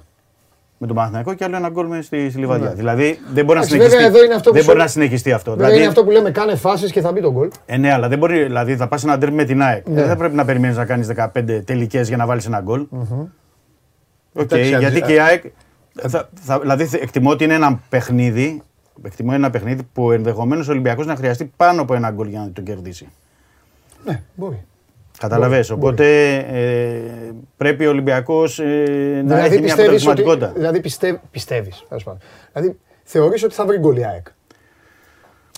[0.84, 2.68] με τον Παναθηναϊκό και άλλο ένα γκολ στη, στη Λιβαδιά.
[2.68, 2.74] Ναι.
[2.74, 4.02] Δηλαδή δεν μπορεί, να συνεχιστεί,
[4.52, 5.50] δεν μπορεί να συνεχιστεί αυτό.
[5.50, 7.48] Βέβαια δηλαδή, είναι αυτό που λέμε κάνε φάσεις και θα μπει τον γκολ.
[7.66, 9.88] Ε, ναι, αλλά δεν μπορεί, δηλαδή θα πας ένα ντέρμπι με την ΑΕΚ.
[9.88, 9.94] Ναι.
[9.94, 12.86] Δεν θα πρέπει να περιμένεις να κάνεις 15 τελικές για να βάλεις ένα γκολ.
[14.38, 15.44] Okay, γιατί και η ΑΕΚ.
[16.08, 18.62] Θα, θα, δηλαδή εκτιμώ ότι είναι ένα παιχνίδι,
[19.02, 22.50] εκτιμώ ένα παιχνίδι που ενδεχομένως ο Ολυμπιακός να χρειαστεί πάνω από ένα γκολ για να
[22.52, 23.08] το κερδίσει.
[24.04, 24.64] Ναι, μπορεί.
[25.18, 25.70] Καταλαβες.
[25.70, 29.82] Οπότε ε, πρέπει ο Ολυμπιακός ε, να Δηλαδή έχει μια πιστεύεις ότι.
[29.82, 30.52] αποτελεσματικότητα.
[30.54, 32.20] Δηλαδή πιστεύ, πιστεύεις, τέλος πάντων.
[32.52, 34.26] Δηλαδή θεωρείς ότι θα βρει γκολ η ΑΕΚ;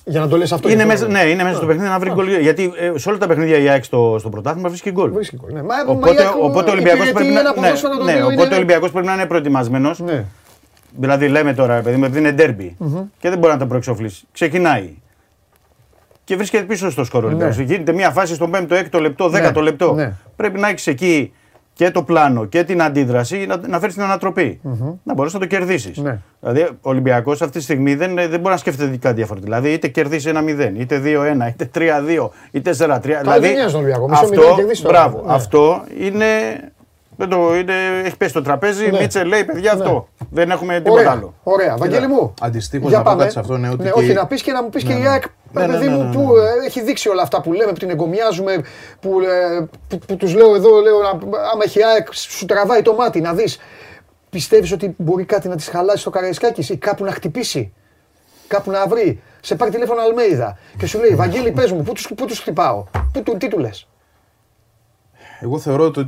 [0.04, 0.68] Για να το λες αυτό.
[0.68, 2.28] Είναι για μέσα, το- ναι, είναι μέσα στο παιχνίδι να βρει γκολ.
[2.40, 5.10] Γιατί ε, σε όλα τα παιχνίδια η ΑΕΚ στο, στο πρωτάθλημα βρίσκει γκολ.
[5.10, 5.52] Βρίσκει γκολ.
[5.52, 5.62] Ναι.
[5.62, 8.04] Μα, μα η Οπότε, ΑΕΚ οπότε ο Ολυμπιακός υπηρετεί πρέπει, να- ένα ναι, ποδόσφαιρο το
[8.04, 9.98] ναι, οποίο οπότε είναι- ο Ολυμπιακός πρέπει να είναι προετοιμασμένος.
[10.00, 10.24] Ναι.
[10.98, 12.76] Δηλαδή, λέμε τώρα, παιδί μου, επειδή είναι ντέρμπι
[13.18, 14.26] και δεν μπορεί να το προεξοφλήσει.
[14.32, 14.94] Ξεκινάει.
[16.27, 17.59] Και βρίσκεται πίσω στο σκορ ο Ολυμπιακός.
[17.59, 19.93] Γίνεται μια φάση στο 5ο, 6ο λεπτό, 10ο λεπτό.
[19.94, 20.12] ναι.
[20.36, 21.32] Πρέπει να έχεις εκεί
[21.73, 24.61] και το πλάνο και την αντίδραση να, να φέρεις την ανατροπη
[25.03, 25.98] Να μπορέσει να το κερδίσεις.
[25.98, 26.19] Ναι.
[26.40, 29.53] Δηλαδή, ο Ολυμπιακός αυτή τη στιγμή δεν, δεν μπορεί να σκέφτεται κάτι διαφορετικό.
[29.55, 33.01] Δηλαδή, είτε κερδίσει 1-0, είτε 2-1, είτε 3-2, είτε 4-3.
[33.20, 34.09] Δηλαδή, δεν νοιάζει τον Ολυμπιακό.
[34.09, 35.09] Μισό μηδέν αυτό, κερδίσει τώρα.
[35.09, 35.32] μπράβο, Ναι.
[35.35, 36.27] αυτό είναι,
[37.16, 37.72] δεν το, είναι.
[38.05, 38.90] Έχει πέσει στο τραπέζι.
[38.90, 38.98] Ναι.
[39.01, 39.80] Μίτσε λέει, παιδιά, Ναι.
[39.82, 40.09] αυτό.
[40.30, 41.34] Δεν έχουμε τίποτα Ωραία, άλλο.
[41.43, 41.76] ωραία.
[41.76, 42.34] Βαγγέλη μου.
[42.40, 43.22] Αντιστοίχως για να πω πάμε.
[43.22, 44.93] κάτι σε αυτό, ναι, ότι ναι, και- όχι, να πεις και να μου πεις και
[44.93, 45.22] η ΑΕΚ,
[45.52, 46.43] Ναι, ναι, παιδί ναι, μου, ναι, ναι, που ναι.
[46.62, 48.64] ε, έχει δείξει όλα αυτά που λέμε, που την εγκομιάζουμε,
[49.01, 51.09] που, ε, που, που τους λέω εδώ, λέω, να-
[51.52, 53.59] άμα έχει ΑΕΚ, σου τραβάει το μάτι, να δεις.
[54.30, 57.72] Πιστεύεις ότι μπορεί κάτι να της χαλάσει στο Καραϊσκάκης ή κάπου να χτυπήσει,
[58.48, 62.09] κάπου να βρει; Σε πάρει τηλέφωνο Αλμέιδα και σου λέει, Βαγγέλη πες μου, πού τους,
[62.16, 63.88] πού τους χτυπάω, πού, του- τι του λες;
[65.40, 66.06] Εγώ θεωρώ ότι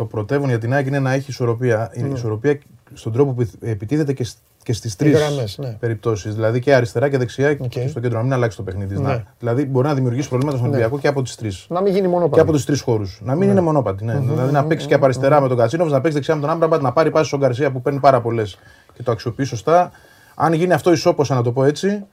[0.00, 1.90] το πρωτεύον για την ΑΕΚ είναι να έχει ισορροπία.
[1.94, 2.58] Είναι ισορροπία
[2.92, 5.76] στον τρόπο που επιτίθεται και, σ- και στις τρεις γραμμές, ναι.
[5.80, 6.34] περιπτώσεις.
[6.34, 7.68] Δηλαδή και αριστερά και δεξιά Οκ.
[7.68, 8.16] και στο κέντρο.
[8.18, 8.88] Να μην αλλάξει το παιχνίδι.
[8.94, 8.98] της.
[9.02, 9.08] Ναι.
[9.08, 11.66] Να- δηλαδή μπορεί να δημιουργήσει προβλήματα στον Ολυμπιακό και από τις τρεις.
[11.68, 13.20] Να μην γίνει μόνο Και από τους τρεις χώρους.
[13.24, 14.04] Να μην είναι μονόμπαντη.
[14.04, 14.18] Ναι.
[14.18, 16.82] Δηλαδή να παίξει και από αριστερά με τον Γκατσίνοβιτς, να παίξει δεξιά με τον Άμραμπατ,
[16.82, 18.58] να πάρει πάση στον Γκαρσία που παίρνει πάρα πολλές
[18.94, 19.90] και το αξιοποιεί σωστά.
[20.34, 22.04] Αν γίνει αυτό ισόποσα, να το πω έτσι,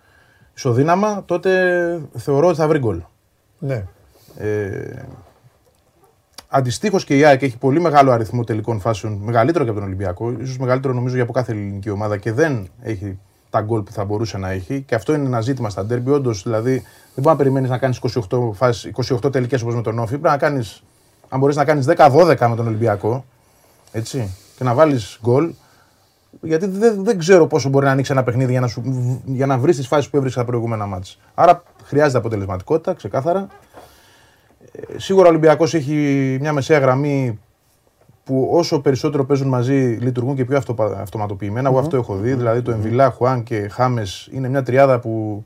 [0.55, 1.51] ισοδύναμα, τότε
[2.18, 3.01] θεωρώ ότι θα βρει γκολ.
[3.59, 3.84] Ναι.
[4.38, 5.05] Ε,
[6.49, 10.32] Αντιστοίχως και η ΑΕΚ έχει πολύ μεγάλο αριθμό τελικών φάσεων, μεγαλύτερο και από τον Ολυμπιακό,
[10.40, 13.19] ίσως μεγαλύτερο νομίζω για από κάθε ελληνική ομάδα και δεν έχει
[13.49, 14.82] τα γκολ που θα μπορούσε να έχει.
[14.82, 16.11] Και αυτό είναι ένα ζήτημα στα ντέρμπι.
[16.11, 16.84] Όντως, δηλαδή, δεν
[17.15, 18.91] μπορεί να περιμένεις να κάνεις 28, φάσεις,
[19.24, 20.18] 28 τελικές όπως με τον Όφη.
[20.18, 20.84] Πρέπει να κάνεις,
[21.30, 23.26] αν μπορείς να κάνεις 10-12 με τον Ολυμπιακό,
[23.91, 25.53] έτσι, και να βάλεις γκολ.
[26.41, 28.82] Γιατί δεν, δεν ξέρω πόσο μπορεί να ανοίξει ένα παιχνίδι για να, σου,
[29.26, 31.14] για να βρεις τις φάσεις που έβρισκε στα προηγούμενα μάτια.
[31.34, 33.48] Άρα χρειάζεται αποτελεσματικότητα, ξεκάθαρα.
[34.79, 35.93] Ε, Σίγουρα ο Ολυμπιακός έχει
[36.41, 37.39] μια μεσαία γραμμή
[38.23, 41.69] που όσο περισσότερο παίζουν μαζί λειτουργούν και πιο αυτοπα- αυτοματοποιημένα.
[41.69, 42.33] Εγώ αυτό έχω δει.
[42.33, 45.43] Δηλαδή το Εμβιλά, Χουάν και Χάμες είναι μια τριάδα που.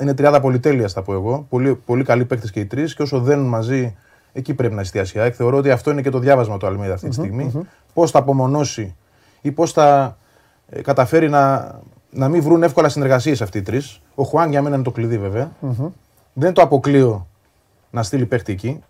[0.00, 1.46] Είναι τριάδα πολυτέλεια, θα πω εγώ.
[1.48, 2.94] Πολύ, πολύ καλοί παίκτες και οι τρεις.
[2.94, 3.96] Και όσο δένουν μαζί,
[4.32, 5.34] εκεί πρέπει να εστιάσει η ΑΕΚ.
[5.36, 7.50] Θεωρώ ότι αυτό είναι και το διάβασμα του Αλμίδα αυτή τη στιγμή.
[7.94, 8.94] Πώς θα απομονώσει
[9.40, 10.16] ή πώς θα
[10.68, 11.74] ε, καταφέρει να,
[12.10, 14.00] να μην βρουν εύκολα συνεργασίες αυτοί οι τρεις.
[14.14, 15.50] Ο Χουάν για μένα είναι το κλειδί βέβαια.
[16.32, 17.26] Δεν το αποκλείω
[17.90, 18.82] να στείλει παίχτη εκεί.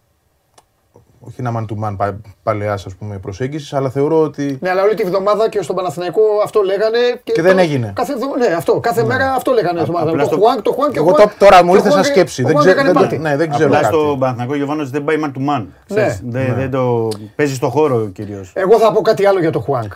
[1.22, 4.58] Όχι ένα man to man πα, παλαιάς ας πούμε προσέγγισης, αλλά θεωρώ ότι.
[4.60, 6.98] Ναι, αλλά όλη τη βδομάδα και στον Παναθηναϊκό αυτό λέγανε.
[7.24, 7.92] Και, Και δεν το- έγινε.
[7.96, 8.80] Κάθε, εβδο- ναι, αυτό.
[8.80, 10.30] Κάθε μέρα αυτό λέγανε στον απλά Παναθηναϊκό.
[10.30, 11.30] Το στο- Χουάνκ, το Χουάνκ και Εγώ Χουάνκ.
[11.30, 12.42] το- τώρα μου το ήρθε σαν Χουάνκ- σκέψη.
[12.42, 13.28] το Δεν Χουάνκ ξέρω- έκανε δεν το- πάρτι.
[13.28, 13.94] ναι, δεν ξέρω Απλά κάτι.
[13.94, 15.66] στο Παναθηναϊκό γεγονό δεν πάει man to man.
[15.88, 18.44] Ξέρεις, δεν, δεν το παίζει στο χώρο κυρίω.
[18.52, 19.92] Εγώ θα πω κάτι άλλο για το Χουάνκ.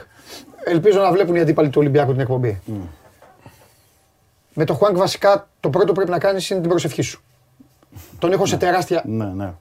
[0.64, 2.60] Ελπίζω να βλέπουν οι αντίπαλοι του Ολυμπιακού την εκπομπή.
[4.54, 7.22] Με το Χουάνκ βασικά το πρώτο που πρέπει να κάνεις είναι την προσευχή σου.
[8.18, 9.02] Τον έχω σε τεράστια.
[9.06, 9.52] Ναι, ναι.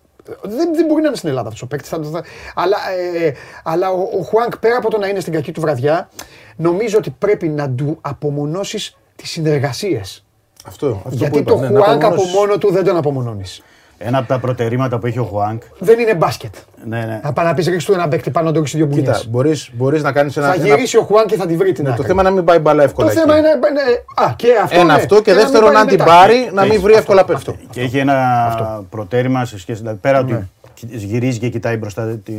[0.41, 1.89] Δεν, δεν μπορεί να είναι στην Ελλάδα αυτός ο παίκτης.
[1.89, 2.23] Θα, θα,
[2.55, 2.77] αλλά
[3.15, 3.33] ε,
[3.63, 6.09] αλλά ο, ο Χουάνκ πέρα από το να είναι στην κακή του βραδιά,
[6.55, 10.25] νομίζω ότι πρέπει να του απομονώσεις τις συνεργασίες.
[10.65, 12.33] Αυτό, αυτό Γιατί που είπα, το ναι, να Χουάνκ από απομονώσεις.
[12.35, 13.61] μόνο του δεν τον απομονώνεις.
[13.97, 15.61] Ένα από τα προτερήματα που έχει ο Χουάνκ.
[15.79, 16.53] Δεν είναι μπάσκετ.
[16.85, 17.19] Ναι, ναι.
[17.23, 19.17] Να πάει να πεις ρίξεις του ένα παίκτη πάνω να το ρίξεις δύο μπουνιές.
[19.17, 20.47] Κοίτα, μπορείς, μπορείς να κάνεις ένα...
[20.47, 22.01] Θα ένα- γυρίσει ο Χουάνκ και θα τη βρει την Ναι, άκρη.
[22.01, 23.07] το θέμα είναι να μην πάει μπάλα εύκολα.
[23.07, 23.19] Το εκεί.
[23.21, 23.47] θέμα είναι.
[23.47, 24.75] είναι- Α, και αυτό.
[24.79, 24.93] Ένα ναι.
[24.93, 26.11] αυτό και να μην δεύτερον, πάει αν την μετά.
[26.11, 27.67] πάρει, να μην Έχει βρει αυτό, εύκολα παίχτη.
[27.69, 29.79] Και έχει ένα προτέρημα σε σχέση.
[29.79, 30.49] Δηλαδή, πέρα ότι
[30.85, 32.33] γυρίζει και κοιτάει μπροστά τη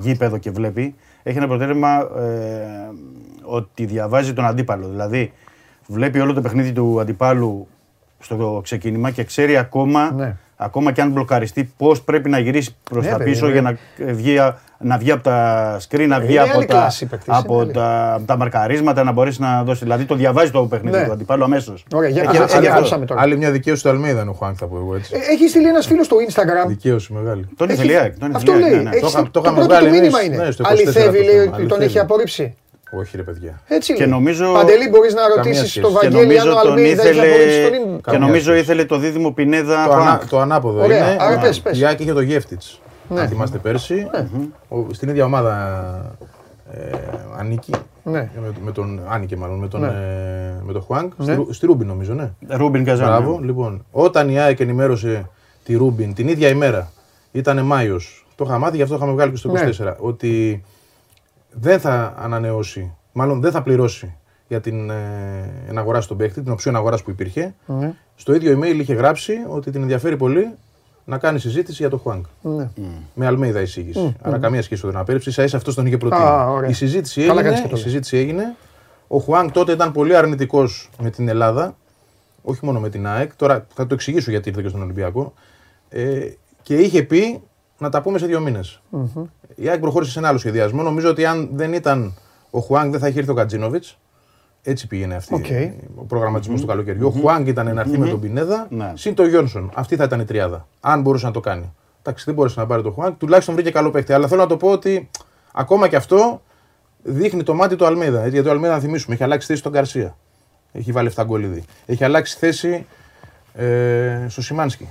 [0.00, 2.90] γήπεδο και βλέπει, έχει ένα προτέρημα ε,
[3.42, 4.88] ότι διαβάζει τον αντίπαλο.
[4.88, 5.32] Δηλαδή,
[5.86, 7.66] βλέπει όλο το παιχνίδι του αντιπάλου
[8.20, 10.36] στο ξεκίνημα και ξέρει ακόμα, Ναι.
[10.60, 13.52] Ακόμα και αν μπλοκαριστεί πώς πρέπει να γυρίσει προς Ναι, τα παιδί, πίσω ναι.
[13.52, 13.76] για να
[14.12, 14.36] βγει,
[14.78, 17.62] να βγει από τα screen, να βγει Είναι από, άλλη τα, κλάση παίκτης, από είναι
[17.62, 17.72] άλλη.
[17.72, 19.82] τα, από τα μαρκαρίσματα, να μπορέσει να δώσει.
[19.84, 21.04] Δηλαδή, το διαβάζει το παιχνίδι Ναι.
[21.04, 21.84] του αντιπάλου αμέσως.
[21.94, 23.20] Ωραία, για- Έχει- για- άλλη- ενδιαφέρουσαμε τώρα.
[23.20, 25.12] Άλλη μια δικαίωση του Αλμίδα είναι ο Χουάνκ, θα πω εγώ έτσι.
[25.14, 26.66] Ε, Έχει στείλει ένας φίλος στο Instagram.
[26.68, 27.48] Δικαίωση μεγάλη.
[27.56, 28.82] Τον Έχει- ήθελε η ΑΕΚ, τον Αυτό ήθελε η ΑΕΚ, λέει.
[28.84, 28.96] ναι, ναι.
[28.96, 30.44] Έχει Το είχα- το, το είχαμε πρώτο βγάλει του μήνυμα εμείς, είναι.
[30.44, 31.84] ναι, στο 24 Αληθεύει, το λέει, θέμα, ότι τον αληθεύει.
[31.84, 32.54] έχει απορρίψει.
[32.90, 33.60] Όχι ρε παιδιά.
[33.68, 34.10] Έτσι Και λέει.
[34.12, 35.80] νομίζω- Παντελή, μπορείς να Καμία ρωτήσεις σχέση.
[35.80, 37.26] τον Και Και Βαγγέλη αν νομίζω ο τον Αλμίδα έχει ήθελε.
[37.32, 38.60] απορρίψει τον Ιν- Και Καμία νομίζω σχέση.
[38.60, 40.28] ήθελε το δίδυμο Πινέδα Το, ανα, Φρανκ.
[40.28, 41.16] το ανάποδο Ωραία, είναι.
[41.20, 41.78] άρα ο- πες, πες.
[41.80, 42.80] Η Άκη είχε το Γεύτιτς.
[43.08, 43.20] Ναι.
[43.20, 44.06] Αν θυμάστε πέρσι.
[44.68, 45.52] Ο- στην ίδια ομάδα
[46.72, 46.96] ε,
[47.38, 47.72] ανήκει.
[48.02, 48.30] Ναι.
[48.40, 49.86] Με, με τον, άνοικε μάλλον με τον, Ναι.
[49.86, 51.12] ε, με τον Χουάνκ.
[51.16, 51.24] Ναι.
[51.24, 52.30] Στη, Ρου- στη Ρούμπιν νομίζω, ναι.
[52.48, 53.06] Ρούμπιν Καζάν.
[53.08, 53.40] Μπράβο.
[53.42, 55.28] Λοιπόν, όταν η ΑΕΚ ενημέρωσε
[55.64, 56.90] τη Ρούμπιν την ίδια ημέρα,
[57.32, 58.26] ήταν Μάιος.
[58.34, 59.60] Το είχα μάθει, γι' αυτό το είχαμε βγάλει και στο Ναι.
[59.60, 59.96] 24.
[59.98, 60.62] Ότι
[61.50, 64.16] δεν θα ανανεώσει, μάλλον δεν θα πληρώσει
[64.48, 64.94] για την ε,
[65.68, 67.54] εναγορά στον παίκτη, την οψιόν αγοράς που υπήρχε.
[67.66, 67.94] Ναι.
[68.14, 70.54] Στο ίδιο email είχε γράψει ότι την ενδιαφέρει πολύ
[71.04, 72.26] να κάνει συζήτηση για το Χουάνκ.
[72.42, 72.68] Ναι.
[73.14, 74.14] Με Αλμέιδα εισήγηση.
[74.16, 74.20] Mm.
[74.22, 75.30] Άρα καμία σχέση με την απέρριψη.
[75.30, 76.22] σα ίσα αυτός τον είχε προτείνει.
[76.68, 78.56] η, συζήτηση έγινε, η συζήτηση έγινε.
[79.06, 81.76] Ο Χουάνκ τότε ήταν πολύ αρνητικός με την Ελλάδα.
[82.42, 83.36] Όχι μόνο με την ΑΕΚ.
[83.36, 85.32] Τώρα θα το εξηγήσω γιατί ήρθε και στον Ολυμπιακό.
[85.88, 86.28] Ε,
[86.62, 87.42] και είχε πει
[87.78, 88.80] να τα πούμε σε δύο μήνες.
[88.92, 89.22] Mm-hmm.
[89.54, 90.82] Η ΑΕΚ προχώρησε σε ένα άλλο σχεδιασμό.
[90.82, 92.14] Νομίζω ότι αν δεν ήταν
[92.50, 93.98] ο Χουάνκ δεν θα είχε έρθει ο Κατζίνοβιτς.
[94.62, 95.86] Έτσι πήγαινε αυτή okay.
[95.96, 96.62] ο προγραμματισμός mm-hmm.
[96.62, 97.08] του καλοκαιριού.
[97.08, 97.16] Mm-hmm.
[97.16, 98.92] Ο Χουάνγκ ήταν να έρθει με τον Πινέδα, ναι.
[98.94, 99.70] συν το Γιόνσον.
[99.74, 100.66] Αυτή θα ήταν η τριάδα.
[100.80, 101.72] Αν μπορούσε να το κάνει.
[102.00, 104.12] Εντάξει, δεν μπορούσε να πάρει το Χουάνγκ, τουλάχιστον βρήκε καλό παίχτη.
[104.12, 105.10] Αλλά θέλω να το πω ότι
[105.52, 106.40] ακόμα και αυτό
[107.02, 108.26] δείχνει το μάτι του Αλμέδα.
[108.26, 110.16] Γιατί το Αλμέδα, να θυμίσουμε, έχει αλλάξει θέση στον Καρσία.
[110.72, 111.64] Έχει βάλει 7 γκολ ήδη.
[111.86, 112.86] Έχει αλλάξει θέση
[113.54, 114.88] ε, στο Σιμάνσκι.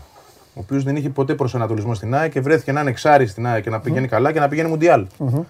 [0.57, 3.63] Ο οποίος δεν είχε ποτέ προσανατολισμό στην ΑΕΚ και βρέθηκε να είναι εξάρι στην ΑΕΚ
[3.63, 4.09] και να πηγαίνει mm.
[4.09, 5.05] καλά και να πηγαίνει Μουντιάλ.
[5.19, 5.41] Mm-hmm.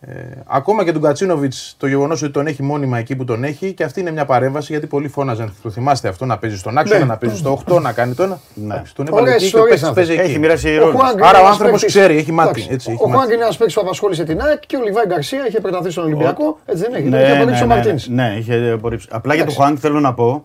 [0.00, 0.12] Ε,
[0.46, 3.84] ακόμα και τον Κατσίνοβιτς, το γεγονός ότι τον έχει μόνιμα εκεί που τον έχει και
[3.84, 5.54] αυτή είναι μια παρέμβαση γιατί πολλοί φώναζαν.
[5.62, 7.04] Το θυμάστε αυτό να παίζει στον άξονα, ναι.
[7.04, 8.40] να παίζει στο 8, να κάνει το ένα.
[8.54, 8.82] Ναι.
[8.94, 10.20] Τον έβαλε εκεί και παίζει εκεί.
[10.20, 11.00] Έχει μοιράσει ρόλο.
[11.22, 12.66] Άρα ο άνθρωπος ξέρει, έχει μάθει.
[12.70, 15.60] Έτσι, ο Χουάνγκ είναι ένας παίκτης που απασχόλησε την ΑΕΚ και ο Λιβάη Γκαρσία είχε
[15.60, 16.58] προταθεί στον Ολυμπιακό.
[16.66, 17.08] Έτσι δεν έχει.
[17.08, 17.98] Ναι, είχε απορρίψει ο ναι, Μαρτίν.
[18.06, 19.08] Ναι, είχε απορρίψει.
[19.10, 20.40] Απλά για τον Χουάνγκ θέλω να πω.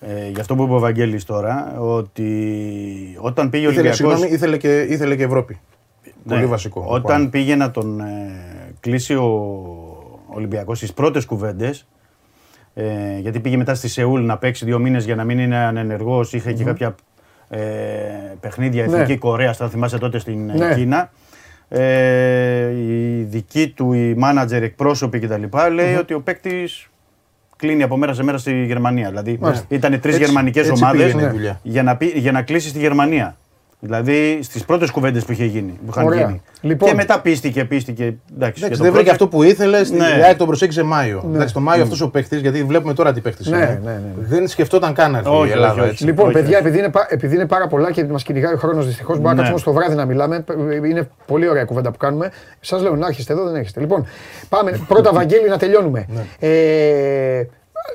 [0.00, 2.28] Ε, γι' αυτό που είπε ο Βαγγέλης τώρα, ότι
[3.20, 3.96] όταν πήγε ο Ολυμπιακός...
[3.96, 5.60] Συγγνώμη, ήθελε και, ήθελε και Ευρώπη.
[6.04, 6.84] Ναι, Πολύ βασικό.
[6.88, 9.52] Όταν πήγε να τον ε, κλείσει ο
[10.26, 11.88] Ολυμπιακός στις πρώτες κουβέντες,
[12.74, 16.32] ε, γιατί πήγε μετά στη Σεούλ να παίξει δύο μήνες για να μην είναι ανενεργός,
[16.32, 16.94] είχε και κάποια
[17.48, 17.58] ε,
[18.40, 18.92] παιχνίδια ναι.
[18.92, 20.74] Εθνική Κορέας, θα θυμάσαι τότε στην ε, ναι.
[20.74, 21.10] Κίνα.
[21.68, 25.42] Ε, η δική του, οι μάνατζερ, εκπρόσωποι κτλ.
[25.72, 26.88] λέει ότι ο παίκτης
[27.58, 29.08] κλείνει από μέρα σε μέρα στη Γερμανία.
[29.08, 31.14] Δηλαδή ήταν τρεις γερμανικές ομάδες
[31.62, 33.36] για, να, για να κλείσει στη Γερμανία.
[33.80, 36.42] Δηλαδή στις πρώτες κουβέντες που, είχε γίνει, που είχαν γίνει.
[36.60, 36.88] Λοιπόν.
[36.88, 38.16] Και μετά πίστηκε, πίστηκε.
[38.34, 39.84] Εντάξει, εντάξει δεν βρήκε αυτό που ήθελε.
[39.84, 40.34] Στην ναι.
[40.36, 41.24] τον προσέγγισε Μάιο.
[41.28, 41.34] Ναι.
[41.34, 41.84] Εντάξει, το Μάιο mm.
[41.84, 43.80] αυτός ο παίχτη, γιατί βλέπουμε τώρα τι παίχτη ναι, είναι.
[43.84, 44.26] Ναι, ναι, ναι.
[44.26, 45.82] Δεν σκεφτόταν καν να έρθει η Ελλάδα.
[45.82, 46.04] Όχι, όχι.
[46.04, 49.16] Λοιπόν, όχι, παιδιά, επειδή είναι, επειδή είναι πάρα πολλά και μας κυνηγάει ο χρόνος δυστυχώς,
[49.16, 50.44] μπορούμε να κάτσουμε στο βράδυ να μιλάμε.
[50.86, 52.30] Είναι πολύ ωραία κουβέντα που κάνουμε.
[52.60, 53.80] Σας λέω να έρχεστε εδώ, δεν έρχεστε.
[53.80, 54.06] Λοιπόν,
[54.48, 54.80] πάμε.
[54.88, 56.06] Πρώτα, Βαγγέλη, να τελειώνουμε.
[56.38, 57.42] Ε,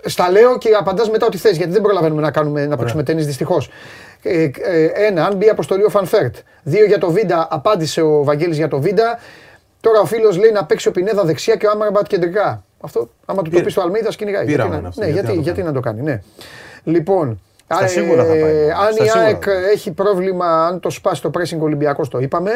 [0.06, 3.24] στα λέω και απαντάς μετά ό,τι θες, γιατί δεν προλαβαίνουμε να, κάνουμε, να παίξουμε τένις
[3.24, 3.70] δυστυχώς.
[4.22, 6.36] Ε, ε, ένα, αν μπει αποστολή ο Φαν Βέερτ.
[6.64, 9.20] Δύο για το Βίντα, απάντησε ο Βαγγέλης για το Βίντα.
[9.80, 12.64] Τώρα ο φίλος λέει να παίξει ο Πινέδα δεξιά και ο Άμραμπατ κεντρικά.
[12.82, 14.45] Αυτό, άμα του το πεις στο Αλμέιδα, κυνηγάει.
[14.45, 16.22] Γιατί, να, ναι, γιατί, γιατί, να το κάνει, ναι.
[16.84, 18.70] Λοιπόν, Στα σίγουρα θα πάει.
[18.70, 19.44] αν η ΑΕΚ
[19.74, 22.52] έχει πρόβλημα, αν το σπάσει το pressing Ολυμπιακός, το είπαμε.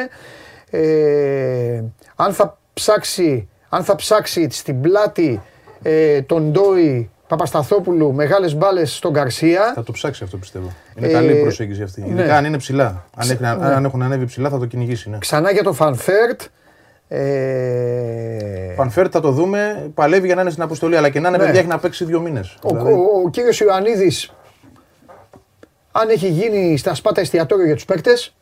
[0.70, 1.84] Ε,
[2.16, 5.42] αν θα ψάξει, αν θα ψάξει στην πλάτη
[5.82, 9.72] ε, τον Ντόι Παπασταθόπουλου, μεγάλες μπάλες στον Γκαρσία.
[9.76, 10.74] Θα το ψάξει αυτό πιστεύω.
[10.96, 12.02] Είναι ε, καλή η προσέγγιση αυτή.
[12.02, 12.08] Ναι.
[12.08, 13.06] Ειδικά αν είναι ψηλά.
[13.16, 13.66] Αν, έχουν, ναι.
[13.66, 15.10] αν έχουν ανέβει ψηλά θα το κυνηγήσει.
[15.10, 15.18] Ναι.
[15.18, 16.42] Ξανά για τον Φαν Βέερτ.
[17.08, 18.74] Ε...
[18.76, 19.90] Φαν Βέερτ θα το δούμε.
[19.94, 21.44] Παλεύει για να είναι στην αποστολή, αλλά και να είναι ναι.
[21.44, 22.58] παιδιά έχει να παίξει δύο μήνες.
[22.62, 22.92] Ο, δηλαδή...
[22.92, 24.34] ο, ο κύριος Ιωαννίδης,
[25.92, 28.36] αν έχει γίνει στα σπάτα εστιατόριο για τους παίκτες,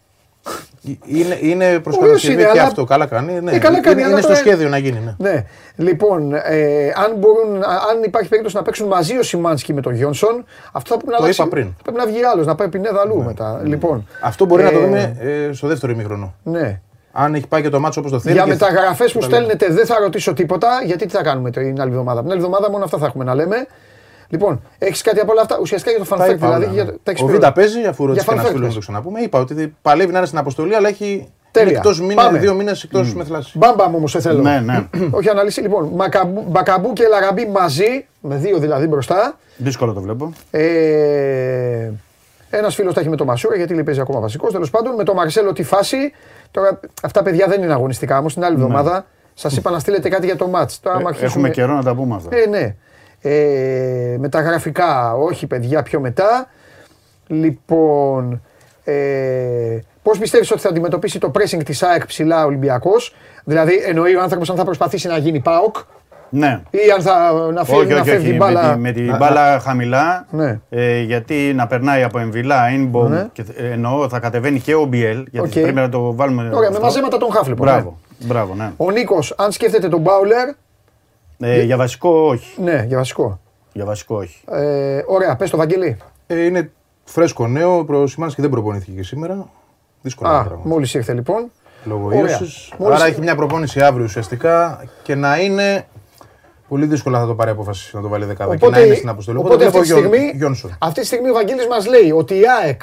[1.06, 2.84] είναι, είναι προ κατασκευή και αυτό.
[2.84, 3.40] Καλά κάνει.
[3.42, 3.52] Ναι.
[3.52, 5.16] Ε, καλά κάνει είναι, είναι στο σχέδιο να γίνει.
[5.18, 5.30] Ναι.
[5.30, 5.46] ναι.
[5.76, 10.46] Λοιπόν, ε, αν, μπορούν, αν υπάρχει περίπτωση να παίξουν μαζί ο Σιμάνσκι με τον Γιόνσον,
[10.72, 11.76] αυτό θα πρέπει να το είπα πριν.
[11.84, 13.26] Πρέπει να βγει άλλος, να πάει πινέδα αλλού ναι.
[13.26, 13.60] μετά.
[13.62, 13.68] Ναι.
[13.68, 16.34] Λοιπόν, αυτό μπορεί ε, να το ε, δούμε ε, στο δεύτερο ημίχρονο.
[16.44, 16.80] Ναι.
[17.12, 18.36] Αν έχει πάει και το μάτσο όπως το θέλει.
[18.36, 22.22] Για μεταγραφές που στέλνετε δεν θα ρωτήσω τίποτα, γιατί τι θα κάνουμε την άλλη εβδομάδα.
[22.22, 23.68] Την άλλη εβδομάδα μόνο αυτά θα έχουμε να λέμε.
[24.36, 26.36] Λοιπόν, έχεις κάτι από όλα αυτά; Ουσιαστικά για το φανφέρ.
[26.36, 29.20] Δηλαδή, για, τα ο Βίντα παίζει, αφού ρώτησε ένας φίλος να το ξαναπούμε.
[29.20, 33.16] Είπα ότι παλεύει να είναι στην αποστολή, αλλά έχει εκτός μήνα, δύο μήνες εκτός mm.
[33.16, 33.58] με θλάση.
[33.58, 34.42] Μπάμπαμ όμως θέλω.
[34.42, 34.88] Ναι, ναι.
[35.18, 35.62] Όχι αναλύσει.
[35.62, 35.92] Λοιπόν,
[36.48, 39.38] Μπακαμπού και Λαραμπή μαζί, με δύο δηλαδή μπροστά.
[39.58, 40.34] Δύσκολο το βλέπω.
[40.52, 41.90] Ε,
[42.50, 44.52] ένας φίλος τα έχει με το Μασούρα γιατί λέει παίζει ακόμα βασικός.
[44.52, 45.98] Τέλος πάντων, με το Μαρσέλο τη φάση.
[46.52, 48.34] Τώρα αυτά παιδιά δεν είναι αγωνιστικά όμως.
[48.34, 48.64] Την άλλη ναι.
[48.64, 50.72] εβδομάδα σας είπα να στείλετε κάτι για το μάτ.
[51.22, 52.36] Ε, έχουμε καιρό να τα πούμε αυτά.
[52.38, 52.76] Ε, ναι.
[53.22, 56.48] Ε, με τα γραφικά, όχι παιδιά, πιο μετά.
[57.28, 58.42] Λοιπόν,
[58.84, 63.16] ε, πώς πιστεύεις ότι θα αντιμετωπίσει το pressing της ΑΕΚ ψηλά ο Ολυμπιακός,
[63.46, 65.76] Δηλαδή, εννοεί ο άνθρωπος αν θα προσπαθήσει να γίνει ΠΑΟΚ.
[66.30, 66.62] Ναι.
[66.70, 68.78] Ή αν θα να φύγει όχι, να όχι, φεύγει όχι, μπάλα.
[68.78, 70.26] Με, την μπάλα χαμηλά.
[70.30, 70.60] Ναι.
[70.70, 73.08] Ε, γιατί να περνάει από εμβυλά, inbom.
[73.08, 73.28] Ναι.
[73.34, 75.24] Και, ε, εννοώ θα κατεβαίνει και ο BL.
[75.32, 75.62] Γιατί okay.
[75.62, 76.50] πρέπει να το βάλουμε.
[76.54, 77.64] Ωραία, με μαζέματα τον Χάφλεπο.
[77.64, 77.98] Μπράβο.
[78.18, 78.28] Ναι.
[78.28, 78.72] Μπράβο, ναι.
[78.78, 80.50] Ο Νίκος, αν σκέφτεται τον Μπάουλερ,
[81.40, 82.62] ε, για βασικό όχι.
[82.62, 83.40] Ναι, για βασικό.
[83.74, 84.42] Για βασικό όχι.
[84.52, 85.98] Ε, ωραία, πες το Βαγγελί.
[86.28, 86.72] Ε, είναι
[87.04, 89.50] φρέσκο νέο, προσημάνθηκε και δεν προπονήθηκε και σήμερα.
[90.02, 91.52] Δύσκολο Α, μόλις ήρθε λοιπόν.
[91.86, 92.74] Λόγω ίωσης.
[92.78, 92.96] Μόλις...
[92.96, 95.88] Άρα έχει μια προπόνηση αύριο ουσιαστικά και να είναι
[96.68, 99.10] Πολύ δύσκολα θα το πάρει απόφαση να το βάλει δεκάδα οπότε, και να είναι στην
[99.10, 99.38] αποστολή.
[99.38, 100.40] Οπότε, οπότε αυτή, τη στιγμή,
[100.80, 102.82] αυτή τη στιγμή ο Βαγγέλης μας λέει ότι η ΑΕΚ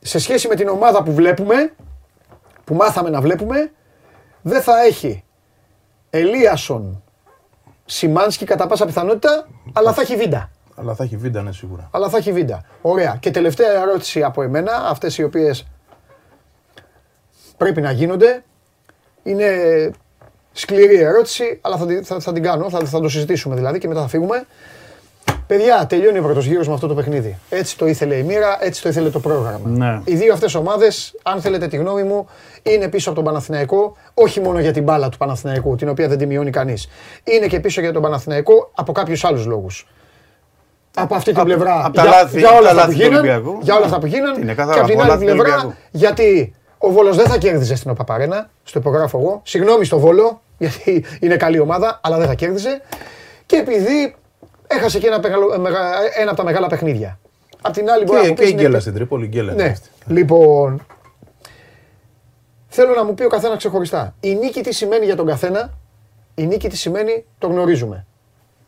[0.00, 1.72] σε σχέση με την ομάδα που βλέπουμε,
[2.64, 3.72] που μάθαμε να βλέπουμε,
[4.42, 5.24] δεν θα έχει
[6.10, 7.02] Ελίασον,
[7.84, 10.50] Σιμάνσκι κατά πάσα πιθανότητα, αλλά θα έχει βίντα.
[10.74, 11.88] Αλλά θα έχει βίντα, ναι, σίγουρα.
[11.92, 12.64] Αλλά θα έχει βίντα.
[12.82, 13.16] Ωραία.
[13.20, 15.66] Και τελευταία ερώτηση από εμένα, αυτές οι οποίες
[17.56, 18.44] πρέπει να γίνονται.
[19.22, 19.50] Είναι
[20.52, 24.00] σκληρή ερώτηση, αλλά θα, θα, θα την κάνω, θα, θα το συζητήσουμε δηλαδή και μετά
[24.00, 24.46] θα φύγουμε.
[25.48, 27.38] Παιδιά, τελειώνει ο πρώτος γύρος με αυτό το παιχνίδι.
[27.48, 29.60] Έτσι το ήθελε η μοίρα, έτσι το ήθελε το πρόγραμμα.
[29.68, 30.00] Ναι.
[30.04, 32.28] Οι δύο αυτές ομάδες, αν θέλετε τη γνώμη μου,
[32.62, 36.18] είναι πίσω από τον Παναθηναϊκό, όχι μόνο για την μπάλα του Παναθηναϊκού, την οποία δεν
[36.18, 36.88] τη μειώνει κανείς.
[37.24, 39.88] Είναι και πίσω για τον Παναθηναϊκό από κάποιους άλλους λόγους.
[40.96, 41.84] Από αυτή την πλευρά.
[41.84, 43.58] από τα λάθη- για, όλα τα αυτά που λάθη του γίναν, Ολυμπιακού.
[43.62, 44.34] για όλα αυτά που γίναν.
[44.42, 45.78] Είναι Και καθαρά από την από άλλη λάθη του πλευρά, Ολυμπιακού.
[45.90, 49.40] γιατί ο Βόλος δεν θα κέρδιζε στην ΟΠΑΠΑΡΕΝΑ, στο υπογράφω εγώ.
[49.44, 52.80] Συγγνώμη στο Βόλο, γιατί είναι καλή ομάδα, αλλά δεν θα κέρδιζε.
[53.46, 54.14] Και επειδή
[54.68, 57.18] έχασε και ένα, μεγαλο- ε, μεγα- ένα από τα μεγάλα παιχνίδια.
[57.62, 59.28] Απ' την άλλη, μπορεί να Και, μου και πεις, η είναι- γκέλα στην Τρίπολη, η
[59.28, 59.52] γκέλα.
[59.52, 59.62] ναι.
[59.62, 59.88] είναι αυτή.
[60.06, 60.86] Λοιπόν,
[62.68, 64.14] θέλω να μου πει ο καθένας ξεχωριστά.
[64.20, 65.70] Η νίκη τι σημαίνει για τον καθένα,
[66.34, 68.06] η νίκη τι σημαίνει, το γνωρίζουμε.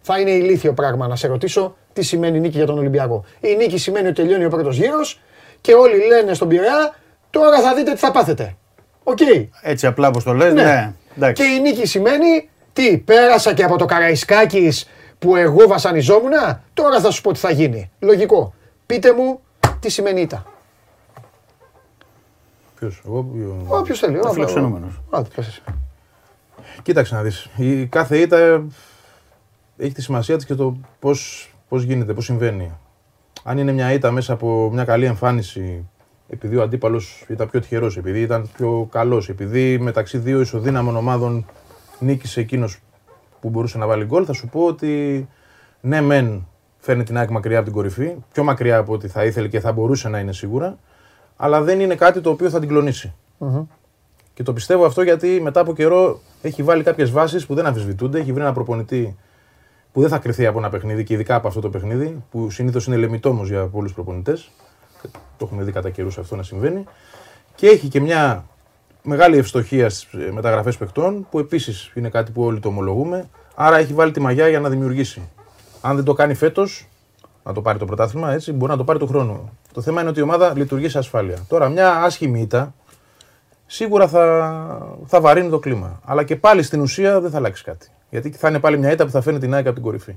[0.01, 3.25] Θα είναι ηλίθιο πράγμα να σε ρωτήσω τι σημαίνει νίκη για τον Ολυμπιακό.
[3.41, 5.21] Η νίκη σημαίνει ότι τελειώνει ο πρώτος γύρος
[5.61, 6.95] και όλοι λένε στον Πειραιά,
[7.31, 8.57] τώρα θα δείτε τι θα πάθετε.
[9.05, 9.19] Οκ.
[9.63, 10.93] Έτσι απλά όπως το λες, ναι.
[11.17, 11.43] Εντάξει.
[11.43, 14.89] Και η νίκη σημαίνει τι, πέρασα και από το Καραϊσκάκης
[15.21, 16.33] που εγώ βασανιζόμουν,
[16.75, 17.91] τώρα θα σου πω τι θα γίνει.
[17.99, 18.55] Λογικό.
[18.87, 19.41] Πείτε μου
[19.81, 20.45] τι σημαίνει ήττα.
[22.79, 24.19] Ποιος, εγώ ή ο- Όποιος θέλει.
[24.19, 25.01] Ο φιλοξενούμενος.
[25.11, 25.63] Άντε, πες εσύ.
[26.83, 27.49] Κοίταξε να δεις.
[27.57, 28.65] Η κάθε ήττα
[29.77, 32.73] έχει τη σημασία της και το πώς, πώς γίνεται, πώς συμβαίνει.
[33.45, 35.89] Αν είναι μια ήττα μέσα από μια καλή εμφάνιση,
[36.29, 41.47] επειδή ο αντίπαλος ήταν πιο τυχερός, επειδή ήταν πιο καλός, επειδή μεταξύ δύο ισοδύναμων ομάδων
[41.99, 42.79] νίκησε εκείνος
[43.41, 45.29] που μπορούσε να βάλει γκολ, θα σου πω ότι
[45.81, 46.47] ναι μεν
[46.79, 49.73] φέρνει την ΑΕΚ μακριά από την κορυφή, πιο μακριά από ό,τι θα ήθελε και θα
[49.73, 50.79] μπορούσε να είναι σίγουρα,
[51.37, 53.15] αλλά δεν είναι κάτι το οποίο θα την κλονίσει.
[54.35, 58.19] Και το πιστεύω αυτό γιατί μετά από καιρό έχει βάλει κάποιες βάσεις που δεν αμφισβητούνται.
[58.19, 59.17] Έχει βρει ένα προπονητή
[59.93, 62.87] που δεν θα κρυθεί από ένα παιχνίδι και ειδικά από αυτό το παιχνίδι, που συνήθως
[62.87, 64.51] είναι λεμιτόμος για πολλούς προπονητές.
[65.37, 66.85] Το έχουμε δει κατά καιρούς αυτό να συμβαίνει.
[67.55, 68.45] Και έχει και μια
[69.03, 73.29] μεγάλη ευστοχία στις μεταγραφές παιχτών, που επίσης είναι κάτι που όλοι το ομολογούμε.
[73.55, 75.29] Άρα έχει βάλει τη μαγιά για να δημιουργήσει.
[75.81, 76.89] Αν δεν το κάνει φέτος,
[77.43, 79.51] να το πάρει το πρωτάθλημα, έτσι, μπορεί να το πάρει το χρόνο.
[79.73, 81.39] Το θέμα είναι ότι η ομάδα λειτουργεί σε ασφάλεια.
[81.49, 82.75] Τώρα, μια άσχημη ήττα
[83.67, 86.01] σίγουρα θα, θα βαρύνει το κλίμα.
[86.05, 87.91] Αλλά και πάλι στην ουσία δεν θα αλλάξει κάτι.
[88.11, 90.17] Γιατί θα είναι πάλι μια ήττα που θα φέρνει την ΑΕΚ από την κορυφή.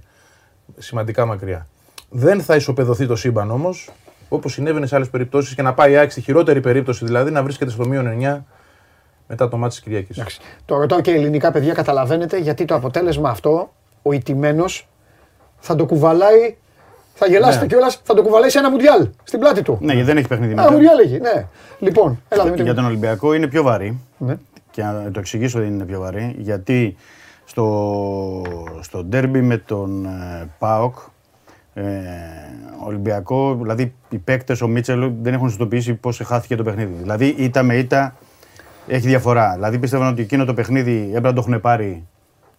[0.78, 1.68] Σημαντικά μακριά.
[2.10, 3.92] Δεν θα ισοπεδωθεί το σύμπαν όμως,
[4.30, 7.44] όπως συνέβαινε σε άλλες περιπτώσεις και να πάει η ΑΕΚ στη χειρότερη περίπτωση δηλαδή να
[7.44, 8.42] βρίσκεται στο μείον 9
[9.28, 10.18] μετά το μάτι της Κυριακής.
[10.18, 10.40] Εντάξει.
[10.66, 14.88] Το ρωτάω και ελληνικά παιδιά, καταλαβαίνετε γιατί το αποτέλεσμα αυτό, ο ηττημένος
[15.60, 16.56] θα το κουβαλάει.
[17.16, 17.68] Θα γελάσετε Ναι.
[17.70, 19.78] κιόλας, θα το κουβαλάει σε ένα μουντιάλ στην πλάτη του.
[19.82, 20.74] Ναι, γιατί δεν έχει παιχνίδι Ένα μετά.
[20.74, 21.48] μουντιάλ έχει, ναι.
[21.80, 22.64] Λοιπόν, έλα Δημήτρη.
[22.64, 24.00] Για τον Ολυμπιακό είναι πιο βαρύ.
[24.18, 24.36] Ναι.
[24.72, 26.36] Και να το εξηγήσω ότι είναι πιο βαρύ.
[26.38, 26.96] Γιατί
[27.46, 28.42] στο,
[28.82, 30.96] στο ντέρμπι με τον ε, ΠΑΟΚ,
[31.74, 31.84] ε,
[32.86, 36.94] Ολυμπιακό, δηλαδή οι παίκτες, ο Μίτσελ δεν έχουν συνειδητοποιήσει πώς χάθηκε το παιχνίδι.
[37.02, 38.16] Δηλαδή ήττα με ήττα
[38.88, 39.54] έχει διαφορά.
[39.54, 42.08] Δηλαδή πίστευαν ότι εκείνο το παιχνίδι έπρεπε να το έχουν πάρει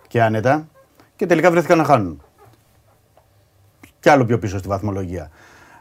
[0.08, 0.68] και άνετα
[1.16, 2.22] και τελικά βρέθηκαν να χάνουν.
[4.00, 5.30] Κι άλλο πιο πίσω στη βαθμολογία.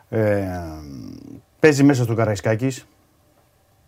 [0.10, 0.46] Ε,
[1.60, 2.88] παίζει μέσα στο Καραϊσκάκης,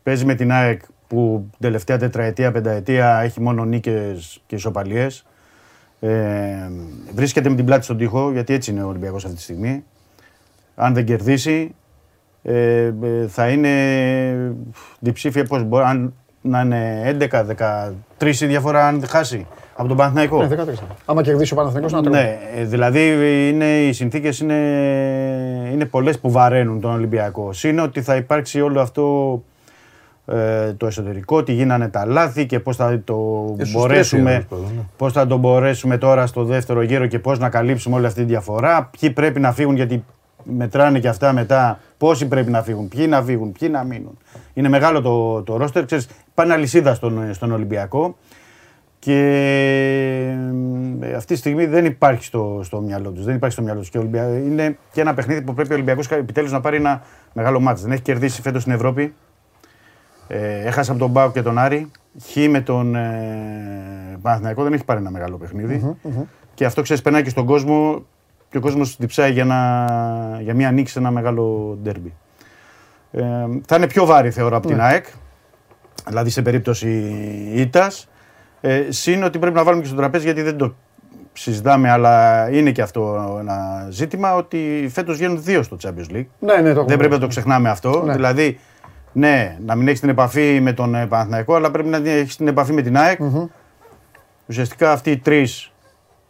[0.05, 5.25] Παίζει με την ΑΕΚ που την τελευταία τετραετία, πενταετία έχει μόνο νίκες και ισοπαλίες.
[5.99, 6.69] Ε,
[7.13, 9.83] βρίσκεται με την πλάτη στον τοίχο, γιατί έτσι είναι ο Ολυμπιακός αυτή τη στιγμή.
[10.75, 11.75] Αν δεν κερδίσει,
[12.43, 13.71] ε, ε, θα είναι
[14.99, 16.13] διψήφια, πώς μπορεί, αν
[16.45, 17.17] να είναι
[18.19, 20.43] 11-13 η διαφορά αν χάσει από τον Παναθηναϊκό.
[20.43, 20.67] Ναι, 13.
[21.05, 22.13] Άμα κερδίσει ο Παναθηναϊκός να τρώει.
[22.13, 22.99] Ναι, ε, δηλαδή
[23.49, 24.55] είναι, οι συνθήκες είναι,
[25.73, 27.53] είναι πολλές που βαραίνουν τον Ολυμπιακό.
[27.53, 29.43] Συν ότι θα υπάρξει όλο αυτό
[30.25, 34.45] ε, το εσωτερικό, τι γίνανε τα λάθη και πώς θα το Ε, σου μπορέσουμε, στρέφει,
[34.45, 34.83] τέλος πάντων, ναι.
[34.97, 38.25] πώς θα το μπορέσουμε τώρα στο δεύτερο γύρο και πώς να καλύψουμε όλη αυτή τη
[38.25, 38.89] διαφορά.
[38.99, 40.03] Ποιοι πρέπει να φύγουν γιατί
[40.43, 41.79] μετράνε και αυτά μετά.
[41.97, 44.17] Πόσοι πρέπει να φύγουν, ποιοι να φύγουν, ποιοι να μείνουν.
[44.53, 45.85] Είναι μεγάλο το, το ρόστερ.
[45.85, 48.17] Ξέρεις, πάνε αλυσίδα στον, στον Ολυμπιακό.
[48.99, 49.17] Και
[50.99, 53.25] ε, αυτή τη στιγμή δεν υπάρχει στο, στο μυαλό τους.
[53.25, 53.89] Δεν υπάρχει στο μυαλό τους.
[53.89, 57.01] Και ο Ολυμπια- είναι και ένα παιχνίδι που πρέπει ο Ολυμπιακός επιτέλους να πάρει ένα
[57.33, 57.81] μεγάλο μάτι.
[57.81, 59.13] Δεν έχει κερδίσει φέτος στην Ευρώπη.
[60.27, 61.91] Ε, έχασε από τον Μπάου και τον Άρη.
[62.23, 65.95] Χ με τον ε, Παναθηναϊκό δεν έχει πάρει ένα μεγάλο παιχνίδι.
[66.53, 68.05] Και αυτό ξέρεις, περνάει και στον κόσμο
[68.49, 72.13] και ο κόσμος διψάει για, ένα, για μια νίκη σε ένα μεγάλο ντέρμπι.
[73.11, 73.21] Ε,
[73.65, 75.05] θα είναι πιο βάρη θεωρώ από την ΑΕΚ.
[76.07, 76.89] Δηλαδή σε περίπτωση
[77.53, 78.09] ήττας.
[78.61, 80.75] Ε, συν ότι πρέπει να βάλουμε και στο τραπέζι γιατί δεν το
[81.33, 86.25] συζητάμε, αλλά είναι και αυτό ένα ζήτημα ότι φέτος βγαίνουν δύο στο Champions League.
[86.39, 86.85] Ναι, ναι, το έχουμε.
[86.85, 88.03] Δεν πρέπει να το ξεχνάμε αυτό.
[88.05, 88.13] Ναι.
[88.13, 88.59] Δηλαδή,
[89.11, 92.47] ναι, να μην έχεις την επαφή με τον ε, Παναθηναϊκό, αλλά πρέπει να έχεις την
[92.47, 93.19] επαφή με την ΑΕΚ.
[94.47, 95.71] Ουσιαστικά αυτοί οι τρεις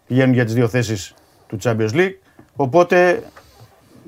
[0.07, 1.13] πηγαίνουν για τις δύο θέσεις
[1.47, 2.15] του Champions League.
[2.55, 3.23] Οπότε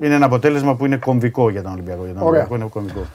[0.00, 2.04] είναι ένα αποτέλεσμα που είναι κομβικό για τον Ολυμπιακό.
[2.04, 3.06] Για τον Ολυμπιακό είναι κομβικό.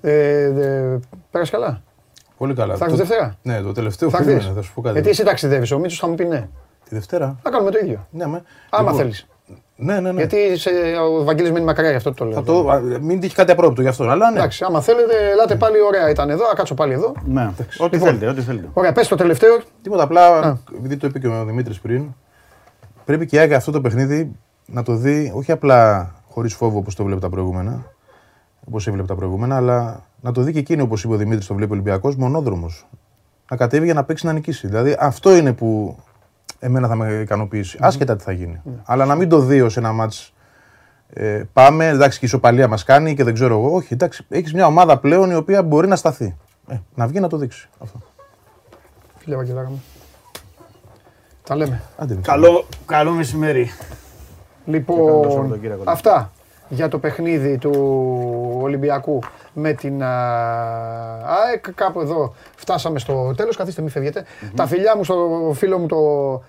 [0.00, 0.98] Ε,
[1.30, 1.82] πέρασε καλά;
[2.38, 2.76] Πολύ καλά.
[2.76, 4.94] Θα έρθει Δευτέρα; Ναι, το τελευταίο θα, είναι, θα σου πω κάτι.
[4.94, 6.48] Γιατί εσύ ταξιδεύεις, ο Μίτσο θα μου πει ναι.
[6.88, 8.06] Τη Δευτέρα; Θα κάνουμε το ίδιο.
[8.10, 8.42] Ναι, με.
[8.70, 9.26] Άμα λοιπόν, θέλεις.
[9.76, 10.16] Ναι, ναι, ναι.
[10.16, 10.70] Γιατί σε,
[11.10, 12.34] ο Βαγγέλης μένει μακριά γι' αυτό το λέω.
[12.34, 14.08] Θα το, μην τύχει κάτι απρόπτο γι' αυτό.
[14.08, 14.38] Αλλά ναι.
[14.38, 16.10] Εντάξει, άμα θέλετε, ελάτε πάλι ωραία.
[16.10, 17.14] Ήταν εδώ, κάτσω πάλι εδώ.
[17.24, 18.68] Ναι, ό,τι λοιπόν, θέλετε, ό,τι θέλετε.
[18.72, 19.58] Ωραία, πες το τελευταίο.
[19.82, 22.14] Τίποτα απλά, επειδή το είπε και ο Δημήτρης πριν,
[23.04, 24.36] πρέπει και η αυτό το παιχνίδι
[24.66, 27.92] να το δει όχι απλά χωρίς φόβο όπως το βλέπει τα προηγούμενα,
[28.68, 31.54] όπως έβλεπε τα προηγούμενα, αλλά να το δει και εκείνο όπως είπε ο Δημήτρης, το
[31.54, 32.86] βλέπει ο Ολυμπιακός, μονόδρομος.
[33.50, 34.66] Να κατέβει για να παίξει να νικήσει.
[34.66, 35.98] Δηλαδή αυτό είναι που
[36.58, 37.76] εμένα θα με ικανοποιήσει.
[37.80, 37.86] Mm-hmm.
[37.86, 38.62] Άσχετα τι θα γίνει.
[38.64, 38.80] Mm-hmm.
[38.84, 40.34] Αλλά να μην το δει σε ένα μάτς
[41.08, 43.74] ε, πάμε, εντάξει, και η ισοπαλία μας κάνει και δεν ξέρω εγώ.
[43.74, 46.36] Όχι, εντάξει, έχεις μια ομάδα πλέον η οποία μπορεί να σταθεί.
[46.68, 47.68] Ε, να βγει να το δείξει.
[47.78, 47.98] Αυτό.
[49.18, 49.82] Φίλε Βαγγελάρα μου.
[51.42, 51.82] Τα λέμε.
[51.96, 53.70] Άντε, καλό, καλό μεσημέρι.
[54.64, 56.30] Λοιπόν, αυτά
[56.68, 57.72] για το παιχνίδι του
[58.60, 59.18] Ολυμπιακού
[59.52, 61.72] με την ΑΕΚ.
[61.74, 63.56] Κάπου εδώ φτάσαμε στο τέλος.
[63.56, 64.24] Καθίστε, μην φευγετε
[64.54, 65.98] Τα φιλιά μου στο φίλο μου το,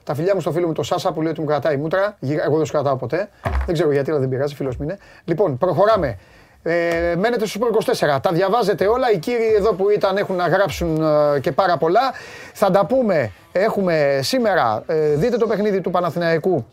[0.04, 2.18] τα φιλιά μου στο φίλο μου το Σάσα που λέει ότι μου κρατάει μούτρα.
[2.46, 3.30] Εγώ δεν σου κρατάω ποτέ.
[3.66, 4.56] Δεν ξέρω γιατί, αλλά δεν πειράζει.
[4.56, 4.98] Φίλος μου είναι.
[5.26, 6.18] Λοιπόν, προχωράμε.
[6.64, 7.68] Ε, μένετε στο
[8.16, 8.18] 24.
[8.22, 9.12] Τα διαβάζετε όλα.
[9.12, 11.02] Οι κύριοι εδώ που ήταν έχουν να γράψουν
[11.36, 12.14] ε, και πάρα πολλά.
[12.54, 13.32] Θα τα πούμε.
[13.52, 16.66] Έχουμε σήμερα, ε, δείτε το παιχνίδι του Παναθηναϊκού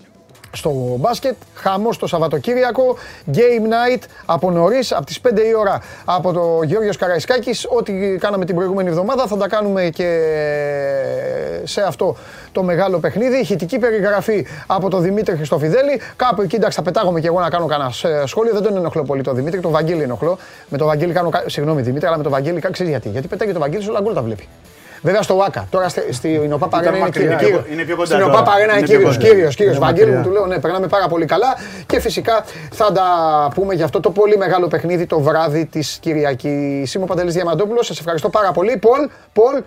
[0.55, 1.35] στο μπάσκετ.
[1.55, 2.97] Χαμός το Σαββατοκύριακο.
[3.35, 7.67] Game night από νωρίς, από τις 5 η ώρα από το Γιώργο Καραϊσκάκης.
[7.69, 10.21] Ό,τι κάναμε την προηγούμενη εβδομάδα θα τα κάνουμε και
[11.65, 12.17] σε αυτό
[12.53, 13.37] το μεγάλο παιχνίδι.
[13.37, 16.01] Ηχητική περιγραφή από τον Δημήτρη Χριστοφιδέλη.
[16.17, 17.91] Κάπου εκεί εντάξει θα πετάγομαι και εγώ να κάνω κανένα
[18.25, 18.53] σχόλιο.
[18.53, 20.39] Δεν τον ενοχλώ πολύ τον Δημήτρη, τον Βαγγέλη ενοχλώ.
[20.69, 21.31] Με τον Βαγγέλη κάνω.
[21.47, 23.09] Συγγνώμη Δημήτρη, αλλά με τον Βαγγέλη ξέρεις γιατί.
[23.09, 24.49] Γιατί πετάγει το Βαγγέλη όλα γκολ τα βλέπει.
[25.05, 25.67] Βέβαια στο ΟΑΚΑ.
[25.71, 27.65] Τώρα στην ΟΠΑ Παρένα είναι κύριος.
[27.73, 28.15] Είναι πιο κοντά.
[28.15, 29.17] Στην ΟΠΑ Παρένα είναι κύριος.
[29.17, 29.79] Κύριος, κύριος.
[29.79, 31.57] Βαγγέλη μου του λέω, ναι, περνάμε πάρα πολύ καλά.
[31.87, 33.05] Και φυσικά θα τα
[33.55, 36.95] πούμε για αυτό το πολύ μεγάλο παιχνίδι το βράδυ της Κυριακής.
[36.95, 37.87] Είμαι ο Παντελής Διαμαντόπουλος.
[37.87, 38.77] Σας ευχαριστώ πάρα πολύ.
[38.77, 39.63] Πολ, Πολ,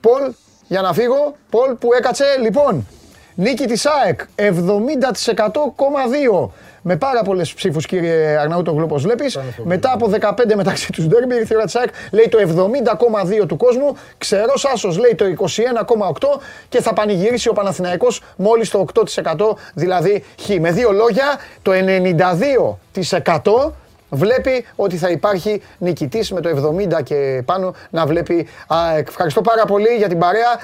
[0.00, 0.32] Πολ,
[0.66, 1.34] για να φύγω.
[1.50, 2.24] Πολ που έκατσε.
[2.40, 2.86] Λοιπόν,
[3.34, 6.52] νίκη της ΑΕΚ 70,2
[6.86, 9.38] με πάρα πολλές ψήφους, κύριε Αρναούτο όπως βλέπεις.
[9.64, 13.96] Μετά από 15 μεταξύ τους Ντέρμπι, η Θηρά Τσάκ λέει το 70,2 του κόσμου.
[14.18, 20.48] Ξερός Άσος λέει το 21,8 και θα πανηγυρίσει ο Παναθηναϊκός μόλις το 8%, δηλαδή χ.
[20.60, 23.72] Με δύο λόγια, το 92%
[24.10, 29.08] βλέπει ότι θα υπάρχει νικητής με το 70 και πάνω να βλέπει ΑΕΚ.
[29.08, 30.58] Ευχαριστώ πάρα πολύ για την παρέα.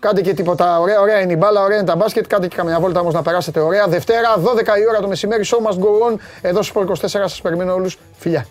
[0.00, 2.26] Κάντε και τίποτα ωραία, ωραία είναι η μπάλα, ωραία είναι τα μπάσκετ.
[2.26, 3.86] Κάντε και καμιά βόλτα όμως να περάσετε ωραία.
[3.86, 6.16] Δευτέρα, 12 η ώρα το μεσημέρι, show must go on.
[6.42, 7.98] Εδώ στο 24 σας περιμένω όλους.
[8.18, 8.46] Φιλιά.